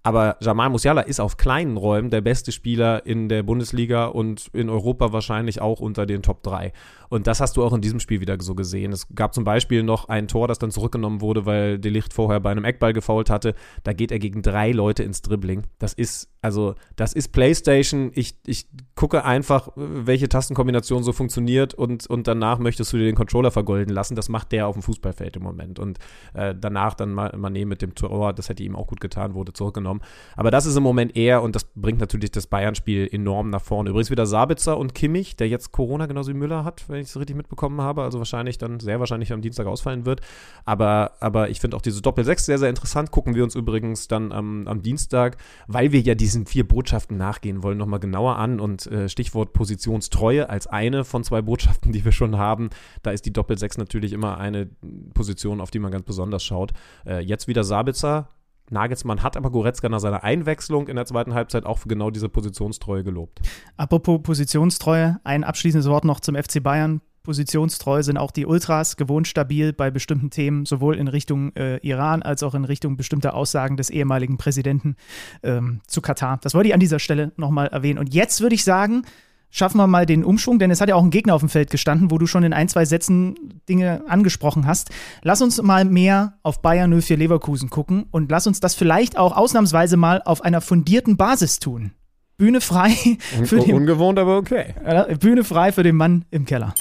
Aber 0.06 0.36
Jamal 0.42 0.70
Musiala 0.70 1.02
ist 1.02 1.22
auf 1.22 1.38
kleinen 1.38 1.78
Räumen 1.78 2.10
der 2.10 2.20
beste 2.20 2.52
Spieler 2.52 3.06
in 3.06 3.30
der 3.30 3.42
Bundesliga 3.42 4.08
und 4.08 4.50
in 4.52 4.70
Europa 4.70 5.14
wahrscheinlich 5.14 5.62
auch 5.62 5.80
unter 5.80 6.06
den 6.06 6.22
Top 6.22 6.44
3. 6.44 6.74
Und 7.08 7.26
das 7.26 7.40
hast 7.40 7.56
du 7.56 7.64
auch 7.64 7.72
in 7.72 7.80
diesem 7.80 8.02
Spiel 8.02 8.20
wieder 8.20 8.36
so 8.42 8.54
gesehen. 8.54 8.92
Es 8.92 9.08
gab 9.16 9.34
zum 9.34 9.46
Beispiel 9.46 9.82
noch 9.82 10.10
ein 10.10 10.28
Tor, 10.28 10.50
das 10.50 10.60
dann 10.60 10.72
zurückgenommen 10.72 11.22
wurde, 11.22 11.46
weil 11.46 11.80
De 11.80 11.90
Licht 11.90 12.12
vorher 12.12 12.42
bei 12.42 12.52
einem 12.52 12.66
Eckball 12.66 12.92
gefault 12.92 13.30
hatte. 13.30 13.56
Da 13.84 13.94
geht 13.94 14.12
er 14.12 14.20
gegen 14.20 14.42
drei 14.42 14.74
Leute 14.74 15.04
ins 15.04 15.22
Dribbling. 15.22 15.64
Das 15.80 15.94
ist, 15.94 16.28
also, 16.42 16.76
das 16.98 17.14
ist 17.14 17.30
PlayStation. 17.32 18.12
Ich, 18.14 18.36
ich 18.46 18.68
gucke 18.96 19.24
einfach, 19.26 19.70
welche 19.76 20.28
Tastenkombination 20.28 21.04
so 21.04 21.14
funktioniert 21.14 21.74
und, 21.74 22.08
und 22.08 22.28
danach 22.28 22.60
möchtest 22.60 22.92
du 22.94 22.98
dir 22.98 23.06
den 23.06 23.16
Controller 23.16 23.52
vergolden 23.52 23.94
lassen. 23.94 24.16
Das 24.16 24.30
macht 24.30 24.52
der 24.52 24.68
auf 24.68 24.76
dem 24.76 24.82
Fußballfeld 24.82 25.36
im 25.36 25.44
Moment. 25.44 25.80
Und 25.80 26.00
äh, 26.34 26.56
danach 26.60 26.94
dann 26.94 27.14
Mané 27.14 27.66
mit 27.66 27.82
dem 27.82 27.96
Tor, 27.96 28.34
das 28.34 28.50
hätte 28.50 28.64
ihm 28.64 28.76
auch 28.76 28.88
gut 28.88 29.02
getan, 29.02 29.34
wurde 29.34 29.54
zurückgenommen 29.54 29.84
genommen. 29.84 30.02
Aber 30.36 30.52
das 30.52 30.66
ist 30.66 30.76
im 30.76 30.84
Moment 30.84 31.16
eher 31.16 31.44
und 31.44 31.56
das 31.56 31.66
bringt 31.76 32.00
natürlich 32.00 32.32
das 32.32 32.48
Bayern-Spiel 32.48 33.10
enorm 33.12 33.50
nach 33.50 33.62
vorne. 33.62 33.90
Übrigens 33.90 34.10
wieder 34.10 34.26
Sabitzer 34.26 34.78
und 34.78 34.96
Kimmich, 34.96 35.36
der 35.36 35.48
jetzt 35.48 35.72
Corona 35.72 36.06
genauso 36.06 36.32
wie 36.32 36.38
Müller 36.38 36.64
hat, 36.64 36.86
wenn 36.88 37.02
ich 37.02 37.08
es 37.08 37.18
richtig 37.18 37.36
mitbekommen 37.36 37.82
habe. 37.82 38.04
Also 38.04 38.18
wahrscheinlich 38.18 38.58
dann 38.58 38.80
sehr 38.80 39.00
wahrscheinlich 39.00 39.32
am 39.34 39.42
Dienstag 39.42 39.68
ausfallen 39.68 40.06
wird. 40.06 40.22
Aber, 40.66 41.12
aber 41.20 41.50
ich 41.50 41.60
finde 41.60 41.78
auch 41.78 41.82
diese 41.82 42.02
Doppel-6 42.02 42.40
sehr, 42.40 42.58
sehr 42.58 42.70
interessant. 42.70 43.12
Gucken 43.12 43.36
wir 43.36 43.44
uns 43.44 43.56
übrigens 43.56 44.08
dann 44.08 44.32
am, 44.32 44.68
am 44.68 44.82
Dienstag, 44.82 45.38
weil 45.68 45.92
wir 45.92 46.00
ja 46.02 46.16
diesen 46.16 46.46
vier 46.46 46.68
Botschaften 46.68 47.18
nachgehen 47.18 47.62
wollen, 47.64 47.78
nochmal 47.78 48.00
genauer 48.00 48.38
an. 48.38 48.60
Und 48.60 48.83
äh, 48.88 49.10
Stichwort 49.10 49.54
Positionstreue 49.54 50.50
als 50.50 50.68
eine 50.68 51.04
von 51.04 51.24
zwei 51.24 51.42
Botschaften, 51.42 51.92
die 51.92 52.06
wir 52.06 52.12
schon 52.12 52.38
haben. 52.38 52.70
Da 53.02 53.12
ist 53.12 53.26
die 53.26 53.34
Doppel-6 53.34 53.80
natürlich 53.80 54.14
immer 54.14 54.38
eine 54.38 54.70
Position, 55.14 55.62
auf 55.62 55.72
die 55.72 55.80
man 55.80 55.92
ganz 55.92 56.06
besonders 56.06 56.44
schaut. 56.44 56.74
Äh, 57.06 57.20
jetzt 57.20 57.48
wieder 57.48 57.64
Sabitzer, 57.64 58.30
Nagelsmann 58.70 59.24
hat 59.24 59.38
aber 59.38 59.52
Goretzka 59.52 59.90
nach 59.90 60.00
seiner 60.00 60.24
Einwechslung 60.24 60.88
in 60.88 60.96
der 60.96 61.06
zweiten 61.06 61.34
Halbzeit 61.34 61.66
auch 61.66 61.80
für 61.80 61.88
genau 61.88 62.10
diese 62.12 62.30
Positionstreue 62.30 63.04
gelobt. 63.04 63.42
Apropos 63.78 64.22
Positionstreue, 64.24 65.20
ein 65.24 65.44
abschließendes 65.44 65.90
Wort 65.90 66.06
noch 66.06 66.20
zum 66.20 66.36
FC 66.36 66.62
Bayern. 66.62 67.02
Positionstreu 67.24 68.04
sind 68.04 68.18
auch 68.18 68.32
die 68.32 68.46
Ultras 68.46 68.98
gewohnt 68.98 69.28
stabil 69.28 69.72
bei 69.72 69.90
bestimmten 69.90 70.30
Themen, 70.30 70.66
sowohl 70.66 70.98
in 70.98 71.08
Richtung 71.08 71.56
äh, 71.56 71.78
Iran 71.78 72.22
als 72.22 72.44
auch 72.44 72.54
in 72.54 72.66
Richtung 72.66 72.98
bestimmter 72.98 73.34
Aussagen 73.34 73.78
des 73.78 73.90
ehemaligen 73.90 74.38
Präsidenten 74.38 74.98
ähm, 75.42 75.80
zu 75.88 76.02
Katar. 76.02 76.40
Das 76.42 76.54
wollte 76.54 76.68
ich 76.68 76.74
an 76.74 76.82
dieser 76.82 77.00
Stelle 77.00 77.32
nochmal 77.38 77.68
erwähnen. 77.68 77.98
Und 77.98 78.14
jetzt 78.14 78.42
würde 78.42 78.56
ich 78.56 78.66
sagen, 78.66 79.04
schaffen 79.50 79.78
wir 79.78 79.88
mal 79.88 80.06
den 80.06 80.26
Umschwung, 80.26 80.60
denn 80.60 80.70
es 80.70 80.82
hat 80.82 80.90
ja 80.90 80.96
auch 80.96 81.04
ein 81.04 81.12
Gegner 81.12 81.34
auf 81.34 81.42
dem 81.42 81.50
Feld 81.50 81.70
gestanden, 81.70 82.12
wo 82.12 82.18
du 82.18 82.28
schon 82.28 82.44
in 82.44 82.52
ein, 82.52 82.68
zwei 82.68 82.84
Sätzen 82.84 83.36
Dinge 83.70 84.04
angesprochen 84.08 84.68
hast. 84.68 84.90
Lass 85.22 85.42
uns 85.42 85.62
mal 85.62 85.86
mehr 85.86 86.40
auf 86.44 86.62
Bayern 86.62 87.00
04 87.00 87.18
Leverkusen 87.18 87.70
gucken 87.70 88.06
und 88.12 88.30
lass 88.32 88.48
uns 88.48 88.60
das 88.60 88.76
vielleicht 88.76 89.18
auch 89.18 89.38
ausnahmsweise 89.38 89.96
mal 89.96 90.22
auf 90.26 90.42
einer 90.42 90.60
fundierten 90.60 91.16
Basis 91.16 91.60
tun. 91.60 91.92
Bühne 92.38 92.60
frei 92.60 92.90
für 93.46 93.60
Un 93.60 93.66
den, 93.66 93.76
Ungewohnt, 93.76 94.20
aber 94.20 94.38
okay. 94.38 94.74
Bühne 95.20 95.46
frei 95.46 95.72
für 95.72 95.84
den 95.84 95.96
Mann 95.96 96.26
im 96.32 96.46
Keller. 96.46 96.74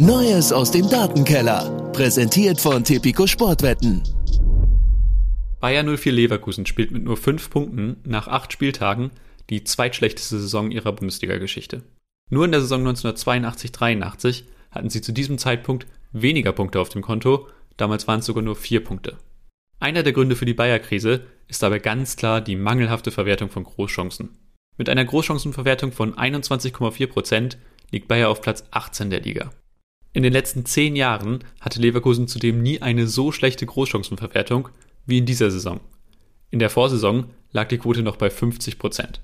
Neues 0.00 0.52
aus 0.52 0.70
dem 0.70 0.88
Datenkeller. 0.88 1.90
Präsentiert 1.92 2.60
von 2.60 2.84
Tipico 2.84 3.26
Sportwetten. 3.26 4.00
Bayer 5.58 5.82
04 5.82 6.12
Leverkusen 6.12 6.66
spielt 6.66 6.92
mit 6.92 7.02
nur 7.02 7.16
fünf 7.16 7.50
Punkten 7.50 7.96
nach 8.04 8.28
acht 8.28 8.52
Spieltagen 8.52 9.10
die 9.50 9.64
zweitschlechteste 9.64 10.38
Saison 10.38 10.70
ihrer 10.70 10.92
Bundesliga-Geschichte. 10.92 11.82
Nur 12.30 12.44
in 12.44 12.52
der 12.52 12.60
Saison 12.60 12.86
1982-83 12.86 14.44
hatten 14.70 14.88
sie 14.88 15.00
zu 15.00 15.10
diesem 15.10 15.36
Zeitpunkt 15.36 15.88
weniger 16.12 16.52
Punkte 16.52 16.80
auf 16.80 16.90
dem 16.90 17.02
Konto, 17.02 17.48
damals 17.76 18.06
waren 18.06 18.20
es 18.20 18.26
sogar 18.26 18.44
nur 18.44 18.54
vier 18.54 18.84
Punkte. 18.84 19.18
Einer 19.80 20.04
der 20.04 20.12
Gründe 20.12 20.36
für 20.36 20.46
die 20.46 20.54
Bayer-Krise 20.54 21.22
ist 21.48 21.64
dabei 21.64 21.80
ganz 21.80 22.14
klar 22.14 22.40
die 22.40 22.54
mangelhafte 22.54 23.10
Verwertung 23.10 23.50
von 23.50 23.64
Großchancen. 23.64 24.38
Mit 24.76 24.88
einer 24.88 25.04
Großchancenverwertung 25.04 25.90
von 25.90 26.14
21,4% 26.14 27.56
liegt 27.90 28.06
Bayer 28.06 28.28
auf 28.28 28.42
Platz 28.42 28.62
18 28.70 29.10
der 29.10 29.22
Liga. 29.22 29.50
In 30.12 30.22
den 30.22 30.32
letzten 30.32 30.64
zehn 30.64 30.96
Jahren 30.96 31.44
hatte 31.60 31.80
Leverkusen 31.80 32.28
zudem 32.28 32.62
nie 32.62 32.80
eine 32.80 33.06
so 33.06 33.30
schlechte 33.32 33.66
Großchancenverwertung 33.66 34.68
wie 35.06 35.18
in 35.18 35.26
dieser 35.26 35.50
Saison. 35.50 35.80
In 36.50 36.58
der 36.58 36.70
Vorsaison 36.70 37.26
lag 37.52 37.68
die 37.68 37.78
Quote 37.78 38.02
noch 38.02 38.16
bei 38.16 38.30
50 38.30 38.78
Prozent. 38.78 39.20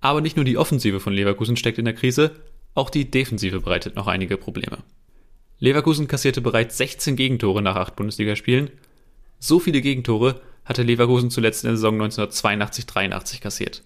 Aber 0.00 0.20
nicht 0.20 0.36
nur 0.36 0.44
die 0.44 0.58
Offensive 0.58 1.00
von 1.00 1.12
Leverkusen 1.12 1.56
steckt 1.56 1.78
in 1.78 1.84
der 1.84 1.94
Krise, 1.94 2.32
auch 2.74 2.90
die 2.90 3.10
Defensive 3.10 3.60
bereitet 3.60 3.96
noch 3.96 4.06
einige 4.06 4.36
Probleme. 4.36 4.78
Leverkusen 5.58 6.08
kassierte 6.08 6.40
bereits 6.40 6.76
16 6.78 7.14
Gegentore 7.14 7.62
nach 7.62 7.76
acht 7.76 7.94
Bundesligaspielen. 7.94 8.70
So 9.38 9.60
viele 9.60 9.80
Gegentore 9.80 10.40
hatte 10.64 10.82
Leverkusen 10.82 11.30
zuletzt 11.30 11.62
in 11.64 11.68
der 11.68 11.76
Saison 11.76 12.00
1982-83 12.02 13.40
kassiert. 13.40 13.82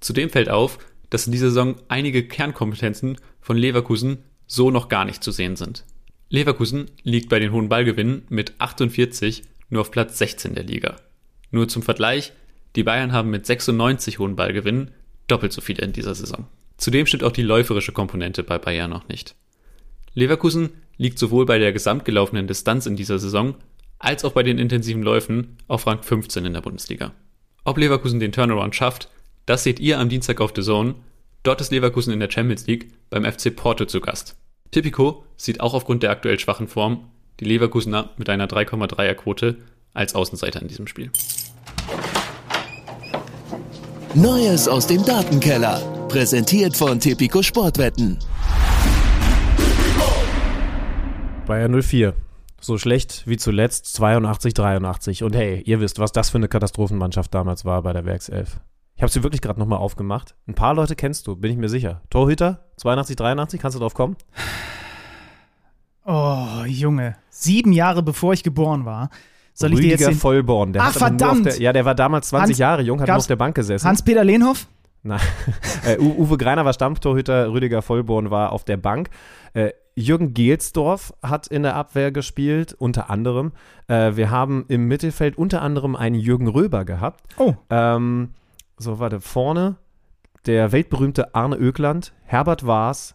Zudem 0.00 0.30
fällt 0.30 0.48
auf, 0.48 0.78
dass 1.10 1.26
in 1.26 1.32
dieser 1.32 1.48
Saison 1.48 1.76
einige 1.88 2.26
Kernkompetenzen 2.26 3.18
von 3.40 3.56
Leverkusen 3.56 4.24
so 4.50 4.72
noch 4.72 4.88
gar 4.88 5.04
nicht 5.04 5.22
zu 5.22 5.30
sehen 5.30 5.54
sind. 5.54 5.84
Leverkusen 6.28 6.90
liegt 7.04 7.28
bei 7.28 7.38
den 7.38 7.52
hohen 7.52 7.68
Ballgewinnen 7.68 8.22
mit 8.30 8.54
48 8.58 9.44
nur 9.68 9.82
auf 9.82 9.92
Platz 9.92 10.18
16 10.18 10.54
der 10.54 10.64
Liga. 10.64 10.96
Nur 11.52 11.68
zum 11.68 11.82
Vergleich, 11.82 12.32
die 12.74 12.82
Bayern 12.82 13.12
haben 13.12 13.30
mit 13.30 13.46
96 13.46 14.18
hohen 14.18 14.34
Ballgewinnen 14.34 14.90
doppelt 15.28 15.52
so 15.52 15.60
viele 15.60 15.84
in 15.84 15.92
dieser 15.92 16.16
Saison. 16.16 16.48
Zudem 16.78 17.06
stimmt 17.06 17.22
auch 17.22 17.32
die 17.32 17.42
läuferische 17.42 17.92
Komponente 17.92 18.42
bei 18.42 18.58
Bayern 18.58 18.90
noch 18.90 19.06
nicht. 19.06 19.36
Leverkusen 20.14 20.70
liegt 20.96 21.20
sowohl 21.20 21.46
bei 21.46 21.58
der 21.58 21.72
gesamtgelaufenen 21.72 22.48
Distanz 22.48 22.86
in 22.86 22.96
dieser 22.96 23.20
Saison 23.20 23.54
als 24.00 24.24
auch 24.24 24.32
bei 24.32 24.42
den 24.42 24.58
intensiven 24.58 25.02
Läufen 25.02 25.58
auf 25.68 25.86
Rang 25.86 26.02
15 26.02 26.44
in 26.44 26.54
der 26.54 26.60
Bundesliga. 26.60 27.12
Ob 27.64 27.78
Leverkusen 27.78 28.18
den 28.18 28.32
Turnaround 28.32 28.74
schafft, 28.74 29.08
das 29.46 29.62
seht 29.62 29.78
ihr 29.78 30.00
am 30.00 30.08
Dienstag 30.08 30.40
auf 30.40 30.52
The 30.56 30.62
Zone. 30.62 30.96
Dort 31.42 31.62
ist 31.62 31.72
Leverkusen 31.72 32.12
in 32.12 32.20
der 32.20 32.30
Champions 32.30 32.66
League 32.66 32.92
beim 33.08 33.24
FC 33.24 33.54
Porto 33.56 33.86
zu 33.86 34.02
Gast. 34.02 34.36
Tipico 34.72 35.24
sieht 35.38 35.60
auch 35.60 35.72
aufgrund 35.72 36.02
der 36.02 36.10
aktuell 36.10 36.38
schwachen 36.38 36.68
Form 36.68 37.08
die 37.40 37.46
Leverkusener 37.46 38.10
mit 38.18 38.28
einer 38.28 38.46
3,3er 38.46 39.14
Quote 39.14 39.56
als 39.94 40.14
Außenseiter 40.14 40.60
in 40.60 40.68
diesem 40.68 40.86
Spiel. 40.86 41.10
Neues 44.14 44.68
aus 44.68 44.86
dem 44.86 45.02
Datenkeller. 45.02 45.80
Präsentiert 46.08 46.76
von 46.76 47.00
Tipico 47.00 47.42
Sportwetten. 47.42 48.18
Bayern 51.46 51.80
04. 51.80 52.14
So 52.60 52.76
schlecht 52.76 53.22
wie 53.26 53.38
zuletzt 53.38 53.94
82, 53.94 54.52
83. 54.52 55.22
Und 55.22 55.34
hey, 55.34 55.62
ihr 55.64 55.80
wisst, 55.80 55.98
was 55.98 56.12
das 56.12 56.28
für 56.28 56.36
eine 56.36 56.48
Katastrophenmannschaft 56.48 57.32
damals 57.32 57.64
war 57.64 57.80
bei 57.80 57.94
der 57.94 58.04
Werkself. 58.04 58.60
Ich 59.00 59.02
habe 59.02 59.10
sie 59.10 59.22
wirklich 59.22 59.40
gerade 59.40 59.58
nochmal 59.58 59.78
aufgemacht. 59.78 60.34
Ein 60.46 60.52
paar 60.52 60.74
Leute 60.74 60.94
kennst 60.94 61.26
du, 61.26 61.34
bin 61.34 61.50
ich 61.50 61.56
mir 61.56 61.70
sicher. 61.70 62.02
Torhüter, 62.10 62.66
82, 62.76 63.16
83, 63.16 63.58
kannst 63.58 63.74
du 63.74 63.80
drauf 63.80 63.94
kommen? 63.94 64.14
Oh, 66.04 66.64
Junge. 66.66 67.16
Sieben 67.30 67.72
Jahre 67.72 68.02
bevor 68.02 68.34
ich 68.34 68.42
geboren 68.42 68.84
war. 68.84 69.08
Soll 69.54 69.70
Rüdiger 69.70 69.94
ich 69.94 69.98
dir 70.00 70.04
jetzt 70.04 70.16
den 70.16 70.20
Vollborn. 70.20 70.74
Der 70.74 70.82
Ach, 70.82 70.92
verdammt! 70.92 71.46
Der, 71.46 71.58
ja, 71.58 71.72
der 71.72 71.86
war 71.86 71.94
damals 71.94 72.28
20 72.28 72.50
Hans- 72.50 72.58
Jahre 72.58 72.82
jung, 72.82 73.00
hat 73.00 73.08
nur 73.08 73.16
auf 73.16 73.26
der 73.26 73.36
Bank 73.36 73.54
gesessen. 73.54 73.88
Hans-Peter 73.88 74.22
Lehnhoff? 74.22 74.66
Nein. 75.02 75.18
äh, 75.86 75.96
Uwe 75.98 76.36
Greiner 76.36 76.66
war 76.66 76.74
Stammtorhüter, 76.74 77.50
Rüdiger 77.50 77.80
Vollborn 77.80 78.30
war 78.30 78.52
auf 78.52 78.64
der 78.64 78.76
Bank. 78.76 79.08
Äh, 79.54 79.70
Jürgen 79.94 80.34
Gelsdorf 80.34 81.14
hat 81.22 81.46
in 81.46 81.62
der 81.62 81.74
Abwehr 81.74 82.12
gespielt, 82.12 82.74
unter 82.78 83.08
anderem. 83.08 83.52
Äh, 83.88 84.16
wir 84.16 84.28
haben 84.28 84.66
im 84.68 84.88
Mittelfeld 84.88 85.38
unter 85.38 85.62
anderem 85.62 85.96
einen 85.96 86.16
Jürgen 86.16 86.48
Röber 86.48 86.84
gehabt. 86.84 87.22
Oh. 87.38 87.54
Ähm, 87.70 88.34
so, 88.80 88.98
warte, 88.98 89.20
vorne 89.20 89.76
der 90.46 90.72
weltberühmte 90.72 91.34
Arne 91.34 91.56
Ökland, 91.56 92.14
Herbert 92.24 92.66
Waas, 92.66 93.14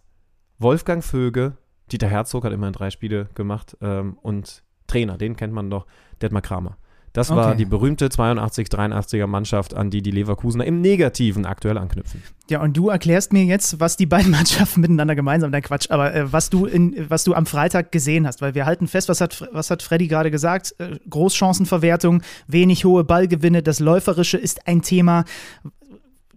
Wolfgang 0.59 1.03
Vöge, 1.03 1.57
Dieter 1.91 2.07
Herzog 2.07 2.45
hat 2.45 2.53
immerhin 2.53 2.73
drei 2.73 2.91
Spiele 2.91 3.29
gemacht 3.33 3.75
ähm, 3.81 4.17
und 4.21 4.63
Trainer, 4.87 5.17
den 5.17 5.35
kennt 5.35 5.53
man 5.53 5.69
doch, 5.69 5.87
Detmar 6.21 6.41
Kramer. 6.41 6.77
Das 7.15 7.29
war 7.29 7.47
Okay. 7.47 7.57
die 7.57 7.65
berühmte 7.65 8.07
82-83er 8.09 9.25
Mannschaft, 9.25 9.73
an 9.73 9.89
die 9.89 10.01
die 10.01 10.11
Leverkusener 10.11 10.65
im 10.65 10.81
Negativen 10.81 11.45
aktuell 11.45 11.77
anknüpfen. 11.77 12.21
Ja, 12.49 12.61
und 12.61 12.75
du 12.75 12.89
erklärst 12.89 13.31
mir 13.33 13.43
jetzt, 13.45 13.79
was 13.79 13.95
die 13.97 14.05
beiden 14.05 14.31
Mannschaften 14.37 14.81
miteinander 14.81 15.15
gemeinsam, 15.15 15.51
dein 15.51 15.61
Quatsch, 15.61 15.89
aber 15.89 16.13
äh, 16.13 16.31
was 16.31 16.49
du 16.49 16.65
in, 16.65 17.09
was 17.09 17.23
du 17.23 17.33
am 17.33 17.45
Freitag 17.45 17.91
gesehen 17.91 18.27
hast, 18.27 18.41
weil 18.41 18.53
wir 18.53 18.65
halten 18.65 18.87
fest, 18.87 19.07
was 19.09 19.21
hat, 19.21 19.47
was 19.53 19.71
hat 19.71 19.81
Freddy 19.81 20.07
gerade 20.07 20.29
gesagt? 20.29 20.75
Äh, 20.77 20.99
Großchancenverwertung, 21.09 22.21
wenig 22.47 22.83
hohe 22.85 23.03
Ballgewinne, 23.05 23.63
das 23.63 23.79
Läuferische 23.79 24.37
ist 24.37 24.67
ein 24.67 24.81
Thema. 24.81 25.23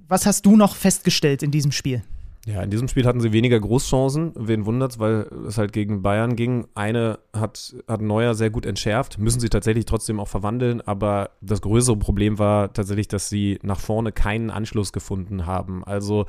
Was 0.07 0.25
hast 0.27 0.47
du 0.47 0.57
noch 0.57 0.77
festgestellt 0.77 1.43
in 1.43 1.51
diesem 1.51 1.73
Spiel? 1.73 2.03
Ja, 2.49 2.63
in 2.63 2.71
diesem 2.71 2.89
Spiel 2.89 3.05
hatten 3.05 3.21
sie 3.21 3.33
weniger 3.33 3.61
Großchancen. 3.61 4.33
Wen 4.35 4.65
wundert's, 4.65 4.99
weil 4.99 5.27
es 5.47 5.59
halt 5.59 5.75
gegen 5.75 6.01
Bayern 6.01 6.35
ging. 6.35 6.67
Eine 6.75 7.19
hat, 7.35 7.77
hat 7.87 8.01
Neuer 8.01 8.35
sehr 8.35 8.49
gut 8.49 8.65
entschärft. 8.65 9.19
Müssen 9.19 9.39
sie 9.39 9.51
tatsächlich 9.51 9.85
trotzdem 9.85 10.19
auch 10.19 10.29
verwandeln. 10.29 10.81
Aber 10.81 11.33
das 11.43 11.61
größere 11.61 11.99
Problem 11.99 12.39
war 12.39 12.73
tatsächlich, 12.73 13.07
dass 13.07 13.29
sie 13.29 13.59
nach 13.63 13.79
vorne 13.79 14.13
keinen 14.13 14.49
Anschluss 14.49 14.95
gefunden 14.95 15.45
haben. 15.45 15.85
Also 15.85 16.25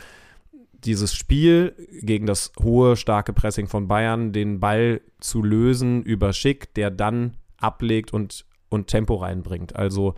dieses 0.83 1.13
Spiel 1.13 1.73
gegen 2.01 2.25
das 2.25 2.51
hohe, 2.61 2.97
starke 2.97 3.31
Pressing 3.31 3.67
von 3.67 3.87
Bayern, 3.87 4.33
den 4.33 4.59
Ball 4.59 4.99
zu 5.21 5.41
lösen 5.41 6.03
über 6.03 6.33
Schick, 6.33 6.73
der 6.73 6.91
dann 6.91 7.37
ablegt 7.61 8.11
und, 8.11 8.43
und 8.67 8.87
Tempo 8.87 9.15
reinbringt. 9.15 9.77
Also 9.77 10.15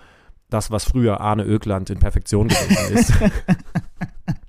das, 0.49 0.71
was 0.71 0.83
früher 0.83 1.21
Arne 1.21 1.43
Ökland 1.43 1.91
in 1.91 1.99
Perfektion 1.99 2.47
gewesen 2.47 2.95
ist. 2.95 3.13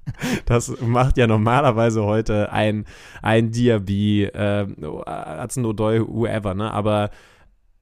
Das 0.46 0.80
macht 0.80 1.16
ja 1.16 1.26
normalerweise 1.26 2.04
heute 2.04 2.52
ein, 2.52 2.84
ein 3.22 3.50
Diaby, 3.50 4.24
äh, 4.24 4.66
Hudson 4.66 5.64
O'Doy, 5.64 6.06
whoever, 6.06 6.54
ne? 6.54 6.70
Aber 6.72 7.10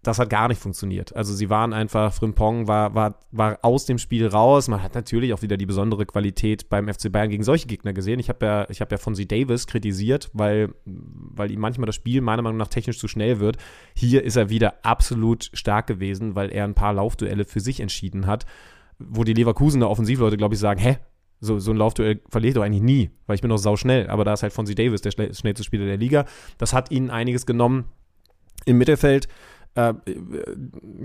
das 0.03 0.19
hat 0.19 0.31
gar 0.31 0.49
nicht 0.49 0.61
funktioniert. 0.61 1.15
Also 1.15 1.35
sie 1.35 1.51
waren 1.51 1.75
einfach, 1.75 2.15
Frimpong 2.15 2.67
war, 2.67 2.95
war, 2.95 3.19
war 3.33 3.59
aus 3.61 3.85
dem 3.85 3.99
Spiel 3.99 4.27
raus. 4.27 4.69
Man 4.69 4.83
hat 4.83 4.95
natürlich 4.95 5.35
auch 5.35 5.43
wieder 5.43 5.59
die 5.59 5.67
besondere 5.67 6.07
Qualität 6.07 6.71
beim 6.71 6.89
FC 6.89 7.13
Bayern 7.13 7.29
gegen 7.29 7.43
solche 7.43 7.67
Gegner 7.67 7.93
gesehen. 7.93 8.19
Ich 8.19 8.31
habe 8.31 8.47
ja, 8.47 8.61
habe 8.63 8.91
ja 8.91 8.97
Fonzie 8.97 9.27
Davis 9.27 9.67
kritisiert, 9.67 10.31
weil, 10.33 10.73
weil 10.87 11.51
ihm 11.51 11.61
manchmal 11.61 11.87
das 11.87 11.97
Spiel 11.97 12.23
meiner 12.23 12.41
Meinung 12.41 12.57
nach 12.57 12.69
technisch 12.69 12.99
zu 12.99 13.09
schnell 13.09 13.41
wird. 13.41 13.59
Hier 13.95 14.25
ist 14.25 14.37
er 14.37 14.49
wieder 14.49 14.75
absolut 14.85 15.51
stark 15.53 15.87
gewesen, 15.87 16.35
weil 16.35 16.51
er 16.51 16.65
ein 16.65 16.75
paar 16.75 16.95
Laufduelle 16.95 17.45
für 17.45 17.61
sich 17.61 17.81
entschieden 17.81 18.27
hat, 18.27 18.47
wo 18.99 19.23
die 19.25 19.35
Leverkusener 19.35 19.91
Offensivleute, 19.91 20.39
glaube 20.39 20.55
ich, 20.55 20.61
sagen, 20.61 20.81
hä, 20.81 20.97
so, 21.41 21.59
so 21.59 21.71
ein 21.71 21.77
Laufduell 21.77 22.21
verliere 22.29 22.51
ich 22.51 22.55
doch 22.55 22.63
eigentlich 22.63 22.83
nie, 22.83 23.11
weil 23.27 23.35
ich 23.35 23.41
bin 23.41 23.51
doch 23.51 23.57
sauschnell. 23.57 24.09
Aber 24.09 24.25
da 24.25 24.35
ist 24.35 24.43
halt 24.43 24.53
Fonzie 24.53 24.75
Davis 24.75 25.01
der 25.01 25.11
schnell, 25.11 25.35
schnellste 25.35 25.65
Spieler 25.65 25.87
der 25.87 25.97
Liga. 25.97 26.27
Das 26.59 26.73
hat 26.73 26.91
ihnen 26.91 27.11
einiges 27.11 27.47
genommen. 27.47 27.87
Im 28.67 28.77
Mittelfeld, 28.79 29.27
äh, 29.75 29.95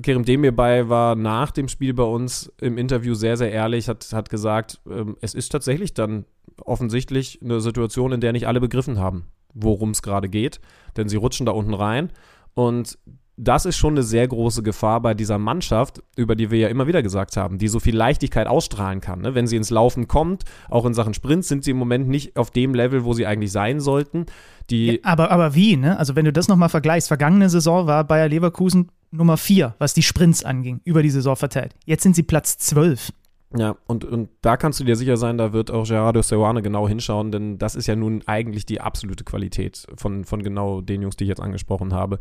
Kerem 0.01 0.25
Demirbay 0.25 0.89
war 0.89 1.15
nach 1.15 1.51
dem 1.51 1.67
Spiel 1.67 1.93
bei 1.93 2.03
uns 2.03 2.51
im 2.59 2.77
Interview 2.77 3.13
sehr, 3.13 3.37
sehr 3.37 3.51
ehrlich, 3.51 3.87
hat, 3.87 4.11
hat 4.11 4.29
gesagt, 4.29 4.81
ähm, 4.89 5.15
es 5.21 5.33
ist 5.33 5.49
tatsächlich 5.49 5.93
dann 5.93 6.25
offensichtlich 6.63 7.39
eine 7.41 7.61
Situation, 7.61 8.11
in 8.11 8.21
der 8.21 8.33
nicht 8.33 8.47
alle 8.47 8.59
begriffen 8.59 8.99
haben, 8.99 9.27
worum 9.53 9.91
es 9.91 10.01
gerade 10.01 10.27
geht. 10.27 10.59
Denn 10.97 11.07
sie 11.07 11.17
rutschen 11.17 11.45
da 11.45 11.53
unten 11.53 11.73
rein 11.73 12.11
und 12.53 12.97
das 13.37 13.65
ist 13.65 13.75
schon 13.75 13.93
eine 13.93 14.03
sehr 14.03 14.27
große 14.27 14.63
Gefahr 14.63 15.01
bei 15.01 15.13
dieser 15.13 15.37
Mannschaft, 15.37 16.01
über 16.15 16.35
die 16.35 16.51
wir 16.51 16.59
ja 16.59 16.67
immer 16.69 16.87
wieder 16.87 17.03
gesagt 17.03 17.35
haben, 17.35 17.57
die 17.57 17.67
so 17.67 17.79
viel 17.79 17.95
Leichtigkeit 17.95 18.47
ausstrahlen 18.47 19.01
kann. 19.01 19.21
Ne? 19.21 19.35
Wenn 19.35 19.47
sie 19.47 19.57
ins 19.57 19.69
Laufen 19.69 20.07
kommt, 20.07 20.43
auch 20.69 20.85
in 20.85 20.93
Sachen 20.93 21.13
Sprints, 21.13 21.47
sind 21.47 21.63
sie 21.63 21.71
im 21.71 21.77
Moment 21.77 22.07
nicht 22.07 22.37
auf 22.37 22.51
dem 22.51 22.73
Level, 22.73 23.03
wo 23.03 23.13
sie 23.13 23.25
eigentlich 23.25 23.51
sein 23.51 23.79
sollten. 23.81 24.25
Die, 24.69 25.03
Aber, 25.03 25.31
aber 25.31 25.53
wie, 25.53 25.75
ne? 25.75 25.99
Also 25.99 26.15
wenn 26.15 26.25
du 26.25 26.33
das 26.33 26.47
nochmal 26.47 26.69
vergleichst, 26.69 27.07
vergangene 27.09 27.49
Saison 27.49 27.87
war 27.87 28.03
Bayer 28.03 28.29
Leverkusen 28.29 28.89
Nummer 29.11 29.37
4, 29.37 29.75
was 29.79 29.93
die 29.93 30.03
Sprints 30.03 30.43
anging, 30.43 30.81
über 30.83 31.03
die 31.03 31.09
Saison 31.09 31.35
verteilt. 31.35 31.75
Jetzt 31.85 32.03
sind 32.03 32.15
sie 32.15 32.23
Platz 32.23 32.57
12. 32.57 33.11
Ja, 33.57 33.75
und, 33.85 34.03
und 34.03 34.29
da 34.41 34.57
kannst 34.57 34.79
du 34.79 34.83
dir 34.83 34.95
sicher 34.95 35.17
sein, 35.17 35.37
da 35.37 35.53
wird 35.53 35.71
auch 35.71 35.87
Gerardo 35.87 36.21
Seoane 36.21 36.61
genau 36.61 36.87
hinschauen, 36.87 37.31
denn 37.31 37.57
das 37.57 37.75
ist 37.75 37.87
ja 37.87 37.95
nun 37.95 38.21
eigentlich 38.25 38.65
die 38.65 38.81
absolute 38.81 39.23
Qualität 39.23 39.85
von, 39.95 40.25
von 40.25 40.43
genau 40.43 40.81
den 40.81 41.01
Jungs, 41.01 41.15
die 41.15 41.25
ich 41.25 41.29
jetzt 41.29 41.41
angesprochen 41.41 41.93
habe. 41.93 42.17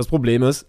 Das 0.00 0.06
Problem 0.06 0.42
ist, 0.42 0.66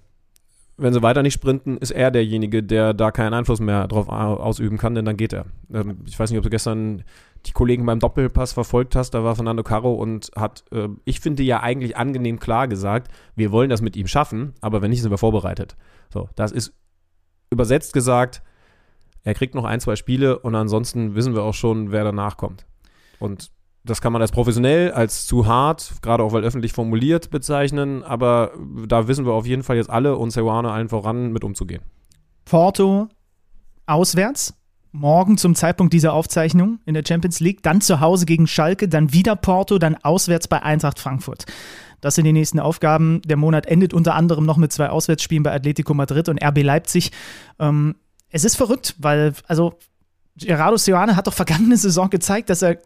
wenn 0.76 0.92
sie 0.92 1.02
weiter 1.02 1.24
nicht 1.24 1.36
sprinten, 1.36 1.78
ist 1.78 1.92
er 1.92 2.12
derjenige, 2.12 2.62
der 2.64 2.94
da 2.94 3.12
keinen 3.12 3.34
Einfluss 3.34 3.62
mehr 3.62 3.88
drauf 3.88 4.10
ausüben 4.10 4.78
kann, 4.78 4.94
denn 4.94 5.06
dann 5.06 5.16
geht 5.16 5.32
er. 5.32 5.46
Ähm, 5.74 6.00
Ich 6.06 6.20
weiß 6.20 6.30
nicht, 6.30 6.38
ob 6.38 6.44
du 6.44 6.50
gestern 6.50 7.06
die 7.46 7.54
Kollegen 7.54 7.86
beim 7.86 8.02
Doppelpass 8.02 8.52
verfolgt 8.52 8.94
hast, 8.94 9.12
da 9.12 9.24
war 9.24 9.38
Fernando 9.38 9.64
Caro 9.64 9.94
und 9.94 10.32
hat, 10.36 10.66
äh, 10.74 10.90
ich 11.06 11.22
finde 11.22 11.44
ja 11.44 11.62
eigentlich 11.62 11.96
angenehm 11.96 12.40
klar 12.40 12.68
gesagt, 12.68 13.10
wir 13.38 13.54
wollen 13.54 13.70
das 13.70 13.82
mit 13.82 13.96
ihm 13.96 14.08
schaffen, 14.08 14.52
aber 14.60 14.82
wenn 14.82 14.90
nicht, 14.90 15.02
sind 15.02 15.12
wir 15.12 15.18
vorbereitet. 15.18 15.78
So, 16.12 16.28
das 16.36 16.52
ist 16.52 16.74
übersetzt 17.50 17.94
gesagt, 17.94 18.44
er 19.24 19.34
kriegt 19.34 19.56
noch 19.56 19.64
ein, 19.64 19.80
zwei 19.80 19.96
Spiele 19.96 20.40
und 20.40 20.56
ansonsten 20.56 21.16
wissen 21.16 21.36
wir 21.36 21.44
auch 21.44 21.54
schon, 21.54 21.94
wer 21.94 22.04
danach 22.04 22.36
kommt. 22.36 22.66
Und 23.18 23.50
das 23.84 24.02
kann 24.02 24.14
man 24.14 24.22
als 24.22 24.32
professionell, 24.32 24.92
als 24.92 25.26
zu 25.26 25.48
hart, 25.48 25.94
gerade 26.02 26.24
auch 26.24 26.34
weil 26.34 26.44
öffentlich 26.44 26.74
formuliert, 26.74 27.32
bezeichnen, 27.32 28.04
aber 28.04 28.52
da 28.88 29.08
wissen 29.08 29.26
wir 29.26 29.34
auf 29.34 29.48
jeden 29.48 29.64
Fall 29.64 29.78
jetzt 29.78 29.90
alle 29.90 30.18
und 30.18 30.32
Sewane 30.32 30.72
allen 30.72 30.90
voran 30.90 31.32
mit 31.32 31.44
umzugehen. 31.44 31.82
Porto 32.46 33.08
auswärts, 33.88 34.54
morgen 34.92 35.38
zum 35.38 35.56
Zeitpunkt 35.56 35.94
dieser 35.94 36.14
Aufzeichnung 36.14 36.80
in 36.86 36.94
der 36.94 37.04
Champions 37.08 37.40
League, 37.40 37.64
dann 37.64 37.82
zu 37.82 38.00
Hause 38.00 38.26
gegen 38.26 38.46
Schalke, 38.46 38.88
dann 38.88 39.14
wieder 39.14 39.36
Porto, 39.36 39.80
dann 39.80 39.96
auswärts 39.96 40.48
bei 40.48 40.62
Eintracht 40.62 41.00
Frankfurt. 41.00 41.46
Das 42.02 42.16
sind 42.16 42.26
die 42.26 42.34
nächsten 42.34 42.60
Aufgaben. 42.60 43.22
Der 43.24 43.38
Monat 43.38 43.68
endet 43.68 43.94
unter 43.94 44.16
anderem 44.16 44.46
noch 44.46 44.58
mit 44.58 44.74
zwei 44.74 44.90
Auswärtsspielen 44.90 45.44
bei 45.44 45.54
Atletico 45.54 45.94
Madrid 45.94 46.30
und 46.30 46.44
RB 46.44 46.64
Leipzig. 46.64 47.12
Ähm, 47.60 47.96
es 48.30 48.44
ist 48.44 48.56
verrückt, 48.56 48.96
weil, 48.98 49.34
also, 49.48 49.74
Gerardo 50.36 50.78
Seoane 50.78 51.16
hat 51.16 51.28
doch 51.28 51.34
vergangene 51.34 51.78
Saison 51.78 52.10
gezeigt, 52.10 52.50
dass 52.50 52.62
er 52.62 52.78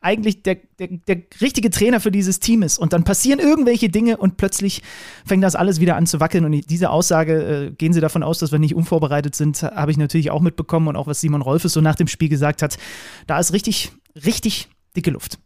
eigentlich 0.00 0.42
der, 0.42 0.58
der, 0.78 0.88
der 1.06 1.22
richtige 1.40 1.70
Trainer 1.70 2.00
für 2.00 2.10
dieses 2.10 2.40
Team 2.40 2.62
ist. 2.62 2.78
Und 2.78 2.92
dann 2.92 3.04
passieren 3.04 3.40
irgendwelche 3.40 3.88
Dinge 3.88 4.16
und 4.16 4.36
plötzlich 4.36 4.82
fängt 5.24 5.42
das 5.42 5.56
alles 5.56 5.80
wieder 5.80 5.96
an 5.96 6.06
zu 6.06 6.20
wackeln. 6.20 6.44
Und 6.44 6.70
diese 6.70 6.90
Aussage, 6.90 7.66
äh, 7.66 7.70
gehen 7.72 7.92
Sie 7.92 8.00
davon 8.00 8.22
aus, 8.22 8.38
dass 8.38 8.52
wir 8.52 8.58
nicht 8.58 8.74
unvorbereitet 8.74 9.34
sind, 9.34 9.62
habe 9.62 9.90
ich 9.90 9.96
natürlich 9.96 10.30
auch 10.30 10.40
mitbekommen. 10.40 10.88
Und 10.88 10.96
auch 10.96 11.06
was 11.06 11.20
Simon 11.20 11.42
Rolfes 11.42 11.72
so 11.72 11.80
nach 11.80 11.96
dem 11.96 12.06
Spiel 12.06 12.28
gesagt 12.28 12.62
hat, 12.62 12.78
da 13.26 13.38
ist 13.38 13.52
richtig, 13.52 13.92
richtig 14.24 14.68
dicke 14.94 15.10
Luft. 15.10 15.38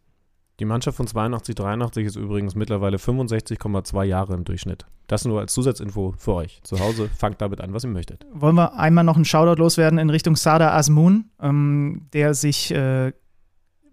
Die 0.61 0.67
Mannschaft 0.67 0.97
von 0.97 1.07
82, 1.07 1.55
83 1.55 2.07
ist 2.07 2.17
übrigens 2.17 2.55
mittlerweile 2.55 2.99
65,2 2.99 4.05
Jahre 4.05 4.35
im 4.35 4.45
Durchschnitt. 4.45 4.87
Das 5.07 5.25
nur 5.25 5.41
als 5.41 5.53
Zusatzinfo 5.55 6.15
für 6.17 6.35
euch. 6.35 6.61
Zu 6.63 6.79
Hause 6.79 7.09
fangt 7.19 7.41
damit 7.41 7.61
an, 7.61 7.73
was 7.73 7.85
ihr 7.85 7.91
möchtet. 7.91 8.25
Wollen 8.33 8.55
wir 8.55 8.79
einmal 8.79 9.03
noch 9.03 9.17
einen 9.17 9.25
Shoutout 9.25 9.61
loswerden 9.61 9.99
in 9.99 10.11
Richtung 10.11 10.37
Sada 10.37 10.73
Asmun, 10.77 11.31
ähm, 11.41 12.07
der 12.13 12.35
sich 12.35 12.71
äh, 12.71 13.13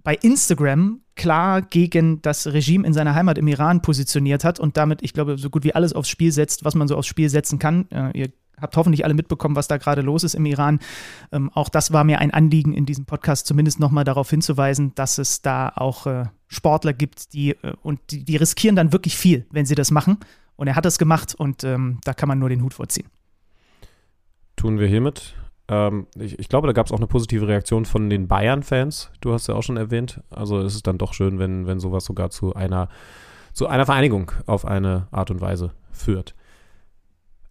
bei 0.04 0.16
Instagram 0.16 1.02
klar 1.16 1.62
gegen 1.62 2.22
das 2.22 2.48
Regime 2.48 2.88
in 2.88 2.94
seiner 2.94 3.16
Heimat 3.16 3.38
im 3.38 3.48
Iran 3.48 3.82
positioniert 3.82 4.44
hat 4.44 4.60
und 4.60 4.78
damit, 4.78 5.02
ich 5.02 5.14
glaube, 5.14 5.38
so 5.38 5.50
gut 5.50 5.64
wie 5.64 5.76
alles 5.76 5.94
aufs 5.94 6.10
Spiel 6.10 6.32
setzt, 6.32 6.64
was 6.64 6.76
man 6.76 6.88
so 6.88 6.96
aufs 6.96 7.08
Spiel 7.08 7.30
setzen 7.30 7.60
kann. 7.60 7.90
Äh, 7.92 8.18
ihr 8.18 8.30
habt 8.62 8.76
hoffentlich 8.78 9.04
alle 9.06 9.14
mitbekommen, 9.14 9.56
was 9.56 9.68
da 9.68 9.78
gerade 9.78 10.02
los 10.02 10.24
ist 10.24 10.34
im 10.34 10.46
Iran. 10.46 10.80
Ähm, 11.32 11.50
auch 11.54 11.70
das 11.70 11.92
war 11.92 12.04
mir 12.04 12.20
ein 12.20 12.32
Anliegen 12.32 12.74
in 12.74 12.86
diesem 12.86 13.06
Podcast, 13.06 13.48
zumindest 13.48 13.80
nochmal 13.80 14.04
darauf 14.04 14.30
hinzuweisen, 14.30 14.94
dass 14.96 15.18
es 15.18 15.42
da 15.42 15.72
auch 15.76 16.08
äh, 16.08 16.26
Sportler 16.48 16.94
gibt, 16.94 17.34
die 17.34 17.52
äh, 17.52 17.74
und 17.82 18.00
die, 18.12 18.24
die, 18.24 18.38
riskieren 18.38 18.76
dann 18.76 18.94
wirklich 18.94 19.18
viel, 19.18 19.46
wenn 19.52 19.66
sie 19.66 19.76
das 19.76 19.92
machen. 19.92 20.18
Und 20.56 20.68
er 20.68 20.76
hat 20.76 20.86
das 20.86 21.00
gemacht 21.00 21.36
und 21.36 21.64
ähm, 21.64 22.00
da 22.04 22.14
kann 22.14 22.28
man 22.28 22.40
nur 22.40 22.50
den 22.50 22.62
Hut 22.62 22.74
vorziehen. 22.74 23.08
Tun 24.58 24.78
wir 24.78 24.88
hiermit. 24.88 25.36
Ähm, 25.70 26.08
ich, 26.18 26.38
ich, 26.40 26.50
glaube, 26.50 26.68
da 26.68 26.74
gab 26.74 26.88
es 26.88 26.92
auch 26.92 26.98
eine 26.98 27.08
positive 27.08 27.48
Reaktion 27.48 27.86
von 27.86 28.10
den 28.10 28.28
Bayern-Fans. 28.28 29.12
Du 29.22 29.32
hast 29.32 29.48
ja 29.48 29.56
auch 29.56 29.64
schon 29.64 29.78
erwähnt. 29.78 30.22
Also 30.30 30.60
es 30.60 30.76
ist 30.76 30.88
dann 30.88 30.98
doch 30.98 31.14
schön, 31.14 31.40
wenn, 31.40 31.68
wenn 31.68 31.80
sowas 31.80 32.06
sogar 32.06 32.32
zu 32.32 32.56
einer, 32.56 32.90
zu 33.54 33.68
einer 33.68 33.86
Vereinigung 33.86 34.32
auf 34.48 34.66
eine 34.66 35.08
Art 35.12 35.30
und 35.32 35.42
Weise 35.42 35.72
führt. 35.92 36.36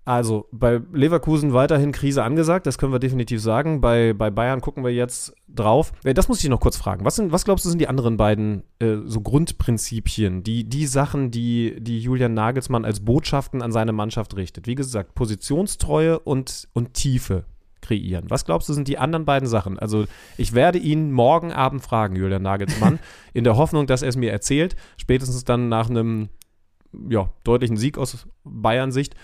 Also 0.04 0.48
bei 0.52 0.80
Leverkusen 0.94 1.52
weiterhin 1.52 1.92
Krise 1.92 2.22
angesagt, 2.22 2.66
das 2.66 2.78
können 2.78 2.92
wir 2.92 2.98
definitiv 2.98 3.42
sagen. 3.42 3.82
Bei, 3.82 4.14
bei 4.14 4.30
Bayern 4.30 4.62
gucken 4.62 4.82
wir 4.82 4.90
jetzt 4.90 5.34
drauf. 5.48 5.92
Äh, 6.02 6.14
das 6.14 6.28
muss 6.28 6.42
ich 6.42 6.48
noch 6.48 6.60
kurz 6.60 6.78
fragen. 6.78 7.04
Was, 7.04 7.16
sind, 7.16 7.30
was 7.30 7.44
glaubst 7.44 7.66
du, 7.66 7.68
sind 7.68 7.78
die 7.78 7.88
anderen 7.88 8.16
beiden 8.16 8.64
äh, 8.80 8.96
so 9.04 9.20
Grundprinzipien, 9.20 10.42
die, 10.42 10.64
die 10.64 10.86
Sachen, 10.86 11.30
die, 11.30 11.76
die 11.78 12.00
Julian 12.00 12.32
Nagelsmann 12.32 12.86
als 12.86 13.00
Botschaften 13.04 13.60
an 13.60 13.70
seine 13.70 13.92
Mannschaft 13.92 14.34
richtet? 14.34 14.66
Wie 14.66 14.74
gesagt, 14.74 15.14
Positionstreue 15.14 16.18
und, 16.18 16.68
und 16.72 16.94
Tiefe 16.94 17.44
kreieren. 17.88 18.28
Was 18.28 18.44
glaubst 18.44 18.68
du, 18.68 18.74
sind 18.74 18.86
die 18.86 18.98
anderen 18.98 19.24
beiden 19.24 19.48
Sachen? 19.48 19.78
Also 19.78 20.04
ich 20.36 20.52
werde 20.52 20.78
ihn 20.78 21.10
morgen 21.10 21.52
Abend 21.52 21.82
fragen, 21.82 22.16
Julian 22.16 22.42
Nagelsmann, 22.42 22.98
in 23.32 23.44
der 23.44 23.56
Hoffnung, 23.56 23.86
dass 23.86 24.02
er 24.02 24.10
es 24.10 24.16
mir 24.16 24.30
erzählt, 24.30 24.76
spätestens 24.96 25.44
dann 25.44 25.68
nach 25.68 25.88
einem 25.88 26.28
ja, 27.08 27.30
deutlichen 27.44 27.76
Sieg 27.76 27.98
aus 27.98 28.26
Bayern-Sicht. 28.44 29.14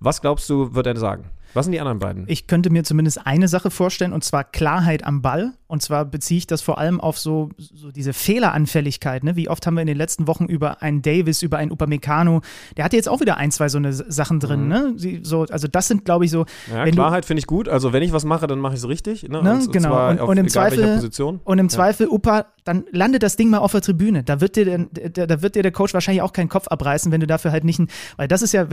Was 0.00 0.20
glaubst 0.20 0.48
du, 0.50 0.74
wird 0.74 0.86
er 0.86 0.96
sagen? 0.96 1.30
Was 1.54 1.66
sind 1.66 1.72
die 1.72 1.80
anderen 1.80 1.98
beiden? 1.98 2.24
Ich 2.28 2.46
könnte 2.46 2.70
mir 2.70 2.84
zumindest 2.84 3.26
eine 3.26 3.48
Sache 3.48 3.70
vorstellen, 3.70 4.12
und 4.12 4.24
zwar 4.24 4.44
Klarheit 4.44 5.04
am 5.04 5.22
Ball. 5.22 5.52
Und 5.66 5.82
zwar 5.82 6.04
beziehe 6.04 6.36
ich 6.36 6.46
das 6.46 6.60
vor 6.60 6.76
allem 6.76 7.00
auf 7.00 7.18
so, 7.18 7.48
so 7.56 7.90
diese 7.90 8.12
Fehleranfälligkeit. 8.12 9.24
Ne? 9.24 9.36
Wie 9.36 9.48
oft 9.48 9.66
haben 9.66 9.74
wir 9.74 9.80
in 9.80 9.86
den 9.86 9.96
letzten 9.96 10.26
Wochen 10.26 10.44
über 10.44 10.82
einen 10.82 11.00
Davis, 11.00 11.40
über 11.40 11.56
einen 11.56 11.70
Upamecano, 11.70 12.42
der 12.76 12.84
hatte 12.84 12.96
jetzt 12.96 13.08
auch 13.08 13.20
wieder 13.20 13.38
ein, 13.38 13.50
zwei 13.50 13.70
so 13.70 13.78
eine 13.78 13.92
Sachen 13.94 14.38
drin. 14.38 14.64
Mhm. 14.64 14.68
Ne? 14.68 14.92
Sie, 14.96 15.20
so, 15.22 15.46
also 15.48 15.68
das 15.68 15.88
sind, 15.88 16.04
glaube 16.04 16.26
ich, 16.26 16.30
so. 16.30 16.44
Ja, 16.70 16.84
Klarheit 16.90 17.24
finde 17.24 17.38
ich 17.38 17.46
gut. 17.46 17.70
Also 17.70 17.94
wenn 17.94 18.02
ich 18.02 18.12
was 18.12 18.26
mache, 18.26 18.46
dann 18.46 18.58
mache 18.58 18.74
ich 18.74 18.80
es 18.80 18.88
richtig. 18.88 19.26
Ne? 19.28 19.42
ne? 19.42 19.54
Und, 19.54 19.72
genau. 19.72 20.10
Und, 20.10 20.20
auf, 20.20 20.28
und, 20.28 20.36
im 20.36 20.48
Zweifel, 20.48 21.10
und 21.44 21.58
im 21.58 21.66
ja. 21.66 21.70
Zweifel, 21.70 22.06
Upa, 22.06 22.46
dann 22.64 22.84
landet 22.90 23.22
das 23.22 23.36
Ding 23.36 23.48
mal 23.48 23.58
auf 23.58 23.72
der 23.72 23.80
Tribüne. 23.80 24.22
Da 24.22 24.40
wird 24.40 24.56
dir, 24.56 24.86
der, 24.86 25.26
da 25.26 25.42
wird 25.42 25.54
dir 25.54 25.62
der 25.62 25.72
Coach 25.72 25.94
wahrscheinlich 25.94 26.22
auch 26.22 26.32
keinen 26.34 26.48
Kopf 26.48 26.68
abreißen, 26.68 27.10
wenn 27.10 27.20
du 27.20 27.26
dafür 27.26 27.50
halt 27.50 27.64
nicht 27.64 27.78
ein, 27.78 27.88
weil 28.16 28.28
das 28.28 28.42
ist 28.42 28.52
ja, 28.52 28.66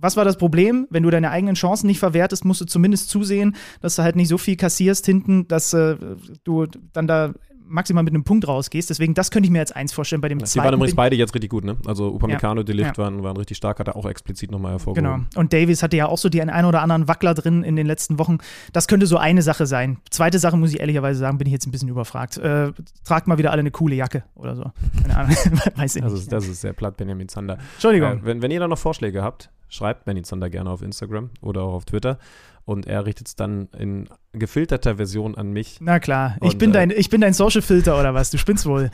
was 0.00 0.16
war 0.16 0.24
das 0.24 0.36
Problem? 0.36 0.86
Wenn 0.90 1.02
du 1.02 1.10
deine 1.10 1.30
eigenen 1.30 1.54
Chancen 1.54 1.86
nicht 1.86 1.98
verwertest, 1.98 2.25
musst 2.44 2.60
du 2.60 2.64
zumindest 2.64 3.10
zusehen, 3.10 3.56
dass 3.80 3.96
du 3.96 4.02
halt 4.02 4.16
nicht 4.16 4.28
so 4.28 4.38
viel 4.38 4.56
kassierst 4.56 5.06
hinten, 5.06 5.48
dass 5.48 5.72
äh, 5.72 5.96
du 6.44 6.66
dann 6.92 7.06
da 7.06 7.34
maximal 7.68 8.02
mit 8.02 8.14
einem 8.14 8.24
Punkt 8.24 8.46
rausgehst. 8.46 8.90
Deswegen, 8.90 9.14
das 9.14 9.30
könnte 9.30 9.46
ich 9.46 9.50
mir 9.50 9.60
als 9.60 9.72
eins 9.72 9.92
vorstellen 9.92 10.20
bei 10.20 10.28
dem 10.28 10.38
ja, 10.38 10.46
zweiten. 10.46 10.62
Die 10.62 10.64
waren 10.66 10.74
übrigens 10.74 10.96
beide 10.96 11.16
jetzt 11.16 11.34
richtig 11.34 11.50
gut, 11.50 11.64
ne? 11.64 11.76
Also 11.86 12.14
Upamecano, 12.14 12.60
ja, 12.60 12.64
Delicht 12.64 12.96
ja. 12.96 13.04
waren, 13.04 13.22
waren 13.22 13.36
richtig 13.36 13.56
stark, 13.56 13.78
hat 13.78 13.88
er 13.88 13.96
auch 13.96 14.06
explizit 14.06 14.50
nochmal 14.50 14.72
hervorgehoben. 14.72 15.26
Genau. 15.26 15.40
Und 15.40 15.52
Davis 15.52 15.82
hatte 15.82 15.96
ja 15.96 16.06
auch 16.06 16.18
so 16.18 16.28
die 16.28 16.40
ein 16.42 16.64
oder 16.64 16.82
anderen 16.82 17.08
Wackler 17.08 17.34
drin 17.34 17.62
in 17.62 17.76
den 17.76 17.86
letzten 17.86 18.18
Wochen. 18.18 18.38
Das 18.72 18.88
könnte 18.88 19.06
so 19.06 19.16
eine 19.16 19.42
Sache 19.42 19.66
sein. 19.66 19.98
Zweite 20.10 20.38
Sache, 20.38 20.56
muss 20.56 20.72
ich 20.72 20.80
ehrlicherweise 20.80 21.18
sagen, 21.18 21.38
bin 21.38 21.46
ich 21.46 21.52
jetzt 21.52 21.66
ein 21.66 21.70
bisschen 21.70 21.88
überfragt. 21.88 22.36
Äh, 22.38 22.72
tragt 23.04 23.26
mal 23.26 23.38
wieder 23.38 23.50
alle 23.50 23.60
eine 23.60 23.70
coole 23.70 23.94
Jacke 23.94 24.24
oder 24.34 24.56
so. 24.56 24.64
Keine 25.02 25.16
Ahnung. 25.16 25.36
Weiß 25.76 25.96
ich 25.96 26.02
das 26.02 26.12
nicht. 26.12 26.22
Ist, 26.22 26.32
das 26.32 26.46
ist 26.46 26.60
sehr 26.60 26.72
platt, 26.72 26.96
Benjamin 26.96 27.28
Zander. 27.28 27.58
Entschuldigung. 27.74 28.18
Äh, 28.18 28.24
wenn, 28.24 28.42
wenn 28.42 28.50
ihr 28.50 28.60
da 28.60 28.68
noch 28.68 28.78
Vorschläge 28.78 29.22
habt, 29.22 29.50
schreibt 29.68 30.04
Benny 30.04 30.22
Zander 30.22 30.50
gerne 30.50 30.70
auf 30.70 30.82
Instagram 30.82 31.30
oder 31.40 31.62
auch 31.62 31.74
auf 31.74 31.84
Twitter 31.84 32.18
und 32.66 32.84
er 32.86 33.06
richtet 33.06 33.28
es 33.28 33.36
dann 33.36 33.68
in 33.78 34.08
gefilterter 34.32 34.96
Version 34.96 35.36
an 35.36 35.52
mich. 35.52 35.78
Na 35.80 36.00
klar, 36.00 36.36
ich, 36.42 36.52
und, 36.52 36.58
bin, 36.58 36.70
äh, 36.70 36.72
dein, 36.74 36.90
ich 36.90 37.08
bin 37.08 37.20
dein 37.20 37.32
Social-Filter 37.32 37.98
oder 37.98 38.12
was, 38.12 38.30
du 38.30 38.38
spinnst 38.38 38.66
wohl. 38.66 38.90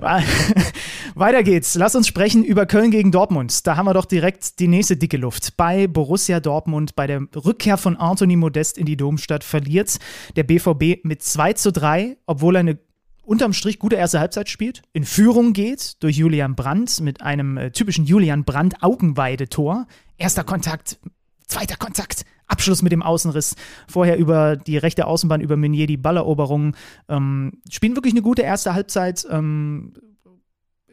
Weiter 1.14 1.42
geht's. 1.42 1.74
Lass 1.74 1.94
uns 1.94 2.08
sprechen 2.08 2.42
über 2.42 2.64
Köln 2.64 2.90
gegen 2.90 3.12
Dortmund. 3.12 3.66
Da 3.66 3.76
haben 3.76 3.86
wir 3.86 3.92
doch 3.92 4.06
direkt 4.06 4.58
die 4.58 4.66
nächste 4.66 4.96
dicke 4.96 5.18
Luft. 5.18 5.58
Bei 5.58 5.86
Borussia 5.86 6.40
Dortmund, 6.40 6.96
bei 6.96 7.06
der 7.06 7.20
Rückkehr 7.36 7.76
von 7.76 7.96
Anthony 7.98 8.34
Modest 8.34 8.78
in 8.78 8.86
die 8.86 8.96
Domstadt, 8.96 9.44
verliert 9.44 9.98
der 10.34 10.44
BVB 10.44 11.04
mit 11.04 11.22
2 11.22 11.52
zu 11.52 11.70
3, 11.70 12.16
obwohl 12.26 12.56
er 12.56 12.60
eine 12.60 12.78
unterm 13.24 13.52
Strich 13.52 13.78
gute 13.78 13.96
erste 13.96 14.20
Halbzeit 14.20 14.48
spielt, 14.48 14.82
in 14.94 15.04
Führung 15.04 15.52
geht 15.52 16.02
durch 16.02 16.16
Julian 16.16 16.56
Brandt 16.56 17.00
mit 17.00 17.20
einem 17.20 17.58
äh, 17.58 17.70
typischen 17.70 18.06
Julian 18.06 18.44
Brandt 18.44 18.82
Augenweide-Tor. 18.82 19.86
Erster 20.16 20.44
Kontakt, 20.44 20.98
zweiter 21.46 21.76
Kontakt, 21.76 22.24
Abschluss 22.52 22.82
mit 22.82 22.92
dem 22.92 23.02
Außenriss. 23.02 23.56
Vorher 23.88 24.18
über 24.18 24.56
die 24.56 24.76
rechte 24.76 25.06
Außenbahn, 25.06 25.40
über 25.40 25.56
Meunier 25.56 25.86
die 25.86 25.96
Balleroberung. 25.96 26.76
Ähm, 27.08 27.60
spielen 27.70 27.96
wirklich 27.96 28.14
eine 28.14 28.22
gute 28.22 28.42
erste 28.42 28.74
Halbzeit. 28.74 29.26
Ähm, 29.30 29.94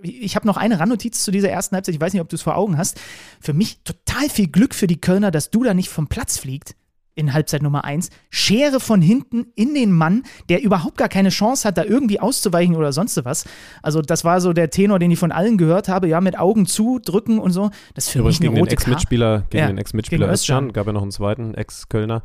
ich 0.01 0.35
habe 0.35 0.47
noch 0.47 0.57
eine 0.57 0.79
Randnotiz 0.79 1.23
zu 1.23 1.31
dieser 1.31 1.49
ersten 1.49 1.75
Halbzeit. 1.75 1.93
Ich 1.93 2.01
weiß 2.01 2.13
nicht, 2.13 2.21
ob 2.21 2.29
du 2.29 2.35
es 2.37 2.41
vor 2.41 2.55
Augen 2.55 2.77
hast. 2.77 2.99
Für 3.41 3.53
mich 3.53 3.83
total 3.83 4.29
viel 4.29 4.47
Glück 4.47 4.73
für 4.73 4.87
die 4.87 5.01
Kölner, 5.01 5.29
dass 5.29 5.51
du 5.51 5.63
da 5.63 5.73
nicht 5.73 5.89
vom 5.89 6.07
Platz 6.07 6.37
fliegt 6.37 6.75
in 7.19 7.33
Halbzeit 7.33 7.61
Nummer 7.61 7.83
1, 7.83 8.09
Schere 8.29 8.79
von 8.79 9.01
hinten 9.01 9.47
in 9.55 9.75
den 9.75 9.91
Mann, 9.91 10.23
der 10.47 10.63
überhaupt 10.63 10.97
gar 10.97 11.09
keine 11.09 11.29
Chance 11.29 11.67
hat, 11.67 11.77
da 11.77 11.83
irgendwie 11.83 12.19
auszuweichen 12.19 12.75
oder 12.75 12.93
sonst 12.93 13.23
was. 13.25 13.45
Also 13.83 14.01
das 14.01 14.23
war 14.23 14.41
so 14.41 14.53
der 14.53 14.69
Tenor, 14.69 14.99
den 14.99 15.11
ich 15.11 15.19
von 15.19 15.31
allen 15.31 15.57
gehört 15.57 15.89
habe, 15.89 16.07
ja, 16.07 16.21
mit 16.21 16.39
Augen 16.39 16.65
zu, 16.65 16.99
drücken 16.99 17.37
und 17.39 17.51
so. 17.51 17.69
Das 17.93 18.05
ist 18.05 18.11
für 18.11 18.19
Übrigens 18.19 18.39
mich 18.39 18.49
eine 18.49 18.59
rote 18.59 18.75
Karte. 18.75 19.05
Gegen 19.49 19.61
ja, 19.61 19.67
den 19.67 19.77
Ex-Mitspieler 19.77 20.31
Özcan, 20.31 20.73
gab 20.73 20.87
ja 20.87 20.93
noch 20.93 21.01
einen 21.01 21.11
zweiten 21.11 21.53
Ex-Kölner. 21.53 22.23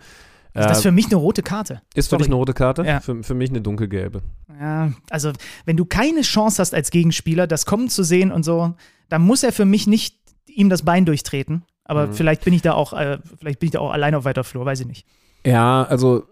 Ist 0.55 0.69
das 0.69 0.79
äh, 0.79 0.83
für 0.83 0.93
mich 0.93 1.07
eine 1.07 1.17
rote 1.17 1.43
Karte? 1.43 1.83
Ist 1.95 2.11
für 2.11 2.17
dich 2.17 2.29
eine 2.29 2.37
rote 2.37 2.55
Karte? 2.55 2.85
Ja. 2.85 3.01
Für, 3.01 3.25
für 3.25 3.35
mich 3.35 3.51
eine 3.51 3.61
dunkelgelbe. 3.61 4.23
Ja, 4.61 4.93
also 5.11 5.33
wenn 5.65 5.77
du 5.77 5.85
keine 5.85 6.21
Chance 6.21 6.63
hast 6.63 6.75
als 6.75 6.91
Gegenspieler, 6.91 7.49
das 7.49 7.67
kommen 7.67 7.89
zu 7.89 8.05
sehen 8.05 8.31
und 8.31 8.45
so, 8.45 8.75
dann 9.09 9.23
muss 9.23 9.43
er 9.43 9.53
für 9.53 9.65
mich 9.65 9.89
nicht 9.89 10.17
ihm 10.47 10.71
das 10.71 10.83
Bein 10.83 11.05
durchtreten. 11.07 11.65
Aber 11.85 12.09
mhm. 12.09 12.13
vielleicht 12.15 12.45
bin 12.45 12.55
ich 12.55 12.63
da 12.63 12.73
auch, 12.73 12.93
äh, 12.93 13.19
vielleicht 13.39 13.61
bin 13.61 13.69
ich 13.69 13.73
da 13.73 13.81
auch 13.81 13.93
allein 13.93 14.15
auf 14.15 14.25
weiter 14.25 14.45
Flur, 14.45 14.65
weiß 14.65 14.81
ich 14.81 14.87
nicht. 14.87 15.07
Ja, 15.45 15.85
also 15.85 16.25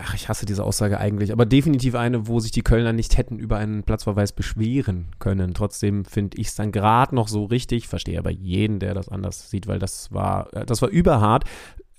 Ach, 0.00 0.14
ich 0.14 0.28
hasse 0.28 0.46
diese 0.46 0.62
Aussage 0.62 1.00
eigentlich, 1.00 1.32
aber 1.32 1.44
definitiv 1.44 1.96
eine, 1.96 2.28
wo 2.28 2.38
sich 2.38 2.52
die 2.52 2.62
Kölner 2.62 2.92
nicht 2.92 3.18
hätten 3.18 3.40
über 3.40 3.56
einen 3.56 3.82
Platzverweis 3.82 4.30
beschweren 4.30 5.08
können. 5.18 5.54
Trotzdem 5.54 6.04
finde 6.04 6.38
ich 6.38 6.48
es 6.48 6.54
dann 6.54 6.70
gerade 6.70 7.12
noch 7.16 7.26
so 7.26 7.46
richtig, 7.46 7.88
verstehe 7.88 8.16
aber 8.16 8.30
jeden, 8.30 8.78
der 8.78 8.94
das 8.94 9.08
anders 9.08 9.50
sieht, 9.50 9.66
weil 9.66 9.80
das 9.80 10.12
war, 10.12 10.54
äh, 10.54 10.64
das 10.64 10.82
war 10.82 10.88
überhart 10.88 11.46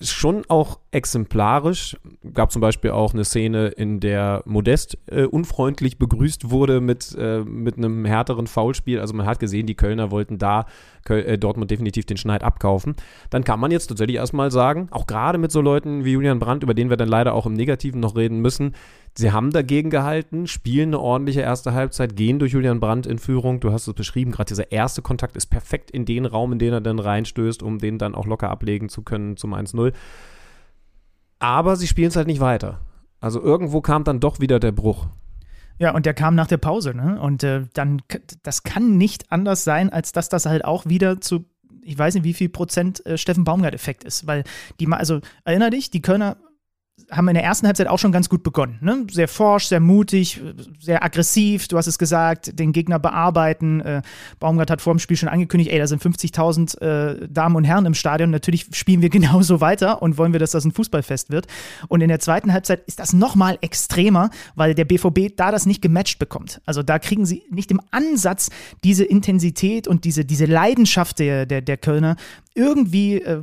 schon 0.02 0.44
auch 0.48 0.80
exemplarisch. 0.92 1.98
Gab 2.34 2.52
zum 2.52 2.62
Beispiel 2.62 2.92
auch 2.92 3.14
eine 3.14 3.26
Szene, 3.26 3.68
in 3.68 4.00
der 4.00 4.44
Modest 4.46 4.98
äh, 5.08 5.24
unfreundlich 5.24 5.98
begrüßt 5.98 6.50
wurde 6.50 6.82
mit, 6.82 7.16
äh, 7.18 7.40
mit 7.40 7.78
einem 7.78 8.06
härteren 8.06 8.48
Foulspiel. 8.48 9.00
Also 9.00 9.14
man 9.14 9.26
hat 9.26 9.40
gesehen, 9.40 9.66
die 9.66 9.76
Kölner 9.76 10.12
wollten 10.12 10.38
da 10.38 10.66
Köl 11.06 11.24
äh, 11.24 11.38
Dortmund 11.38 11.72
definitiv 11.72 12.06
den 12.06 12.18
Schneid 12.18 12.44
abkaufen. 12.44 12.96
Dann 13.30 13.44
kann 13.44 13.60
man 13.60 13.72
jetzt 13.72 13.88
tatsächlich 13.88 14.18
erstmal 14.18 14.52
sagen, 14.52 14.88
auch 14.92 15.08
gerade 15.08 15.38
mit 15.38 15.52
so 15.52 15.62
Leuten 15.62 16.06
wie 16.06 16.12
Julian 16.12 16.40
Brandt, 16.40 16.64
über 16.64 16.74
den 16.74 16.90
wir 16.90 16.98
dann 16.98 17.10
leider 17.10 17.34
auch 17.34 17.46
im 17.46 17.54
Negativen 17.54 18.00
noch 18.00 18.16
reden 18.16 18.40
müssen, 18.40 18.74
Sie 19.16 19.32
haben 19.32 19.52
dagegen 19.52 19.92
gehalten, 19.92 20.48
spielen 20.48 20.90
eine 20.90 21.00
ordentliche 21.00 21.42
erste 21.42 21.74
Halbzeit, 21.74 22.16
gehen 22.16 22.40
durch 22.40 22.54
Julian 22.54 22.80
Brandt 22.80 23.06
in 23.06 23.20
Führung. 23.20 23.60
Du 23.60 23.72
hast 23.72 23.88
es 23.88 23.94
beschrieben, 23.94 24.32
gerade 24.32 24.48
dieser 24.48 24.72
erste 24.72 25.04
Kontakt 25.04 25.38
ist 25.38 25.48
perfekt 25.48 25.92
in 25.92 26.06
den 26.06 26.26
Raum, 26.26 26.54
in 26.54 26.60
den 26.60 26.74
er 26.74 26.82
dann 26.82 26.98
reinstößt, 26.98 27.62
um 27.62 27.78
den 27.78 28.00
dann 28.00 28.16
auch 28.16 28.26
locker 28.26 28.50
ablegen 28.50 28.90
zu 28.90 29.04
können 29.04 29.38
zum 29.38 29.54
1-0. 29.54 29.94
Aber 31.38 31.76
sie 31.76 31.88
spielen 31.88 32.08
es 32.08 32.16
halt 32.16 32.28
nicht 32.28 32.40
weiter. 32.40 32.80
Also 33.20 33.40
irgendwo 33.40 33.82
kam 33.82 34.04
dann 34.04 34.20
doch 34.20 34.40
wieder 34.40 34.60
der 34.60 34.72
Bruch. 34.72 35.08
Ja, 35.78 35.94
und 35.94 36.06
der 36.06 36.14
kam 36.14 36.36
nach 36.36 36.48
der 36.48 36.58
Pause, 36.58 36.96
ne? 36.96 37.20
Und 37.22 37.44
äh, 37.44 37.66
dann, 37.74 38.02
das 38.42 38.64
kann 38.64 38.98
nicht 38.98 39.32
anders 39.32 39.64
sein, 39.64 39.92
als 39.92 40.12
dass 40.12 40.30
das 40.30 40.46
halt 40.46 40.66
auch 40.66 40.86
wieder 40.86 41.22
zu, 41.22 41.46
ich 41.84 41.98
weiß 41.98 42.16
nicht, 42.16 42.24
wie 42.24 42.34
viel 42.34 42.50
Prozent 42.50 43.06
äh, 43.06 43.18
Steffen 43.18 43.44
Baumgart-Effekt 43.44 44.04
ist. 44.04 44.26
Weil 44.26 44.44
die, 44.80 44.88
also 44.88 45.20
erinner 45.46 45.70
dich, 45.70 45.92
die 45.92 46.02
Kölner 46.02 46.38
haben 47.12 47.28
in 47.28 47.34
der 47.34 47.44
ersten 47.44 47.68
Halbzeit 47.68 47.88
auch 47.88 48.00
schon 48.00 48.12
ganz 48.12 48.30
gut 48.30 48.44
begonnen. 48.44 48.78
Ne? 48.82 49.06
Sehr 49.12 49.28
forsch, 49.28 49.68
sehr 49.68 49.80
mutig, 49.80 50.42
sehr 50.80 51.04
aggressiv. 51.04 51.68
Du 51.68 51.78
hast 51.78 51.88
es 51.88 51.98
gesagt, 51.98 52.58
den 52.60 52.72
Gegner 52.72 53.00
bearbeiten. 53.00 53.82
Äh, 53.82 54.02
Baumgart 54.40 54.70
hat 54.70 54.82
vor 54.82 54.94
dem 54.94 55.00
Spiel 55.00 55.18
schon 55.18 55.30
angekündigt, 55.30 55.72
ey, 55.72 55.80
da 55.80 55.88
sind 55.88 56.02
50.000 56.02 56.82
äh, 56.82 57.28
Damen 57.28 57.56
und 57.56 57.64
Herren 57.64 57.86
im 57.86 57.94
Stadion. 57.94 58.30
Natürlich 58.30 58.68
spielen 58.74 59.02
wir 59.02 59.10
genauso 59.14 59.62
weiter 59.62 60.02
und 60.02 60.18
wollen 60.18 60.34
wir, 60.34 60.40
dass 60.40 60.52
das 60.52 60.66
ein 60.66 60.72
Fußballfest 60.72 61.32
wird. 61.32 61.48
Und 61.88 62.02
in 62.02 62.10
der 62.10 62.20
zweiten 62.20 62.54
Halbzeit 62.54 62.84
ist 62.88 63.00
das 63.00 63.14
nochmal 63.14 63.58
extremer, 63.62 64.30
weil 64.56 64.76
der 64.76 64.86
BVB 64.86 65.36
da 65.36 65.52
das 65.52 65.66
nicht 65.66 65.82
gematcht 65.82 66.20
bekommt. 66.20 66.62
Also 66.66 66.84
da 66.84 67.00
kriegen 67.00 67.26
sie 67.26 67.44
nicht 67.50 67.72
im 67.72 67.82
Ansatz 67.92 68.50
diese 68.84 69.04
Intensität 69.04 69.88
und 69.88 70.06
diese, 70.06 70.26
diese 70.26 70.46
Leidenschaft 70.46 71.20
der, 71.20 71.46
der, 71.46 71.62
der 71.62 71.78
Kölner 71.78 72.16
irgendwie 72.56 73.22
äh, 73.22 73.42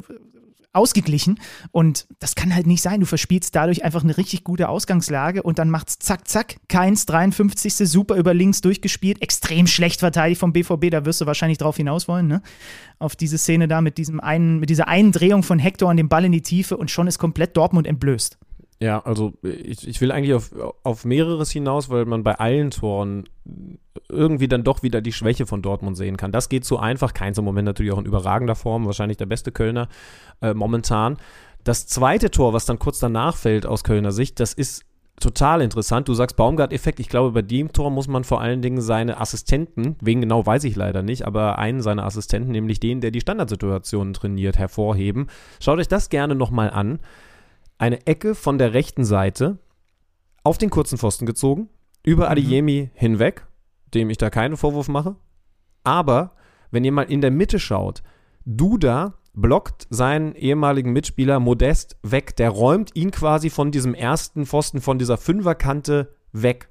ausgeglichen. 0.73 1.41
Und 1.73 2.07
das 2.19 2.35
kann 2.35 2.55
halt 2.55 2.67
nicht 2.67 2.83
sein. 2.83 3.01
Du 3.01 3.07
verspielst 3.07 3.55
dadurch 3.55 3.85
einfach 3.85 4.03
eine 4.03 4.17
richtig 4.17 4.45
gute 4.45 4.69
Ausgangslage 4.69 5.43
und 5.43 5.59
dann 5.59 5.71
macht's 5.71 5.99
zack, 5.99 6.29
zack. 6.29 6.57
Keins, 6.69 7.07
53. 7.07 7.75
super 7.89 8.17
über 8.17 8.35
links 8.35 8.61
durchgespielt. 8.61 9.23
Extrem 9.23 9.67
schlecht 9.67 10.01
verteidigt 10.01 10.41
vom 10.41 10.53
BVB. 10.53 10.91
Da 10.91 11.05
wirst 11.05 11.21
du 11.21 11.27
wahrscheinlich 11.27 11.59
drauf 11.59 11.77
hinaus 11.77 12.09
wollen, 12.09 12.27
ne? 12.27 12.43
Auf 12.99 13.17
diese 13.17 13.39
Szene 13.39 13.67
da 13.67 13.81
mit 13.81 13.99
diesem 13.99 14.21
einen, 14.21 14.61
mit 14.61 14.71
dieser 14.71 14.89
einen 14.89 15.13
Drehung 15.13 15.43
von 15.43 15.59
Hector 15.59 15.91
an 15.91 15.97
dem 15.97 16.09
Ball 16.09 16.25
in 16.25 16.33
die 16.33 16.43
Tiefe 16.43 16.77
und 16.77 16.91
schon 16.91 17.07
ist 17.07 17.19
komplett 17.19 17.57
Dortmund 17.57 17.87
entblößt. 17.87 18.39
Ja, 18.83 19.01
also 19.05 19.35
ich, 19.43 19.87
ich 19.87 20.01
will 20.01 20.11
eigentlich 20.11 20.33
auf, 20.33 20.55
auf 20.83 21.05
mehreres 21.05 21.51
hinaus, 21.51 21.91
weil 21.91 22.07
man 22.07 22.23
bei 22.23 22.37
allen 22.37 22.71
Toren 22.71 23.25
irgendwie 24.09 24.49
dann 24.49 24.65
doch 24.65 24.83
wieder 24.83 25.03
die 25.03 25.13
Schwäche 25.13 25.47
von 25.47 25.61
Dortmund 25.61 25.99
sehen 25.99 26.17
kann. 26.17 26.33
Das 26.33 26.49
geht 26.49 26.65
so 26.65 26.79
einfach. 26.79 27.13
Keins 27.13 27.37
im 27.37 27.45
Moment 27.45 27.67
natürlich 27.67 27.93
auch 27.93 27.99
in 27.99 28.07
überragender 28.07 28.55
Form, 28.55 28.87
wahrscheinlich 28.87 29.19
der 29.19 29.27
beste 29.27 29.53
Kölner 29.53 29.89
äh, 30.41 30.55
momentan. 30.55 31.19
Das 31.63 31.87
zweite 31.87 32.31
Tor, 32.31 32.55
was 32.55 32.65
dann 32.65 32.79
kurz 32.79 32.99
danach 33.01 33.37
fällt 33.37 33.67
aus 33.67 33.85
Kölner 33.85 34.13
Sicht, 34.13 34.41
das 34.41 34.55
ist 34.55 34.87
total 35.21 35.61
interessant. 35.61 36.09
Du 36.09 36.15
sagst 36.15 36.37
Baumgart-Effekt. 36.37 37.01
Ich 37.01 37.11
glaube, 37.11 37.33
bei 37.33 37.43
dem 37.43 37.73
Tor 37.75 37.91
muss 37.91 38.09
man 38.09 38.25
vor 38.25 38.41
allen 38.41 38.63
Dingen 38.63 38.81
seine 38.81 39.21
Assistenten, 39.21 39.97
wen 40.01 40.23
genau 40.23 40.47
weiß 40.47 40.65
ich 40.65 40.75
leider 40.75 41.03
nicht, 41.03 41.27
aber 41.27 41.59
einen 41.59 41.83
seiner 41.83 42.07
Assistenten, 42.07 42.51
nämlich 42.51 42.81
den, 42.81 43.03
der 43.03 43.11
die 43.11 43.21
Standardsituationen 43.21 44.15
trainiert, 44.15 44.57
hervorheben. 44.57 45.27
Schaut 45.61 45.79
euch 45.79 45.89
das 45.89 46.09
gerne 46.09 46.35
nochmal 46.35 46.71
an 46.71 46.99
eine 47.81 48.07
Ecke 48.07 48.35
von 48.35 48.59
der 48.59 48.75
rechten 48.75 49.05
Seite 49.05 49.59
auf 50.45 50.59
den 50.59 50.69
kurzen 50.69 50.99
Pfosten 50.99 51.25
gezogen, 51.25 51.71
über 52.05 52.27
mhm. 52.27 52.33
Adeyemi 52.33 52.91
hinweg, 52.93 53.47
dem 53.95 54.11
ich 54.11 54.19
da 54.19 54.29
keinen 54.29 54.59
Vorwurf 54.59 54.89
mache. 54.89 55.17
Aber 55.83 56.33
wenn 56.71 56.85
ihr 56.85 56.93
mal 56.93 57.11
in 57.11 57.23
der 57.23 57.31
Mitte 57.31 57.59
schaut, 57.59 58.03
Duda 58.45 59.15
blockt 59.33 59.87
seinen 59.89 60.35
ehemaligen 60.35 60.93
Mitspieler 60.93 61.41
Modest 61.41 61.97
weg. 62.03 62.37
Der 62.37 62.51
räumt 62.51 62.95
ihn 62.95 63.11
quasi 63.11 63.49
von 63.49 63.71
diesem 63.71 63.95
ersten 63.95 64.45
Pfosten, 64.45 64.83
von 64.83 64.99
dieser 64.99 65.17
Fünferkante 65.17 66.15
weg. 66.33 66.69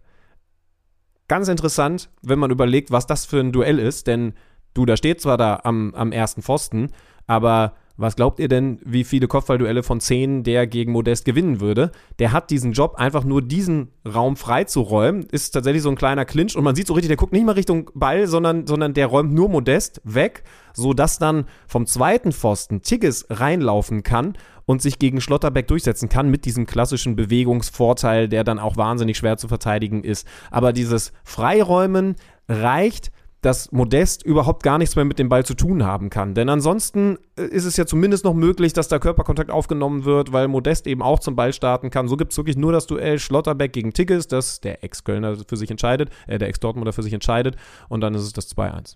Ganz 1.27 1.47
interessant, 1.47 2.09
wenn 2.21 2.39
man 2.39 2.51
überlegt, 2.51 2.91
was 2.91 3.07
das 3.07 3.25
für 3.25 3.39
ein 3.39 3.51
Duell 3.51 3.79
ist, 3.79 4.05
denn 4.05 4.33
Duda 4.75 4.95
steht 4.95 5.21
zwar 5.21 5.37
da 5.37 5.61
am, 5.63 5.95
am 5.95 6.11
ersten 6.11 6.43
Pfosten, 6.43 6.91
aber 7.25 7.73
was 7.99 8.15
glaubt 8.15 8.39
ihr 8.39 8.47
denn, 8.47 8.79
wie 8.85 9.03
viele 9.03 9.27
Kopfballduelle 9.27 9.83
von 9.83 9.99
10 9.99 10.43
der 10.43 10.67
gegen 10.67 10.93
Modest 10.93 11.25
gewinnen 11.25 11.59
würde? 11.59 11.91
Der 12.17 12.31
hat 12.31 12.49
diesen 12.49 12.71
Job, 12.71 12.95
einfach 12.95 13.25
nur 13.25 13.41
diesen 13.41 13.89
Raum 14.07 14.37
freizuräumen. 14.37 15.23
Ist 15.23 15.51
tatsächlich 15.51 15.83
so 15.83 15.89
ein 15.89 15.97
kleiner 15.97 16.23
Clinch 16.23 16.55
und 16.55 16.63
man 16.63 16.75
sieht 16.75 16.87
so 16.87 16.93
richtig, 16.93 17.09
der 17.09 17.17
guckt 17.17 17.33
nicht 17.33 17.45
mal 17.45 17.51
Richtung 17.51 17.91
Ball, 17.93 18.25
sondern, 18.27 18.65
sondern 18.67 18.93
der 18.93 19.07
räumt 19.07 19.33
nur 19.33 19.49
Modest 19.49 19.99
weg, 20.05 20.43
sodass 20.73 21.19
dann 21.19 21.43
vom 21.67 21.85
zweiten 21.87 22.31
Pfosten 22.31 22.83
Tigges 22.83 23.27
reinlaufen 23.29 24.01
kann 24.01 24.37
und 24.65 24.81
sich 24.81 24.97
gegen 24.97 25.19
Schlotterbeck 25.19 25.67
durchsetzen 25.67 26.07
kann 26.07 26.29
mit 26.29 26.45
diesem 26.45 26.65
klassischen 26.65 27.17
Bewegungsvorteil, 27.17 28.29
der 28.29 28.45
dann 28.45 28.59
auch 28.59 28.77
wahnsinnig 28.77 29.17
schwer 29.17 29.35
zu 29.35 29.49
verteidigen 29.49 30.05
ist. 30.05 30.25
Aber 30.51 30.71
dieses 30.71 31.11
Freiräumen 31.25 32.15
reicht, 32.47 33.11
dass 33.41 33.71
Modest 33.71 34.23
überhaupt 34.23 34.63
gar 34.63 34.77
nichts 34.77 34.95
mehr 34.95 35.05
mit 35.05 35.19
dem 35.19 35.29
Ball 35.29 35.45
zu 35.45 35.53
tun 35.53 35.85
haben 35.85 36.09
kann. 36.09 36.33
Denn 36.33 36.49
ansonsten 36.49 37.17
äh, 37.37 37.43
ist 37.43 37.65
es 37.65 37.77
ja 37.77 37.85
zumindest 37.85 38.25
noch 38.25 38.33
möglich, 38.33 38.73
dass 38.73 38.87
da 38.87 38.99
Körperkontakt 38.99 39.51
aufgenommen 39.51 40.05
wird, 40.05 40.33
weil 40.33 40.47
Modest 40.47 40.87
eben 40.87 41.01
auch 41.01 41.19
zum 41.19 41.35
Ball 41.35 41.53
starten 41.53 41.89
kann. 41.89 42.07
So 42.07 42.17
gibt 42.17 42.31
es 42.31 42.37
wirklich 42.37 42.57
nur 42.57 42.71
das 42.71 42.87
Duell 42.87 43.19
Schlotterbeck 43.19 43.73
gegen 43.73 43.93
Tigges, 43.93 44.27
das 44.27 44.59
der 44.61 44.83
Ex-Kölner 44.83 45.37
für 45.47 45.57
sich 45.57 45.71
entscheidet, 45.71 46.09
äh, 46.27 46.37
der 46.37 46.49
Ex-Dortmunder 46.49 46.93
für 46.93 47.03
sich 47.03 47.13
entscheidet. 47.13 47.55
Und 47.87 48.01
dann 48.01 48.13
ist 48.13 48.23
es 48.23 48.33
das 48.33 48.55
2-1 48.55 48.95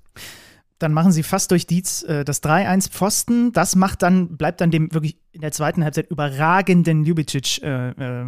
dann 0.79 0.91
machen 0.91 1.13
sie 1.13 1.23
fast 1.23 1.49
durch 1.51 1.65
Dietz 1.65 2.03
äh, 2.03 2.25
das 2.25 2.43
3-1 2.43 2.91
Pfosten. 2.91 3.53
Das 3.53 3.75
macht 3.77 4.01
dann, 4.01 4.35
bleibt 4.35 4.59
dann 4.59 4.69
dem 4.69 4.93
wirklich 4.93 5.17
in 5.31 5.39
der 5.39 5.53
zweiten 5.53 5.81
Halbzeit 5.83 6.11
überragenden 6.11 7.05
Ljubicic 7.05 7.63
äh, 7.63 7.89
äh, 7.91 8.25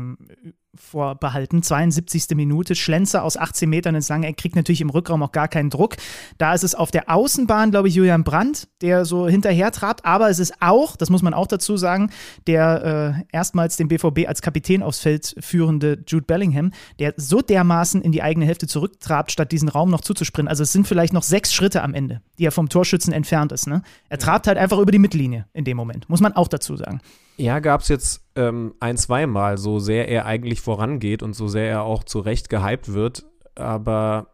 vorbehalten. 0.76 1.64
72. 1.64 2.36
Minute, 2.36 2.76
Schlenzer 2.76 3.24
aus 3.24 3.38
18 3.38 3.70
Metern 3.70 3.96
ins 3.96 4.10
Lange, 4.10 4.28
er 4.28 4.34
kriegt 4.34 4.56
natürlich 4.56 4.82
im 4.82 4.90
Rückraum 4.90 5.24
auch 5.24 5.32
gar 5.32 5.48
keinen 5.48 5.70
Druck. 5.70 5.96
Da 6.38 6.54
ist 6.54 6.64
es 6.64 6.76
auf 6.76 6.92
der 6.92 7.10
Außenbahn, 7.10 7.72
glaube 7.72 7.88
ich, 7.88 7.96
Julian 7.96 8.24
Brandt, 8.24 8.68
der 8.82 9.06
so 9.06 9.28
hinterher 9.28 9.72
trabt, 9.72 10.06
aber 10.06 10.30
es 10.30 10.40
ist 10.40 10.54
auch, 10.62 10.96
das 10.96 11.10
muss 11.10 11.22
man 11.22 11.34
auch 11.34 11.48
dazu 11.48 11.78
sagen, 11.78 12.10
der 12.48 13.24
äh, 13.32 13.36
erstmals 13.36 13.78
den 13.78 13.88
BVB 13.88 14.28
als 14.28 14.42
Kapitän 14.42 14.84
aufs 14.84 15.00
Feld 15.00 15.36
führende 15.40 16.04
Jude 16.08 16.26
Bellingham, 16.26 16.72
der 17.00 17.14
so 17.18 17.42
dermaßen 17.42 18.02
in 18.02 18.12
die 18.12 18.22
eigene 18.22 18.46
Hälfte 18.46 18.68
zurücktrabt, 18.68 19.32
statt 19.32 19.52
diesen 19.52 19.70
Raum 19.70 19.90
noch 19.90 20.02
zuzuspringen. 20.02 20.50
Also 20.50 20.64
es 20.64 20.72
sind 20.72 20.88
vielleicht 20.88 21.14
noch 21.14 21.24
sechs 21.24 21.54
Schritte 21.54 21.84
am 21.84 21.94
Ende, 21.94 22.22
die 22.40 22.46
er 22.46 22.52
vom 22.52 22.70
Torschützen 22.70 23.14
entfernt 23.14 23.52
ist. 23.52 23.68
Ne? 23.68 23.82
Er 24.10 24.20
trabt 24.20 24.48
halt 24.48 24.58
einfach 24.58 24.80
über 24.80 24.92
die 24.92 25.00
Mittellinie 25.00 25.46
in 25.54 25.64
dem 25.66 25.78
Moment, 25.78 26.10
muss 26.10 26.22
man 26.22 26.34
auch 26.34 26.48
dazu 26.48 26.76
sagen. 26.76 27.02
Ja, 27.38 27.60
gab 27.60 27.82
es 27.82 27.90
jetzt 27.90 28.26
ähm, 28.36 28.76
ein, 28.80 28.98
zweimal, 28.98 29.58
so 29.58 29.80
sehr 29.80 30.08
er 30.08 30.26
eigentlich 30.26 30.62
vorangeht 30.62 31.22
und 31.22 31.34
so 31.34 31.48
sehr 31.48 31.70
er 31.70 31.84
auch 31.84 32.04
zu 32.04 32.20
Recht 32.20 32.50
gehypt 32.50 32.94
wird. 32.94 33.26
Aber 33.56 34.28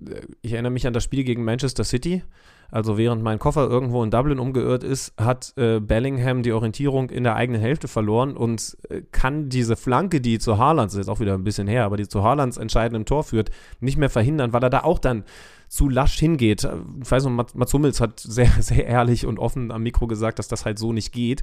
äh, 0.00 0.20
ich 0.42 0.52
erinnere 0.52 0.72
mich 0.72 0.86
an 0.86 0.92
das 0.92 1.04
Spiel 1.04 1.24
gegen 1.24 1.44
Manchester 1.44 1.84
City. 1.84 2.22
Also 2.70 2.98
während 2.98 3.22
mein 3.22 3.38
Koffer 3.38 3.68
irgendwo 3.68 4.02
in 4.02 4.10
Dublin 4.10 4.40
umgeirrt 4.40 4.82
ist, 4.82 5.14
hat 5.16 5.52
äh, 5.56 5.78
Bellingham 5.78 6.42
die 6.42 6.52
Orientierung 6.52 7.10
in 7.10 7.22
der 7.22 7.36
eigenen 7.36 7.60
Hälfte 7.60 7.86
verloren 7.86 8.36
und 8.36 8.76
äh, 8.88 9.02
kann 9.12 9.48
diese 9.48 9.76
Flanke, 9.76 10.20
die 10.20 10.38
zu 10.38 10.58
Haalands, 10.58 10.94
ist 10.94 10.98
jetzt 10.98 11.08
auch 11.08 11.20
wieder 11.20 11.34
ein 11.34 11.44
bisschen 11.44 11.68
her, 11.68 11.84
aber 11.84 11.96
die 11.96 12.08
zu 12.08 12.24
Haalands 12.24 12.56
entscheidendem 12.56 13.04
Tor 13.04 13.22
führt, 13.22 13.50
nicht 13.78 13.98
mehr 13.98 14.10
verhindern, 14.10 14.52
weil 14.52 14.64
er 14.64 14.70
da 14.70 14.82
auch 14.82 14.98
dann 14.98 15.24
zu 15.68 15.88
lasch 15.88 16.18
hingeht. 16.18 16.68
Ich 17.02 17.10
weiß 17.10 17.24
noch, 17.24 17.54
Mats 17.54 17.72
Hummels 17.72 18.00
hat 18.00 18.18
sehr, 18.18 18.50
sehr 18.60 18.86
ehrlich 18.86 19.26
und 19.26 19.38
offen 19.38 19.70
am 19.70 19.82
Mikro 19.82 20.06
gesagt, 20.06 20.38
dass 20.38 20.48
das 20.48 20.64
halt 20.64 20.78
so 20.78 20.92
nicht 20.92 21.12
geht. 21.12 21.42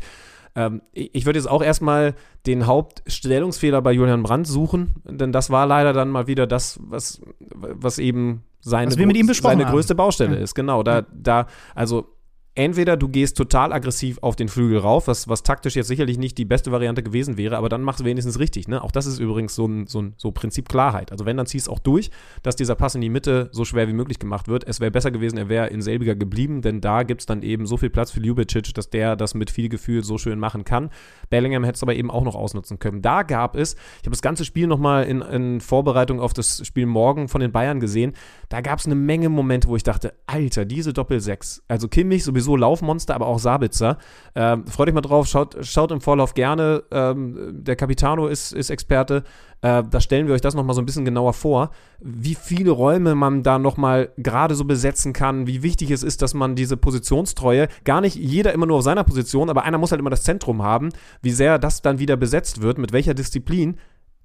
Ähm, 0.56 0.82
ich 0.92 1.26
würde 1.26 1.40
jetzt 1.40 1.50
auch 1.50 1.64
erstmal 1.64 2.14
den 2.46 2.68
Hauptstellungsfehler 2.68 3.82
bei 3.82 3.92
Julian 3.92 4.24
Brandt 4.24 4.48
suchen, 4.48 4.96
denn 5.06 5.32
das 5.32 5.50
war 5.50 5.66
leider 5.66 5.94
dann 5.94 6.10
mal 6.10 6.28
wieder 6.28 6.46
das, 6.46 6.80
was, 6.82 7.22
was 7.40 7.98
eben 7.98 8.44
seine, 8.60 8.92
was 8.92 9.38
seine 9.38 9.66
größte 9.66 9.96
Baustelle 9.96 10.36
ja. 10.38 10.42
ist. 10.42 10.54
Genau, 10.56 10.84
da, 10.84 11.02
da, 11.12 11.48
also 11.76 12.13
entweder 12.56 12.98
du 12.98 13.08
gehst 13.08 13.36
total 13.36 13.74
aggressiv 13.74 14.20
auf 14.22 14.36
den 14.36 14.48
Flügel 14.48 14.78
rauf, 14.78 15.08
was, 15.08 15.28
was 15.28 15.42
taktisch 15.42 15.76
jetzt 15.76 15.88
sicherlich 15.88 16.20
nicht 16.20 16.38
die 16.38 16.46
beste 16.46 16.72
Variante 16.72 17.02
gewesen 17.02 17.36
wäre, 17.36 17.58
aber 17.58 17.68
dann 17.68 17.82
machst 17.82 18.02
du 18.02 18.06
wenigstens 18.06 18.38
richtig. 18.38 18.68
Ne? 18.68 18.84
Auch 18.84 18.92
das 18.92 19.08
ist 19.08 19.20
übrigens 19.20 19.56
so 19.56 19.66
ein, 19.66 19.88
so 19.88 20.02
ein 20.02 20.14
so 20.18 20.32
Prinzip 20.32 20.70
Klarheit. 20.70 21.12
Also 21.12 21.26
wenn, 21.26 21.36
dann 21.36 21.48
ziehst 21.48 21.68
auch 21.68 21.80
durch, 21.80 22.12
dass 22.44 22.56
dieser 22.56 22.76
Pass 22.76 22.94
in 22.94 23.02
die 23.02 23.10
Mitte 23.10 23.50
so 23.52 23.66
schwer 23.66 23.88
wie 23.88 23.94
möglich 23.94 24.20
gemacht 24.20 24.48
wird. 24.48 24.68
Es 24.68 24.80
wäre 24.80 24.92
besser 24.92 25.10
gewesen, 25.10 25.38
er 25.38 25.50
wäre 25.50 25.68
in 25.68 25.82
selbiger 25.82 26.16
geblieben, 26.16 26.62
denn 26.62 26.80
da 26.80 27.04
gibt 27.04 27.22
es 27.22 27.26
dann 27.26 27.42
eben 27.42 27.66
so 27.66 27.78
viel 27.78 27.90
Platz 27.90 28.12
für 28.12 28.20
Ljubicic, 28.20 28.74
dass 28.76 28.90
der 28.90 29.16
das 29.16 29.34
mit 29.34 29.50
viel 29.50 29.70
Gefühl 29.70 30.04
so 30.04 30.20
schön 30.20 30.38
machen 30.38 30.64
kann. 30.64 30.92
Bellingham 31.30 31.64
hätte 31.64 31.78
es 31.78 31.84
aber 31.84 31.96
eben 31.96 32.12
auch 32.12 32.24
noch 32.24 32.36
ausnutzen 32.36 32.78
können. 32.78 33.02
Da 33.02 33.24
gab 33.24 33.56
es, 33.56 33.74
ich 33.74 34.06
habe 34.06 34.12
das 34.12 34.22
ganze 34.22 34.46
Spiel 34.46 34.68
nochmal 34.68 35.06
in, 35.06 35.22
in 35.22 35.60
Vorbereitung 35.60 36.20
auf 36.20 36.34
das 36.34 36.66
Spiel 36.66 36.86
morgen 36.86 37.28
von 37.30 37.42
den 37.42 37.52
Bayern 37.52 37.80
gesehen, 37.80 38.14
da 38.50 38.62
gab 38.62 38.78
es 38.78 38.86
eine 38.86 38.96
Menge 38.96 39.30
Momente, 39.30 39.68
wo 39.68 39.76
ich 39.76 39.84
dachte, 39.84 40.14
Alter, 40.28 40.66
diese 40.66 40.94
Doppel-6, 40.94 41.62
also 41.68 41.88
Kimmich 41.88 42.24
sowieso 42.24 42.43
sowieso 42.44 42.56
Laufmonster, 42.56 43.16
aber 43.16 43.28
auch 43.28 43.40
Sabitzer. 43.40 43.98
Ähm, 44.36 44.68
freut 44.68 44.90
euch 44.90 44.94
mal 44.94 45.02
drauf, 45.02 45.28
schaut, 45.28 45.58
schaut 45.62 45.92
im 45.92 46.02
Vorlauf 46.02 46.34
gerne. 46.34 46.84
Ähm, 46.92 47.64
der 47.64 47.76
Capitano 47.76 48.28
ist, 48.28 48.52
ist 48.52 48.70
Experte. 48.70 49.24
Äh, 49.62 49.84
da 49.90 50.02
stellen 50.02 50.28
wir 50.28 50.34
euch 50.34 50.42
das 50.42 50.56
nochmal 50.56 50.76
so 50.76 50.82
ein 50.82 50.86
bisschen 50.86 51.06
genauer 51.06 51.34
vor, 51.34 51.72
wie 52.02 52.36
viele 52.36 52.72
Räume 52.72 53.16
man 53.16 53.44
da 53.44 53.58
nochmal 53.58 54.10
gerade 54.18 54.56
so 54.56 54.66
besetzen 54.66 55.14
kann, 55.14 55.48
wie 55.48 55.64
wichtig 55.64 55.90
es 55.92 56.04
ist, 56.04 56.22
dass 56.22 56.34
man 56.34 56.56
diese 56.56 56.78
Positionstreue, 56.78 57.68
gar 57.86 58.02
nicht 58.02 58.16
jeder 58.16 58.54
immer 58.54 58.66
nur 58.66 58.78
auf 58.78 58.84
seiner 58.84 59.04
Position, 59.04 59.50
aber 59.50 59.64
einer 59.64 59.78
muss 59.78 59.92
halt 59.92 60.00
immer 60.00 60.10
das 60.10 60.24
Zentrum 60.24 60.64
haben, 60.64 60.90
wie 61.22 61.32
sehr 61.32 61.60
das 61.60 61.82
dann 61.82 62.00
wieder 62.00 62.18
besetzt 62.18 62.62
wird, 62.62 62.78
mit 62.78 62.92
welcher 62.92 63.14
Disziplin 63.14 63.78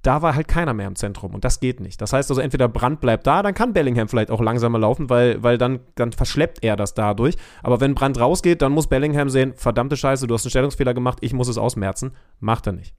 da 0.03 0.23
war 0.23 0.35
halt 0.35 0.49
keiner 0.49 0.75
mehr 0.75 0.87
im 0.87 0.97
Zentrum 0.97 1.35
und 1.35 1.45
das 1.45 1.61
geht 1.61 1.81
nicht. 1.81 2.01
Das 2.01 2.13
heißt 2.13 2.31
also, 2.31 2.41
entweder 2.41 2.69
Brand 2.69 3.01
bleibt 3.01 3.27
da, 3.27 3.43
dann 3.43 3.55
kann 3.55 3.73
Bellingham 3.73 4.09
vielleicht 4.09 4.31
auch 4.31 4.41
langsamer 4.41 4.79
laufen, 4.79 5.11
weil, 5.11 5.43
weil 5.43 5.59
dann, 5.59 5.81
dann 5.97 6.13
verschleppt 6.13 6.63
er 6.63 6.77
das 6.77 6.95
dadurch. 6.95 7.37
Aber 7.63 7.81
wenn 7.81 7.95
Brand 7.95 8.19
rausgeht, 8.19 8.63
dann 8.63 8.73
muss 8.73 8.87
Bellingham 8.87 9.29
sehen, 9.29 9.55
verdammte 9.57 9.97
Scheiße, 9.97 10.27
du 10.27 10.35
hast 10.35 10.45
einen 10.45 10.51
Stellungsfehler 10.51 10.95
gemacht, 10.95 11.19
ich 11.21 11.33
muss 11.33 11.49
es 11.49 11.59
ausmerzen. 11.59 12.13
Macht 12.41 12.67
er 12.67 12.73
nicht. 12.73 12.95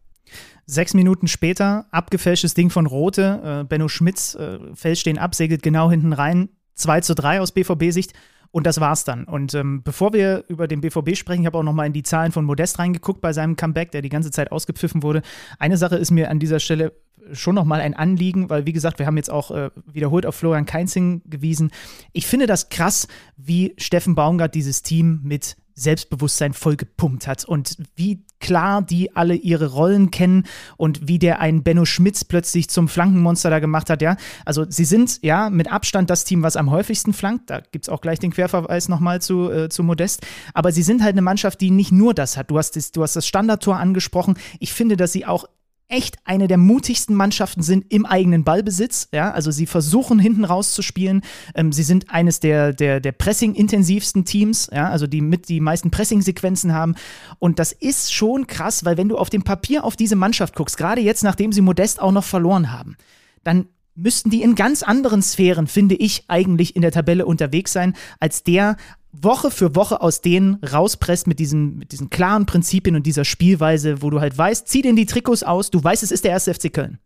Sechs 0.66 0.94
Minuten 0.94 1.28
später, 1.28 1.88
abgefälschtes 1.92 2.54
Ding 2.54 2.70
von 2.70 2.86
Rote. 2.86 3.62
Äh, 3.62 3.64
Benno 3.64 3.88
Schmitz 3.88 4.36
äh, 4.36 4.60
fälscht 4.76 5.06
den 5.06 5.18
ab, 5.18 5.34
segelt 5.34 5.64
genau 5.64 5.90
hinten 5.90 6.14
rein. 6.14 6.50
2 6.76 7.02
zu 7.02 7.16
3 7.16 7.42
aus 7.42 7.52
BVB-Sicht. 7.52 8.14
Und 8.52 8.66
das 8.66 8.80
war's 8.80 9.04
dann. 9.04 9.26
Und 9.26 9.54
ähm, 9.54 9.84
bevor 9.84 10.14
wir 10.14 10.44
über 10.48 10.68
den 10.68 10.82
BVB 10.82 11.16
sprechen, 11.16 11.42
ich 11.42 11.46
habe 11.46 11.58
auch 11.58 11.64
nochmal 11.64 11.88
in 11.88 11.94
die 11.94 12.04
Zahlen 12.04 12.32
von 12.32 12.46
Modest 12.46 12.80
reingeguckt 12.80 13.22
bei 13.22 13.34
seinem 13.34 13.56
Comeback, 13.56 13.92
der 13.92 14.02
die 14.02 14.10
ganze 14.10 14.32
Zeit 14.32 14.52
ausgepfiffen 14.52 15.04
wurde. 15.04 15.22
Eine 15.60 15.78
Sache 15.78 15.98
ist 15.98 16.12
mir 16.12 16.30
an 16.30 16.40
dieser 16.40 16.60
Stelle 16.60 16.94
schon 17.32 17.56
nochmal 17.56 17.82
ein 17.82 17.94
Anliegen, 17.94 18.50
weil 18.50 18.66
wie 18.66 18.74
gesagt, 18.74 19.00
wir 19.00 19.06
haben 19.06 19.18
jetzt 19.18 19.30
auch 19.30 19.52
äh, 19.52 19.70
wiederholt 19.86 20.26
auf 20.26 20.36
Florian 20.36 20.66
Keinzing 20.66 21.22
gewiesen. 21.26 21.72
Ich 22.14 22.26
finde 22.28 22.48
das 22.48 22.70
krass, 22.70 23.08
wie 23.38 23.74
Steffen 23.78 24.16
Baumgart 24.16 24.56
dieses 24.56 24.82
Team 24.82 25.22
mit 25.24 25.58
Selbstbewusstsein 25.76 26.54
vollgepumpt 26.54 27.28
hat 27.28 27.46
und 27.46 27.78
wie 27.96 28.24
klar 28.40 28.82
die 28.82 29.16
alle 29.16 29.36
ihre 29.36 29.68
Rollen 29.68 30.12
kennen 30.12 30.46
und 30.78 31.08
wie 31.08 31.20
der 31.20 31.40
einen 31.40 31.64
Benno 31.64 31.86
Schmitz 31.86 32.24
plötzlich 32.24 32.70
zum 32.70 32.88
Flankenmonster 32.88 33.50
da 33.50 33.60
gemacht 33.60 33.90
hat, 33.90 34.02
ja. 34.02 34.18
Also 34.46 34.66
sie 34.70 34.86
sind 34.86 35.20
ja 35.22 35.50
mit 35.50 35.72
Abstand 35.72 36.10
das 36.10 36.24
Team, 36.24 36.44
was 36.44 36.56
am 36.56 36.72
häufigsten 36.72 37.14
flankt. 37.14 37.50
Da 37.50 37.62
gibt 37.72 37.86
es 37.86 37.90
auch 37.90 38.02
gleich 38.02 38.20
den 38.20 38.32
Querverweis 38.32 38.90
nochmal 38.90 39.22
zu, 39.22 39.52
äh, 39.52 39.70
zu 39.70 39.84
Modest. 39.84 40.26
Aber 40.54 40.72
sie 40.72 40.84
sind 40.84 41.04
halt 41.04 41.14
eine 41.14 41.22
Mannschaft, 41.22 41.62
die 41.62 41.72
nicht 41.72 41.92
nur 41.92 42.14
das 42.14 42.38
hat. 42.38 42.50
Du 42.52 42.58
hast 42.58 42.76
das, 42.76 42.92
du 42.92 43.04
hast 43.04 43.16
das 43.16 43.28
Standardtor 43.28 43.78
angesprochen. 43.78 44.38
Ich 44.60 44.74
finde, 44.74 44.98
dass 44.98 45.12
sie 45.12 45.26
auch 45.26 45.46
echt 45.90 46.18
eine 46.24 46.48
der 46.48 46.58
mutigsten 46.58 47.16
Mannschaften 47.16 47.64
sind 47.64 47.86
im 47.90 48.06
eigenen 48.06 48.44
Ballbesitz. 48.44 49.10
Ja, 49.12 49.32
also 49.32 49.52
sie 49.52 49.66
versuchen 49.66 50.20
hinten 50.20 50.46
rauszuspielen. 50.46 51.22
Ähm, 51.56 51.72
sie 51.74 51.84
sind 51.84 52.10
eines 52.10 52.40
der, 52.40 52.74
der, 52.74 53.00
der 53.00 53.12
Pressing-intensivsten 53.12 54.24
Teams, 54.24 54.70
ja, 54.72 54.90
also 54.90 55.08
die 55.08 55.22
mit 55.22 55.50
die 55.50 55.60
meisten 55.60 55.92
Pressing-Sequenzen 55.92 56.74
haben. 56.74 56.96
Und 57.40 57.60
das 57.60 57.72
ist 57.72 58.14
schon 58.14 58.48
krass, 58.48 58.86
weil 58.86 58.98
wenn 58.98 59.10
du 59.10 59.18
auf 59.18 59.30
dem 59.30 59.44
Papier 59.44 59.84
auf 59.84 59.96
diese 59.96 60.16
Mannschaft 60.16 60.56
guckst, 60.56 60.78
gerade 60.78 61.02
jetzt, 61.02 61.24
nachdem 61.24 61.52
sie 61.52 61.62
Modest 61.62 62.02
auch 62.02 62.12
noch 62.12 62.24
verloren 62.24 62.72
haben, 62.72 62.96
dann 63.44 63.66
müssten 63.96 64.30
die 64.30 64.44
in 64.44 64.56
ganz 64.56 64.84
anderen 64.84 65.22
Sphären, 65.22 65.68
finde 65.68 65.96
ich, 65.96 66.24
eigentlich 66.28 66.76
in 66.76 66.82
der 66.82 66.92
Tabelle 66.92 67.26
unterwegs 67.26 67.74
sein, 67.74 67.96
als 68.20 68.44
der 68.44 68.78
Woche 69.12 69.52
für 69.52 69.76
Woche 69.76 70.02
aus 70.02 70.22
denen 70.22 70.56
rauspresst 70.64 71.28
mit 71.28 71.40
diesen, 71.40 71.78
mit 71.78 71.92
diesen 71.92 72.10
klaren 72.10 72.46
Prinzipien 72.46 72.96
und 72.96 73.06
dieser 73.06 73.26
Spielweise, 73.26 74.02
wo 74.02 74.10
du 74.10 74.20
halt 74.20 74.38
weißt, 74.38 74.68
zieh 74.68 74.82
den 74.82 74.96
die 74.96 75.06
Trikots 75.06 75.44
aus, 75.44 75.72
du 75.72 75.84
weißt, 75.84 76.04
es 76.04 76.12
ist 76.12 76.24
der 76.24 76.32
erste 76.32 76.54
FC 76.54 76.72
Köln. 76.72 77.00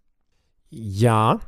Ja, 0.69 1.39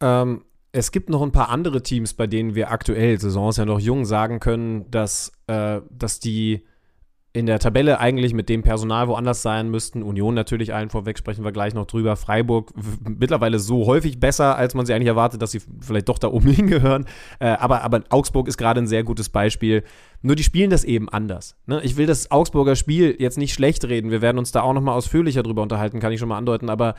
ähm, 0.00 0.44
es 0.72 0.92
gibt 0.92 1.08
noch 1.08 1.22
ein 1.22 1.32
paar 1.32 1.48
andere 1.48 1.82
Teams, 1.82 2.12
bei 2.12 2.26
denen 2.26 2.54
wir 2.54 2.70
aktuell, 2.70 3.18
Saison 3.18 3.48
ist 3.48 3.56
ja 3.56 3.64
noch 3.64 3.80
jung, 3.80 4.04
sagen 4.04 4.40
können, 4.40 4.90
dass, 4.90 5.32
äh, 5.46 5.80
dass 5.90 6.20
die 6.20 6.64
in 7.38 7.46
der 7.46 7.58
Tabelle 7.60 8.00
eigentlich 8.00 8.34
mit 8.34 8.48
dem 8.48 8.62
Personal 8.62 9.08
woanders 9.08 9.42
sein 9.42 9.70
müssten. 9.70 10.02
Union 10.02 10.34
natürlich 10.34 10.74
allen 10.74 10.90
vorweg, 10.90 11.16
sprechen 11.16 11.44
wir 11.44 11.52
gleich 11.52 11.72
noch 11.72 11.86
drüber. 11.86 12.16
Freiburg 12.16 12.72
mittlerweile 13.04 13.58
so 13.58 13.86
häufig 13.86 14.18
besser, 14.18 14.56
als 14.56 14.74
man 14.74 14.84
sie 14.84 14.92
eigentlich 14.92 15.08
erwartet, 15.08 15.40
dass 15.40 15.52
sie 15.52 15.60
vielleicht 15.80 16.08
doch 16.08 16.18
da 16.18 16.28
oben 16.28 16.50
hingehören. 16.52 17.06
Äh, 17.38 17.48
aber, 17.48 17.82
aber 17.82 18.02
Augsburg 18.10 18.48
ist 18.48 18.58
gerade 18.58 18.80
ein 18.80 18.86
sehr 18.86 19.04
gutes 19.04 19.28
Beispiel. 19.28 19.84
Nur 20.20 20.34
die 20.34 20.42
spielen 20.42 20.70
das 20.70 20.82
eben 20.82 21.08
anders. 21.08 21.56
Ne? 21.66 21.80
Ich 21.84 21.96
will 21.96 22.06
das 22.06 22.30
Augsburger 22.30 22.74
Spiel 22.74 23.14
jetzt 23.18 23.38
nicht 23.38 23.54
schlecht 23.54 23.84
reden. 23.84 24.10
Wir 24.10 24.20
werden 24.20 24.38
uns 24.38 24.50
da 24.50 24.62
auch 24.62 24.72
noch 24.72 24.82
mal 24.82 24.94
ausführlicher 24.94 25.44
drüber 25.44 25.62
unterhalten, 25.62 26.00
kann 26.00 26.12
ich 26.12 26.18
schon 26.18 26.28
mal 26.28 26.38
andeuten. 26.38 26.68
Aber 26.70 26.96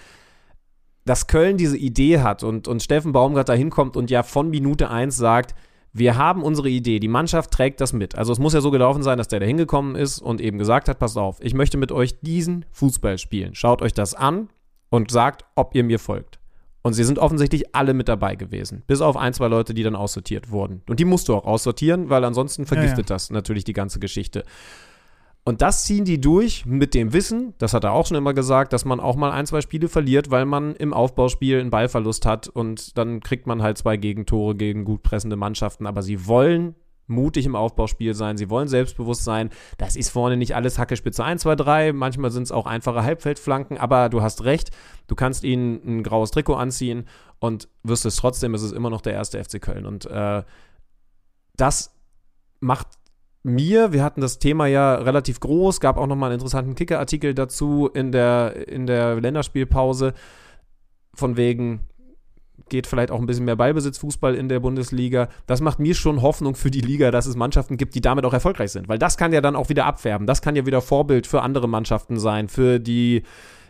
dass 1.06 1.28
Köln 1.28 1.58
diese 1.58 1.78
Idee 1.78 2.20
hat 2.20 2.44
und, 2.44 2.68
und 2.68 2.82
Steffen 2.82 3.12
Baumgart 3.12 3.50
da 3.50 3.54
hinkommt 3.54 3.98
und 3.98 4.10
ja 4.10 4.24
von 4.24 4.50
Minute 4.50 4.90
1 4.90 5.18
sagt, 5.18 5.54
wir 5.94 6.18
haben 6.18 6.44
unsere 6.44 6.70
Idee, 6.70 7.00
die 7.00 7.08
Mannschaft 7.08 7.52
trägt 7.52 7.82
das 7.82 7.94
mit. 7.94 8.16
Also 8.16 8.32
es 8.32 8.40
muss 8.40 8.54
ja 8.54 8.62
so 8.62 8.72
gelaufen 8.72 9.04
sein, 9.04 9.18
dass 9.18 9.28
der 9.28 9.40
da 9.40 9.46
hingekommen 9.46 9.96
ist 9.96 10.20
und 10.20 10.42
eben 10.42 10.58
gesagt 10.58 10.88
hat, 10.88 11.00
passt 11.00 11.18
auf, 11.18 11.38
ich 11.42 11.54
möchte 11.54 11.78
mit 11.78 11.92
euch 11.92 12.20
diesen 12.22 12.66
Fußball 12.72 13.18
spielen. 13.18 13.56
Schaut 13.56 13.82
euch 13.82 13.94
das 13.94 14.14
an 14.14 14.50
und 14.90 15.12
sagt, 15.12 15.46
ob 15.56 15.76
ihr 15.76 15.84
mir 15.84 16.00
folgt. 16.00 16.40
Und 16.82 16.94
sie 16.94 17.04
sind 17.04 17.20
offensichtlich 17.20 17.76
alle 17.76 17.94
mit 17.94 18.08
dabei 18.08 18.36
gewesen. 18.36 18.84
Bis 18.88 19.02
auf 19.02 19.18
ein, 19.18 19.34
zwei 19.34 19.48
Leute, 19.48 19.74
die 19.74 19.84
dann 19.84 19.96
aussortiert 19.96 20.50
wurden. 20.50 20.82
Und 20.88 21.00
die 21.00 21.06
musst 21.06 21.28
du 21.28 21.36
auch 21.36 21.46
aussortieren, 21.46 22.10
weil 22.10 22.24
ansonsten 22.24 22.66
vergiftet 22.66 23.10
ja, 23.10 23.14
ja. 23.14 23.16
das 23.16 23.32
natürlich 23.32 23.66
die 23.66 23.74
ganze 23.74 24.00
Geschichte. 24.00 24.46
Und 25.46 25.62
das 25.62 25.86
ziehen 25.86 26.06
die 26.06 26.22
durch 26.22 26.66
mit 26.66 26.94
dem 26.94 27.14
Wissen, 27.14 27.54
das 27.58 27.74
hat 27.74 27.84
er 27.84 27.94
auch 27.94 28.06
schon 28.06 28.18
immer 28.18 28.34
gesagt, 28.34 28.72
dass 28.72 28.86
man 28.86 29.00
auch 29.00 29.16
mal 29.16 29.32
ein, 29.32 29.48
zwei 29.48 29.62
Spiele 29.62 29.88
verliert, 29.88 30.30
weil 30.30 30.46
man 30.46 30.76
im 30.76 30.94
Aufbauspiel 30.94 31.60
einen 31.60 31.72
Ballverlust 31.72 32.26
hat 32.26 32.48
und 32.48 32.98
dann 32.98 33.22
kriegt 33.22 33.48
man 33.48 33.64
halt 33.64 33.78
zwei 33.78 33.98
Gegentore 33.98 34.56
gegen 34.56 34.86
gut 34.86 35.02
pressende 35.02 35.38
Mannschaften. 35.38 35.88
Aber 35.88 36.04
sie 36.04 36.28
wollen 36.28 36.76
mutig 37.10 37.46
im 37.46 37.56
Aufbauspiel 37.56 38.14
sein, 38.14 38.38
sie 38.38 38.50
wollen 38.50 38.68
selbstbewusst 38.68 39.24
sein. 39.24 39.50
Das 39.78 39.96
ist 39.96 40.10
vorne 40.10 40.38
nicht 40.38 40.56
alles 40.56 40.78
Hacke 40.78 40.96
Spitze 40.96 41.24
1, 41.24 41.42
2, 41.42 41.56
3, 41.56 41.94
manchmal 41.94 42.32
sind 42.32 42.44
es 42.44 42.52
auch 42.52 42.68
einfache 42.68 43.04
Halbfeldflanken, 43.04 43.78
aber 43.78 44.10
du 44.10 44.22
hast 44.22 44.44
recht, 44.44 44.70
du 45.08 45.16
kannst 45.16 45.44
ihnen 45.44 45.82
ein 45.86 46.04
graues 46.04 46.32
Trikot 46.32 46.56
anziehen 46.56 47.08
und 47.40 47.68
wirst 47.84 48.06
es 48.06 48.16
trotzdem, 48.16 48.54
es 48.54 48.62
ist 48.62 48.74
immer 48.74 48.90
noch 48.90 49.02
der 49.02 49.14
erste 49.14 49.44
FC 49.44 49.62
Köln. 49.62 49.86
Und 49.86 50.06
äh, 50.06 50.44
das 51.56 51.96
macht 52.60 52.88
mir, 53.44 53.94
wir 53.94 54.04
hatten 54.04 54.22
das 54.22 54.40
Thema 54.40 54.68
ja 54.68 54.96
relativ 54.96 55.40
groß, 55.40 55.80
gab 55.80 55.98
auch 55.98 56.08
nochmal 56.08 56.30
einen 56.30 56.40
interessanten 56.40 56.76
Kicker-Artikel 56.76 57.34
dazu 57.34 57.90
in 57.94 58.12
der, 58.12 58.68
in 58.68 58.86
der 58.86 59.20
Länderspielpause, 59.20 60.14
von 61.14 61.38
wegen, 61.38 61.82
geht 62.70 62.88
vielleicht 62.88 63.12
auch 63.12 63.20
ein 63.20 63.26
bisschen 63.26 63.46
mehr 63.46 63.56
Ballbesitzfußball 63.56 64.36
in 64.36 64.50
der 64.50 64.60
Bundesliga. 64.60 65.30
Das 65.48 65.62
macht 65.62 65.80
mir 65.80 65.96
schon 65.96 66.22
Hoffnung 66.22 66.56
für 66.56 66.72
die 66.72 66.82
Liga, 66.82 67.12
dass 67.12 67.26
es 67.26 67.36
Mannschaften 67.36 67.78
gibt, 67.78 67.96
die 67.96 68.02
damit 68.02 68.26
auch 68.26 68.34
erfolgreich 68.34 68.72
sind. 68.72 68.88
Weil 68.88 69.00
das 69.00 69.18
kann 69.18 69.34
ja 69.34 69.42
dann 69.42 69.56
auch 69.56 69.70
wieder 69.70 69.86
abfärben. 69.86 70.28
Das 70.28 70.42
kann 70.42 70.56
ja 70.56 70.66
wieder 70.66 70.82
Vorbild 70.82 71.26
für 71.26 71.42
andere 71.42 71.68
Mannschaften 71.68 72.20
sein, 72.20 72.48
für 72.48 72.80
die, 72.80 73.24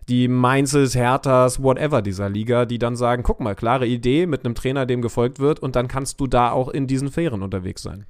die 0.09 0.27
Mainzes, 0.27 0.95
Herthas, 0.95 1.61
whatever 1.61 2.01
dieser 2.01 2.29
Liga, 2.29 2.65
die 2.65 2.79
dann 2.79 2.95
sagen, 2.95 3.23
guck 3.23 3.39
mal, 3.39 3.55
klare 3.55 3.85
Idee 3.85 4.25
mit 4.25 4.45
einem 4.45 4.55
Trainer, 4.55 4.85
dem 4.85 5.01
gefolgt 5.01 5.39
wird 5.39 5.59
und 5.59 5.75
dann 5.75 5.87
kannst 5.87 6.19
du 6.19 6.27
da 6.27 6.51
auch 6.51 6.69
in 6.69 6.87
diesen 6.87 7.11
Fähren 7.11 7.43
unterwegs 7.43 7.83
sein. 7.83 8.05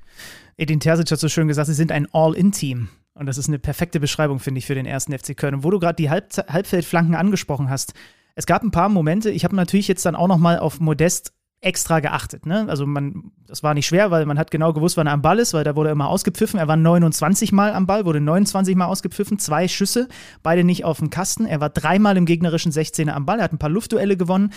Edin 0.60 0.82
Terzic 0.82 1.10
hat 1.10 1.20
so 1.20 1.30
schön 1.30 1.48
gesagt, 1.48 1.68
sie 1.68 1.74
sind 1.74 1.92
ein 1.92 2.08
All-In-Team. 2.12 2.90
Und 3.14 3.26
das 3.26 3.38
ist 3.38 3.48
eine 3.48 3.60
perfekte 3.60 4.00
Beschreibung, 4.00 4.40
finde 4.40 4.60
ich, 4.60 4.66
für 4.66 4.76
den 4.76 4.86
ersten 4.86 5.18
FC 5.18 5.36
Köln. 5.36 5.56
Und 5.56 5.64
wo 5.64 5.72
du 5.72 5.80
gerade 5.80 5.96
die 5.96 6.10
Halb 6.10 6.32
Halbfeldflanken 6.50 7.16
angesprochen 7.16 7.70
hast, 7.70 7.94
es 8.36 8.46
gab 8.46 8.62
ein 8.62 8.72
paar 8.72 8.90
Momente, 8.90 9.32
ich 9.32 9.44
habe 9.44 9.56
natürlich 9.56 9.88
jetzt 9.88 10.06
dann 10.06 10.16
auch 10.16 10.28
noch 10.28 10.38
mal 10.38 10.60
auf 10.60 10.80
Modest 10.80 11.34
extra 11.62 12.00
geachtet. 12.00 12.46
Ne? 12.46 12.66
Also 12.70 12.86
man, 12.86 13.32
das 13.46 13.64
war 13.64 13.74
nicht 13.74 13.88
schwer, 13.88 14.12
weil 14.12 14.26
man 14.26 14.40
hat 14.40 14.52
genau 14.52 14.72
gewusst, 14.72 14.96
wann 14.96 15.08
er 15.08 15.14
am 15.14 15.22
Ball 15.22 15.40
ist, 15.40 15.54
weil 15.54 15.64
da 15.64 15.76
wurde 15.76 15.90
er 15.90 15.94
immer 15.94 16.08
ausgepfiffen. 16.08 16.60
Er 16.60 16.68
war 16.68 16.78
29 16.78 17.52
Mal 17.52 17.74
am 17.74 17.86
Ball, 17.86 18.06
wurde 18.06 18.22
29 18.22 18.76
Mal 18.76 18.86
ausgepfiffen, 18.86 19.40
zwei 19.40 19.68
Schüsse, 19.68 20.08
beide 20.44 20.64
nicht 20.64 20.86
auf 20.86 21.00
dem 21.00 21.10
Kasten. 21.10 21.46
Er 21.46 21.60
war 21.60 21.70
dreimal 21.70 22.16
im 22.16 22.26
gegnerischen 22.26 22.72
16er 22.72 23.12
am 23.12 23.26
Ball, 23.26 23.40
er 23.40 23.46
hat 23.46 23.54
ein 23.54 23.60
paar 23.60 23.70
Luftduelle 23.70 24.16
gewonnen. 24.16 24.54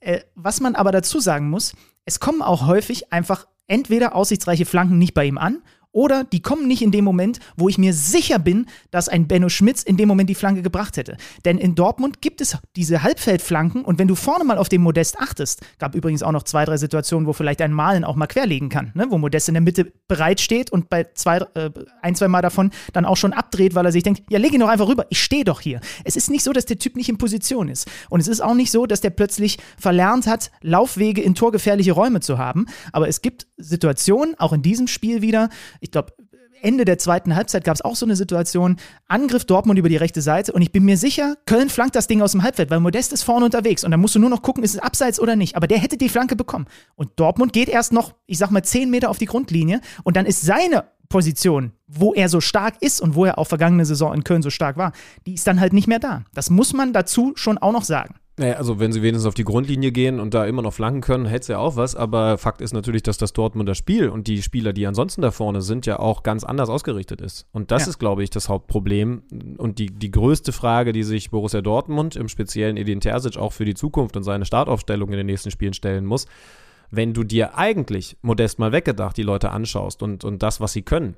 Äh, 0.00 0.20
was 0.34 0.60
man 0.60 0.74
aber 0.74 0.92
dazu 0.92 1.20
sagen 1.20 1.50
muss, 1.50 1.74
es 2.04 2.20
kommen 2.20 2.40
auch 2.40 2.66
häufig 2.66 3.12
einfach 3.12 3.46
entweder 3.66 4.14
aussichtsreiche 4.14 4.66
Flanken 4.66 4.98
nicht 4.98 5.14
bei 5.14 5.24
ihm 5.24 5.38
an 5.38 5.62
oder 5.96 6.24
die 6.24 6.42
kommen 6.42 6.68
nicht 6.68 6.82
in 6.82 6.90
dem 6.90 7.06
Moment, 7.06 7.40
wo 7.56 7.70
ich 7.70 7.78
mir 7.78 7.94
sicher 7.94 8.38
bin, 8.38 8.66
dass 8.90 9.08
ein 9.08 9.26
Benno 9.26 9.48
Schmitz 9.48 9.82
in 9.82 9.96
dem 9.96 10.08
Moment 10.08 10.28
die 10.28 10.34
Flanke 10.34 10.60
gebracht 10.60 10.98
hätte. 10.98 11.16
Denn 11.46 11.56
in 11.56 11.74
Dortmund 11.74 12.20
gibt 12.20 12.42
es 12.42 12.58
diese 12.76 13.02
Halbfeldflanken 13.02 13.82
und 13.82 13.98
wenn 13.98 14.06
du 14.06 14.14
vorne 14.14 14.44
mal 14.44 14.58
auf 14.58 14.68
den 14.68 14.82
Modest 14.82 15.18
achtest, 15.18 15.62
gab 15.78 15.94
übrigens 15.94 16.22
auch 16.22 16.32
noch 16.32 16.42
zwei, 16.42 16.66
drei 16.66 16.76
Situationen, 16.76 17.26
wo 17.26 17.32
vielleicht 17.32 17.62
ein 17.62 17.72
Malen 17.72 18.04
auch 18.04 18.14
mal 18.14 18.26
querlegen 18.26 18.68
kann, 18.68 18.92
ne? 18.94 19.06
wo 19.08 19.16
Modest 19.16 19.48
in 19.48 19.54
der 19.54 19.62
Mitte 19.62 19.90
bereit 20.06 20.38
steht 20.38 20.70
und 20.70 20.90
bei 20.90 21.04
zwei, 21.14 21.38
äh, 21.54 21.70
ein, 22.02 22.14
zwei 22.14 22.28
Mal 22.28 22.42
davon 22.42 22.72
dann 22.92 23.06
auch 23.06 23.16
schon 23.16 23.32
abdreht, 23.32 23.74
weil 23.74 23.86
er 23.86 23.92
sich 23.92 24.02
denkt, 24.02 24.22
ja, 24.28 24.38
leg 24.38 24.52
ihn 24.52 24.60
doch 24.60 24.68
einfach 24.68 24.88
rüber, 24.88 25.06
ich 25.08 25.22
stehe 25.22 25.44
doch 25.44 25.62
hier. 25.62 25.80
Es 26.04 26.14
ist 26.14 26.28
nicht 26.28 26.44
so, 26.44 26.52
dass 26.52 26.66
der 26.66 26.78
Typ 26.78 26.96
nicht 26.96 27.08
in 27.08 27.16
Position 27.16 27.70
ist. 27.70 27.88
Und 28.10 28.20
es 28.20 28.28
ist 28.28 28.42
auch 28.42 28.54
nicht 28.54 28.70
so, 28.70 28.84
dass 28.84 29.00
der 29.00 29.08
plötzlich 29.10 29.56
verlernt 29.78 30.26
hat, 30.26 30.50
Laufwege 30.60 31.22
in 31.22 31.34
torgefährliche 31.34 31.92
Räume 31.92 32.20
zu 32.20 32.36
haben. 32.36 32.66
Aber 32.92 33.08
es 33.08 33.22
gibt 33.22 33.46
Situationen, 33.56 34.38
auch 34.38 34.52
in 34.52 34.60
diesem 34.60 34.88
Spiel 34.88 35.22
wieder, 35.22 35.48
ich 35.86 35.92
glaube, 35.92 36.12
Ende 36.62 36.84
der 36.84 36.98
zweiten 36.98 37.36
Halbzeit 37.36 37.64
gab 37.64 37.74
es 37.74 37.82
auch 37.82 37.96
so 37.96 38.06
eine 38.06 38.16
Situation, 38.16 38.76
Angriff 39.06 39.44
Dortmund 39.44 39.78
über 39.78 39.88
die 39.88 39.96
rechte 39.96 40.22
Seite 40.22 40.52
und 40.52 40.62
ich 40.62 40.72
bin 40.72 40.84
mir 40.84 40.96
sicher, 40.96 41.36
Köln 41.46 41.68
flankt 41.68 41.94
das 41.94 42.06
Ding 42.06 42.22
aus 42.22 42.32
dem 42.32 42.42
Halbfeld, 42.42 42.70
weil 42.70 42.80
Modest 42.80 43.12
ist 43.12 43.22
vorne 43.22 43.44
unterwegs 43.44 43.84
und 43.84 43.90
dann 43.90 44.00
musst 44.00 44.14
du 44.14 44.18
nur 44.18 44.30
noch 44.30 44.42
gucken, 44.42 44.64
ist 44.64 44.74
es 44.74 44.80
abseits 44.80 45.20
oder 45.20 45.36
nicht. 45.36 45.54
Aber 45.56 45.66
der 45.66 45.78
hätte 45.78 45.96
die 45.96 46.08
Flanke 46.08 46.34
bekommen. 46.34 46.66
Und 46.94 47.10
Dortmund 47.16 47.52
geht 47.52 47.68
erst 47.68 47.92
noch, 47.92 48.14
ich 48.26 48.38
sag 48.38 48.50
mal, 48.50 48.62
zehn 48.62 48.90
Meter 48.90 49.10
auf 49.10 49.18
die 49.18 49.26
Grundlinie 49.26 49.80
und 50.02 50.16
dann 50.16 50.26
ist 50.26 50.42
seine 50.42 50.84
Position, 51.08 51.72
wo 51.86 52.14
er 52.14 52.28
so 52.28 52.40
stark 52.40 52.74
ist 52.80 53.00
und 53.00 53.14
wo 53.14 53.24
er 53.24 53.38
auch 53.38 53.46
vergangene 53.46 53.84
Saison 53.84 54.14
in 54.14 54.24
Köln 54.24 54.42
so 54.42 54.50
stark 54.50 54.76
war, 54.76 54.92
die 55.26 55.34
ist 55.34 55.46
dann 55.46 55.60
halt 55.60 55.72
nicht 55.72 55.88
mehr 55.88 55.98
da. 55.98 56.24
Das 56.34 56.50
muss 56.50 56.72
man 56.72 56.92
dazu 56.92 57.32
schon 57.36 57.58
auch 57.58 57.72
noch 57.72 57.84
sagen. 57.84 58.14
Naja, 58.38 58.56
also 58.56 58.78
wenn 58.78 58.92
sie 58.92 59.00
wenigstens 59.00 59.26
auf 59.26 59.32
die 59.32 59.44
Grundlinie 59.44 59.92
gehen 59.92 60.20
und 60.20 60.34
da 60.34 60.44
immer 60.44 60.60
noch 60.60 60.74
flanken 60.74 61.00
können, 61.00 61.24
hätte 61.24 61.40
es 61.40 61.48
ja 61.48 61.58
auch 61.58 61.76
was. 61.76 61.96
Aber 61.96 62.36
Fakt 62.36 62.60
ist 62.60 62.74
natürlich, 62.74 63.02
dass 63.02 63.16
das 63.16 63.32
Dortmunder 63.32 63.74
Spiel 63.74 64.10
und 64.10 64.26
die 64.26 64.42
Spieler, 64.42 64.74
die 64.74 64.86
ansonsten 64.86 65.22
da 65.22 65.30
vorne 65.30 65.62
sind, 65.62 65.86
ja 65.86 65.98
auch 65.98 66.22
ganz 66.22 66.44
anders 66.44 66.68
ausgerichtet 66.68 67.22
ist. 67.22 67.46
Und 67.52 67.70
das 67.70 67.84
ja. 67.84 67.90
ist, 67.90 67.98
glaube 67.98 68.22
ich, 68.22 68.28
das 68.28 68.50
Hauptproblem 68.50 69.22
und 69.56 69.78
die, 69.78 69.86
die 69.86 70.10
größte 70.10 70.52
Frage, 70.52 70.92
die 70.92 71.02
sich 71.02 71.30
Borussia 71.30 71.62
Dortmund, 71.62 72.14
im 72.14 72.28
speziellen 72.28 72.76
Edin 72.76 73.00
Terzic, 73.00 73.38
auch 73.38 73.54
für 73.54 73.64
die 73.64 73.74
Zukunft 73.74 74.18
und 74.18 74.22
seine 74.22 74.44
Startaufstellung 74.44 75.08
in 75.12 75.16
den 75.16 75.26
nächsten 75.26 75.50
Spielen 75.50 75.72
stellen 75.72 76.04
muss. 76.04 76.26
Wenn 76.90 77.14
du 77.14 77.24
dir 77.24 77.56
eigentlich, 77.56 78.16
modest 78.22 78.58
mal 78.58 78.72
weggedacht, 78.72 79.16
die 79.16 79.22
Leute 79.22 79.50
anschaust 79.50 80.02
und, 80.02 80.24
und 80.24 80.42
das, 80.42 80.60
was 80.60 80.72
sie 80.72 80.82
können, 80.82 81.16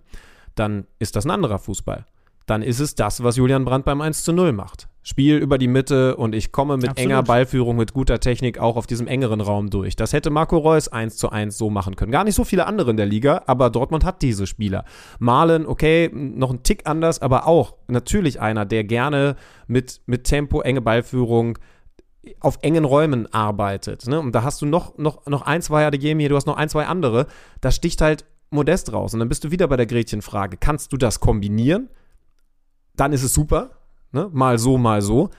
dann 0.54 0.86
ist 0.98 1.16
das 1.16 1.24
ein 1.24 1.30
anderer 1.30 1.58
Fußball. 1.58 2.06
Dann 2.46 2.62
ist 2.62 2.80
es 2.80 2.94
das, 2.94 3.22
was 3.22 3.36
Julian 3.36 3.64
Brandt 3.64 3.84
beim 3.84 4.00
1 4.00 4.24
zu 4.24 4.32
0 4.32 4.52
macht 4.52 4.88
Spiel 5.08 5.38
über 5.38 5.56
die 5.56 5.68
Mitte 5.68 6.16
und 6.16 6.34
ich 6.34 6.52
komme 6.52 6.76
mit 6.76 6.90
Absolut. 6.90 7.10
enger 7.10 7.22
Ballführung, 7.22 7.76
mit 7.76 7.94
guter 7.94 8.20
Technik 8.20 8.58
auch 8.58 8.76
auf 8.76 8.86
diesem 8.86 9.06
engeren 9.06 9.40
Raum 9.40 9.70
durch. 9.70 9.96
Das 9.96 10.12
hätte 10.12 10.28
Marco 10.28 10.58
Reus 10.58 10.88
1 10.88 11.16
zu 11.16 11.30
1 11.30 11.56
so 11.56 11.70
machen 11.70 11.96
können. 11.96 12.12
Gar 12.12 12.24
nicht 12.24 12.34
so 12.34 12.44
viele 12.44 12.66
andere 12.66 12.90
in 12.90 12.98
der 12.98 13.06
Liga, 13.06 13.42
aber 13.46 13.70
Dortmund 13.70 14.04
hat 14.04 14.20
diese 14.20 14.46
Spieler. 14.46 14.84
Malen, 15.18 15.64
okay, 15.64 16.10
noch 16.12 16.50
ein 16.50 16.62
Tick 16.62 16.82
anders, 16.84 17.22
aber 17.22 17.46
auch 17.46 17.72
natürlich 17.86 18.42
einer, 18.42 18.66
der 18.66 18.84
gerne 18.84 19.36
mit, 19.66 20.02
mit 20.04 20.24
Tempo, 20.24 20.60
enge 20.60 20.82
Ballführung 20.82 21.58
auf 22.40 22.58
engen 22.62 22.84
Räumen 22.84 23.32
arbeitet. 23.32 24.06
Ne? 24.06 24.20
Und 24.20 24.32
da 24.32 24.42
hast 24.42 24.60
du 24.60 24.66
noch, 24.66 24.98
noch, 24.98 25.26
noch 25.26 25.42
ein, 25.42 25.62
zwei 25.62 25.86
Adeyemi, 25.86 26.28
du 26.28 26.36
hast 26.36 26.46
noch 26.46 26.56
ein, 26.56 26.68
zwei 26.68 26.86
andere. 26.86 27.26
Da 27.60 27.70
sticht 27.70 28.00
halt 28.00 28.24
Modest 28.50 28.92
raus. 28.92 29.14
Und 29.14 29.20
dann 29.20 29.28
bist 29.28 29.44
du 29.44 29.50
wieder 29.50 29.68
bei 29.68 29.76
der 29.76 29.86
Gretchenfrage. 29.86 30.56
Kannst 30.56 30.92
du 30.92 30.96
das 30.96 31.20
kombinieren? 31.20 31.88
Dann 32.96 33.12
ist 33.12 33.22
es 33.22 33.34
super. 33.34 33.70
Ne? 34.12 34.28
Mal 34.32 34.58
so, 34.58 34.78
mal 34.78 35.02
so. 35.02 35.30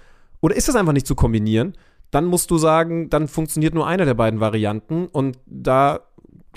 Oder 0.42 0.56
ist 0.56 0.68
das 0.68 0.76
einfach 0.76 0.94
nicht 0.94 1.08
zu 1.08 1.16
kombinieren? 1.16 1.74
Dann 2.12 2.26
musst 2.26 2.50
du 2.50 2.58
sagen, 2.58 3.10
dann 3.10 3.28
funktioniert 3.28 3.74
nur 3.74 3.86
eine 3.86 4.06
der 4.06 4.14
beiden 4.14 4.40
Varianten. 4.40 5.08
Und 5.08 5.38
da, 5.46 6.00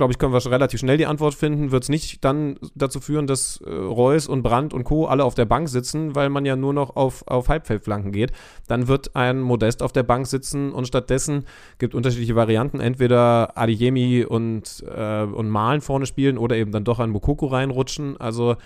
glaube 0.03 0.11
ich, 0.15 0.19
können 0.19 0.33
wir 0.33 0.41
schon 0.41 0.53
relativ 0.53 0.81
schnell 0.81 0.97
die 0.97 1.07
Antwort 1.07 1.33
finden. 1.33 1.71
Wird 1.71 1.85
es 1.85 1.89
nicht 1.89 2.25
dann 2.25 2.59
dazu 2.75 2.99
führen, 2.99 3.29
dass 3.29 3.61
äh, 3.61 3.71
Reus 3.71 4.27
und 4.27 4.43
Brandt 4.43 4.75
und 4.75 4.83
Co. 4.83 5.07
alle 5.07 5.23
auf 5.23 5.37
der 5.37 5.45
Bank 5.45 5.69
sitzen, 5.69 6.17
weil 6.17 6.29
man 6.29 6.45
ja 6.45 6.57
nur 6.57 6.73
noch 6.75 6.97
auf, 6.97 7.23
auf 7.29 7.49
Halbfeldflanken 7.49 8.11
geht. 8.11 8.33
Dann 8.67 8.89
wird 8.89 9.15
ein 9.15 9.41
Modest 9.41 9.81
auf 9.81 9.93
der 9.93 10.03
Bank 10.03 10.27
sitzen 10.27 10.73
und 10.73 10.89
stattdessen 10.89 11.45
gibt 11.79 11.95
unterschiedliche 11.95 12.35
Varianten. 12.35 12.81
Entweder 12.81 13.57
Adeyemi 13.57 14.25
und, 14.25 14.85
äh, 14.93 15.23
und 15.23 15.49
Malen 15.49 15.83
vorne 15.83 16.07
spielen 16.07 16.37
oder 16.37 16.57
eben 16.57 16.73
dann 16.73 16.83
doch 16.83 16.99
ein 16.99 17.11
Mokoko 17.11 17.47
reinrutschen. 17.47 18.21
Also 18.21 18.57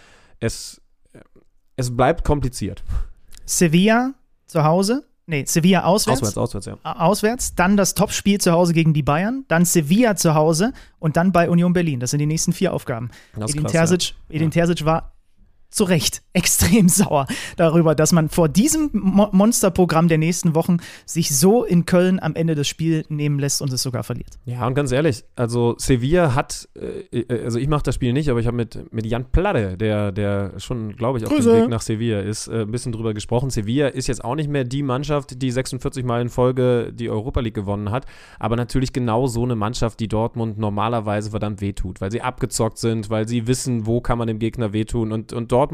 es, 0.40 0.80
es 1.76 1.94
bleibt 1.94 2.24
kompliziert. 2.24 2.82
Sevilla 3.44 4.14
zu 4.46 4.64
Hause. 4.64 5.04
Nee, 5.28 5.44
Sevilla 5.44 5.84
auswärts. 5.84 6.22
Auswärts, 6.22 6.38
auswärts, 6.38 6.66
ja. 6.66 6.96
Auswärts, 7.00 7.54
dann 7.56 7.76
das 7.76 7.94
Topspiel 7.94 8.40
zu 8.40 8.52
Hause 8.52 8.72
gegen 8.72 8.94
die 8.94 9.02
Bayern, 9.02 9.44
dann 9.48 9.64
Sevilla 9.64 10.14
zu 10.14 10.34
Hause 10.34 10.72
und 11.00 11.16
dann 11.16 11.32
bei 11.32 11.50
Union 11.50 11.72
Berlin. 11.72 11.98
Das 11.98 12.12
sind 12.12 12.20
die 12.20 12.26
nächsten 12.26 12.52
vier 12.52 12.72
Aufgaben. 12.72 13.10
Edin 13.34 13.62
krass, 13.62 13.72
Terzic, 13.72 14.14
Edin 14.28 14.52
Terzic 14.52 14.84
war 14.84 15.15
zu 15.76 15.84
Recht 15.84 16.22
extrem 16.32 16.88
sauer 16.88 17.26
darüber, 17.56 17.94
dass 17.94 18.12
man 18.12 18.28
vor 18.28 18.48
diesem 18.48 18.90
Mo 18.92 19.28
Monsterprogramm 19.32 20.08
der 20.08 20.18
nächsten 20.18 20.54
Wochen 20.54 20.78
sich 21.04 21.36
so 21.36 21.64
in 21.64 21.86
Köln 21.86 22.20
am 22.20 22.34
Ende 22.34 22.54
das 22.54 22.66
Spiel 22.68 23.04
nehmen 23.08 23.38
lässt 23.38 23.62
und 23.62 23.72
es 23.72 23.82
sogar 23.82 24.02
verliert. 24.02 24.38
Ja, 24.44 24.66
und 24.66 24.74
ganz 24.74 24.92
ehrlich, 24.92 25.24
also 25.36 25.74
Sevilla 25.78 26.34
hat, 26.34 26.68
äh, 26.74 27.18
äh, 27.18 27.44
also 27.44 27.58
ich 27.58 27.68
mache 27.68 27.82
das 27.82 27.94
Spiel 27.94 28.12
nicht, 28.12 28.28
aber 28.28 28.40
ich 28.40 28.46
habe 28.46 28.56
mit, 28.56 28.92
mit 28.92 29.06
Jan 29.06 29.30
Platte, 29.30 29.76
der, 29.76 30.12
der 30.12 30.58
schon, 30.58 30.96
glaube 30.96 31.18
ich, 31.18 31.26
auf 31.26 31.34
dem 31.34 31.44
Weg 31.44 31.68
nach 31.68 31.82
Sevilla 31.82 32.20
ist, 32.20 32.48
äh, 32.48 32.62
ein 32.62 32.70
bisschen 32.70 32.92
drüber 32.92 33.14
gesprochen. 33.14 33.50
Sevilla 33.50 33.88
ist 33.88 34.06
jetzt 34.06 34.24
auch 34.24 34.34
nicht 34.34 34.48
mehr 34.50 34.64
die 34.64 34.82
Mannschaft, 34.82 35.40
die 35.42 35.50
46 35.50 36.04
Mal 36.04 36.22
in 36.22 36.28
Folge 36.28 36.92
die 36.92 37.10
Europa 37.10 37.40
League 37.40 37.54
gewonnen 37.54 37.90
hat, 37.90 38.06
aber 38.38 38.56
natürlich 38.56 38.92
genau 38.92 39.26
so 39.26 39.42
eine 39.42 39.56
Mannschaft, 39.56 40.00
die 40.00 40.08
Dortmund 40.08 40.58
normalerweise 40.58 41.30
verdammt 41.30 41.60
wehtut, 41.60 42.00
weil 42.00 42.10
sie 42.10 42.22
abgezockt 42.22 42.78
sind, 42.78 43.10
weil 43.10 43.28
sie 43.28 43.46
wissen, 43.46 43.86
wo 43.86 44.00
kann 44.00 44.18
man 44.18 44.26
dem 44.26 44.38
Gegner 44.38 44.72
wehtun 44.72 45.12
und, 45.12 45.32
und 45.32 45.52
Dortmund 45.52 45.65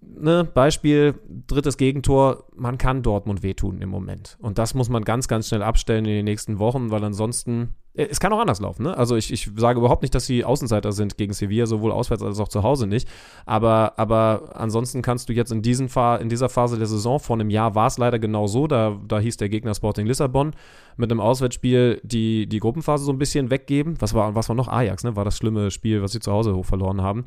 ne, 0.00 0.44
Beispiel, 0.44 1.14
drittes 1.46 1.76
Gegentor, 1.76 2.44
man 2.56 2.78
kann 2.78 3.02
Dortmund 3.02 3.42
wehtun 3.42 3.80
im 3.80 3.88
Moment. 3.88 4.36
Und 4.40 4.58
das 4.58 4.74
muss 4.74 4.88
man 4.88 5.04
ganz, 5.04 5.28
ganz 5.28 5.48
schnell 5.48 5.62
abstellen 5.62 6.04
in 6.04 6.12
den 6.12 6.24
nächsten 6.24 6.58
Wochen, 6.58 6.90
weil 6.90 7.04
ansonsten, 7.04 7.74
äh, 7.94 8.06
es 8.10 8.20
kann 8.20 8.32
auch 8.32 8.40
anders 8.40 8.60
laufen. 8.60 8.84
Ne? 8.84 8.96
Also 8.96 9.16
ich, 9.16 9.32
ich 9.32 9.50
sage 9.56 9.78
überhaupt 9.78 10.02
nicht, 10.02 10.14
dass 10.14 10.26
sie 10.26 10.44
Außenseiter 10.44 10.92
sind 10.92 11.16
gegen 11.18 11.32
Sevilla, 11.32 11.66
sowohl 11.66 11.92
auswärts 11.92 12.22
als 12.22 12.40
auch 12.40 12.48
zu 12.48 12.62
Hause 12.62 12.86
nicht. 12.86 13.08
Aber, 13.46 13.94
aber 13.98 14.50
ansonsten 14.54 15.02
kannst 15.02 15.28
du 15.28 15.32
jetzt 15.32 15.52
in, 15.52 15.62
diesen 15.62 15.88
in 16.20 16.28
dieser 16.28 16.48
Phase 16.48 16.78
der 16.78 16.86
Saison, 16.86 17.20
vor 17.20 17.36
einem 17.36 17.50
Jahr 17.50 17.74
war 17.74 17.86
es 17.86 17.98
leider 17.98 18.18
genau 18.18 18.46
so, 18.46 18.66
da, 18.66 18.98
da 19.06 19.18
hieß 19.18 19.36
der 19.36 19.48
Gegner 19.48 19.74
Sporting 19.74 20.06
Lissabon, 20.06 20.52
mit 20.96 21.10
einem 21.10 21.20
Auswärtsspiel 21.20 22.00
die, 22.04 22.46
die 22.46 22.58
Gruppenphase 22.58 23.04
so 23.04 23.12
ein 23.12 23.18
bisschen 23.18 23.50
weggeben. 23.50 23.96
Was 24.00 24.14
war, 24.14 24.34
was 24.34 24.48
war 24.48 24.56
noch 24.56 24.68
Ajax, 24.68 25.04
ne? 25.04 25.16
War 25.16 25.24
das 25.24 25.36
schlimme 25.36 25.70
Spiel, 25.70 26.02
was 26.02 26.12
sie 26.12 26.20
zu 26.20 26.32
Hause 26.32 26.54
hoch 26.54 26.66
verloren 26.66 27.00
haben. 27.00 27.24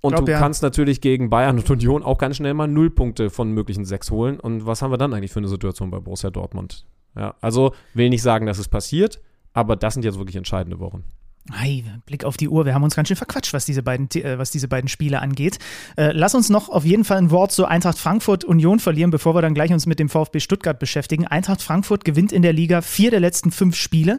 Und 0.00 0.12
Glaub, 0.12 0.26
du 0.26 0.32
ja. 0.32 0.38
kannst 0.38 0.62
natürlich 0.62 1.00
gegen 1.00 1.30
Bayern 1.30 1.58
und 1.58 1.68
Union 1.70 2.02
auch 2.02 2.18
ganz 2.18 2.36
schnell 2.36 2.54
mal 2.54 2.68
null 2.68 2.90
Punkte 2.90 3.30
von 3.30 3.50
möglichen 3.52 3.84
sechs 3.84 4.10
holen. 4.10 4.38
Und 4.38 4.66
was 4.66 4.82
haben 4.82 4.90
wir 4.90 4.98
dann 4.98 5.14
eigentlich 5.14 5.32
für 5.32 5.40
eine 5.40 5.48
Situation 5.48 5.90
bei 5.90 5.98
Borussia 5.98 6.30
Dortmund? 6.30 6.86
Ja, 7.16 7.34
also 7.40 7.72
will 7.94 8.10
nicht 8.10 8.22
sagen, 8.22 8.46
dass 8.46 8.58
es 8.58 8.68
passiert, 8.68 9.20
aber 9.52 9.74
das 9.74 9.94
sind 9.94 10.04
jetzt 10.04 10.18
wirklich 10.18 10.36
entscheidende 10.36 10.78
Wochen. 10.78 11.04
Hey, 11.52 11.84
Blick 12.06 12.24
auf 12.24 12.36
die 12.36 12.48
Uhr, 12.48 12.66
wir 12.66 12.74
haben 12.74 12.82
uns 12.82 12.96
ganz 12.96 13.06
schön 13.06 13.16
verquatscht, 13.16 13.54
was 13.54 13.64
diese 13.64 13.82
beiden, 13.82 14.10
äh, 14.14 14.36
was 14.36 14.50
diese 14.50 14.66
beiden 14.66 14.88
Spiele 14.88 15.22
angeht. 15.22 15.58
Äh, 15.96 16.10
lass 16.12 16.34
uns 16.34 16.50
noch 16.50 16.68
auf 16.68 16.84
jeden 16.84 17.04
Fall 17.04 17.18
ein 17.18 17.30
Wort 17.30 17.52
zu 17.52 17.66
Eintracht 17.66 17.98
Frankfurt 17.98 18.44
Union 18.44 18.80
verlieren, 18.80 19.12
bevor 19.12 19.34
wir 19.34 19.42
dann 19.42 19.54
gleich 19.54 19.72
uns 19.72 19.86
mit 19.86 20.00
dem 20.00 20.08
VfB 20.08 20.40
Stuttgart 20.40 20.78
beschäftigen. 20.78 21.26
Eintracht 21.26 21.62
Frankfurt 21.62 22.04
gewinnt 22.04 22.32
in 22.32 22.42
der 22.42 22.52
Liga 22.52 22.80
vier 22.80 23.12
der 23.12 23.20
letzten 23.20 23.52
fünf 23.52 23.76
Spiele, 23.76 24.18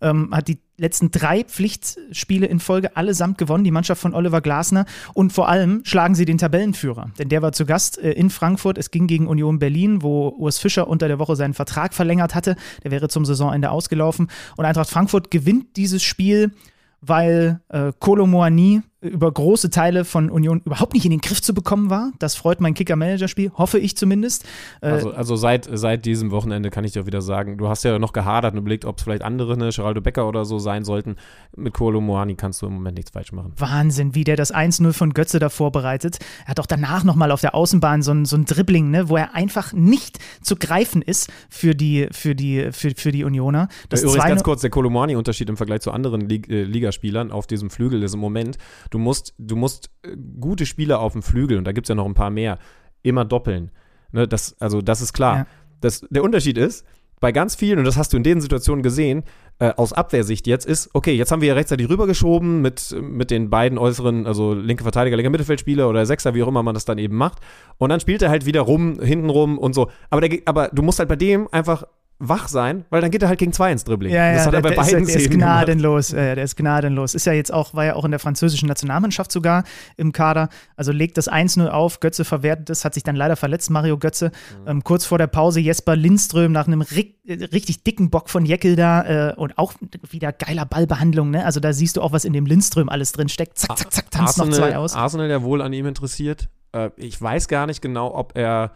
ähm, 0.00 0.30
hat 0.32 0.46
die 0.46 0.60
letzten 0.78 1.10
drei 1.10 1.44
Pflichtspiele 1.44 2.46
in 2.46 2.60
Folge 2.60 2.96
allesamt 2.96 3.36
gewonnen, 3.36 3.64
die 3.64 3.70
Mannschaft 3.70 4.00
von 4.00 4.14
Oliver 4.14 4.40
Glasner. 4.40 4.86
Und 5.12 5.32
vor 5.32 5.48
allem 5.48 5.82
schlagen 5.84 6.14
sie 6.14 6.24
den 6.24 6.38
Tabellenführer, 6.38 7.10
denn 7.18 7.28
der 7.28 7.42
war 7.42 7.52
zu 7.52 7.66
Gast 7.66 7.98
äh, 7.98 8.12
in 8.12 8.30
Frankfurt. 8.30 8.78
Es 8.78 8.90
ging 8.90 9.06
gegen 9.06 9.26
Union 9.26 9.58
Berlin, 9.58 10.02
wo 10.02 10.28
Urs 10.28 10.58
Fischer 10.58 10.88
unter 10.88 11.08
der 11.08 11.18
Woche 11.18 11.36
seinen 11.36 11.54
Vertrag 11.54 11.92
verlängert 11.92 12.34
hatte. 12.34 12.56
Der 12.84 12.90
wäre 12.90 13.08
zum 13.08 13.24
Saisonende 13.24 13.70
ausgelaufen. 13.70 14.28
Und 14.56 14.64
Eintracht 14.64 14.88
Frankfurt 14.88 15.30
gewinnt 15.30 15.76
dieses 15.76 16.02
Spiel 16.02 16.52
weil 17.00 17.60
äh, 17.68 17.92
Kolo 17.98 18.26
Moani 18.26 18.82
über 19.00 19.30
große 19.30 19.70
Teile 19.70 20.04
von 20.04 20.28
Union 20.28 20.60
überhaupt 20.64 20.92
nicht 20.92 21.04
in 21.04 21.12
den 21.12 21.20
Griff 21.20 21.40
zu 21.40 21.54
bekommen 21.54 21.88
war. 21.88 22.10
Das 22.18 22.34
freut 22.34 22.60
mein 22.60 22.74
Kicker-Manager-Spiel, 22.74 23.52
hoffe 23.54 23.78
ich 23.78 23.96
zumindest. 23.96 24.44
Äh, 24.80 24.88
Also, 24.88 25.12
also 25.12 25.36
seit, 25.36 25.68
seit 25.72 26.04
diesem 26.04 26.32
Wochenende 26.32 26.70
kann 26.70 26.82
ich 26.82 26.92
dir 26.92 27.02
auch 27.02 27.06
wieder 27.06 27.22
sagen, 27.22 27.58
du 27.58 27.68
hast 27.68 27.84
ja 27.84 28.00
noch 28.00 28.12
gehadert 28.12 28.54
und 28.54 28.58
überlegt, 28.58 28.84
ob 28.84 28.98
es 28.98 29.04
vielleicht 29.04 29.22
andere, 29.22 29.56
ne, 29.56 29.70
Geraldo 29.70 30.00
Becker 30.00 30.26
oder 30.26 30.44
so 30.44 30.58
sein 30.58 30.84
sollten. 30.84 31.14
Mit 31.56 31.74
Kolo 31.74 32.00
Moani 32.00 32.34
kannst 32.34 32.60
du 32.60 32.66
im 32.66 32.72
Moment 32.74 32.96
nichts 32.96 33.12
falsch 33.12 33.30
machen. 33.30 33.52
Wahnsinn, 33.56 34.16
wie 34.16 34.24
der 34.24 34.34
das 34.34 34.52
1-0 34.52 34.92
von 34.92 35.14
Götze 35.14 35.38
da 35.38 35.48
vorbereitet. 35.48 36.18
Er 36.44 36.48
hat 36.48 36.60
auch 36.60 36.66
danach 36.66 37.04
nochmal 37.04 37.30
auf 37.30 37.40
der 37.40 37.54
Außenbahn 37.54 38.02
so 38.02 38.10
ein, 38.10 38.24
so 38.24 38.36
ein 38.36 38.46
Dribbling, 38.46 38.90
ne, 38.90 39.08
wo 39.08 39.16
er 39.16 39.32
einfach 39.32 39.72
nicht 39.72 40.18
zu 40.42 40.56
greifen 40.56 41.02
ist 41.02 41.30
für 41.48 41.76
die, 41.76 42.08
für 42.10 42.34
die, 42.34 42.72
für, 42.72 42.90
für 42.96 43.12
die 43.12 43.22
Unioner. 43.22 43.68
Das 43.90 44.02
Übrigens 44.02 44.24
2-0 44.24 44.28
ganz 44.28 44.42
kurz, 44.42 44.60
der 44.62 44.70
Kolomani-Unterschied 44.70 45.48
im 45.48 45.56
Vergleich 45.56 45.82
zu 45.82 45.92
anderen 45.92 46.22
Lig 46.28 46.48
äh, 46.48 46.64
Ligaspielern 46.64 47.30
auf 47.30 47.46
diesem 47.46 47.70
Flügel 47.70 48.02
ist 48.02 48.14
im 48.14 48.20
Moment, 48.20 48.58
du 48.90 48.98
musst, 48.98 49.34
du 49.38 49.56
musst 49.56 49.90
äh, 50.02 50.16
gute 50.40 50.66
Spieler 50.66 51.00
auf 51.00 51.12
dem 51.12 51.22
Flügel, 51.22 51.58
und 51.58 51.64
da 51.64 51.72
gibt 51.72 51.86
es 51.86 51.88
ja 51.88 51.94
noch 51.94 52.06
ein 52.06 52.14
paar 52.14 52.30
mehr, 52.30 52.58
immer 53.02 53.24
doppeln. 53.24 53.70
Ne, 54.12 54.26
das, 54.26 54.56
also 54.60 54.80
das 54.82 55.00
ist 55.00 55.12
klar. 55.12 55.36
Ja. 55.36 55.46
Das, 55.80 56.06
der 56.10 56.24
Unterschied 56.24 56.58
ist, 56.58 56.84
bei 57.20 57.32
ganz 57.32 57.54
vielen, 57.54 57.78
und 57.78 57.84
das 57.84 57.96
hast 57.96 58.12
du 58.12 58.16
in 58.16 58.22
den 58.22 58.40
Situationen 58.40 58.82
gesehen, 58.82 59.24
äh, 59.58 59.72
aus 59.76 59.92
Abwehrsicht 59.92 60.46
jetzt 60.46 60.66
ist, 60.66 60.90
okay, 60.92 61.12
jetzt 61.14 61.32
haben 61.32 61.40
wir 61.40 61.48
ja 61.48 61.54
rechtzeitig 61.54 61.88
rübergeschoben 61.88 62.62
mit, 62.62 62.94
mit 63.00 63.30
den 63.30 63.50
beiden 63.50 63.76
äußeren, 63.76 64.26
also 64.26 64.54
linke 64.54 64.84
Verteidiger, 64.84 65.16
linker 65.16 65.30
Mittelfeldspieler 65.30 65.88
oder 65.88 66.06
Sechser, 66.06 66.34
wie 66.34 66.42
auch 66.42 66.48
immer 66.48 66.62
man 66.62 66.74
das 66.74 66.84
dann 66.84 66.98
eben 66.98 67.16
macht. 67.16 67.38
Und 67.78 67.90
dann 67.90 67.98
spielt 68.00 68.22
er 68.22 68.30
halt 68.30 68.46
wieder 68.46 68.60
rum, 68.60 69.00
hinten 69.00 69.30
rum 69.30 69.58
und 69.58 69.74
so. 69.74 69.90
Aber, 70.10 70.20
der, 70.20 70.38
aber 70.44 70.68
du 70.68 70.82
musst 70.82 71.00
halt 71.00 71.08
bei 71.08 71.16
dem 71.16 71.48
einfach 71.50 71.84
wach 72.20 72.48
sein, 72.48 72.84
weil 72.90 73.00
dann 73.00 73.10
geht 73.10 73.22
er 73.22 73.28
halt 73.28 73.38
gegen 73.38 73.52
zwei 73.52 73.70
ins 73.70 73.84
Dribbling. 73.84 74.12
Ja, 74.12 74.26
ja, 74.26 74.34
das 74.34 74.46
hat 74.46 74.54
er 74.54 74.62
bei 74.62 74.70
der, 74.70 74.76
beiden 74.76 75.02
ist, 75.04 75.14
der 75.14 75.20
ist 75.20 75.30
gnadenlos. 75.30 76.10
Ja, 76.10 76.34
der 76.34 76.44
ist 76.44 76.56
gnadenlos. 76.56 77.14
Ist 77.14 77.26
ja 77.26 77.32
jetzt 77.32 77.52
auch, 77.52 77.74
war 77.74 77.84
ja 77.84 77.94
auch 77.94 78.04
in 78.04 78.10
der 78.10 78.18
französischen 78.18 78.68
Nationalmannschaft 78.68 79.30
sogar 79.30 79.64
im 79.96 80.12
Kader. 80.12 80.48
Also 80.76 80.90
legt 80.90 81.16
das 81.16 81.30
1-0 81.30 81.68
auf, 81.68 82.00
Götze 82.00 82.24
verwertet 82.24 82.70
es, 82.70 82.84
hat 82.84 82.94
sich 82.94 83.04
dann 83.04 83.14
leider 83.14 83.36
verletzt, 83.36 83.70
Mario 83.70 83.98
Götze. 83.98 84.32
Mhm. 84.62 84.68
Ähm, 84.68 84.84
kurz 84.84 85.04
vor 85.04 85.18
der 85.18 85.28
Pause 85.28 85.60
Jesper 85.60 85.94
Lindström 85.94 86.50
nach 86.50 86.66
einem 86.66 86.82
äh, 86.82 87.32
richtig 87.32 87.84
dicken 87.84 88.10
Bock 88.10 88.30
von 88.30 88.44
Jeckel 88.44 88.74
da 88.74 89.30
äh, 89.30 89.34
und 89.34 89.56
auch 89.56 89.74
wieder 90.10 90.32
geiler 90.32 90.66
Ballbehandlung. 90.66 91.30
Ne? 91.30 91.44
Also 91.44 91.60
da 91.60 91.72
siehst 91.72 91.96
du 91.96 92.02
auch, 92.02 92.12
was 92.12 92.24
in 92.24 92.32
dem 92.32 92.46
Lindström 92.46 92.88
alles 92.88 93.12
drin 93.12 93.28
steckt. 93.28 93.58
Zack, 93.58 93.78
zack, 93.78 93.92
zack, 93.92 94.10
tanzt 94.10 94.38
noch 94.38 94.46
Arsenal, 94.46 94.70
zwei 94.70 94.76
aus. 94.76 94.94
Arsenal 94.94 95.30
ja 95.30 95.42
wohl 95.42 95.62
an 95.62 95.72
ihm 95.72 95.86
interessiert. 95.86 96.48
Äh, 96.72 96.90
ich 96.96 97.20
weiß 97.20 97.46
gar 97.46 97.66
nicht 97.66 97.80
genau, 97.80 98.12
ob 98.14 98.36
er, 98.36 98.72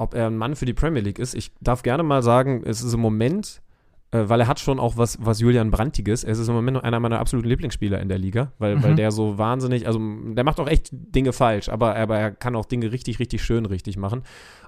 ob 0.00 0.14
er 0.14 0.26
ein 0.28 0.36
Mann 0.36 0.56
für 0.56 0.64
die 0.64 0.72
Premier 0.72 1.02
League 1.02 1.18
ist. 1.18 1.34
Ich 1.34 1.52
darf 1.60 1.82
gerne 1.82 2.02
mal 2.02 2.22
sagen, 2.22 2.62
es 2.64 2.82
ist 2.82 2.94
im 2.94 3.00
Moment, 3.00 3.60
äh, 4.12 4.24
weil 4.28 4.40
er 4.40 4.48
hat 4.48 4.58
schon 4.58 4.80
auch 4.80 4.96
was, 4.96 5.18
was 5.20 5.40
Julian 5.40 5.70
Brantiges. 5.70 6.24
Es 6.24 6.38
ist 6.38 6.48
im 6.48 6.54
Moment 6.54 6.82
einer 6.82 6.98
meiner 7.00 7.18
absoluten 7.18 7.48
Lieblingsspieler 7.48 8.00
in 8.00 8.08
der 8.08 8.16
Liga, 8.18 8.50
weil, 8.58 8.76
Mhm. 8.76 8.82
weil 8.82 8.94
der 8.94 9.10
so 9.10 9.36
wahnsinnig, 9.36 9.86
also 9.86 10.00
der 10.32 10.42
macht 10.42 10.58
auch 10.58 10.68
echt 10.68 10.88
Dinge 10.90 11.32
falsch, 11.34 11.68
aber, 11.68 11.96
aber 11.96 12.18
er 12.18 12.30
kann 12.30 12.56
auch 12.56 12.64
Dinge 12.64 12.90
richtig, 12.92 13.18
richtig 13.18 13.42
schön 13.42 13.66
richtig 13.66 13.98
machen. 13.98 14.22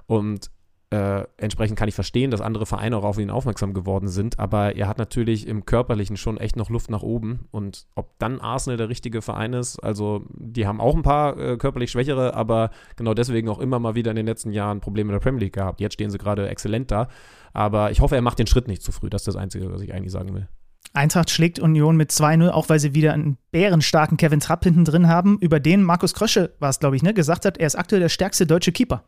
Und 0.05 0.51
äh, 0.93 1.25
entsprechend 1.37 1.75
kann 1.75 1.89
ich 1.89 1.95
verstehen, 1.95 2.29
dass 2.29 2.39
andere 2.39 2.67
Vereine 2.67 2.97
auch 2.97 3.03
auf 3.03 3.17
ihn 3.17 3.31
aufmerksam 3.31 3.73
geworden 3.73 4.07
sind, 4.07 4.37
aber 4.37 4.75
er 4.75 4.87
hat 4.87 4.99
natürlich 4.99 5.47
im 5.47 5.65
Körperlichen 5.65 6.17
schon 6.17 6.37
echt 6.37 6.55
noch 6.55 6.69
Luft 6.69 6.91
nach 6.91 7.01
oben. 7.01 7.47
Und 7.49 7.87
ob 7.95 8.19
dann 8.19 8.39
Arsenal 8.39 8.77
der 8.77 8.89
richtige 8.89 9.23
Verein 9.23 9.53
ist, 9.53 9.79
also 9.79 10.27
die 10.29 10.67
haben 10.67 10.79
auch 10.79 10.95
ein 10.95 11.01
paar 11.01 11.35
äh, 11.39 11.57
körperlich 11.57 11.89
schwächere, 11.89 12.35
aber 12.35 12.69
genau 12.95 13.15
deswegen 13.15 13.49
auch 13.49 13.57
immer 13.57 13.79
mal 13.79 13.95
wieder 13.95 14.11
in 14.11 14.17
den 14.17 14.27
letzten 14.27 14.51
Jahren 14.51 14.81
Probleme 14.81 15.09
in 15.09 15.13
der 15.13 15.19
Premier 15.19 15.45
League 15.45 15.53
gehabt. 15.53 15.81
Jetzt 15.81 15.93
stehen 15.93 16.11
sie 16.11 16.19
gerade 16.19 16.47
exzellent 16.47 16.91
da. 16.91 17.07
Aber 17.53 17.89
ich 17.89 17.99
hoffe, 17.99 18.15
er 18.15 18.21
macht 18.21 18.37
den 18.37 18.47
Schritt 18.47 18.67
nicht 18.67 18.83
zu 18.83 18.91
früh. 18.91 19.09
Das 19.09 19.21
ist 19.21 19.27
das 19.27 19.35
Einzige, 19.35 19.71
was 19.71 19.81
ich 19.81 19.95
eigentlich 19.95 20.11
sagen 20.11 20.35
will. 20.35 20.47
Eintracht 20.93 21.31
schlägt 21.31 21.57
Union 21.57 21.97
mit 21.97 22.11
2-0, 22.11 22.49
auch 22.49 22.69
weil 22.69 22.79
sie 22.79 22.93
wieder 22.93 23.13
einen 23.13 23.37
bärenstarken 23.51 24.17
Kevin 24.17 24.39
Trapp 24.39 24.63
hinten 24.63 24.85
drin 24.85 25.07
haben, 25.07 25.39
über 25.39 25.59
den 25.59 25.81
Markus 25.81 26.13
Krösche 26.13 26.53
war 26.59 26.69
es, 26.69 26.79
glaube 26.79 26.95
ich, 26.95 27.01
ne, 27.01 27.15
gesagt 27.15 27.45
hat, 27.45 27.57
er 27.57 27.65
ist 27.65 27.75
aktuell 27.75 28.01
der 28.01 28.09
stärkste 28.09 28.45
deutsche 28.45 28.71
Keeper. 28.71 29.03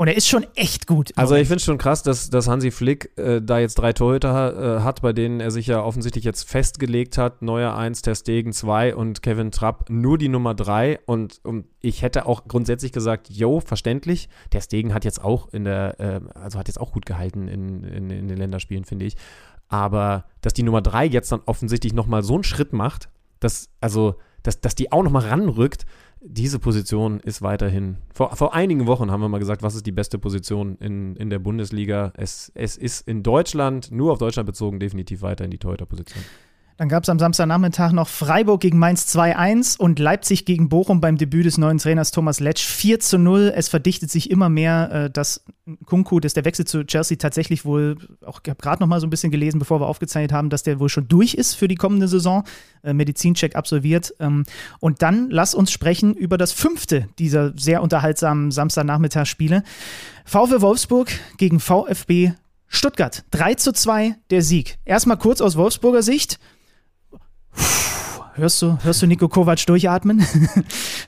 Und 0.00 0.08
er 0.08 0.16
ist 0.16 0.28
schon 0.28 0.46
echt 0.54 0.86
gut. 0.86 1.12
Also 1.16 1.34
ich 1.34 1.46
finde 1.46 1.56
es 1.56 1.64
schon 1.64 1.76
krass, 1.76 2.02
dass, 2.02 2.30
dass 2.30 2.48
Hansi 2.48 2.70
Flick 2.70 3.10
äh, 3.18 3.42
da 3.42 3.58
jetzt 3.58 3.74
drei 3.74 3.92
Torhüter 3.92 4.78
äh, 4.78 4.80
hat, 4.80 5.02
bei 5.02 5.12
denen 5.12 5.40
er 5.40 5.50
sich 5.50 5.66
ja 5.66 5.82
offensichtlich 5.82 6.24
jetzt 6.24 6.48
festgelegt 6.48 7.18
hat. 7.18 7.42
Neuer 7.42 7.76
1, 7.76 8.00
Ter 8.00 8.14
Stegen 8.14 8.54
2 8.54 8.94
und 8.94 9.20
Kevin 9.20 9.50
Trapp 9.50 9.90
nur 9.90 10.16
die 10.16 10.30
Nummer 10.30 10.54
3. 10.54 11.00
Und, 11.04 11.40
und 11.44 11.66
ich 11.82 12.00
hätte 12.00 12.24
auch 12.24 12.48
grundsätzlich 12.48 12.92
gesagt, 12.92 13.28
jo, 13.28 13.60
verständlich. 13.60 14.30
Der 14.54 14.62
Stegen 14.62 14.94
hat 14.94 15.04
jetzt 15.04 15.22
auch 15.22 15.52
in 15.52 15.64
der, 15.64 16.00
äh, 16.00 16.20
also 16.32 16.58
hat 16.58 16.68
jetzt 16.68 16.80
auch 16.80 16.92
gut 16.92 17.04
gehalten 17.04 17.46
in, 17.46 17.84
in, 17.84 18.08
in 18.08 18.28
den 18.28 18.38
Länderspielen, 18.38 18.86
finde 18.86 19.04
ich. 19.04 19.16
Aber 19.68 20.24
dass 20.40 20.54
die 20.54 20.62
Nummer 20.62 20.80
3 20.80 21.04
jetzt 21.04 21.30
dann 21.30 21.42
offensichtlich 21.44 21.92
nochmal 21.92 22.22
so 22.22 22.32
einen 22.32 22.44
Schritt 22.44 22.72
macht, 22.72 23.10
dass, 23.38 23.68
also, 23.82 24.14
dass, 24.42 24.60
dass 24.60 24.74
die 24.74 24.92
auch 24.92 25.02
nochmal 25.02 25.28
ranrückt, 25.28 25.86
diese 26.22 26.58
Position 26.58 27.20
ist 27.20 27.40
weiterhin. 27.40 27.96
Vor, 28.12 28.36
vor 28.36 28.54
einigen 28.54 28.86
Wochen 28.86 29.10
haben 29.10 29.20
wir 29.20 29.28
mal 29.28 29.38
gesagt, 29.38 29.62
was 29.62 29.74
ist 29.74 29.86
die 29.86 29.92
beste 29.92 30.18
Position 30.18 30.76
in, 30.76 31.16
in 31.16 31.30
der 31.30 31.38
Bundesliga. 31.38 32.12
Es, 32.16 32.52
es 32.54 32.76
ist 32.76 33.08
in 33.08 33.22
Deutschland, 33.22 33.90
nur 33.90 34.12
auf 34.12 34.18
Deutschland 34.18 34.46
bezogen, 34.46 34.80
definitiv 34.80 35.22
weiterhin 35.22 35.50
die 35.50 35.58
Torhüter-Position. 35.58 36.22
Dann 36.80 36.88
gab 36.88 37.02
es 37.02 37.10
am 37.10 37.18
Samstagnachmittag 37.18 37.92
noch 37.92 38.08
Freiburg 38.08 38.62
gegen 38.62 38.78
Mainz 38.78 39.04
2-1 39.14 39.76
und 39.76 39.98
Leipzig 39.98 40.46
gegen 40.46 40.70
Bochum 40.70 41.02
beim 41.02 41.18
Debüt 41.18 41.44
des 41.44 41.58
neuen 41.58 41.76
Trainers 41.76 42.10
Thomas 42.10 42.40
Letsch 42.40 42.64
4 42.64 42.98
0. 43.18 43.52
Es 43.54 43.68
verdichtet 43.68 44.10
sich 44.10 44.30
immer 44.30 44.48
mehr, 44.48 44.90
äh, 44.90 45.10
dass 45.10 45.44
Kunku, 45.84 46.20
dass 46.20 46.32
der 46.32 46.46
Wechsel 46.46 46.66
zu 46.66 46.82
Chelsea 46.86 47.18
tatsächlich 47.18 47.66
wohl, 47.66 47.98
auch 48.24 48.40
ich 48.42 48.48
habe 48.48 48.62
gerade 48.62 48.82
noch 48.82 48.86
mal 48.86 48.98
so 48.98 49.06
ein 49.06 49.10
bisschen 49.10 49.30
gelesen, 49.30 49.58
bevor 49.58 49.78
wir 49.78 49.88
aufgezeichnet 49.88 50.32
haben, 50.32 50.48
dass 50.48 50.62
der 50.62 50.80
wohl 50.80 50.88
schon 50.88 51.06
durch 51.06 51.34
ist 51.34 51.52
für 51.52 51.68
die 51.68 51.74
kommende 51.74 52.08
Saison, 52.08 52.44
äh, 52.82 52.94
Medizincheck 52.94 53.56
absolviert. 53.56 54.14
Ähm, 54.18 54.44
und 54.78 55.02
dann 55.02 55.28
lass 55.28 55.54
uns 55.54 55.70
sprechen 55.70 56.14
über 56.14 56.38
das 56.38 56.52
fünfte 56.52 57.08
dieser 57.18 57.52
sehr 57.58 57.82
unterhaltsamen 57.82 58.52
Samstagnachmittagsspiele. 58.52 59.64
VfL 60.24 60.62
Wolfsburg 60.62 61.10
gegen 61.36 61.60
VfB 61.60 62.32
Stuttgart. 62.68 63.22
3 63.32 63.56
zu 63.56 63.74
2 63.74 64.14
der 64.30 64.40
Sieg. 64.40 64.78
Erstmal 64.86 65.18
kurz 65.18 65.42
aus 65.42 65.56
Wolfsburger 65.56 66.02
Sicht. 66.02 66.38
Hörst 68.34 68.62
du, 68.62 68.78
hörst 68.82 69.02
du 69.02 69.06
Nico 69.06 69.28
Kovac 69.28 69.64
durchatmen? 69.66 70.24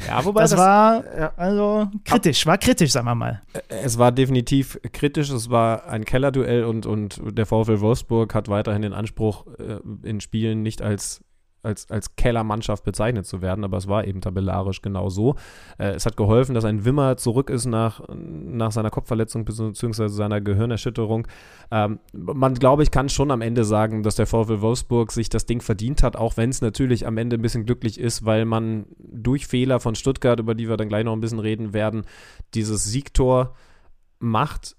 Ja, 0.09 0.25
wobei 0.25 0.43
das, 0.43 0.51
das, 0.51 0.59
war 0.59 1.05
also 1.37 1.89
kritisch, 2.05 2.45
war 2.45 2.59
kritisch, 2.59 2.91
sagen 2.91 3.07
wir 3.07 3.15
mal. 3.15 3.41
es 3.69 3.99
war 3.99 4.11
definitiv 4.11 4.79
kritisch. 4.93 5.31
Es 5.31 5.49
war 5.49 5.87
ein 5.87 6.05
Kellerduell 6.05 6.65
und, 6.65 6.87
und 6.87 7.21
der 7.25 7.47
VfL 7.47 7.81
Wolfsburg 7.81 8.35
hat 8.35 8.49
weiterhin 8.49 8.83
den 8.83 8.95
Anspruch, 8.95 9.47
äh, 9.59 9.79
in 10.03 10.21
Spielen 10.21 10.63
nicht 10.63 10.83
als 10.83 11.23
als, 11.63 11.91
als 11.91 12.17
Kellermannschaft 12.17 12.85
bezeichnet 12.85 13.27
zu 13.27 13.41
werden, 13.41 13.65
aber 13.65 13.77
es 13.77 13.89
war 13.89 14.07
eben 14.07 14.21
tabellarisch 14.21 14.83
genau 14.83 15.09
so. 15.09 15.37
Äh, 15.79 15.91
es 15.91 16.07
hat 16.07 16.17
geholfen, 16.17 16.55
dass 16.55 16.65
ein 16.65 16.85
Wimmer 16.85 17.17
zurück 17.17 17.51
ist 17.51 17.67
nach, 17.67 18.03
nach 18.09 18.73
seiner 18.73 18.91
Kopfverletzung 18.91 19.45
bzw. 19.45 20.09
seiner 20.09 20.41
Gehirnerschütterung. 20.41 21.29
Ähm, 21.71 22.01
man, 22.13 22.55
glaube 22.55 22.83
ich, 22.83 22.91
kann 22.91 23.09
schon 23.09 23.31
am 23.31 23.41
Ende 23.41 23.65
sagen, 23.65 24.03
dass 24.03 24.17
der 24.17 24.27
VfL 24.27 24.61
Wolfsburg 24.61 25.13
sich 25.13 25.29
das 25.29 25.47
Ding 25.47 25.61
verdient 25.61 26.03
hat, 26.03 26.17
auch 26.17 26.37
wenn 26.37 26.51
es 26.51 26.61
natürlich 26.61 27.07
am 27.07 27.17
Ende 27.17 27.37
ein 27.37 27.43
bisschen 27.43 27.65
glücklich 27.65 27.99
ist, 27.99 28.25
weil 28.25 28.45
man 28.45 28.87
durch 28.99 29.47
Fehler 29.47 29.81
von 29.81 29.95
Stuttgart, 29.95 30.41
über 30.41 30.55
die 30.55 30.69
wir 30.69 30.77
dann 30.77 30.89
gleich 30.89 31.05
noch 31.05 31.13
ein 31.13 31.21
bisschen 31.21 31.39
reden 31.39 31.73
werden, 31.73 32.03
dieses 32.55 32.85
Siegtor 32.85 33.55
macht 34.19 34.77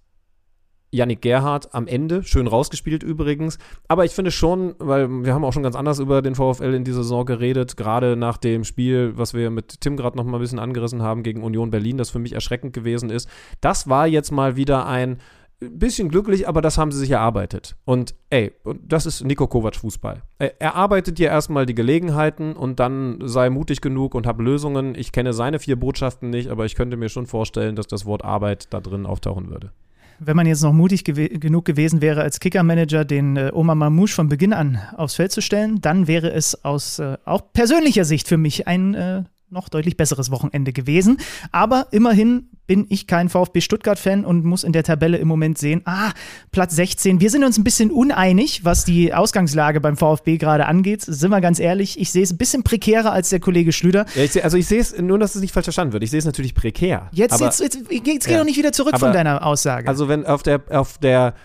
Yannick 0.94 1.22
Gerhardt 1.22 1.74
am 1.74 1.88
Ende, 1.88 2.24
schön 2.24 2.48
rausgespielt 2.48 3.02
übrigens. 3.02 3.58
Aber 3.88 4.06
ich 4.06 4.12
finde 4.12 4.32
schon, 4.32 4.76
weil 4.78 5.10
wir 5.10 5.34
haben 5.34 5.44
auch 5.44 5.52
schon 5.52 5.64
ganz 5.64 5.76
anders 5.76 6.00
über 6.00 6.22
den 6.22 6.36
VfL 6.36 6.74
in 6.74 6.84
dieser 6.84 7.04
Saison 7.04 7.26
geredet, 7.26 7.76
gerade 7.76 8.16
nach 8.16 8.38
dem 8.38 8.64
Spiel, 8.64 9.14
was 9.16 9.34
wir 9.34 9.50
mit 9.50 9.82
Tim 9.82 9.98
gerade 9.98 10.16
noch 10.16 10.24
mal 10.24 10.38
ein 10.38 10.42
bisschen 10.42 10.60
angerissen 10.60 11.02
haben 11.02 11.24
gegen 11.24 11.44
Union 11.44 11.72
Berlin, 11.72 11.98
das 11.98 12.12
für 12.12 12.20
mich 12.20 12.34
erschreckend 12.34 12.74
gewesen 12.74 13.10
ist. 13.10 13.28
Das 13.60 13.90
war 13.90 14.08
jetzt 14.08 14.32
mal 14.32 14.56
wieder 14.56 14.86
ein 14.86 15.18
bisschen 15.60 16.10
glücklich, 16.10 16.48
aber 16.48 16.62
das 16.62 16.78
haben 16.78 16.92
sie 16.92 17.00
sich 17.00 17.12
erarbeitet. 17.12 17.76
Und 17.86 18.14
ey, 18.30 18.52
das 18.86 19.06
ist 19.06 19.24
Nico 19.24 19.48
Kovac 19.48 19.76
Fußball. 19.76 20.22
Er 20.38 20.76
arbeitet 20.76 21.18
dir 21.18 21.30
erstmal 21.30 21.66
die 21.66 21.76
Gelegenheiten 21.76 22.54
und 22.54 22.80
dann 22.80 23.20
sei 23.24 23.50
mutig 23.50 23.82
genug 23.82 24.14
und 24.14 24.28
hab 24.28 24.40
Lösungen. 24.40 24.94
Ich 24.94 25.12
kenne 25.12 25.34
seine 25.34 25.60
vier 25.60 25.78
Botschaften 25.78 26.30
nicht, 26.30 26.50
aber 26.50 26.66
ich 26.66 26.76
könnte 26.76 26.98
mir 26.98 27.10
schon 27.10 27.26
vorstellen, 27.26 27.76
dass 27.76 27.88
das 27.88 28.06
Wort 28.06 28.24
Arbeit 28.24 28.68
da 28.72 28.80
drin 28.80 29.06
auftauchen 29.06 29.50
würde 29.50 29.72
wenn 30.20 30.36
man 30.36 30.48
jetzt 30.48 30.62
noch 30.62 30.74
mutig 30.74 31.04
gew 31.04 31.28
genug 31.28 31.66
gewesen 31.66 32.02
wäre, 32.02 32.22
als 32.22 32.40
Kicker-Manager 32.40 33.06
den 33.06 33.38
äh, 33.38 33.52
Omar 33.54 33.76
Mamouche 33.76 34.14
von 34.14 34.30
Beginn 34.30 34.54
an 34.54 34.80
aufs 34.96 35.16
Feld 35.16 35.32
zu 35.32 35.42
stellen, 35.42 35.82
dann 35.82 36.08
wäre 36.08 36.32
es 36.32 36.64
aus 36.64 37.00
äh, 37.00 37.18
auch 37.26 37.54
persönlicher 37.54 38.06
Sicht 38.06 38.28
für 38.28 38.38
mich 38.38 38.68
ein 38.68 38.94
äh, 38.94 39.24
noch 39.54 39.70
deutlich 39.70 39.96
besseres 39.96 40.32
Wochenende 40.32 40.74
gewesen. 40.74 41.18
Aber 41.52 41.88
immerhin 41.92 42.50
bin 42.66 42.86
ich 42.90 43.08
kein 43.08 43.30
VfB 43.30 43.62
Stuttgart-Fan 43.62 44.26
und 44.26 44.46
muss 44.46 44.64
in 44.64 44.74
der 44.74 44.84
Tabelle 44.84 45.18
im 45.18 45.28
Moment 45.28 45.58
sehen, 45.58 45.82
ah, 45.86 46.12
Platz 46.52 46.76
16. 46.76 47.22
Wir 47.22 47.30
sind 47.30 47.44
uns 47.44 47.58
ein 47.58 47.64
bisschen 47.64 47.92
uneinig, 47.92 48.66
was 48.66 48.84
die 48.84 49.14
Ausgangslage 49.14 49.80
beim 49.80 49.96
VfB 49.96 50.38
gerade 50.38 50.66
angeht. 50.66 51.02
Sind 51.02 51.30
wir 51.30 51.42
ganz 51.42 51.60
ehrlich, 51.60 52.00
ich 52.00 52.12
sehe 52.12 52.24
es 52.24 52.32
ein 52.32 52.38
bisschen 52.38 52.64
prekärer 52.64 53.12
als 53.12 53.30
der 53.30 53.40
Kollege 53.40 53.72
Schlüter. 53.72 54.06
Ja, 54.16 54.28
seh, 54.28 54.42
also 54.42 54.58
ich 54.58 54.66
sehe 54.66 54.80
es, 54.80 54.98
nur 54.98 55.20
dass 55.20 55.36
es 55.36 55.42
nicht 55.42 55.54
falsch 55.54 55.66
verstanden 55.66 55.94
wird, 55.94 56.04
ich 56.04 56.10
sehe 56.12 56.20
es 56.20 56.26
natürlich 56.26 56.56
prekär. 56.56 57.10
Jetzt, 57.12 57.34
aber, 57.34 57.46
jetzt, 57.46 57.60
jetzt, 57.60 57.76
jetzt, 57.90 58.08
jetzt 58.08 58.28
geh 58.28 58.38
doch 58.38 58.46
nicht 58.46 58.58
wieder 58.58 58.72
zurück 58.72 58.94
aber, 58.94 59.08
von 59.08 59.14
deiner 59.14 59.46
Aussage. 59.46 59.88
Also 59.88 60.08
wenn 60.08 60.26
auf 60.26 60.42
der, 60.42 60.62
auf 60.70 60.98
der 60.98 61.36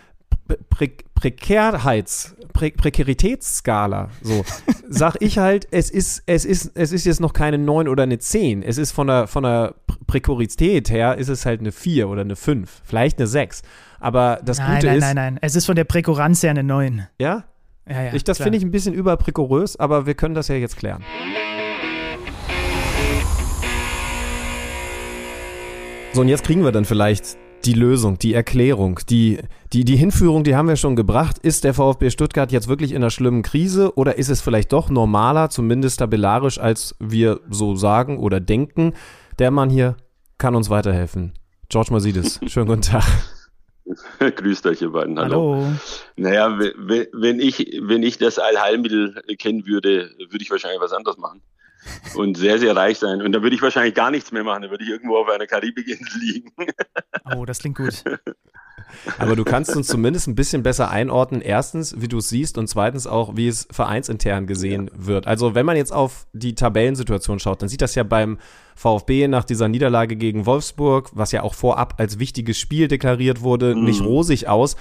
Pre 0.70 0.88
Prekärheits, 1.14 2.36
Pre 2.52 2.70
Prekaritätsskala, 2.70 4.08
so, 4.22 4.44
sag 4.88 5.16
ich 5.20 5.38
halt, 5.38 5.66
es 5.70 5.90
ist, 5.90 6.22
es 6.26 6.44
ist, 6.44 6.72
es 6.74 6.92
ist 6.92 7.04
jetzt 7.04 7.20
noch 7.20 7.32
keine 7.32 7.58
9 7.58 7.88
oder 7.88 8.04
eine 8.04 8.18
10. 8.18 8.62
Es 8.62 8.78
ist 8.78 8.92
von 8.92 9.08
der, 9.08 9.26
von 9.26 9.42
der 9.42 9.74
Prekarität 10.06 10.90
her, 10.90 11.18
ist 11.18 11.28
es 11.28 11.44
halt 11.44 11.60
eine 11.60 11.72
4 11.72 12.08
oder 12.08 12.22
eine 12.22 12.36
5, 12.36 12.82
vielleicht 12.84 13.18
eine 13.18 13.26
6. 13.26 13.62
Aber 14.00 14.40
das 14.44 14.58
nein, 14.58 14.76
Gute 14.76 14.86
nein, 14.86 14.96
ist. 14.96 15.02
Nein, 15.02 15.16
nein, 15.16 15.34
nein, 15.34 15.38
es 15.42 15.56
ist 15.56 15.66
von 15.66 15.76
der 15.76 15.84
Präkuranz 15.84 16.42
her 16.42 16.50
eine 16.50 16.62
9. 16.62 17.06
Ja? 17.18 17.44
Ja, 17.88 18.02
ja. 18.02 18.14
Ich, 18.14 18.24
das 18.24 18.38
finde 18.38 18.58
ich 18.58 18.64
ein 18.64 18.70
bisschen 18.70 18.94
überpräkurös, 18.94 19.76
aber 19.76 20.06
wir 20.06 20.14
können 20.14 20.34
das 20.34 20.48
ja 20.48 20.54
jetzt 20.54 20.76
klären. 20.76 21.02
So, 26.12 26.22
und 26.22 26.28
jetzt 26.28 26.44
kriegen 26.44 26.64
wir 26.64 26.72
dann 26.72 26.84
vielleicht 26.84 27.36
die 27.64 27.74
Lösung, 27.74 28.18
die 28.18 28.34
Erklärung, 28.34 29.00
die, 29.08 29.38
die, 29.72 29.84
die 29.84 29.96
Hinführung, 29.96 30.44
die 30.44 30.56
haben 30.56 30.68
wir 30.68 30.76
schon 30.76 30.96
gebracht. 30.96 31.38
Ist 31.38 31.64
der 31.64 31.74
VfB 31.74 32.10
Stuttgart 32.10 32.50
jetzt 32.52 32.68
wirklich 32.68 32.92
in 32.92 32.98
einer 32.98 33.10
schlimmen 33.10 33.42
Krise 33.42 33.94
oder 33.96 34.16
ist 34.16 34.30
es 34.30 34.40
vielleicht 34.40 34.72
doch 34.72 34.88
normaler, 34.88 35.50
zumindest 35.50 35.98
tabellarisch, 35.98 36.58
als 36.58 36.96
wir 36.98 37.40
so 37.50 37.74
sagen 37.74 38.18
oder 38.18 38.40
denken? 38.40 38.94
Der 39.38 39.50
Mann 39.50 39.68
hier 39.68 39.96
kann 40.38 40.54
uns 40.54 40.70
weiterhelfen. 40.70 41.34
George 41.68 41.92
Masidis, 41.92 42.40
schönen 42.46 42.66
guten 42.66 42.82
Tag. 42.82 43.04
Grüßt 44.18 44.66
euch, 44.66 44.82
ihr 44.82 44.90
beiden. 44.90 45.18
Hallo. 45.18 45.56
Hallo. 45.56 45.72
Naja, 46.16 46.58
wenn 46.58 47.40
ich, 47.40 47.80
wenn 47.82 48.02
ich 48.02 48.18
das 48.18 48.38
Allheilmittel 48.38 49.22
kennen 49.38 49.66
würde, 49.66 50.10
würde 50.30 50.42
ich 50.42 50.50
wahrscheinlich 50.50 50.80
was 50.80 50.92
anderes 50.92 51.16
machen 51.18 51.42
und 52.14 52.36
sehr, 52.36 52.58
sehr 52.58 52.74
reich 52.76 52.98
sein. 52.98 53.22
Und 53.22 53.32
da 53.32 53.42
würde 53.42 53.54
ich 53.54 53.62
wahrscheinlich 53.62 53.94
gar 53.94 54.10
nichts 54.10 54.32
mehr 54.32 54.44
machen. 54.44 54.62
Da 54.62 54.70
würde 54.70 54.84
ich 54.84 54.90
irgendwo 54.90 55.16
auf 55.16 55.28
einer 55.28 55.46
Karibikinsel 55.46 56.20
liegen. 56.20 56.52
Oh, 57.34 57.44
das 57.44 57.60
klingt 57.60 57.76
gut. 57.76 58.04
Aber 59.18 59.36
du 59.36 59.44
kannst 59.44 59.74
uns 59.74 59.86
zumindest 59.86 60.28
ein 60.28 60.34
bisschen 60.34 60.62
besser 60.62 60.90
einordnen. 60.90 61.40
Erstens, 61.40 62.00
wie 62.00 62.08
du 62.08 62.18
es 62.18 62.28
siehst 62.28 62.58
und 62.58 62.68
zweitens 62.68 63.06
auch, 63.06 63.36
wie 63.36 63.48
es 63.48 63.66
vereinsintern 63.70 64.46
gesehen 64.46 64.90
ja. 64.92 65.06
wird. 65.06 65.26
Also 65.26 65.54
wenn 65.54 65.66
man 65.66 65.76
jetzt 65.76 65.92
auf 65.92 66.26
die 66.32 66.54
Tabellensituation 66.54 67.38
schaut, 67.38 67.62
dann 67.62 67.68
sieht 67.68 67.82
das 67.82 67.94
ja 67.94 68.02
beim 68.02 68.38
VfB 68.78 69.26
nach 69.26 69.44
dieser 69.44 69.68
Niederlage 69.68 70.14
gegen 70.14 70.46
Wolfsburg, 70.46 71.10
was 71.12 71.32
ja 71.32 71.42
auch 71.42 71.54
vorab 71.54 71.94
als 71.98 72.20
wichtiges 72.20 72.58
Spiel 72.58 72.86
deklariert 72.86 73.42
wurde, 73.42 73.74
mhm. 73.74 73.84
nicht 73.84 74.02
rosig 74.02 74.48
aus. 74.48 74.76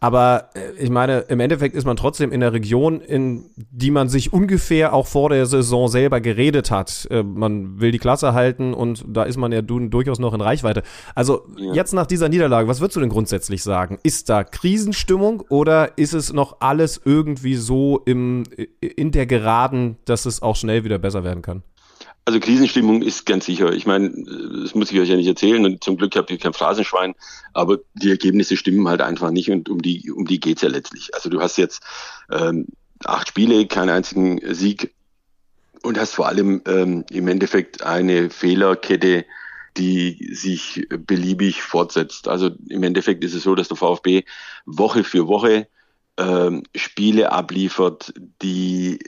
Aber 0.00 0.48
äh, 0.54 0.82
ich 0.82 0.90
meine, 0.90 1.18
im 1.28 1.38
Endeffekt 1.38 1.76
ist 1.76 1.84
man 1.84 1.96
trotzdem 1.96 2.32
in 2.32 2.40
der 2.40 2.52
Region, 2.52 3.00
in 3.00 3.44
die 3.54 3.92
man 3.92 4.08
sich 4.08 4.32
ungefähr 4.32 4.94
auch 4.94 5.06
vor 5.06 5.28
der 5.28 5.44
Saison 5.46 5.86
selber 5.86 6.20
geredet 6.20 6.70
hat. 6.72 7.06
Äh, 7.10 7.22
man 7.22 7.78
will 7.78 7.92
die 7.92 7.98
Klasse 7.98 8.32
halten 8.32 8.74
und 8.74 9.04
da 9.06 9.22
ist 9.22 9.36
man 9.36 9.52
ja 9.52 9.62
durchaus 9.62 10.18
noch 10.18 10.32
in 10.32 10.40
Reichweite. 10.40 10.82
Also 11.14 11.42
ja. 11.56 11.74
jetzt 11.74 11.92
nach 11.92 12.06
dieser 12.06 12.30
Niederlage, 12.30 12.66
was 12.66 12.80
würdest 12.80 12.96
du 12.96 13.00
denn 13.00 13.10
grundsätzlich 13.10 13.62
sagen? 13.62 13.98
Ist 14.02 14.28
da 14.28 14.42
Krisenstimmung 14.42 15.44
oder 15.50 15.96
ist 15.98 16.14
es 16.14 16.32
noch 16.32 16.56
alles 16.60 17.00
irgendwie 17.04 17.54
so 17.54 18.00
im, 18.04 18.42
in 18.80 19.12
der 19.12 19.26
Geraden, 19.26 19.98
dass 20.06 20.26
es 20.26 20.42
auch 20.42 20.56
schnell 20.56 20.82
wieder 20.82 20.98
besser 20.98 21.22
werden 21.22 21.42
kann? 21.42 21.62
Also 22.24 22.38
Krisenstimmung 22.38 23.02
ist 23.02 23.26
ganz 23.26 23.46
sicher. 23.46 23.72
Ich 23.72 23.84
meine, 23.84 24.10
das 24.62 24.74
muss 24.74 24.92
ich 24.92 25.00
euch 25.00 25.08
ja 25.08 25.16
nicht 25.16 25.26
erzählen 25.26 25.64
und 25.64 25.82
zum 25.82 25.96
Glück 25.96 26.14
habt 26.14 26.30
ihr 26.30 26.38
kein 26.38 26.52
Phrasenschwein, 26.52 27.14
aber 27.52 27.78
die 27.94 28.10
Ergebnisse 28.10 28.56
stimmen 28.56 28.86
halt 28.88 29.00
einfach 29.00 29.30
nicht 29.32 29.50
und 29.50 29.68
um 29.68 29.82
die, 29.82 30.10
um 30.10 30.24
die 30.24 30.38
geht's 30.38 30.62
ja 30.62 30.68
letztlich. 30.68 31.14
Also 31.14 31.28
du 31.28 31.40
hast 31.40 31.58
jetzt 31.58 31.82
ähm, 32.30 32.66
acht 33.04 33.28
Spiele, 33.28 33.66
keinen 33.66 33.90
einzigen 33.90 34.40
Sieg 34.54 34.94
und 35.82 35.98
hast 35.98 36.14
vor 36.14 36.28
allem 36.28 36.62
ähm, 36.66 37.04
im 37.10 37.26
Endeffekt 37.26 37.82
eine 37.82 38.30
Fehlerkette, 38.30 39.24
die 39.76 40.30
sich 40.32 40.86
beliebig 40.90 41.62
fortsetzt. 41.62 42.28
Also 42.28 42.50
im 42.68 42.82
Endeffekt 42.84 43.24
ist 43.24 43.34
es 43.34 43.42
so, 43.42 43.56
dass 43.56 43.68
der 43.68 43.76
VfB 43.76 44.24
Woche 44.64 45.02
für 45.02 45.26
Woche 45.26 45.66
ähm, 46.18 46.62
Spiele 46.74 47.32
abliefert, 47.32 48.12
die 48.42 49.00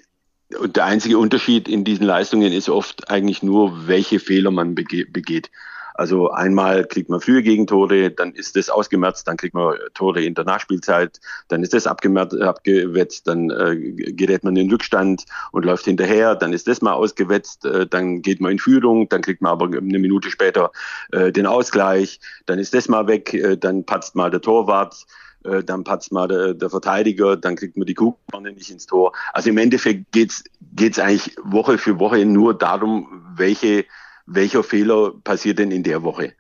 und 0.61 0.77
der 0.77 0.85
einzige 0.85 1.19
Unterschied 1.19 1.69
in 1.69 1.85
diesen 1.85 2.07
Leistungen 2.07 2.53
ist 2.53 2.69
oft 2.69 3.11
eigentlich 3.11 3.43
nur, 3.43 3.87
welche 3.87 4.21
Fehler 4.21 4.51
man 4.51 4.75
begeht. 4.75 5.51
Also 5.97 6.31
einmal 6.31 6.85
kriegt 6.85 7.09
man 7.09 7.21
frühe 7.21 7.45
Gegentore, 7.45 8.11
dann 8.11 8.33
ist 8.33 8.57
das 8.57 8.69
ausgemerzt, 8.69 9.29
dann 9.29 9.37
kriegt 9.37 9.55
man 9.55 9.77
Tore 9.95 10.25
in 10.25 10.35
der 10.35 10.45
Nachspielzeit, 10.45 11.21
dann 11.47 11.63
ist 11.63 11.73
das 11.73 11.87
abgewetzt, 11.87 13.29
dann 13.29 13.51
äh, 13.51 13.77
gerät 14.13 14.43
man 14.43 14.57
in 14.57 14.71
Rückstand 14.71 15.25
und 15.53 15.65
läuft 15.65 15.85
hinterher, 15.85 16.35
dann 16.35 16.53
ist 16.53 16.67
das 16.67 16.83
mal 16.83 16.95
ausgewetzt, 16.95 17.65
äh, 17.65 17.87
dann 17.87 18.23
geht 18.23 18.41
man 18.41 18.53
in 18.53 18.59
Führung, 18.59 19.09
dann 19.09 19.23
kriegt 19.23 19.41
man 19.41 19.53
aber 19.53 19.67
eine 19.67 20.01
Minute 20.01 20.31
später 20.31 20.73
äh, 21.13 21.31
den 21.31 21.47
Ausgleich, 21.47 22.19
dann 22.47 22.59
ist 22.59 22.75
das 22.75 22.89
mal 22.89 23.07
weg, 23.07 23.33
äh, 23.33 23.57
dann 23.57 23.87
patzt 23.87 24.17
mal 24.17 24.33
der 24.33 24.41
Torwart, 24.41 25.07
äh, 25.45 25.63
dann 25.63 25.85
patzt 25.85 26.13
mal 26.13 26.27
der, 26.27 26.55
der, 26.55 26.71
Verteidiger, 26.71 27.37
dann 27.37 27.57
kriegt 27.57 27.77
man 27.77 27.87
die 27.87 27.95
Kugelbahn 27.95 28.45
nicht 28.55 28.71
ins 28.71 28.87
Tor. 28.87 29.13
Also 29.33 29.51
im 29.51 29.59
Endeffekt 29.59 30.11
geht's 30.13 30.45
geht's 30.75 30.99
eigentlich 30.99 31.37
Woche 31.43 31.79
für 31.79 31.99
Woche 31.99 32.25
nur 32.25 32.57
darum, 32.57 33.23
welche, 33.37 33.85
welcher 34.27 34.65
Fehler 34.65 35.13
passiert 35.23 35.59
denn 35.59 35.71
in 35.71 35.83
der 35.83 36.03
Woche. 36.03 36.33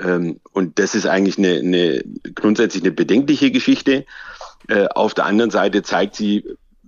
Ähm, 0.00 0.40
und 0.52 0.78
das 0.78 0.94
ist 0.94 1.06
eigentlich 1.06 1.38
eine, 1.38 1.58
eine 1.58 2.04
grundsätzlich 2.34 2.82
eine 2.82 2.92
bedenkliche 2.92 3.50
Geschichte. 3.50 4.06
Äh, 4.68 4.86
auf 4.94 5.14
der 5.14 5.26
anderen 5.26 5.50
Seite 5.50 5.82
zeigt 5.82 6.16
sie 6.16 6.44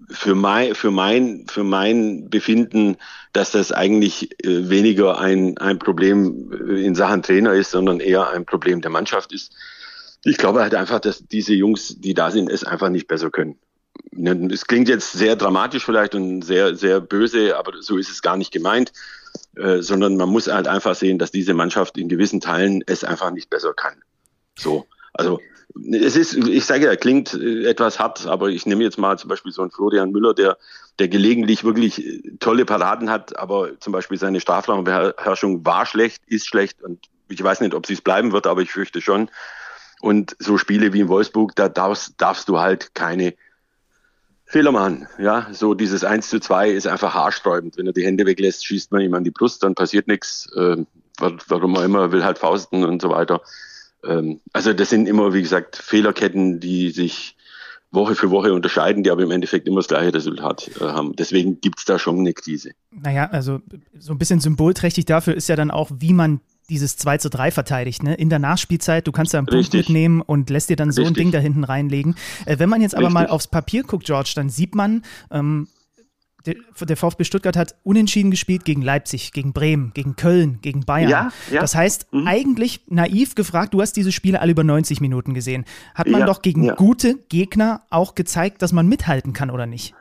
für 0.08 0.34
mein, 0.34 0.74
für 0.74 0.90
mein, 0.90 1.46
für 1.48 1.62
mein 1.62 2.30
Befinden, 2.30 2.96
dass 3.32 3.52
das 3.52 3.70
eigentlich 3.70 4.32
äh, 4.44 4.68
weniger 4.68 5.20
ein, 5.20 5.58
ein 5.58 5.78
Problem 5.78 6.52
in 6.76 6.94
Sachen 6.94 7.22
Trainer 7.22 7.52
ist, 7.52 7.70
sondern 7.70 8.00
eher 8.00 8.30
ein 8.30 8.44
Problem 8.44 8.80
der 8.80 8.90
Mannschaft 8.90 9.32
ist 9.32 9.54
ich 10.24 10.36
glaube 10.36 10.60
halt 10.60 10.74
einfach, 10.74 11.00
dass 11.00 11.26
diese 11.26 11.54
Jungs, 11.54 11.96
die 11.98 12.14
da 12.14 12.30
sind, 12.30 12.50
es 12.50 12.64
einfach 12.64 12.90
nicht 12.90 13.08
besser 13.08 13.30
können. 13.30 13.58
Ne, 14.12 14.48
es 14.52 14.66
klingt 14.66 14.88
jetzt 14.88 15.12
sehr 15.12 15.36
dramatisch 15.36 15.84
vielleicht 15.84 16.14
und 16.14 16.42
sehr, 16.42 16.76
sehr 16.76 17.00
böse, 17.00 17.56
aber 17.56 17.72
so 17.80 17.96
ist 17.96 18.10
es 18.10 18.22
gar 18.22 18.36
nicht 18.36 18.52
gemeint, 18.52 18.92
äh, 19.56 19.82
sondern 19.82 20.16
man 20.16 20.28
muss 20.28 20.48
halt 20.48 20.68
einfach 20.68 20.94
sehen, 20.94 21.18
dass 21.18 21.30
diese 21.30 21.54
Mannschaft 21.54 21.98
in 21.98 22.08
gewissen 22.08 22.40
Teilen 22.40 22.82
es 22.86 23.04
einfach 23.04 23.30
nicht 23.30 23.50
besser 23.50 23.72
kann. 23.74 24.02
So, 24.58 24.86
also 25.12 25.40
es 25.92 26.16
ist, 26.16 26.34
ich 26.34 26.64
sage 26.64 26.86
ja, 26.86 26.96
klingt 26.96 27.34
äh, 27.34 27.64
etwas 27.64 27.98
hart, 27.98 28.26
aber 28.26 28.48
ich 28.48 28.66
nehme 28.66 28.82
jetzt 28.84 28.98
mal 28.98 29.18
zum 29.18 29.28
Beispiel 29.28 29.52
so 29.52 29.62
einen 29.62 29.70
Florian 29.70 30.10
Müller, 30.10 30.34
der, 30.34 30.58
der 30.98 31.08
gelegentlich 31.08 31.64
wirklich 31.64 32.04
äh, 32.04 32.22
tolle 32.40 32.64
Paraden 32.64 33.10
hat, 33.10 33.38
aber 33.38 33.78
zum 33.80 33.92
Beispiel 33.92 34.18
seine 34.18 34.40
Strafraumbeherrschung 34.40 35.64
war 35.64 35.86
schlecht, 35.86 36.22
ist 36.26 36.46
schlecht 36.46 36.82
und 36.82 37.06
ich 37.28 37.42
weiß 37.42 37.60
nicht, 37.60 37.74
ob 37.74 37.86
sie 37.86 37.94
es 37.94 38.00
bleiben 38.00 38.32
wird, 38.32 38.46
aber 38.46 38.62
ich 38.62 38.72
fürchte 38.72 39.00
schon. 39.00 39.30
Und 40.00 40.36
so 40.38 40.56
Spiele 40.56 40.92
wie 40.92 41.00
in 41.00 41.08
Wolfsburg, 41.08 41.54
da 41.56 41.68
darfst, 41.68 42.14
darfst 42.18 42.48
du 42.48 42.58
halt 42.58 42.94
keine 42.94 43.34
Fehler 44.46 44.72
machen. 44.72 45.06
Ja, 45.18 45.48
so 45.52 45.74
dieses 45.74 46.04
1 46.04 46.28
zu 46.28 46.40
2 46.40 46.70
ist 46.70 46.86
einfach 46.86 47.14
haarsträubend. 47.14 47.76
Wenn 47.76 47.86
er 47.86 47.92
die 47.92 48.04
Hände 48.04 48.26
weglässt, 48.26 48.66
schießt 48.66 48.90
man 48.92 49.02
ihm 49.02 49.14
an 49.14 49.24
die 49.24 49.30
Brust, 49.30 49.62
dann 49.62 49.74
passiert 49.74 50.08
nichts. 50.08 50.50
Äh, 50.56 50.84
warum 51.20 51.74
er 51.76 51.84
immer 51.84 52.12
will 52.12 52.24
halt 52.24 52.38
fausten 52.38 52.84
und 52.84 53.02
so 53.02 53.10
weiter. 53.10 53.42
Ähm, 54.04 54.40
also 54.52 54.72
das 54.72 54.90
sind 54.90 55.06
immer, 55.06 55.34
wie 55.34 55.42
gesagt, 55.42 55.76
Fehlerketten, 55.76 56.60
die 56.60 56.90
sich 56.90 57.36
Woche 57.92 58.14
für 58.14 58.30
Woche 58.30 58.52
unterscheiden, 58.52 59.02
die 59.02 59.10
aber 59.10 59.22
im 59.22 59.32
Endeffekt 59.32 59.66
immer 59.66 59.78
das 59.78 59.88
gleiche 59.88 60.14
Resultat 60.14 60.70
äh, 60.80 60.84
haben. 60.84 61.16
Deswegen 61.16 61.60
gibt 61.60 61.80
es 61.80 61.84
da 61.84 61.98
schon 61.98 62.18
eine 62.20 62.32
Krise. 62.32 62.70
Naja, 62.90 63.28
also 63.30 63.60
so 63.98 64.12
ein 64.12 64.18
bisschen 64.18 64.40
symbolträchtig 64.40 65.06
dafür 65.06 65.34
ist 65.34 65.48
ja 65.48 65.56
dann 65.56 65.70
auch, 65.70 65.90
wie 65.98 66.12
man 66.12 66.40
dieses 66.70 66.96
2 66.96 67.18
zu 67.18 67.28
3 67.28 67.50
verteidigt, 67.50 68.02
ne? 68.02 68.14
In 68.14 68.30
der 68.30 68.38
Nachspielzeit, 68.38 69.06
du 69.06 69.12
kannst 69.12 69.34
da 69.34 69.38
einen 69.38 69.46
Punkt 69.46 69.72
mitnehmen 69.74 70.22
und 70.22 70.48
lässt 70.48 70.70
dir 70.70 70.76
dann 70.76 70.92
so 70.92 71.02
Richtig. 71.02 71.16
ein 71.16 71.24
Ding 71.24 71.32
da 71.32 71.38
hinten 71.38 71.64
reinlegen. 71.64 72.14
Äh, 72.46 72.58
wenn 72.58 72.68
man 72.68 72.80
jetzt 72.80 72.94
aber 72.94 73.08
Richtig. 73.08 73.14
mal 73.14 73.26
aufs 73.26 73.48
Papier 73.48 73.82
guckt, 73.82 74.06
George, 74.06 74.32
dann 74.34 74.48
sieht 74.48 74.74
man, 74.74 75.02
ähm, 75.30 75.68
der, 76.46 76.54
der, 76.80 76.96
VfB 76.96 77.24
Stuttgart 77.24 77.56
hat 77.56 77.74
unentschieden 77.82 78.30
gespielt 78.30 78.64
gegen 78.64 78.80
Leipzig, 78.80 79.32
gegen 79.32 79.52
Bremen, 79.52 79.92
gegen 79.92 80.16
Köln, 80.16 80.58
gegen 80.62 80.86
Bayern. 80.86 81.10
Ja, 81.10 81.32
ja. 81.50 81.60
Das 81.60 81.74
heißt, 81.74 82.12
mhm. 82.12 82.26
eigentlich 82.26 82.80
naiv 82.88 83.34
gefragt, 83.34 83.74
du 83.74 83.82
hast 83.82 83.92
diese 83.96 84.10
Spiele 84.10 84.40
alle 84.40 84.52
über 84.52 84.64
90 84.64 85.02
Minuten 85.02 85.34
gesehen. 85.34 85.66
Hat 85.94 86.08
man 86.08 86.20
ja, 86.20 86.26
doch 86.26 86.40
gegen 86.40 86.68
gute 86.76 87.16
Gegner 87.28 87.82
auch 87.90 88.14
gezeigt, 88.14 88.62
dass 88.62 88.72
man 88.72 88.88
mithalten 88.88 89.34
kann, 89.34 89.50
oder 89.50 89.66
nicht? 89.66 89.94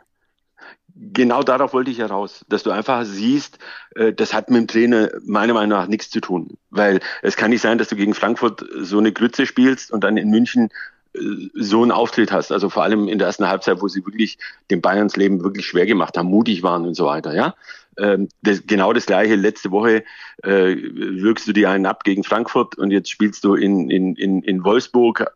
Genau 1.13 1.43
darauf 1.43 1.73
wollte 1.73 1.91
ich 1.91 1.99
heraus, 1.99 2.45
dass 2.49 2.63
du 2.63 2.71
einfach 2.71 3.05
siehst, 3.05 3.59
äh, 3.95 4.13
das 4.13 4.33
hat 4.33 4.49
mit 4.49 4.61
dem 4.61 4.67
Trainer 4.67 5.09
meiner 5.25 5.53
Meinung 5.53 5.69
nach 5.69 5.87
nichts 5.87 6.09
zu 6.09 6.19
tun. 6.19 6.57
Weil 6.69 6.99
es 7.21 7.37
kann 7.37 7.51
nicht 7.51 7.61
sein, 7.61 7.77
dass 7.77 7.89
du 7.89 7.95
gegen 7.95 8.13
Frankfurt 8.13 8.65
so 8.79 8.97
eine 8.97 9.11
Grütze 9.11 9.45
spielst 9.45 9.91
und 9.91 10.03
dann 10.03 10.17
in 10.17 10.29
München 10.29 10.69
äh, 11.13 11.19
so 11.53 11.81
einen 11.81 11.91
Auftritt 11.91 12.31
hast. 12.31 12.51
Also 12.51 12.69
vor 12.69 12.83
allem 12.83 13.07
in 13.07 13.17
der 13.17 13.27
ersten 13.27 13.47
Halbzeit, 13.47 13.81
wo 13.81 13.87
sie 13.87 14.05
wirklich 14.05 14.37
dem 14.69 14.81
Bayerns 14.81 15.15
Leben 15.15 15.43
wirklich 15.43 15.65
schwer 15.65 15.85
gemacht 15.85 16.17
haben, 16.17 16.27
mutig 16.27 16.63
waren 16.63 16.85
und 16.85 16.95
so 16.95 17.05
weiter, 17.05 17.33
ja. 17.33 17.55
Ähm, 17.97 18.29
das, 18.41 18.65
genau 18.65 18.93
das 18.93 19.05
gleiche. 19.05 19.35
Letzte 19.35 19.71
Woche 19.71 20.03
äh, 20.43 20.75
wirkst 20.75 21.47
du 21.47 21.53
dir 21.53 21.69
einen 21.69 21.85
ab 21.85 22.03
gegen 22.03 22.23
Frankfurt 22.23 22.77
und 22.77 22.91
jetzt 22.91 23.09
spielst 23.09 23.43
du 23.43 23.55
in, 23.55 23.89
in, 23.89 24.15
in, 24.15 24.41
in 24.43 24.63
Wolfsburg, 24.63 25.31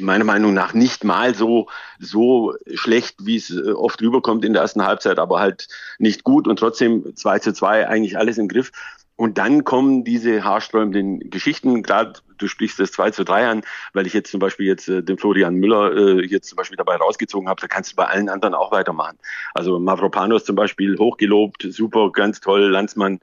meiner 0.00 0.24
Meinung 0.24 0.54
nach 0.54 0.74
nicht 0.74 1.04
mal 1.04 1.34
so, 1.34 1.68
so 1.98 2.54
schlecht, 2.74 3.26
wie 3.26 3.36
es 3.36 3.50
äh, 3.50 3.72
oft 3.72 4.00
rüberkommt 4.00 4.44
in 4.44 4.52
der 4.52 4.62
ersten 4.62 4.84
Halbzeit, 4.84 5.18
aber 5.18 5.40
halt 5.40 5.68
nicht 5.98 6.24
gut 6.24 6.46
und 6.48 6.58
trotzdem 6.58 7.14
2 7.14 7.38
zu 7.40 7.52
2 7.52 7.88
eigentlich 7.88 8.18
alles 8.18 8.38
im 8.38 8.48
Griff. 8.48 8.72
Und 9.16 9.38
dann 9.38 9.64
kommen 9.64 10.04
diese 10.04 10.44
haarsträubenden 10.44 11.30
Geschichten, 11.30 11.82
gerade 11.82 12.20
du 12.36 12.48
sprichst 12.48 12.78
das 12.78 12.92
2 12.92 13.12
zu 13.12 13.24
3 13.24 13.48
an, 13.48 13.62
weil 13.94 14.06
ich 14.06 14.12
jetzt 14.12 14.30
zum 14.30 14.40
Beispiel 14.40 14.66
jetzt 14.66 14.88
äh, 14.88 15.02
den 15.02 15.16
Florian 15.16 15.54
Müller 15.54 15.96
äh, 15.96 16.26
jetzt 16.26 16.48
zum 16.48 16.56
Beispiel 16.56 16.76
dabei 16.76 16.96
rausgezogen 16.96 17.48
habe, 17.48 17.60
da 17.60 17.66
kannst 17.66 17.92
du 17.92 17.96
bei 17.96 18.06
allen 18.06 18.28
anderen 18.28 18.54
auch 18.54 18.72
weitermachen. 18.72 19.18
Also 19.54 19.78
Mavropanos 19.78 20.44
zum 20.44 20.54
Beispiel 20.54 20.98
hochgelobt, 20.98 21.66
super, 21.70 22.12
ganz 22.12 22.40
toll, 22.40 22.68
Landsmann, 22.68 23.20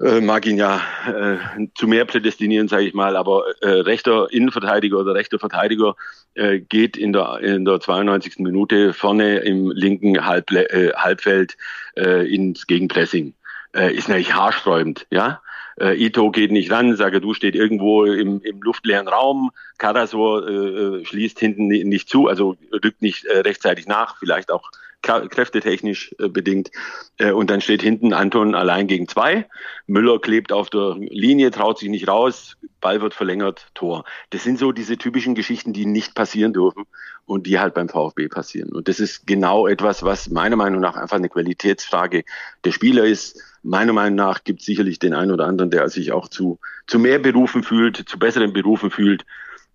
äh, 0.00 0.20
mag 0.20 0.46
ihn 0.46 0.58
ja 0.58 0.80
äh, 1.06 1.66
zu 1.74 1.88
mehr 1.88 2.04
prädestinieren, 2.04 2.68
sage 2.68 2.84
ich 2.84 2.94
mal, 2.94 3.16
aber 3.16 3.44
äh, 3.60 3.68
rechter 3.68 4.30
Innenverteidiger 4.30 4.98
oder 4.98 5.14
rechter 5.14 5.38
Verteidiger 5.38 5.96
äh, 6.34 6.60
geht 6.60 6.96
in 6.96 7.12
der, 7.12 7.40
in 7.40 7.64
der 7.64 7.80
92. 7.80 8.38
Minute 8.38 8.92
vorne 8.92 9.38
im 9.38 9.70
linken 9.70 10.24
Halb, 10.24 10.50
äh, 10.52 10.92
Halbfeld 10.94 11.56
äh, 11.96 12.32
ins 12.32 12.66
Gegenpressing. 12.66 13.34
Äh, 13.74 13.94
ist 13.94 14.08
natürlich 14.08 14.34
haarsträubend, 14.34 15.06
ja. 15.10 15.42
Äh, 15.80 15.94
Ito 16.04 16.30
geht 16.30 16.50
nicht 16.50 16.72
ran, 16.72 16.96
du 16.96 17.34
steht 17.34 17.54
irgendwo 17.54 18.04
im, 18.04 18.40
im 18.42 18.60
luftleeren 18.62 19.06
Raum, 19.06 19.50
Karasor 19.78 20.48
äh, 20.48 20.52
äh 20.52 21.04
schließt 21.04 21.38
hinten 21.38 21.68
nicht 21.68 22.08
zu, 22.08 22.26
also 22.26 22.56
rückt 22.72 23.02
nicht 23.02 23.26
äh, 23.26 23.38
rechtzeitig 23.40 23.86
nach, 23.86 24.16
vielleicht 24.18 24.50
auch 24.50 24.70
kräftetechnisch 25.02 26.14
äh, 26.18 26.28
bedingt. 26.28 26.70
Äh, 27.18 27.32
und 27.32 27.50
dann 27.50 27.60
steht 27.60 27.82
hinten 27.82 28.12
Anton 28.12 28.54
allein 28.54 28.86
gegen 28.86 29.08
zwei. 29.08 29.46
Müller 29.86 30.18
klebt 30.20 30.52
auf 30.52 30.70
der 30.70 30.96
Linie, 30.98 31.50
traut 31.50 31.78
sich 31.78 31.88
nicht 31.88 32.08
raus, 32.08 32.56
Ball 32.80 33.00
wird 33.00 33.14
verlängert, 33.14 33.68
Tor. 33.74 34.04
Das 34.30 34.44
sind 34.44 34.58
so 34.58 34.72
diese 34.72 34.98
typischen 34.98 35.34
Geschichten, 35.34 35.72
die 35.72 35.86
nicht 35.86 36.14
passieren 36.14 36.52
dürfen 36.52 36.84
und 37.26 37.46
die 37.46 37.58
halt 37.58 37.74
beim 37.74 37.88
VfB 37.88 38.28
passieren. 38.28 38.70
Und 38.70 38.88
das 38.88 39.00
ist 39.00 39.26
genau 39.26 39.66
etwas, 39.66 40.02
was 40.02 40.30
meiner 40.30 40.56
Meinung 40.56 40.80
nach 40.80 40.96
einfach 40.96 41.16
eine 41.16 41.28
Qualitätsfrage 41.28 42.24
der 42.64 42.72
Spieler 42.72 43.04
ist. 43.04 43.40
Meiner 43.62 43.92
Meinung 43.92 44.16
nach 44.16 44.44
gibt 44.44 44.60
es 44.60 44.66
sicherlich 44.66 44.98
den 44.98 45.14
einen 45.14 45.32
oder 45.32 45.46
anderen, 45.46 45.70
der 45.70 45.88
sich 45.88 46.12
auch 46.12 46.28
zu, 46.28 46.58
zu 46.86 46.98
mehr 46.98 47.18
Berufen 47.18 47.62
fühlt, 47.62 48.08
zu 48.08 48.18
besseren 48.18 48.52
Berufen 48.52 48.90
fühlt. 48.90 49.24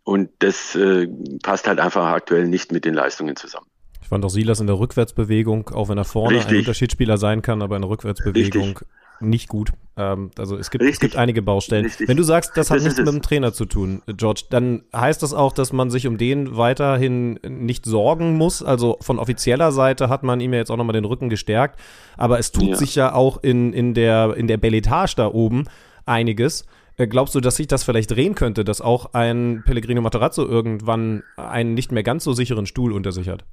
Und 0.03 0.31
das 0.39 0.75
äh, 0.75 1.07
passt 1.41 1.67
halt 1.67 1.79
einfach 1.79 2.07
aktuell 2.07 2.47
nicht 2.47 2.71
mit 2.71 2.85
den 2.85 2.93
Leistungen 2.93 3.35
zusammen. 3.35 3.67
Fand 4.13 4.25
auch 4.25 4.29
Silas 4.29 4.59
in 4.59 4.67
der 4.67 4.77
Rückwärtsbewegung, 4.77 5.69
auch 5.69 5.89
wenn 5.89 5.97
er 5.97 6.03
vorne 6.03 6.37
Richtig. 6.37 6.53
ein 6.53 6.59
Unterschiedsspieler 6.59 7.17
sein 7.17 7.41
kann, 7.41 7.63
aber 7.63 7.77
in 7.77 7.81
der 7.81 7.89
Rückwärtsbewegung 7.89 8.67
Richtig. 8.67 8.87
nicht 9.21 9.49
gut. 9.49 9.71
Ähm, 9.97 10.29
also 10.37 10.55
es 10.55 10.69
gibt, 10.69 10.83
es 10.83 10.99
gibt 10.99 11.15
einige 11.15 11.41
Baustellen. 11.41 11.85
Richtig. 11.85 12.07
Wenn 12.07 12.17
du 12.17 12.21
sagst, 12.21 12.51
das 12.55 12.69
hat 12.69 12.77
das 12.77 12.83
nichts 12.83 12.99
mit 12.99 13.07
dem 13.07 13.23
Trainer 13.23 13.53
zu 13.53 13.65
tun, 13.65 14.03
George, 14.05 14.43
dann 14.51 14.83
heißt 14.95 15.23
das 15.23 15.33
auch, 15.33 15.51
dass 15.51 15.73
man 15.73 15.89
sich 15.89 16.05
um 16.05 16.19
den 16.19 16.55
weiterhin 16.55 17.39
nicht 17.47 17.87
sorgen 17.87 18.37
muss. 18.37 18.61
Also 18.61 18.97
von 19.01 19.17
offizieller 19.17 19.71
Seite 19.71 20.09
hat 20.09 20.21
man 20.21 20.39
ihm 20.41 20.53
ja 20.53 20.59
jetzt 20.59 20.69
auch 20.69 20.77
nochmal 20.77 20.93
den 20.93 21.05
Rücken 21.05 21.29
gestärkt. 21.29 21.79
Aber 22.15 22.37
es 22.37 22.51
tut 22.51 22.69
ja. 22.69 22.75
sich 22.75 22.93
ja 22.93 23.15
auch 23.15 23.41
in, 23.41 23.73
in 23.73 23.95
der, 23.95 24.35
in 24.37 24.45
der 24.45 24.57
Belletage 24.57 25.15
da 25.15 25.25
oben 25.25 25.65
einiges. 26.05 26.67
Äh, 26.97 27.07
glaubst 27.07 27.33
du, 27.33 27.39
dass 27.39 27.55
sich 27.55 27.65
das 27.65 27.83
vielleicht 27.83 28.11
drehen 28.11 28.35
könnte, 28.35 28.63
dass 28.63 28.79
auch 28.79 29.13
ein 29.13 29.63
Pellegrino 29.65 30.01
Materazzo 30.01 30.45
irgendwann 30.45 31.23
einen 31.35 31.73
nicht 31.73 31.91
mehr 31.91 32.03
ganz 32.03 32.23
so 32.23 32.33
sicheren 32.33 32.67
Stuhl 32.67 32.91
unter 32.91 33.11
sich 33.11 33.27
hat? 33.27 33.43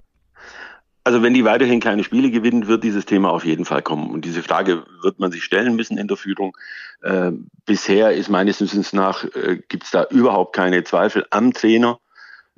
Also 1.10 1.24
wenn 1.24 1.34
die 1.34 1.44
weiterhin 1.44 1.80
keine 1.80 2.04
Spiele 2.04 2.30
gewinnen, 2.30 2.68
wird 2.68 2.84
dieses 2.84 3.04
Thema 3.04 3.30
auf 3.30 3.44
jeden 3.44 3.64
Fall 3.64 3.82
kommen. 3.82 4.12
Und 4.12 4.24
diese 4.24 4.44
Frage 4.44 4.84
wird 5.02 5.18
man 5.18 5.32
sich 5.32 5.42
stellen 5.42 5.74
müssen 5.74 5.98
in 5.98 6.06
der 6.06 6.16
Führung. 6.16 6.56
Äh, 7.02 7.32
bisher 7.66 8.12
ist 8.12 8.28
meines 8.28 8.60
Wissens 8.60 8.92
nach, 8.92 9.24
äh, 9.24 9.58
gibt 9.68 9.82
es 9.82 9.90
da 9.90 10.04
überhaupt 10.04 10.54
keine 10.54 10.84
Zweifel 10.84 11.26
am 11.30 11.52
Trainer. 11.52 11.98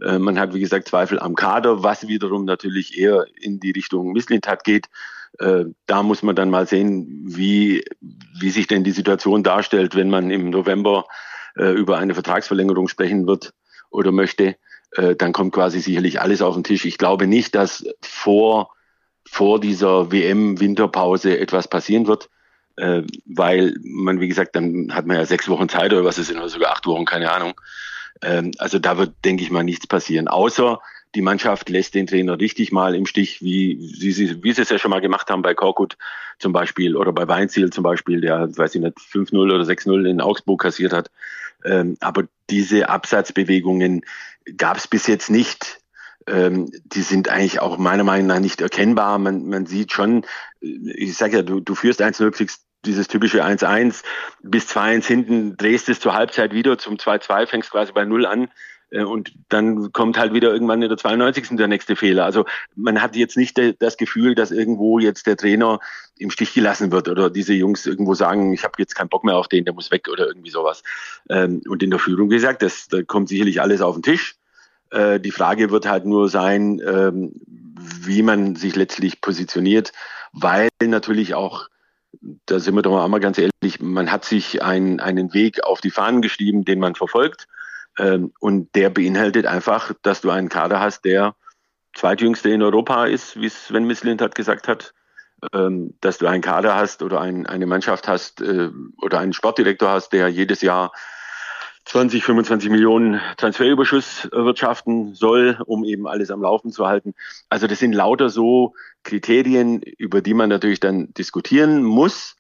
Äh, 0.03 0.19
man 0.19 0.39
hat, 0.39 0.53
wie 0.53 0.61
gesagt, 0.61 0.87
Zweifel 0.87 1.19
am 1.19 1.35
Kader, 1.35 1.83
was 1.83 2.09
wiederum 2.09 2.45
natürlich 2.45 2.99
eher 2.99 3.25
in 3.41 3.59
die 3.59 3.71
Richtung 3.71 4.13
Misslintat 4.13 4.65
geht. 4.65 4.89
Äh, 5.39 5.65
da 5.87 6.03
muss 6.03 6.23
man 6.23 6.37
dann 6.37 6.51
mal 6.51 6.67
sehen, 6.67 7.23
wie, 7.25 7.83
wie 8.39 8.51
sich 8.51 8.67
denn 8.67 8.85
die 8.85 8.91
Situation 8.91 9.43
darstellt, 9.43 9.97
wenn 9.97 10.11
man 10.11 10.31
im 10.31 10.51
November 10.51 11.07
äh, 11.57 11.73
über 11.73 11.97
eine 11.97 12.13
Vertragsverlängerung 12.13 12.89
sprechen 12.89 13.27
wird 13.27 13.55
oder 13.89 14.13
möchte. 14.13 14.57
Äh, 14.97 15.17
dann 15.17 15.33
kommt 15.33 15.53
quasi 15.55 15.81
sicherlich 15.81 16.21
alles 16.21 16.43
auf 16.43 16.55
den 16.55 16.65
Tisch. 16.65 16.85
Ich 16.85 16.99
glaube 16.99 17.27
nicht, 17.27 17.55
dass 17.55 17.85
vor, 18.03 18.75
vor 19.25 19.61
dieser 19.61 20.13
WM-Winterpause 20.13 21.39
etwas 21.39 21.69
passieren 21.69 22.07
wird. 22.07 22.29
äh, 22.77 23.03
weil 23.27 23.75
man, 23.83 24.21
wie 24.21 24.29
gesagt, 24.29 24.57
dann 24.57 24.95
hat 24.95 25.07
man 25.07 25.17
ja 25.17 25.27
sechs 25.27 25.49
Wochen 25.49 25.69
Zeit 25.69 25.93
oder 25.93 26.05
was 26.05 26.19
ist 26.19 26.31
oder 26.31 26.49
sogar 26.49 26.73
acht 26.73 26.87
Wochen, 26.87 27.05
keine 27.05 27.31
Ahnung. 27.33 27.53
Ähm, 28.23 28.53
also 28.59 28.79
da 28.79 28.99
wird, 28.99 29.13
denke 29.25 29.43
ich 29.43 29.51
mal, 29.51 29.65
nichts 29.65 29.87
passieren. 29.87 30.29
Außer 30.29 30.81
die 31.15 31.23
Mannschaft 31.23 31.69
lässt 31.69 31.95
den 31.95 32.07
Trainer 32.07 32.41
richtig 32.41 32.73
mal 32.73 32.95
im 32.95 33.05
Stich, 33.07 33.43
wie, 33.43 33.79
wie, 34.01 34.13
sie, 34.13 34.43
wie 34.43 34.53
sie 34.53 34.63
es 34.63 34.71
ja 34.71 34.79
schon 34.79 34.91
mal 34.91 35.01
gemacht 35.01 35.31
haben 35.31 35.43
bei 35.43 35.55
Korkut 35.55 35.99
zum 36.39 36.53
Beispiel 36.53 36.97
oder 36.97 37.13
bei 37.13 37.29
Weinziel 37.29 37.71
zum 37.71 37.85
Beispiel, 37.85 38.21
der, 38.23 38.57
weiß 38.57 38.75
ich 38.75 38.81
nicht, 38.81 38.97
5-0 38.99 39.37
oder 39.37 39.65
6-0 39.65 40.09
in 40.09 40.21
Augsburg 40.21 40.63
kassiert 40.63 40.93
hat. 40.93 41.11
Ähm, 41.65 41.97
aber 42.01 42.25
diese 42.51 42.89
Absatzbewegungen 42.89 44.03
gab 44.57 44.77
es 44.77 44.87
bis 44.87 45.07
jetzt 45.07 45.31
nicht. 45.31 45.79
Ähm, 46.27 46.71
die 46.85 47.03
sind 47.03 47.29
eigentlich 47.29 47.61
auch 47.61 47.79
meiner 47.79 48.05
Meinung 48.05 48.29
nach 48.29 48.39
nicht 48.39 48.61
erkennbar. 48.61 49.19
Man, 49.19 49.47
man 49.47 49.67
sieht 49.67 49.93
schon, 49.93 50.25
ich 50.61 51.17
sage 51.17 51.39
ja, 51.39 51.43
du, 51.43 51.61
du 51.61 51.75
führst 51.75 52.01
1-0, 52.01 52.31
kriegst 52.31 52.65
dieses 52.85 53.09
typische 53.09 53.45
1-1 53.45 54.03
bis 54.43 54.69
2-1 54.71 55.07
hinten, 55.07 55.57
drehst 55.57 55.89
es 55.89 56.01
zur 56.01 56.15
Halbzeit 56.15 56.53
wieder 56.53 56.79
zum 56.79 56.97
2-2, 56.97 57.47
fängst 57.47 57.71
quasi 57.71 57.93
bei 57.93 58.05
0 58.05 58.27
an 58.27 58.45
äh, 58.45 58.49
und 59.01 59.33
dann 59.49 59.93
kommt 59.93 60.19
halt 60.19 60.35
wieder 60.35 60.53
irgendwann 60.53 60.83
in 60.83 60.89
der 60.89 60.99
92. 60.99 61.57
der 61.57 61.69
nächste 61.69 61.97
Fehler. 61.97 62.25
Also 62.25 62.45
man 62.77 63.01
hat 63.01 63.17
jetzt 63.17 63.37
nicht 63.37 63.59
das 63.79 63.97
Gefühl, 63.97 64.35
dass 64.35 64.51
irgendwo 64.51 64.99
jetzt 64.99 65.27
der 65.27 65.37
Trainer 65.37 65.81
im 66.19 66.31
Stich 66.31 66.53
gelassen 66.53 66.93
wird 66.93 67.09
oder 67.09 67.31
diese 67.31 67.55
Jungs 67.55 67.87
irgendwo 67.87 68.15
sagen, 68.15 68.53
ich 68.53 68.65
habe 68.65 68.75
jetzt 68.79 68.95
keinen 68.95 69.09
Bock 69.09 69.25
mehr 69.25 69.37
auf 69.37 69.49
den, 69.49 69.65
der 69.65 69.75
muss 69.75 69.91
weg 69.91 70.09
oder 70.11 70.27
irgendwie 70.27 70.51
sowas. 70.51 70.83
Ähm, 71.29 71.63
und 71.69 71.83
in 71.83 71.91
der 71.91 71.99
Führung, 71.99 72.29
gesagt, 72.29 72.63
das, 72.63 72.89
da 72.89 73.03
kommt 73.03 73.29
sicherlich 73.29 73.61
alles 73.61 73.81
auf 73.81 73.95
den 73.97 74.03
Tisch. 74.03 74.37
Äh, 74.91 75.21
die 75.21 75.31
Frage 75.31 75.71
wird 75.71 75.89
halt 75.89 76.05
nur 76.05 76.29
sein, 76.29 76.81
ähm, 76.87 77.33
wie 77.79 78.23
man 78.23 78.57
sich 78.57 78.77
letztlich 78.77 79.21
positioniert, 79.21 79.93
weil 80.33 80.69
natürlich 80.81 81.35
auch 81.35 81.69
da 82.47 82.59
sind 82.59 82.75
wir 82.75 82.83
doch 82.83 83.09
mal 83.09 83.21
ganz 83.21 83.39
ehrlich, 83.39 83.81
man 83.81 84.13
hat 84.13 84.25
sich 84.25 84.63
ein, 84.63 85.01
einen 85.01 85.33
Weg 85.33 85.65
auf 85.65 85.81
die 85.81 85.91
Fahnen 85.91 86.21
geschrieben, 86.21 86.65
den 86.65 86.79
man 86.79 86.95
verfolgt. 86.95 87.49
Ähm, 87.99 88.33
und 88.41 88.75
der 88.75 88.91
beinhaltet 88.91 89.47
einfach, 89.47 89.93
dass 90.03 90.21
du 90.21 90.31
einen 90.31 90.49
Kader 90.49 90.81
hast, 90.81 91.05
der 91.05 91.35
zweitjüngste 91.95 92.51
in 92.51 92.63
Europa 92.63 93.07
ist, 93.07 93.41
wie 93.41 93.49
Sven 93.49 93.87
Mislintat 93.87 94.35
gesagt 94.35 94.69
hat. 94.69 94.95
Ähm, 95.53 95.95
dass 96.01 96.19
du 96.19 96.29
einen 96.29 96.41
Kader 96.41 96.77
hast 96.77 97.03
oder 97.03 97.21
ein, 97.21 97.47
eine 97.47 97.67
Mannschaft 97.67 98.07
hast 98.07 98.41
äh, 98.41 98.71
oder 99.01 99.19
einen 99.19 99.33
Sportdirektor 99.33 99.91
hast, 99.91 100.11
der 100.11 100.29
jedes 100.29 100.63
Jahr 100.63 100.93
20, 101.87 102.23
25 102.23 102.71
Millionen 102.71 103.21
Transferüberschuss 103.39 104.29
wirtschaften 104.31 105.15
soll, 105.15 105.59
um 105.67 105.85
eben 105.85 106.07
alles 106.07 106.31
am 106.31 106.43
Laufen 106.43 106.71
zu 106.71 106.87
halten. 106.87 107.15
Also 107.49 107.67
das 107.67 107.81
sind 107.81 107.93
lauter 107.93 108.29
so 108.29 108.75
Kriterien, 109.03 109.83
über 109.83 110.23
die 110.23 110.35
man 110.35 110.49
natürlich 110.49 110.79
dann 110.79 111.13
diskutieren 111.15 111.83
muss, 111.83 112.37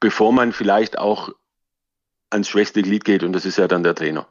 bevor 0.00 0.32
man 0.32 0.52
vielleicht 0.52 0.98
auch 0.98 1.30
ans 2.30 2.48
schwächste 2.48 2.82
Glied 2.82 3.04
geht 3.04 3.22
und 3.22 3.32
das 3.32 3.44
ist 3.44 3.58
ja 3.58 3.68
dann 3.68 3.84
der 3.84 3.94
Trainer. 3.94 4.26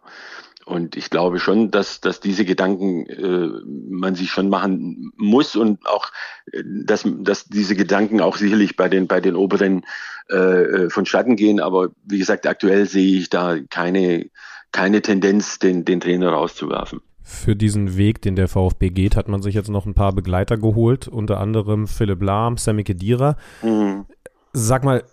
Und 0.70 0.96
ich 0.96 1.10
glaube 1.10 1.40
schon, 1.40 1.72
dass, 1.72 2.00
dass 2.00 2.20
diese 2.20 2.46
Gedanken 2.46 3.08
äh, 3.08 3.50
man 3.90 4.14
sich 4.14 4.30
schon 4.30 4.50
machen 4.50 5.12
muss 5.18 5.56
und 5.56 5.88
auch, 5.88 6.12
äh, 6.52 6.62
dass, 6.64 7.08
dass 7.22 7.46
diese 7.46 7.76
Gedanken 7.76 8.22
auch 8.22 8.38
sicherlich 8.38 8.78
bei 8.78 8.88
den, 8.88 9.08
bei 9.08 9.20
den 9.20 9.36
Oberen 9.36 9.84
äh, 10.30 10.36
äh, 10.36 10.90
vonstatten 10.91 11.36
gehen. 11.36 11.60
Aber 11.60 11.90
wie 12.06 12.20
gesagt, 12.20 12.46
aktuell 12.46 12.86
sehe 12.86 13.18
ich 13.18 13.32
da 13.32 13.58
keine, 13.72 14.30
keine 14.72 15.02
Tendenz, 15.02 15.58
den, 15.58 15.86
den 15.86 16.02
Trainer 16.02 16.30
rauszuwerfen. 16.30 17.02
Für 17.24 17.56
diesen 17.56 17.98
Weg, 17.98 18.22
den 18.22 18.36
der 18.36 18.48
VfB 18.48 18.91
geht, 18.91 19.16
hat 19.16 19.28
man 19.28 19.41
sich 19.41 19.56
jetzt 19.56 19.70
noch 19.70 19.88
ein 19.88 19.96
paar 19.96 20.14
Begleiter 20.14 20.58
geholt, 20.58 21.08
unter 21.08 21.40
anderem 21.40 21.88
Philipp 21.88 22.22
Lahm, 22.22 22.58
Sammy 22.58 22.84
Kedira. 22.84 23.38
Mhm. 23.64 24.06
Sag 24.54 24.84
mal, 24.84 25.04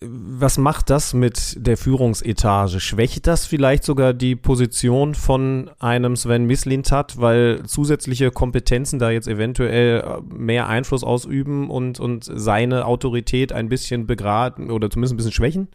was 0.00 0.58
macht 0.58 0.90
das 0.90 1.14
mit 1.14 1.54
der 1.56 1.76
Führungsetage? 1.76 2.80
Schwächt 2.80 3.26
das 3.26 3.46
vielleicht 3.46 3.84
sogar 3.84 4.12
die 4.12 4.36
Position 4.36 5.14
von 5.14 5.70
einem 5.78 6.16
Sven 6.16 6.44
Mislintat, 6.44 7.18
weil 7.18 7.62
zusätzliche 7.66 8.30
Kompetenzen 8.30 8.98
da 8.98 9.10
jetzt 9.10 9.26
eventuell 9.26 10.20
mehr 10.28 10.68
Einfluss 10.68 11.02
ausüben 11.02 11.70
und, 11.70 11.98
und 11.98 12.24
seine 12.24 12.84
Autorität 12.84 13.52
ein 13.52 13.68
bisschen 13.68 14.06
begraden 14.06 14.70
oder 14.70 14.90
zumindest 14.90 15.14
ein 15.14 15.16
bisschen 15.16 15.32
schwächen? 15.32 15.68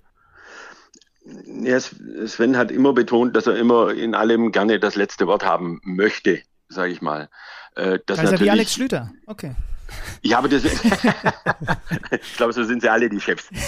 Ja, 1.64 1.80
Sven 1.80 2.58
hat 2.58 2.72
immer 2.72 2.94
betont, 2.94 3.36
dass 3.36 3.48
er 3.48 3.56
immer 3.56 3.92
in 3.92 4.14
allem 4.14 4.52
gerne 4.52 4.80
das 4.80 4.96
letzte 4.96 5.26
Wort 5.28 5.44
haben 5.44 5.80
möchte, 5.84 6.42
sage 6.70 6.92
ich 6.92 7.02
mal. 7.02 7.30
Äh, 7.76 8.00
das 8.06 8.20
also 8.20 8.40
wie 8.40 8.50
Alex 8.50 8.74
Schlüter, 8.74 9.12
okay. 9.26 9.56
Ja, 10.24 10.38
aber 10.38 10.50
das, 10.50 10.64
ich 10.66 12.38
glaube, 12.38 12.54
so 12.54 12.64
sind 12.64 12.82
sie 12.82 12.90
alle 12.90 13.10
die 13.10 13.20
Chefs. 13.20 13.50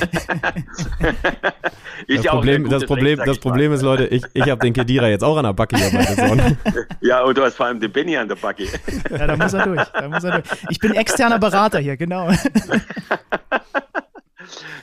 das, 2.07 2.23
ja 2.23 2.31
Problem, 2.31 2.69
das, 2.69 2.85
Problem, 2.85 3.19
Recht, 3.19 3.27
das 3.27 3.39
Problem 3.39 3.73
ist, 3.73 3.81
Leute, 3.81 4.05
ich, 4.05 4.23
ich 4.33 4.49
habe 4.49 4.61
den 4.61 4.73
Kedira 4.73 5.07
jetzt 5.07 5.23
auch 5.23 5.35
an 5.37 5.45
der 5.45 5.53
Backe 5.53 5.77
hier. 5.77 5.93
Ja, 7.01 7.23
und 7.23 7.37
du 7.37 7.43
hast 7.43 7.55
vor 7.55 7.65
allem 7.65 7.79
den 7.79 7.91
Benny 7.91 8.15
an 8.17 8.27
der 8.27 8.35
Backe. 8.35 8.67
Ja, 9.09 9.27
da 9.27 9.35
muss 9.35 9.53
er 9.53 9.65
durch. 9.65 9.83
Da 9.89 10.07
muss 10.07 10.23
er 10.23 10.41
durch. 10.41 10.45
Ich 10.69 10.79
bin 10.79 10.93
externer 10.93 11.39
Berater 11.39 11.79
hier, 11.79 11.97
genau. 11.97 12.29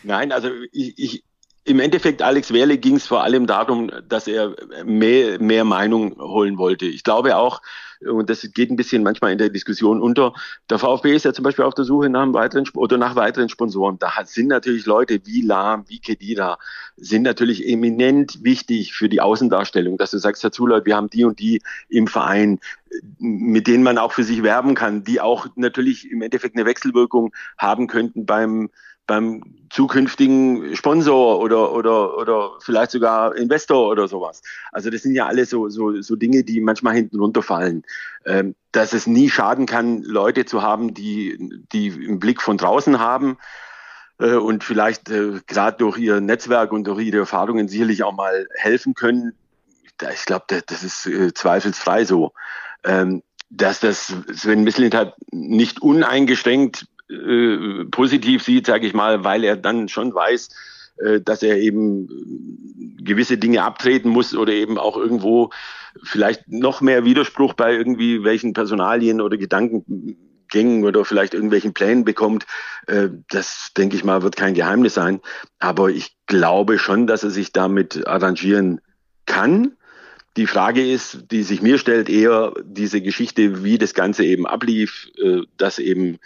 Nein, 0.02 0.32
also 0.32 0.50
ich, 0.72 0.98
ich, 0.98 1.24
im 1.64 1.78
Endeffekt, 1.78 2.22
Alex 2.22 2.52
Werle 2.52 2.78
ging 2.78 2.96
es 2.96 3.06
vor 3.06 3.22
allem 3.22 3.46
darum, 3.46 3.90
dass 4.08 4.26
er 4.26 4.56
mehr, 4.84 5.40
mehr 5.40 5.64
Meinung 5.64 6.18
holen 6.18 6.58
wollte. 6.58 6.86
Ich 6.86 7.04
glaube 7.04 7.36
auch, 7.36 7.60
und 8.06 8.30
das 8.30 8.48
geht 8.54 8.70
ein 8.70 8.76
bisschen 8.76 9.02
manchmal 9.02 9.32
in 9.32 9.38
der 9.38 9.50
Diskussion 9.50 10.00
unter. 10.00 10.32
Der 10.70 10.78
VfB 10.78 11.14
ist 11.14 11.24
ja 11.24 11.32
zum 11.32 11.42
Beispiel 11.42 11.64
auf 11.64 11.74
der 11.74 11.84
Suche 11.84 12.08
nach 12.08 12.22
einem 12.22 12.34
weiteren 12.34 12.66
oder 12.74 12.96
nach 12.96 13.16
weiteren 13.16 13.48
Sponsoren. 13.48 13.98
Da 13.98 14.12
sind 14.24 14.48
natürlich 14.48 14.86
Leute 14.86 15.20
wie 15.24 15.42
Lahm, 15.42 15.84
wie 15.88 16.00
Kedira, 16.00 16.58
sind 16.96 17.22
natürlich 17.22 17.66
eminent 17.66 18.42
wichtig 18.42 18.94
für 18.94 19.08
die 19.08 19.20
Außendarstellung, 19.20 19.98
dass 19.98 20.12
du 20.12 20.18
sagst, 20.18 20.42
Herr 20.42 20.52
Zuleut, 20.52 20.86
wir 20.86 20.96
haben 20.96 21.10
die 21.10 21.24
und 21.24 21.38
die 21.38 21.62
im 21.88 22.06
Verein, 22.06 22.58
mit 23.18 23.66
denen 23.66 23.82
man 23.82 23.98
auch 23.98 24.12
für 24.12 24.24
sich 24.24 24.42
werben 24.42 24.74
kann, 24.74 25.04
die 25.04 25.20
auch 25.20 25.46
natürlich 25.56 26.10
im 26.10 26.22
Endeffekt 26.22 26.56
eine 26.56 26.64
Wechselwirkung 26.64 27.32
haben 27.58 27.86
könnten 27.86 28.26
beim 28.26 28.70
beim 29.10 29.42
zukünftigen 29.70 30.76
Sponsor 30.76 31.40
oder, 31.40 31.72
oder, 31.72 32.16
oder 32.16 32.52
vielleicht 32.60 32.92
sogar 32.92 33.34
Investor 33.34 33.88
oder 33.88 34.06
sowas. 34.06 34.40
Also 34.70 34.88
das 34.88 35.02
sind 35.02 35.16
ja 35.16 35.26
alles 35.26 35.50
so, 35.50 35.68
so, 35.68 36.00
so 36.00 36.14
Dinge, 36.14 36.44
die 36.44 36.60
manchmal 36.60 36.94
hinten 36.94 37.18
runterfallen. 37.18 37.82
Ähm, 38.24 38.54
dass 38.70 38.92
es 38.92 39.08
nie 39.08 39.28
schaden 39.28 39.66
kann, 39.66 40.02
Leute 40.02 40.44
zu 40.44 40.62
haben, 40.62 40.94
die, 40.94 41.60
die 41.72 41.90
einen 41.90 42.20
Blick 42.20 42.40
von 42.40 42.56
draußen 42.56 43.00
haben 43.00 43.36
äh, 44.20 44.34
und 44.34 44.62
vielleicht 44.62 45.10
äh, 45.10 45.40
gerade 45.44 45.78
durch 45.78 45.98
ihr 45.98 46.20
Netzwerk 46.20 46.70
und 46.70 46.84
durch 46.84 47.04
ihre 47.04 47.18
Erfahrungen 47.18 47.66
sicherlich 47.66 48.04
auch 48.04 48.14
mal 48.14 48.46
helfen 48.54 48.94
können. 48.94 49.32
Ich 50.14 50.24
glaube, 50.24 50.44
das, 50.64 50.84
ist 50.84 51.06
äh, 51.06 51.34
zweifelsfrei 51.34 52.04
so. 52.04 52.32
Ähm, 52.84 53.24
dass 53.50 53.80
das 53.80 54.14
Sven 54.32 54.62
Mislint 54.62 54.94
hat 54.94 55.16
nicht 55.32 55.82
uneingeschränkt 55.82 56.86
äh, 57.10 57.84
positiv 57.90 58.42
sieht, 58.42 58.66
sage 58.66 58.86
ich 58.86 58.94
mal, 58.94 59.24
weil 59.24 59.42
er 59.42 59.56
dann 59.56 59.88
schon 59.88 60.14
weiß, 60.14 60.48
äh, 60.98 61.20
dass 61.20 61.42
er 61.42 61.58
eben 61.58 62.08
gewisse 63.02 63.38
Dinge 63.38 63.64
abtreten 63.64 64.10
muss 64.10 64.34
oder 64.34 64.52
eben 64.52 64.78
auch 64.78 64.96
irgendwo 64.96 65.50
vielleicht 66.04 66.48
noch 66.48 66.80
mehr 66.80 67.04
Widerspruch 67.04 67.54
bei 67.54 67.74
irgendwie 67.74 68.22
welchen 68.22 68.52
Personalien 68.52 69.20
oder 69.20 69.36
Gedankengängen 69.36 70.84
oder 70.84 71.04
vielleicht 71.04 71.34
irgendwelchen 71.34 71.74
Plänen 71.74 72.04
bekommt. 72.04 72.46
Äh, 72.86 73.08
das, 73.28 73.72
denke 73.76 73.96
ich 73.96 74.04
mal, 74.04 74.22
wird 74.22 74.36
kein 74.36 74.54
Geheimnis 74.54 74.94
sein. 74.94 75.20
Aber 75.58 75.90
ich 75.90 76.16
glaube 76.26 76.78
schon, 76.78 77.06
dass 77.06 77.24
er 77.24 77.30
sich 77.30 77.52
damit 77.52 78.06
arrangieren 78.06 78.80
kann. 79.26 79.72
Die 80.36 80.46
Frage 80.46 80.88
ist, 80.88 81.32
die 81.32 81.42
sich 81.42 81.60
mir 81.60 81.78
stellt, 81.78 82.08
eher 82.08 82.52
diese 82.62 83.00
Geschichte, 83.00 83.64
wie 83.64 83.78
das 83.78 83.94
Ganze 83.94 84.24
eben 84.24 84.46
ablief, 84.46 85.10
dass 85.56 85.80
eben 85.80 86.20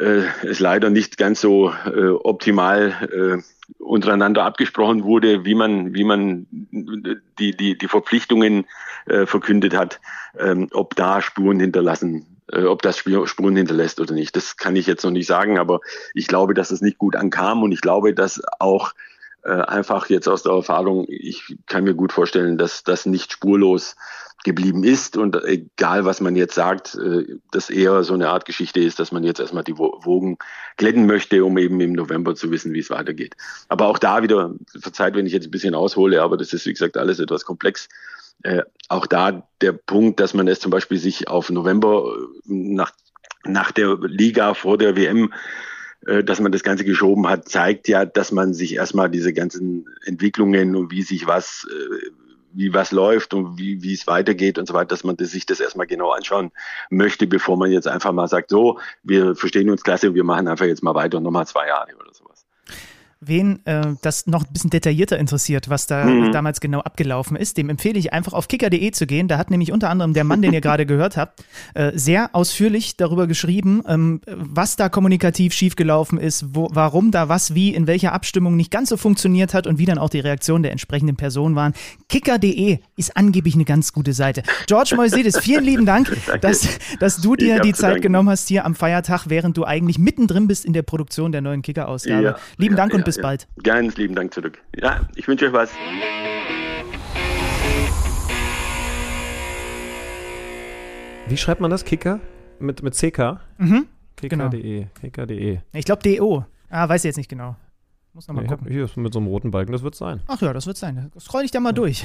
äh, 0.00 0.22
es 0.46 0.60
leider 0.60 0.90
nicht 0.90 1.18
ganz 1.18 1.40
so 1.40 1.70
äh, 1.70 2.08
optimal 2.08 2.94
äh, 3.12 3.42
untereinander 3.78 4.44
abgesprochen 4.44 5.04
wurde, 5.04 5.44
wie 5.44 5.54
man, 5.54 5.94
wie 5.94 6.04
man 6.04 6.46
die, 6.50 7.56
die, 7.56 7.78
die 7.78 7.88
Verpflichtungen 7.88 8.66
äh, 9.06 9.26
verkündet 9.26 9.76
hat, 9.76 10.00
ähm, 10.38 10.68
ob 10.72 10.96
da 10.96 11.20
Spuren 11.20 11.60
hinterlassen, 11.60 12.26
äh, 12.52 12.64
ob 12.64 12.82
das 12.82 12.98
Spuren 12.98 13.56
hinterlässt 13.56 14.00
oder 14.00 14.14
nicht. 14.14 14.34
Das 14.36 14.56
kann 14.56 14.76
ich 14.76 14.86
jetzt 14.86 15.04
noch 15.04 15.10
nicht 15.10 15.26
sagen, 15.26 15.58
aber 15.58 15.80
ich 16.14 16.26
glaube, 16.26 16.54
dass 16.54 16.70
es 16.70 16.80
nicht 16.80 16.98
gut 16.98 17.16
ankam 17.16 17.62
und 17.62 17.72
ich 17.72 17.80
glaube, 17.80 18.14
dass 18.14 18.42
auch 18.58 18.92
äh, 19.42 19.50
einfach 19.50 20.08
jetzt 20.10 20.28
aus 20.28 20.42
der 20.42 20.52
Erfahrung, 20.52 21.06
ich 21.08 21.56
kann 21.66 21.84
mir 21.84 21.94
gut 21.94 22.12
vorstellen, 22.12 22.58
dass 22.58 22.84
das 22.84 23.06
nicht 23.06 23.32
spurlos 23.32 23.96
geblieben 24.44 24.84
ist 24.84 25.16
und 25.16 25.36
egal 25.44 26.04
was 26.04 26.20
man 26.20 26.34
jetzt 26.34 26.54
sagt, 26.54 26.94
äh, 26.94 27.36
das 27.50 27.68
eher 27.68 28.02
so 28.04 28.14
eine 28.14 28.30
Art 28.30 28.46
Geschichte 28.46 28.80
ist, 28.80 28.98
dass 28.98 29.12
man 29.12 29.22
jetzt 29.22 29.40
erstmal 29.40 29.64
die 29.64 29.76
Wogen 29.76 30.38
glätten 30.76 31.06
möchte, 31.06 31.44
um 31.44 31.58
eben 31.58 31.80
im 31.80 31.92
November 31.92 32.34
zu 32.34 32.50
wissen, 32.50 32.72
wie 32.72 32.78
es 32.78 32.90
weitergeht. 32.90 33.36
Aber 33.68 33.86
auch 33.86 33.98
da 33.98 34.22
wieder, 34.22 34.54
verzeiht, 34.78 35.14
wenn 35.14 35.26
ich 35.26 35.32
jetzt 35.32 35.46
ein 35.46 35.50
bisschen 35.50 35.74
aushole, 35.74 36.22
aber 36.22 36.36
das 36.36 36.52
ist 36.52 36.64
wie 36.66 36.72
gesagt 36.72 36.96
alles 36.96 37.18
etwas 37.18 37.44
komplex. 37.44 37.88
Äh, 38.42 38.62
auch 38.88 39.06
da 39.06 39.46
der 39.60 39.72
Punkt, 39.72 40.20
dass 40.20 40.32
man 40.32 40.48
es 40.48 40.60
zum 40.60 40.70
Beispiel 40.70 40.98
sich 40.98 41.28
auf 41.28 41.50
November 41.50 42.06
äh, 42.06 42.26
nach, 42.46 42.92
nach 43.44 43.72
der 43.72 43.98
Liga 44.00 44.54
vor 44.54 44.78
der 44.78 44.96
WM 44.96 45.32
dass 46.24 46.40
man 46.40 46.50
das 46.50 46.62
Ganze 46.62 46.86
geschoben 46.86 47.28
hat, 47.28 47.50
zeigt 47.50 47.86
ja, 47.86 48.06
dass 48.06 48.32
man 48.32 48.54
sich 48.54 48.74
erstmal 48.74 49.10
diese 49.10 49.34
ganzen 49.34 49.84
Entwicklungen 50.06 50.74
und 50.74 50.90
wie 50.90 51.02
sich 51.02 51.26
was, 51.26 51.66
wie 52.52 52.74
was 52.74 52.92
läuft 52.92 53.34
und 53.34 53.58
wie, 53.58 53.82
wie 53.82 53.94
es 53.94 54.06
weitergeht 54.06 54.58
und 54.58 54.66
so 54.66 54.74
weiter, 54.74 54.88
dass 54.88 55.04
man 55.04 55.16
das, 55.16 55.30
sich 55.30 55.46
das 55.46 55.60
erstmal 55.60 55.86
genau 55.86 56.10
anschauen 56.10 56.52
möchte, 56.90 57.26
bevor 57.26 57.56
man 57.56 57.70
jetzt 57.70 57.88
einfach 57.88 58.12
mal 58.12 58.28
sagt, 58.28 58.50
so, 58.50 58.78
wir 59.02 59.34
verstehen 59.34 59.70
uns 59.70 59.82
klasse, 59.82 60.14
wir 60.14 60.24
machen 60.24 60.48
einfach 60.48 60.66
jetzt 60.66 60.82
mal 60.82 60.94
weiter 60.94 61.18
und 61.18 61.24
nochmal 61.24 61.46
zwei 61.46 61.66
Jahre 61.66 61.94
oder 61.96 62.12
sowas 62.12 62.29
wen 63.20 63.64
äh, 63.66 63.82
das 64.00 64.26
noch 64.26 64.44
ein 64.44 64.52
bisschen 64.52 64.70
detaillierter 64.70 65.18
interessiert, 65.18 65.68
was 65.68 65.86
da 65.86 66.04
mhm. 66.06 66.32
damals 66.32 66.60
genau 66.60 66.80
abgelaufen 66.80 67.36
ist, 67.36 67.58
dem 67.58 67.68
empfehle 67.68 67.98
ich 67.98 68.14
einfach 68.14 68.32
auf 68.32 68.48
kicker.de 68.48 68.90
zu 68.92 69.06
gehen. 69.06 69.28
Da 69.28 69.36
hat 69.36 69.50
nämlich 69.50 69.72
unter 69.72 69.90
anderem 69.90 70.14
der 70.14 70.24
Mann, 70.24 70.40
den 70.40 70.54
ihr 70.54 70.60
gerade 70.62 70.86
gehört 70.86 71.18
habt, 71.18 71.44
äh, 71.74 71.92
sehr 71.94 72.30
ausführlich 72.32 72.96
darüber 72.96 73.26
geschrieben, 73.26 73.82
ähm, 73.86 74.22
was 74.26 74.76
da 74.76 74.88
kommunikativ 74.88 75.52
schiefgelaufen 75.52 76.18
ist, 76.18 76.54
wo, 76.54 76.70
warum 76.72 77.10
da 77.10 77.28
was 77.28 77.54
wie 77.54 77.74
in 77.74 77.86
welcher 77.86 78.14
Abstimmung 78.14 78.56
nicht 78.56 78.70
ganz 78.70 78.88
so 78.88 78.96
funktioniert 78.96 79.52
hat 79.52 79.66
und 79.66 79.78
wie 79.78 79.84
dann 79.84 79.98
auch 79.98 80.08
die 80.08 80.20
Reaktionen 80.20 80.62
der 80.62 80.72
entsprechenden 80.72 81.16
Personen 81.16 81.54
waren. 81.54 81.74
Kicker.de 82.08 82.78
ist 82.96 83.16
angeblich 83.18 83.54
eine 83.54 83.66
ganz 83.66 83.92
gute 83.92 84.14
Seite. 84.14 84.42
George 84.66 84.94
Moisedes, 84.96 85.38
vielen 85.38 85.64
lieben 85.64 85.84
Dank, 85.84 86.10
dass, 86.40 86.66
dass 86.98 87.18
du 87.18 87.36
dir 87.36 87.60
die 87.60 87.74
Zeit 87.74 88.00
genommen 88.00 88.30
hast 88.30 88.48
hier 88.48 88.64
am 88.64 88.74
Feiertag, 88.74 89.26
während 89.28 89.58
du 89.58 89.66
eigentlich 89.66 89.98
mittendrin 89.98 90.48
bist 90.48 90.64
in 90.64 90.72
der 90.72 90.82
Produktion 90.82 91.32
der 91.32 91.42
neuen 91.42 91.60
Kicker-Ausgabe. 91.60 92.24
Ja, 92.24 92.36
lieben 92.56 92.76
ja, 92.76 92.78
Dank 92.78 92.94
und 92.94 93.00
ja 93.00 93.09
bis 93.10 93.16
ja. 93.16 93.22
bald. 93.22 93.48
Ganz 93.64 93.96
lieben 93.96 94.14
Dank 94.14 94.32
zurück. 94.32 94.58
Ja, 94.80 95.00
ich 95.16 95.26
wünsche 95.26 95.46
euch 95.46 95.52
was. 95.52 95.70
Wie 101.28 101.36
schreibt 101.36 101.60
man 101.60 101.70
das? 101.70 101.84
Kicker? 101.84 102.20
Mit, 102.60 102.82
mit 102.82 102.94
CK? 102.94 103.40
Mhm. 103.58 103.86
Kicker.de. 104.16 104.60
Genau. 104.60 104.90
Kicker.de. 105.00 105.58
Ich 105.72 105.84
glaube 105.84 106.02
DO. 106.02 106.44
Ah, 106.68 106.88
weiß 106.88 107.02
ich 107.02 107.08
jetzt 107.08 107.16
nicht 107.16 107.28
genau. 107.28 107.56
Muss 108.12 108.28
nochmal 108.28 108.44
nee, 108.44 108.50
gucken. 108.50 108.68
Hier 108.68 108.84
ist 108.84 108.96
mit 108.96 109.12
so 109.12 109.18
einem 109.18 109.28
roten 109.28 109.50
Balken, 109.50 109.72
das 109.72 109.82
wird 109.82 109.94
sein. 109.96 110.20
Ach 110.28 110.40
ja, 110.40 110.52
das 110.52 110.66
wird 110.66 110.76
sein. 110.76 111.10
Scroll 111.18 111.44
ich 111.44 111.50
da 111.50 111.58
mal 111.58 111.70
ja. 111.70 111.74
durch. 111.74 112.04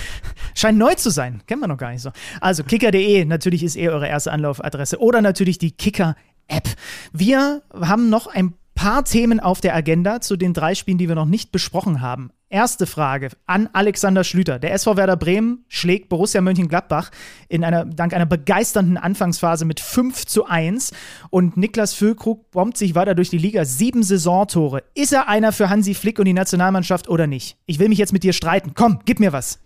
Scheint 0.54 0.76
neu 0.76 0.94
zu 0.94 1.10
sein. 1.10 1.42
Kennen 1.46 1.62
wir 1.62 1.68
noch 1.68 1.78
gar 1.78 1.92
nicht 1.92 2.02
so. 2.02 2.10
Also 2.42 2.62
kicker.de, 2.62 3.24
natürlich 3.24 3.62
ist 3.62 3.76
eh 3.76 3.88
eure 3.88 4.06
erste 4.06 4.32
Anlaufadresse. 4.32 5.00
Oder 5.00 5.22
natürlich 5.22 5.56
die 5.56 5.70
Kicker-App. 5.70 6.68
Wir 7.12 7.62
haben 7.72 8.10
noch 8.10 8.26
ein 8.26 8.54
paar 8.74 9.04
Themen 9.04 9.40
auf 9.40 9.60
der 9.60 9.74
Agenda 9.74 10.20
zu 10.20 10.36
den 10.36 10.54
drei 10.54 10.74
Spielen, 10.74 10.98
die 10.98 11.08
wir 11.08 11.14
noch 11.14 11.26
nicht 11.26 11.52
besprochen 11.52 12.00
haben. 12.00 12.30
Erste 12.48 12.86
Frage 12.86 13.30
an 13.46 13.70
Alexander 13.72 14.24
Schlüter. 14.24 14.58
Der 14.58 14.74
SV 14.74 14.98
Werder 14.98 15.16
Bremen 15.16 15.64
schlägt 15.68 16.10
Borussia 16.10 16.42
Mönchengladbach 16.42 17.10
in 17.48 17.64
einer, 17.64 17.86
dank 17.86 18.12
einer 18.12 18.26
begeisternden 18.26 18.98
Anfangsphase 18.98 19.64
mit 19.64 19.80
5 19.80 20.26
zu 20.26 20.44
1. 20.44 20.92
Und 21.30 21.56
Niklas 21.56 21.94
Füllkrug 21.94 22.50
bombt 22.50 22.76
sich 22.76 22.94
weiter 22.94 23.14
durch 23.14 23.30
die 23.30 23.38
Liga. 23.38 23.64
Sieben 23.64 24.02
Saisontore. 24.02 24.82
Ist 24.94 25.14
er 25.14 25.28
einer 25.28 25.52
für 25.52 25.70
Hansi 25.70 25.94
Flick 25.94 26.18
und 26.18 26.26
die 26.26 26.34
Nationalmannschaft 26.34 27.08
oder 27.08 27.26
nicht? 27.26 27.56
Ich 27.64 27.78
will 27.78 27.88
mich 27.88 27.98
jetzt 27.98 28.12
mit 28.12 28.22
dir 28.22 28.34
streiten. 28.34 28.72
Komm, 28.74 29.00
gib 29.06 29.18
mir 29.18 29.32
was. 29.32 29.58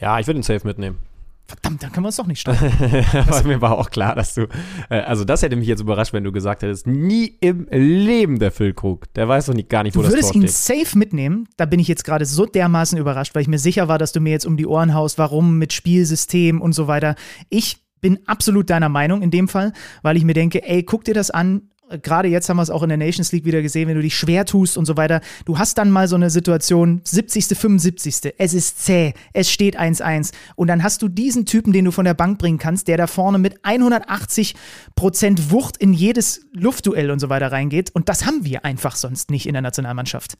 Ja, 0.00 0.18
ich 0.18 0.26
würde 0.26 0.40
ihn 0.40 0.44
safe 0.44 0.66
mitnehmen. 0.66 0.98
Verdammt, 1.46 1.82
dann 1.82 1.92
können 1.92 2.04
wir 2.04 2.08
uns 2.08 2.16
doch 2.16 2.26
nicht 2.26 2.40
streiten. 2.40 3.48
mir 3.48 3.60
war 3.60 3.78
auch 3.78 3.90
klar, 3.90 4.14
dass 4.14 4.34
du. 4.34 4.46
Äh, 4.88 5.00
also, 5.00 5.24
das 5.24 5.42
hätte 5.42 5.56
mich 5.56 5.68
jetzt 5.68 5.80
überrascht, 5.80 6.12
wenn 6.12 6.24
du 6.24 6.32
gesagt 6.32 6.62
hättest: 6.62 6.86
nie 6.86 7.36
im 7.40 7.66
Leben 7.70 8.38
der 8.38 8.52
Füllkrug. 8.52 9.12
Der 9.14 9.28
weiß 9.28 9.46
doch 9.46 9.54
nicht, 9.54 9.68
gar 9.68 9.82
nicht, 9.82 9.96
wo 9.96 10.00
du 10.00 10.04
das 10.06 10.14
Tor 10.14 10.22
steht. 10.30 10.34
Du 10.34 10.40
würdest 10.40 10.70
ihn 10.70 10.76
safe 10.84 10.98
mitnehmen. 10.98 11.48
Da 11.56 11.66
bin 11.66 11.80
ich 11.80 11.88
jetzt 11.88 12.04
gerade 12.04 12.24
so 12.24 12.46
dermaßen 12.46 12.98
überrascht, 12.98 13.34
weil 13.34 13.42
ich 13.42 13.48
mir 13.48 13.58
sicher 13.58 13.88
war, 13.88 13.98
dass 13.98 14.12
du 14.12 14.20
mir 14.20 14.30
jetzt 14.30 14.46
um 14.46 14.56
die 14.56 14.66
Ohren 14.66 14.94
haust, 14.94 15.18
warum 15.18 15.58
mit 15.58 15.72
Spielsystem 15.72 16.60
und 16.60 16.72
so 16.72 16.86
weiter. 16.86 17.16
Ich 17.50 17.82
bin 18.00 18.18
absolut 18.26 18.68
deiner 18.68 18.88
Meinung 18.88 19.22
in 19.22 19.30
dem 19.30 19.48
Fall, 19.48 19.72
weil 20.02 20.16
ich 20.16 20.24
mir 20.24 20.34
denke, 20.34 20.66
ey, 20.66 20.82
guck 20.82 21.04
dir 21.04 21.14
das 21.14 21.30
an, 21.30 21.70
gerade 22.02 22.28
jetzt 22.28 22.48
haben 22.48 22.56
wir 22.56 22.62
es 22.62 22.70
auch 22.70 22.82
in 22.82 22.88
der 22.88 22.98
Nations 22.98 23.32
League 23.32 23.44
wieder 23.44 23.62
gesehen, 23.62 23.88
wenn 23.88 23.96
du 23.96 24.02
dich 24.02 24.16
schwer 24.16 24.44
tust 24.44 24.76
und 24.76 24.86
so 24.86 24.96
weiter. 24.96 25.20
Du 25.44 25.58
hast 25.58 25.78
dann 25.78 25.90
mal 25.90 26.08
so 26.08 26.16
eine 26.16 26.30
Situation, 26.30 27.00
70., 27.04 27.58
75., 27.58 28.34
es 28.38 28.54
ist 28.54 28.84
zäh, 28.84 29.14
es 29.32 29.50
steht 29.50 29.78
1-1 29.78 30.32
und 30.56 30.68
dann 30.68 30.82
hast 30.82 31.02
du 31.02 31.08
diesen 31.08 31.46
Typen, 31.46 31.72
den 31.72 31.84
du 31.84 31.90
von 31.90 32.04
der 32.04 32.14
Bank 32.14 32.38
bringen 32.38 32.58
kannst, 32.58 32.88
der 32.88 32.96
da 32.96 33.06
vorne 33.06 33.38
mit 33.38 33.64
180 33.64 34.54
Prozent 34.94 35.50
Wucht 35.50 35.76
in 35.76 35.92
jedes 35.92 36.46
Luftduell 36.52 37.10
und 37.10 37.18
so 37.18 37.28
weiter 37.28 37.50
reingeht 37.50 37.90
und 37.94 38.08
das 38.08 38.26
haben 38.26 38.44
wir 38.44 38.64
einfach 38.64 38.96
sonst 38.96 39.30
nicht 39.30 39.46
in 39.46 39.52
der 39.52 39.62
Nationalmannschaft. 39.62 40.36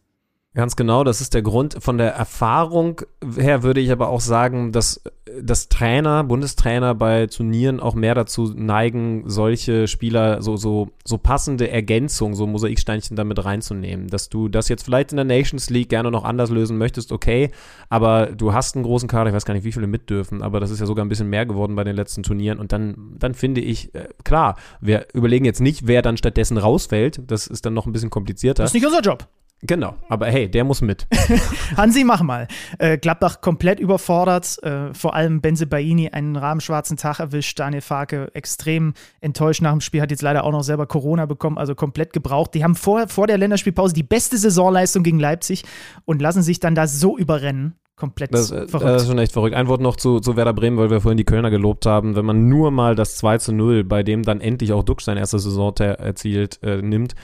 Ganz 0.55 0.77
genau, 0.77 1.03
das 1.03 1.23
ist 1.23 1.33
der 1.33 1.41
Grund. 1.41 1.77
Von 1.81 1.97
der 1.97 2.13
Erfahrung 2.13 3.01
her 3.39 3.63
würde 3.63 3.81
ich 3.81 3.91
aber 3.91 4.11
auch 4.11 4.21
sagen, 4.21 4.71
dass, 4.71 5.01
dass 5.41 5.71
Trainer, 5.71 6.25
Bundestrainer 6.25 6.95
bei 6.95 7.27
Turnieren 7.27 7.81
auch 7.81 7.95
mehr 7.95 8.15
dazu 8.15 8.53
neigen, 8.55 9.23
solche 9.25 9.89
Spieler 9.89 10.43
so, 10.43 10.59
so, 10.59 10.91
so 11.07 11.17
passende 11.17 11.71
Ergänzungen, 11.71 12.35
so 12.35 12.47
Mosaiksteinchen 12.47 13.17
damit 13.17 13.43
reinzunehmen. 13.43 14.09
Dass 14.09 14.29
du 14.29 14.51
das 14.51 14.69
jetzt 14.69 14.83
vielleicht 14.85 15.13
in 15.13 15.17
der 15.17 15.25
Nations 15.25 15.71
League 15.71 15.89
gerne 15.89 16.11
noch 16.11 16.25
anders 16.25 16.51
lösen 16.51 16.77
möchtest, 16.77 17.13
okay, 17.13 17.51
aber 17.89 18.27
du 18.27 18.53
hast 18.53 18.75
einen 18.77 18.85
großen 18.85 19.09
Kader, 19.09 19.31
ich 19.31 19.35
weiß 19.35 19.47
gar 19.47 19.55
nicht, 19.55 19.65
wie 19.65 19.73
viele 19.73 19.87
mit 19.87 20.11
dürfen, 20.11 20.43
aber 20.43 20.61
das 20.61 20.71
ist 20.71 20.81
ja 20.81 20.87
sogar 20.87 21.03
ein 21.03 21.09
bisschen 21.09 21.31
mehr 21.31 21.47
geworden 21.47 21.77
bei 21.77 21.85
den 21.85 21.97
letzten 21.97 22.25
Turnieren 22.25 22.59
und 22.59 22.73
dann, 22.73 23.15
dann 23.19 23.33
finde 23.33 23.63
ich, 23.63 23.95
äh, 23.95 24.09
klar, 24.23 24.57
wir 24.83 25.07
überlegen 25.15 25.47
jetzt 25.47 25.63
nicht, 25.63 25.87
wer 25.87 26.03
dann 26.03 26.19
stattdessen 26.19 26.59
rausfällt, 26.59 27.23
das 27.27 27.47
ist 27.47 27.65
dann 27.65 27.73
noch 27.73 27.87
ein 27.87 27.93
bisschen 27.93 28.11
komplizierter. 28.11 28.65
Das 28.65 28.71
ist 28.73 28.75
nicht 28.75 28.85
unser 28.85 29.01
Job. 29.01 29.27
Genau, 29.65 29.95
aber 30.09 30.27
hey, 30.27 30.51
der 30.51 30.65
muss 30.65 30.81
mit. 30.81 31.07
Hansi, 31.77 32.03
mach 32.03 32.23
mal. 32.23 32.49
Äh, 32.79 32.99
Gladbach 32.99 33.41
komplett 33.41 33.79
überfordert, 33.79 34.61
äh, 34.65 34.93
vor 34.93 35.15
allem 35.15 35.41
Benze 35.41 35.69
Baini 35.69 36.09
einen 36.09 36.35
rahmenschwarzen 36.35 36.97
Tag 36.97 37.21
erwischt, 37.21 37.61
Daniel 37.61 37.81
Farke 37.81 38.29
extrem 38.35 38.95
enttäuscht 39.21 39.63
nach 39.63 39.71
dem 39.71 39.81
Spiel, 39.81 40.01
hat 40.01 40.11
jetzt 40.11 40.23
leider 40.23 40.43
auch 40.43 40.51
noch 40.51 40.65
selber 40.65 40.87
Corona 40.87 41.27
bekommen, 41.27 41.59
also 41.59 41.77
komplett 41.77 42.13
gebraucht. 42.13 42.55
Die 42.55 42.65
haben 42.65 42.75
vor, 42.75 43.07
vor 43.07 43.29
der 43.29 43.39
Länderspielpause 43.39 43.95
die 43.95 44.03
beste 44.03 44.37
Saisonleistung 44.37 45.05
gegen 45.05 45.21
Leipzig 45.21 45.63
und 46.07 46.21
lassen 46.21 46.43
sich 46.43 46.59
dann 46.59 46.75
da 46.75 46.89
so 46.89 47.17
überrennen. 47.17 47.77
Komplett 47.95 48.35
das, 48.35 48.51
äh, 48.51 48.67
verrückt. 48.67 48.91
Das 48.91 49.03
ist 49.03 49.09
schon 49.09 49.19
echt 49.19 49.33
verrückt. 49.33 49.55
Ein 49.55 49.69
Wort 49.69 49.81
noch 49.81 49.95
zu, 49.95 50.19
zu 50.19 50.35
Werder 50.35 50.55
Bremen, 50.55 50.77
weil 50.77 50.91
wir 50.91 51.01
vorhin 51.01 51.19
die 51.19 51.25
Kölner 51.25 51.51
gelobt 51.51 51.87
haben. 51.87 52.17
Wenn 52.17 52.25
man 52.25 52.49
nur 52.49 52.73
mal 52.73 52.97
das 52.97 53.17
2 53.17 53.39
zu 53.39 53.53
0, 53.53 53.85
bei 53.85 54.03
dem 54.03 54.25
dann 54.25 54.41
endlich 54.41 54.73
auch 54.73 54.83
Duxch 54.83 55.05
sein 55.05 55.17
erstes 55.17 55.45
Saison 55.45 55.73
erzielt, 55.77 56.59
äh, 56.65 56.83
nimmt, 56.83 57.15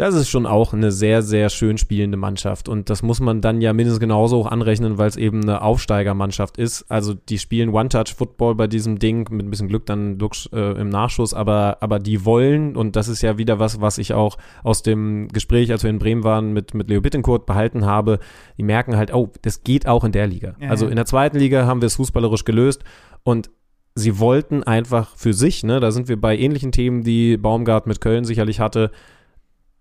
das 0.00 0.14
ist 0.14 0.30
schon 0.30 0.46
auch 0.46 0.72
eine 0.72 0.92
sehr, 0.92 1.20
sehr 1.20 1.50
schön 1.50 1.76
spielende 1.76 2.16
Mannschaft. 2.16 2.70
Und 2.70 2.88
das 2.88 3.02
muss 3.02 3.20
man 3.20 3.42
dann 3.42 3.60
ja 3.60 3.74
mindestens 3.74 4.00
genauso 4.00 4.40
auch 4.40 4.46
anrechnen, 4.46 4.96
weil 4.96 5.08
es 5.08 5.16
eben 5.16 5.42
eine 5.42 5.60
Aufsteigermannschaft 5.60 6.56
ist. 6.56 6.86
Also 6.88 7.12
die 7.12 7.38
spielen 7.38 7.68
One-Touch-Football 7.68 8.54
bei 8.54 8.66
diesem 8.66 8.98
Ding, 8.98 9.28
mit 9.30 9.46
ein 9.46 9.50
bisschen 9.50 9.68
Glück 9.68 9.84
dann 9.84 10.18
äh, 10.54 10.80
im 10.80 10.88
Nachschuss, 10.88 11.34
aber, 11.34 11.76
aber 11.80 11.98
die 11.98 12.24
wollen, 12.24 12.76
und 12.76 12.96
das 12.96 13.08
ist 13.08 13.20
ja 13.20 13.36
wieder 13.36 13.58
was, 13.58 13.82
was 13.82 13.98
ich 13.98 14.14
auch 14.14 14.38
aus 14.64 14.82
dem 14.82 15.28
Gespräch, 15.28 15.70
als 15.70 15.82
wir 15.82 15.90
in 15.90 15.98
Bremen 15.98 16.24
waren, 16.24 16.54
mit, 16.54 16.72
mit 16.72 16.88
Leo 16.88 17.02
Bittencourt 17.02 17.44
behalten 17.44 17.84
habe, 17.84 18.20
die 18.56 18.62
merken 18.62 18.96
halt, 18.96 19.12
oh, 19.12 19.30
das 19.42 19.64
geht 19.64 19.86
auch 19.86 20.04
in 20.04 20.12
der 20.12 20.26
Liga. 20.26 20.54
Ja, 20.60 20.70
also 20.70 20.88
in 20.88 20.96
der 20.96 21.04
zweiten 21.04 21.38
Liga 21.38 21.66
haben 21.66 21.82
wir 21.82 21.86
es 21.86 21.96
fußballerisch 21.96 22.46
gelöst 22.46 22.84
und 23.22 23.50
sie 23.94 24.18
wollten 24.18 24.62
einfach 24.62 25.14
für 25.16 25.34
sich, 25.34 25.62
ne, 25.62 25.78
da 25.78 25.90
sind 25.90 26.08
wir 26.08 26.18
bei 26.18 26.38
ähnlichen 26.38 26.72
Themen, 26.72 27.02
die 27.02 27.36
Baumgart 27.36 27.86
mit 27.86 28.00
Köln 28.00 28.24
sicherlich 28.24 28.60
hatte, 28.60 28.90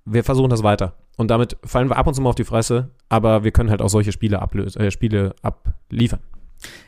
wir 0.05 0.23
versuchen 0.23 0.49
das 0.49 0.63
weiter. 0.63 0.93
Und 1.17 1.30
damit 1.30 1.57
fallen 1.63 1.89
wir 1.89 1.97
ab 1.97 2.07
und 2.07 2.13
zu 2.13 2.21
mal 2.21 2.30
auf 2.30 2.35
die 2.35 2.43
Fresse, 2.43 2.89
aber 3.09 3.43
wir 3.43 3.51
können 3.51 3.69
halt 3.69 3.81
auch 3.81 3.89
solche 3.89 4.11
Spiele, 4.11 4.41
ablösen, 4.41 4.81
äh, 4.81 4.91
Spiele 4.91 5.35
abliefern. 5.41 6.19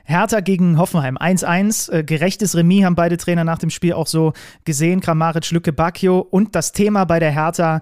Hertha 0.03 0.41
gegen 0.41 0.77
Hoffenheim 0.77 1.17
1-1, 1.17 1.91
äh, 1.91 2.03
gerechtes 2.03 2.55
Remis 2.55 2.83
haben 2.83 2.95
beide 2.95 3.17
Trainer 3.17 3.43
nach 3.43 3.59
dem 3.59 3.69
Spiel 3.69 3.93
auch 3.93 4.07
so 4.07 4.33
gesehen, 4.65 4.99
Kramaric, 4.99 5.51
Lücke, 5.51 5.71
Bacchio 5.71 6.19
und 6.19 6.55
das 6.55 6.71
Thema 6.71 7.05
bei 7.05 7.19
der 7.19 7.31
Hertha 7.31 7.81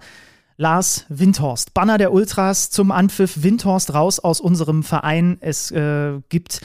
Lars 0.57 1.05
Windhorst. 1.09 1.73
Banner 1.73 1.97
der 1.97 2.11
Ultras 2.11 2.69
zum 2.69 2.91
Anpfiff, 2.91 3.43
Windhorst 3.43 3.93
raus 3.93 4.19
aus 4.19 4.41
unserem 4.41 4.83
Verein. 4.83 5.37
Es 5.39 5.71
äh, 5.71 6.19
gibt, 6.27 6.61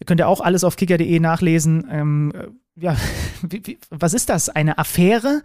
ihr 0.00 0.06
könnt 0.06 0.20
ja 0.20 0.26
auch 0.26 0.40
alles 0.40 0.64
auf 0.64 0.76
kicker.de 0.76 1.20
nachlesen, 1.20 1.86
ähm, 1.90 2.32
ja, 2.80 2.96
wie, 3.42 3.60
wie, 3.64 3.78
was 3.90 4.14
ist 4.14 4.28
das? 4.28 4.48
Eine 4.48 4.78
Affäre? 4.78 5.42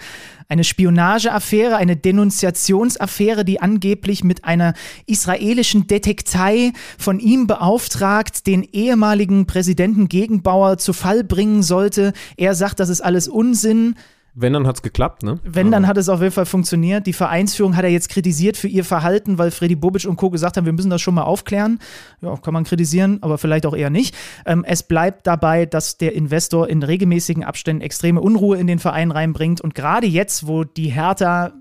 Eine 0.47 0.63
Spionageaffäre? 0.63 1.75
Eine 1.75 1.95
Denunziationsaffäre, 1.95 3.45
die 3.45 3.61
angeblich 3.61 4.23
mit 4.23 4.45
einer 4.45 4.73
israelischen 5.05 5.87
Detektei 5.87 6.73
von 6.97 7.19
ihm 7.19 7.47
beauftragt, 7.47 8.45
den 8.47 8.63
ehemaligen 8.63 9.47
Präsidenten 9.47 10.09
Gegenbauer 10.09 10.77
zu 10.77 10.93
Fall 10.93 11.23
bringen 11.23 11.63
sollte? 11.63 12.13
Er 12.37 12.55
sagt, 12.55 12.79
das 12.79 12.89
ist 12.89 13.01
alles 13.01 13.27
Unsinn. 13.27 13.95
Wenn, 14.35 14.53
dann 14.53 14.65
hat 14.65 14.77
es 14.77 14.81
geklappt, 14.81 15.21
ne? 15.21 15.39
Wenn, 15.43 15.69
dann 15.69 15.85
hat 15.85 15.97
es 15.97 16.09
auf 16.09 16.19
jeden 16.19 16.31
Fall 16.31 16.47
funktioniert. 16.47 17.05
Die 17.05 17.13
Vereinsführung 17.13 17.75
hat 17.75 17.83
er 17.83 17.91
jetzt 17.91 18.09
kritisiert 18.09 18.57
für 18.57 18.67
ihr 18.67 18.83
Verhalten, 18.83 19.37
weil 19.37 19.51
Freddy 19.51 19.75
Bobic 19.75 20.05
und 20.05 20.15
Co. 20.15 20.31
gesagt 20.31 20.57
haben, 20.57 20.65
wir 20.65 20.73
müssen 20.73 20.89
das 20.89 21.01
schon 21.01 21.13
mal 21.13 21.21
aufklären. 21.21 21.79
Ja, 22.21 22.35
kann 22.37 22.53
man 22.53 22.63
kritisieren, 22.63 23.19
aber 23.21 23.37
vielleicht 23.37 23.67
auch 23.67 23.75
eher 23.75 23.91
nicht. 23.91 24.15
Ähm, 24.47 24.65
es 24.67 24.83
bleibt 24.83 25.27
dabei, 25.27 25.67
dass 25.67 25.99
der 25.99 26.13
Investor 26.13 26.67
in 26.67 26.81
regelmäßigen 26.81 27.43
Abständen 27.43 27.83
extreme 27.83 28.21
Unruhe 28.21 28.57
in 28.57 28.65
den 28.65 28.79
Verein 28.79 29.11
reinbringt. 29.11 29.61
Und 29.61 29.75
gerade 29.75 30.07
jetzt, 30.07 30.47
wo 30.47 30.63
die 30.63 30.89
Hertha 30.89 31.53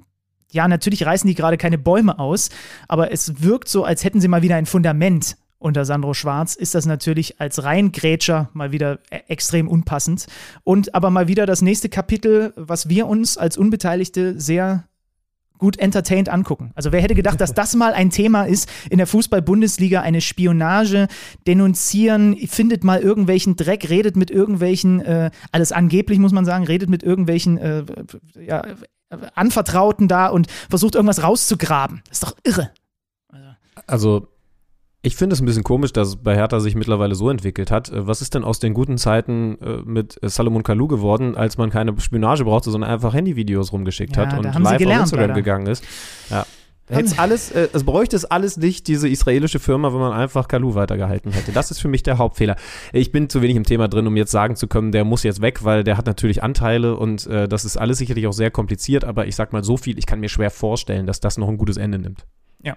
ja, 0.51 0.69
natürlich 0.69 1.07
reißen 1.07 1.27
die 1.27 1.35
gerade 1.35 1.57
keine 1.57 1.79
Bäume 1.79 2.19
aus, 2.19 2.51
aber 2.87 3.11
es 3.11 3.43
wirkt 3.43 3.69
so, 3.69 3.85
als 3.85 4.05
hätten 4.05 4.21
sie 4.21 4.29
mal 4.29 4.43
wieder 4.43 4.57
ein 4.57 4.67
Fundament 4.67 5.37
unter 5.63 5.85
Sandro 5.85 6.15
Schwarz 6.15 6.55
ist 6.55 6.75
das 6.75 6.87
natürlich 6.87 7.41
als 7.41 7.63
Reingrätscher 7.63 8.51
mal 8.53 8.73
wieder 8.73 8.99
e- 9.11 9.21
extrem 9.29 9.69
unpassend. 9.69 10.27
Und 10.65 10.95
aber 10.95 11.11
mal 11.11 11.29
wieder 11.29 11.47
das 11.47 11.63
nächste 11.63 11.89
Kapitel, 11.89 12.53
was 12.57 12.89
wir 12.89 13.07
uns 13.07 13.39
als 13.39 13.57
Unbeteiligte 13.57 14.41
sehr 14.41 14.85
gut 15.63 15.79
entertained 15.79 16.29
angucken. 16.29 16.73
Also 16.75 16.91
wer 16.91 17.01
hätte 17.01 17.15
gedacht, 17.15 17.41
dass 17.41 17.55
das 17.55 17.77
mal 17.77 17.93
ein 17.93 18.11
Thema 18.11 18.43
ist 18.45 18.69
in 18.91 18.99
der 18.99 19.07
Fußball-Bundesliga, 19.07 20.01
eine 20.01 20.21
Spionage, 20.21 21.07
denunzieren, 21.47 22.37
findet 22.49 22.83
mal 22.83 23.01
irgendwelchen 23.01 23.55
Dreck, 23.55 23.89
redet 23.89 24.17
mit 24.17 24.33
irgendwelchen, 24.33 25.01
äh, 25.03 25.31
alles 25.53 25.71
angeblich 25.71 26.19
muss 26.19 26.33
man 26.33 26.45
sagen, 26.45 26.65
redet 26.65 26.91
mit 26.91 27.05
irgendwelchen 27.05 27.59
äh, 27.59 27.85
ja, 28.45 28.65
Anvertrauten 29.37 30.09
da 30.09 30.27
und 30.27 30.49
versucht 30.69 30.97
irgendwas 30.97 31.23
rauszugraben. 31.23 32.03
Das 32.09 32.19
ist 32.19 32.25
doch 32.25 32.37
irre. 32.43 32.73
Also 33.87 34.32
ich 35.05 35.17
finde 35.17 35.35
es 35.35 35.43
ein 35.43 35.47
bisschen 35.47 35.65
komisch, 35.65 35.93
dass 35.93 36.17
bei 36.17 36.37
Hertha 36.37 36.61
sich 36.61 36.77
mittlerweile 36.77 37.17
so 37.17 37.29
entwickelt 37.29 37.71
hat. 37.73 37.91
Äh, 37.91 38.07
was 38.07 38.23
ist 38.23 38.35
denn 38.35 38.45
aus 38.45 38.61
den 38.61 38.73
guten 38.73 38.99
Zeiten 38.99 39.59
äh, 39.61 39.83
mit 39.85 40.19
Salomon 40.23 40.63
Kalou 40.63 40.87
geworden, 40.87 41.37
als 41.37 41.59
man 41.59 41.71
keine 41.71 41.99
Spionage 42.01 42.45
brauchte, 42.45 42.71
sondern 42.71 42.91
einfach 42.91 43.13
Handyvideos 43.13 43.73
rumgeschickt 43.73 44.17
Ja, 44.17 44.27
hat 44.27 44.39
und 44.39 44.45
live 44.45 44.79
gelernt, 44.79 45.01
auf 45.01 45.07
Instagram 45.07 45.29
leider. 45.29 45.35
gegangen 45.35 45.67
ist? 45.67 45.85
Ja. 46.31 46.47
Hätt's 46.89 47.19
alles, 47.19 47.51
äh, 47.53 47.69
es 47.73 47.85
bräuchte 47.85 48.17
es 48.17 48.25
alles 48.27 48.57
nicht, 48.59 48.87
diese 48.87 49.09
israelische 49.09 49.59
Firma, 49.59 49.93
wenn 49.93 50.01
man 50.01 50.13
einfach 50.13 50.47
Kalou 50.47 50.75
weitergehalten 50.75 51.33
hätte. 51.33 51.51
Das 51.53 51.71
ist 51.71 51.81
für 51.81 51.89
mich 51.89 52.03
der 52.03 52.19
Hauptfehler. 52.19 52.57
Ich 52.93 53.13
bin 53.13 53.31
zu 53.31 53.41
wenig 53.41 53.57
im 53.57 53.65
Thema 53.65 53.89
drin, 53.89 54.07
um 54.07 54.17
jetzt 54.17 54.31
sagen 54.31 54.57
zu 54.57 54.67
können, 54.67 54.93
der 54.93 55.05
muss 55.05 55.23
jetzt 55.23 55.41
weg, 55.41 55.65
weil 55.65 55.85
der 55.85 55.97
hat 55.97 56.07
natürlich 56.07 56.43
Anteile 56.43 56.97
und 56.97 57.27
äh, 57.27 57.49
das 57.49 57.65
ist 57.65 57.77
alles 57.77 57.99
sicherlich 57.99 58.27
auch 58.27 58.33
sehr 58.33 58.51
kompliziert, 58.51 59.05
aber 59.05 59.27
ich 59.27 59.37
sag 59.37 59.53
mal 59.53 59.65
so 59.65 59.77
viel, 59.77 59.99
ich 59.99 60.07
kann 60.07 60.21
mir 60.21 60.29
schwer 60.29 60.51
vorstellen, 60.51 61.07
dass 61.07 61.21
das 61.21 61.39
noch 61.39 61.49
ein 61.49 61.57
gutes 61.57 61.77
Ende 61.77 61.99
nimmt. 61.99 62.27
Ja. 62.63 62.77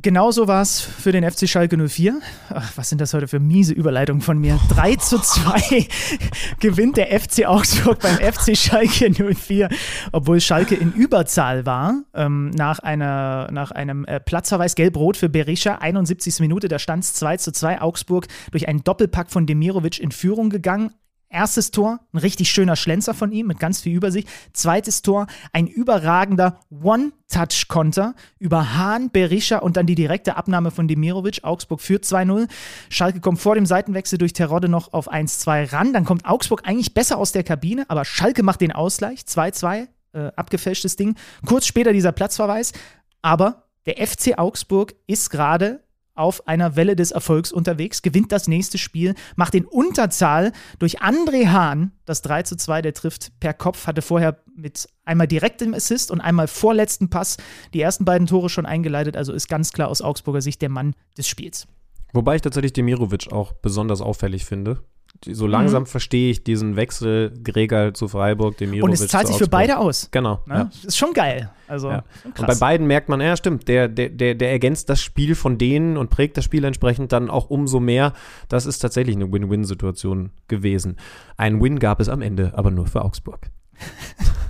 Genauso 0.00 0.46
war 0.46 0.62
es 0.62 0.80
für 0.80 1.10
den 1.10 1.28
FC 1.28 1.48
Schalke 1.48 1.76
04. 1.76 2.20
Ach, 2.50 2.72
was 2.76 2.88
sind 2.88 3.00
das 3.00 3.14
heute 3.14 3.26
für 3.26 3.40
miese 3.40 3.72
Überleitungen 3.72 4.22
von 4.22 4.38
mir? 4.38 4.60
3 4.68 4.94
zu 4.94 5.18
2 5.18 5.88
gewinnt 6.60 6.96
der 6.96 7.18
FC 7.18 7.46
Augsburg 7.46 7.98
beim 7.98 8.14
FC 8.14 8.56
Schalke 8.56 9.10
04, 9.34 9.68
obwohl 10.12 10.40
Schalke 10.40 10.76
in 10.76 10.92
Überzahl 10.92 11.66
war. 11.66 12.04
Ähm, 12.14 12.50
nach, 12.50 12.78
einer, 12.78 13.48
nach 13.50 13.72
einem 13.72 14.04
äh, 14.04 14.20
Platzverweis 14.20 14.76
gelb-rot 14.76 15.16
für 15.16 15.28
Berisha, 15.28 15.78
71. 15.78 16.38
Minute, 16.38 16.68
da 16.68 16.78
stand 16.78 17.02
es 17.02 17.14
2 17.14 17.38
zu 17.38 17.50
2. 17.50 17.80
Augsburg 17.80 18.28
durch 18.52 18.68
einen 18.68 18.84
Doppelpack 18.84 19.32
von 19.32 19.46
Demirovic 19.46 19.98
in 19.98 20.12
Führung 20.12 20.48
gegangen. 20.48 20.92
Erstes 21.30 21.70
Tor, 21.70 22.00
ein 22.12 22.18
richtig 22.18 22.50
schöner 22.50 22.74
Schlenzer 22.74 23.12
von 23.12 23.32
ihm 23.32 23.48
mit 23.48 23.58
ganz 23.58 23.82
viel 23.82 23.94
Übersicht. 23.94 24.28
Zweites 24.54 25.02
Tor, 25.02 25.26
ein 25.52 25.66
überragender 25.66 26.60
One-Touch-Konter 26.70 28.14
über 28.38 28.74
Hahn, 28.74 29.10
Berisha 29.10 29.58
und 29.58 29.76
dann 29.76 29.86
die 29.86 29.94
direkte 29.94 30.36
Abnahme 30.36 30.70
von 30.70 30.88
Demirovic. 30.88 31.44
Augsburg 31.44 31.82
führt 31.82 32.04
2-0. 32.04 32.48
Schalke 32.88 33.20
kommt 33.20 33.40
vor 33.40 33.54
dem 33.54 33.66
Seitenwechsel 33.66 34.18
durch 34.18 34.32
Terodde 34.32 34.70
noch 34.70 34.94
auf 34.94 35.12
1-2 35.12 35.70
ran. 35.72 35.92
Dann 35.92 36.06
kommt 36.06 36.24
Augsburg 36.24 36.62
eigentlich 36.64 36.94
besser 36.94 37.18
aus 37.18 37.32
der 37.32 37.44
Kabine, 37.44 37.84
aber 37.88 38.06
Schalke 38.06 38.42
macht 38.42 38.62
den 38.62 38.72
Ausgleich. 38.72 39.20
2-2, 39.20 39.88
äh, 40.14 40.18
abgefälschtes 40.34 40.96
Ding. 40.96 41.14
Kurz 41.44 41.66
später 41.66 41.92
dieser 41.92 42.12
Platzverweis. 42.12 42.72
Aber 43.20 43.64
der 43.84 44.06
FC 44.06 44.38
Augsburg 44.38 44.94
ist 45.06 45.28
gerade 45.28 45.80
auf 46.18 46.46
einer 46.48 46.76
Welle 46.76 46.96
des 46.96 47.10
Erfolgs 47.10 47.52
unterwegs, 47.52 48.02
gewinnt 48.02 48.32
das 48.32 48.48
nächste 48.48 48.78
Spiel, 48.78 49.14
macht 49.36 49.54
in 49.54 49.64
Unterzahl 49.64 50.52
durch 50.78 51.00
André 51.00 51.48
Hahn 51.48 51.92
das 52.04 52.22
3 52.22 52.42
zu 52.42 52.56
2, 52.56 52.82
der 52.82 52.94
trifft 52.94 53.32
per 53.40 53.54
Kopf, 53.54 53.86
hatte 53.86 54.02
vorher 54.02 54.38
mit 54.54 54.88
einmal 55.04 55.28
direktem 55.28 55.74
Assist 55.74 56.10
und 56.10 56.20
einmal 56.20 56.48
vorletzten 56.48 57.10
Pass 57.10 57.36
die 57.74 57.80
ersten 57.80 58.04
beiden 58.04 58.26
Tore 58.26 58.48
schon 58.48 58.66
eingeleitet, 58.66 59.16
also 59.16 59.32
ist 59.32 59.48
ganz 59.48 59.72
klar 59.72 59.88
aus 59.88 60.02
Augsburger 60.02 60.42
Sicht 60.42 60.62
der 60.62 60.70
Mann 60.70 60.94
des 61.16 61.28
Spiels. 61.28 61.66
Wobei 62.12 62.36
ich 62.36 62.42
tatsächlich 62.42 62.72
Demirovic 62.72 63.32
auch 63.32 63.52
besonders 63.52 64.00
auffällig 64.00 64.44
finde. 64.44 64.82
Mhm. 65.26 65.34
So 65.34 65.46
langsam 65.46 65.86
verstehe 65.86 66.30
ich 66.30 66.44
diesen 66.44 66.76
Wechsel 66.76 67.32
Gregal 67.42 67.92
zu 67.92 68.08
Freiburg, 68.08 68.56
Demirovic 68.56 68.84
Und 68.84 68.92
es 68.92 69.08
zahlt 69.08 69.26
sich 69.26 69.36
für 69.36 69.48
beide 69.48 69.78
aus. 69.78 70.08
Genau. 70.10 70.40
Ne? 70.46 70.54
Ja. 70.54 70.70
Ist 70.86 70.96
schon 70.96 71.12
geil. 71.12 71.50
Also 71.66 71.90
Ja. 71.90 72.04
schon 72.22 72.32
Und 72.32 72.46
bei 72.46 72.54
beiden 72.54 72.86
merkt 72.86 73.08
man, 73.08 73.20
ja, 73.20 73.36
stimmt, 73.36 73.68
der, 73.68 73.88
der, 73.88 74.08
der, 74.08 74.34
der 74.34 74.50
ergänzt 74.50 74.88
das 74.88 75.02
Spiel 75.02 75.34
von 75.34 75.58
denen 75.58 75.96
und 75.96 76.10
prägt 76.10 76.36
das 76.36 76.44
Spiel 76.44 76.64
entsprechend 76.64 77.12
dann 77.12 77.30
auch 77.30 77.50
umso 77.50 77.80
mehr. 77.80 78.12
Das 78.48 78.66
ist 78.66 78.78
tatsächlich 78.78 79.16
eine 79.16 79.30
Win-Win-Situation 79.32 80.30
gewesen. 80.46 80.96
Ein 81.36 81.62
Win 81.62 81.78
gab 81.78 82.00
es 82.00 82.08
am 82.08 82.22
Ende, 82.22 82.52
aber 82.54 82.70
nur 82.70 82.86
für 82.86 83.04
Augsburg. 83.04 83.50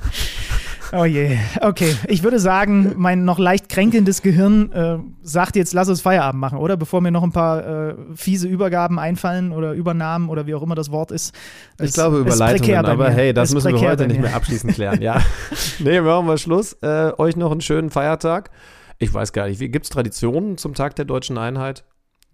Oh 0.93 1.05
je. 1.05 1.37
Okay, 1.61 1.95
ich 2.07 2.23
würde 2.23 2.39
sagen, 2.39 2.95
mein 2.97 3.25
noch 3.25 3.39
leicht 3.39 3.69
kränkelndes 3.69 4.23
Gehirn 4.23 4.73
äh, 4.73 4.99
sagt 5.23 5.57
jetzt, 5.57 5.75
lass 5.75 5.89
uns 5.89 6.01
Feierabend 6.01 6.41
machen, 6.41 6.59
oder? 6.59 6.77
Bevor 6.77 7.01
mir 7.01 7.11
noch 7.11 7.23
ein 7.23 7.33
paar 7.33 7.89
äh, 7.91 7.95
fiese 8.15 8.49
Übergaben 8.49 8.99
einfallen 8.99 9.53
oder 9.53 9.73
Übernahmen 9.73 10.29
oder 10.29 10.47
wie 10.47 10.55
auch 10.55 10.63
immer 10.63 10.75
das 10.75 10.91
Wort 10.91 11.11
ist. 11.11 11.35
Ich 11.79 11.87
Es- 11.89 11.93
glaube 11.95 12.19
ist 12.19 12.23
Überleitungen, 12.27 12.87
aber 12.87 13.11
hey, 13.11 13.33
das 13.33 13.51
ist 13.51 13.55
müssen 13.55 13.73
wir 13.75 13.81
heute 13.81 14.07
nicht 14.07 14.21
mehr 14.21 14.35
abschließend 14.35 14.75
klären. 14.75 15.03
Ja. 15.03 15.21
nee, 15.79 16.01
machen 16.01 16.27
wir 16.27 16.39
Schluss. 16.39 16.73
Äh, 16.83 17.13
euch 17.19 17.37
noch 17.37 17.51
einen 17.53 17.61
schönen 17.61 17.91
Feiertag. 17.91 18.51
Ich 18.99 19.13
weiß 19.13 19.33
gar 19.33 19.47
nicht, 19.49 19.59
gibt 19.61 19.85
es 19.85 19.91
Traditionen 19.91 20.57
zum 20.59 20.75
Tag 20.75 20.97
der 20.97 21.05
deutschen 21.05 21.39
Einheit? 21.39 21.85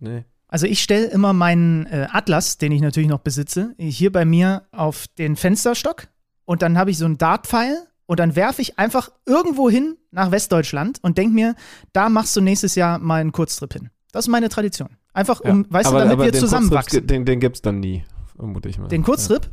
Nee. 0.01 0.24
Also 0.48 0.66
ich 0.66 0.82
stelle 0.82 1.06
immer 1.06 1.32
meinen 1.32 1.86
äh, 1.86 2.06
Atlas, 2.12 2.59
den 2.59 2.70
ich 2.70 2.81
natürlich 2.81 3.09
noch 3.09 3.18
besitze, 3.18 3.74
hier 3.78 4.12
bei 4.12 4.24
mir 4.24 4.62
auf 4.70 5.06
den 5.18 5.35
Fensterstock 5.36 6.06
und 6.44 6.62
dann 6.62 6.78
habe 6.78 6.90
ich 6.90 6.98
so 6.98 7.05
einen 7.06 7.18
Dartpfeil 7.18 7.76
und 8.06 8.20
dann 8.20 8.36
werfe 8.36 8.62
ich 8.62 8.78
einfach 8.78 9.10
irgendwo 9.26 9.70
hin 9.70 9.97
nach 10.10 10.31
Westdeutschland 10.31 10.98
und 11.02 11.18
denke 11.18 11.35
mir, 11.35 11.55
da 11.93 12.09
machst 12.09 12.36
du 12.36 12.40
nächstes 12.40 12.74
Jahr 12.74 12.98
mal 12.98 13.20
einen 13.20 13.32
Kurztrip 13.32 13.72
hin. 13.72 13.90
Das 14.12 14.26
ist 14.26 14.28
meine 14.28 14.48
Tradition. 14.48 14.90
Einfach 15.12 15.40
um, 15.40 15.66
weißt 15.68 15.90
du, 15.90 15.94
damit 15.94 16.18
wir 16.18 16.32
den 16.32 16.40
zusammenwachsen. 16.40 17.06
Den, 17.06 17.24
den 17.24 17.40
gibt 17.40 17.56
es 17.56 17.62
dann 17.62 17.81
nie, 17.81 18.05
vermute 18.36 18.68
ich 18.68 18.78
mal. 18.78 18.89
Den 18.89 19.02
Kurztrip? 19.02 19.51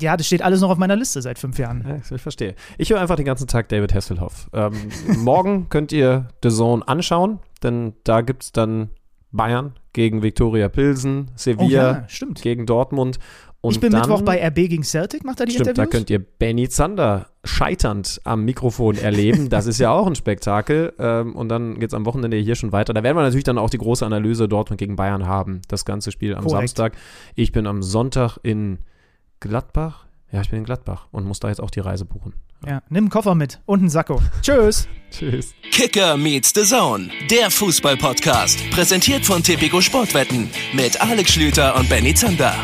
Ja. 0.00 0.16
das 0.16 0.26
steht 0.26 0.42
alles 0.42 0.60
noch 0.60 0.70
auf 0.70 0.78
meiner 0.78 0.96
Liste 0.96 1.22
seit 1.22 1.38
fünf 1.38 1.58
Jahren. 1.58 1.84
Ja, 1.86 2.14
ich 2.14 2.20
verstehe. 2.20 2.54
Ich 2.76 2.90
höre 2.90 3.00
einfach 3.00 3.16
den 3.16 3.24
ganzen 3.24 3.46
Tag 3.46 3.68
David 3.68 3.94
Hasselhoff. 3.94 4.48
Ähm, 4.52 4.74
morgen 5.16 5.68
könnt 5.68 5.92
ihr 5.92 6.28
The 6.42 6.50
Zone 6.50 6.86
anschauen, 6.86 7.38
denn 7.62 7.94
da 8.04 8.20
gibt 8.20 8.42
es 8.44 8.52
dann 8.52 8.90
Bayern 9.32 9.74
gegen 9.92 10.22
Viktoria 10.22 10.68
Pilsen, 10.68 11.30
Sevilla 11.34 11.64
Oh 11.64 11.70
ja, 11.70 12.08
stimmt. 12.08 12.42
gegen 12.42 12.66
Dortmund. 12.66 13.18
Und 13.62 13.72
ich 13.72 13.80
bin 13.80 13.92
dann, 13.92 14.00
Mittwoch 14.00 14.22
bei 14.22 14.42
RB 14.46 14.54
gegen 14.54 14.82
Celtic, 14.84 15.22
macht 15.22 15.38
er 15.40 15.44
die 15.46 15.52
Stimmt, 15.52 15.66
da 15.66 15.70
Interviews? 15.72 15.90
könnt 15.90 16.08
ihr 16.10 16.18
Benny 16.18 16.68
Zander 16.70 17.26
scheiternd 17.44 18.18
am 18.24 18.44
Mikrofon 18.46 18.96
erleben. 18.96 19.50
Das 19.50 19.66
ist 19.66 19.78
ja 19.78 19.90
auch 19.90 20.06
ein 20.06 20.14
Spektakel. 20.14 20.94
Ähm, 20.98 21.36
und 21.36 21.50
dann 21.50 21.78
geht 21.78 21.90
es 21.90 21.94
am 21.94 22.06
Wochenende 22.06 22.38
hier 22.38 22.54
schon 22.54 22.72
weiter. 22.72 22.94
Da 22.94 23.02
werden 23.02 23.16
wir 23.18 23.22
natürlich 23.22 23.44
dann 23.44 23.58
auch 23.58 23.68
die 23.68 23.76
große 23.78 24.04
Analyse 24.06 24.48
Dortmund 24.48 24.78
gegen 24.78 24.96
Bayern 24.96 25.26
haben. 25.26 25.60
Das 25.68 25.84
ganze 25.84 26.10
Spiel 26.10 26.34
am 26.34 26.44
Korrekt. 26.44 26.76
Samstag. 26.76 26.92
Ich 27.34 27.52
bin 27.52 27.66
am 27.66 27.82
Sonntag 27.82 28.38
in 28.42 28.78
Gladbach. 29.40 30.06
Ja, 30.32 30.40
ich 30.40 30.48
bin 30.50 30.60
in 30.60 30.64
Gladbach 30.64 31.08
und 31.10 31.26
muss 31.26 31.40
da 31.40 31.48
jetzt 31.48 31.60
auch 31.60 31.70
die 31.70 31.80
Reise 31.80 32.04
buchen. 32.06 32.34
ja, 32.66 32.82
nimm 32.88 33.04
einen 33.04 33.10
Koffer 33.10 33.34
mit 33.34 33.60
und 33.66 33.80
einen 33.80 33.90
Sakko. 33.90 34.22
Tschüss. 34.42 34.88
Tschüss. 35.10 35.52
Kicker 35.72 36.16
meets 36.16 36.52
the 36.54 36.62
Zone, 36.62 37.10
der 37.30 37.50
Fußball-Podcast. 37.50 38.70
Präsentiert 38.70 39.26
von 39.26 39.42
Tipico 39.42 39.80
Sportwetten 39.80 40.48
mit 40.72 41.00
Alex 41.02 41.32
Schlüter 41.32 41.76
und 41.76 41.88
Benny 41.88 42.14
Zander. 42.14 42.54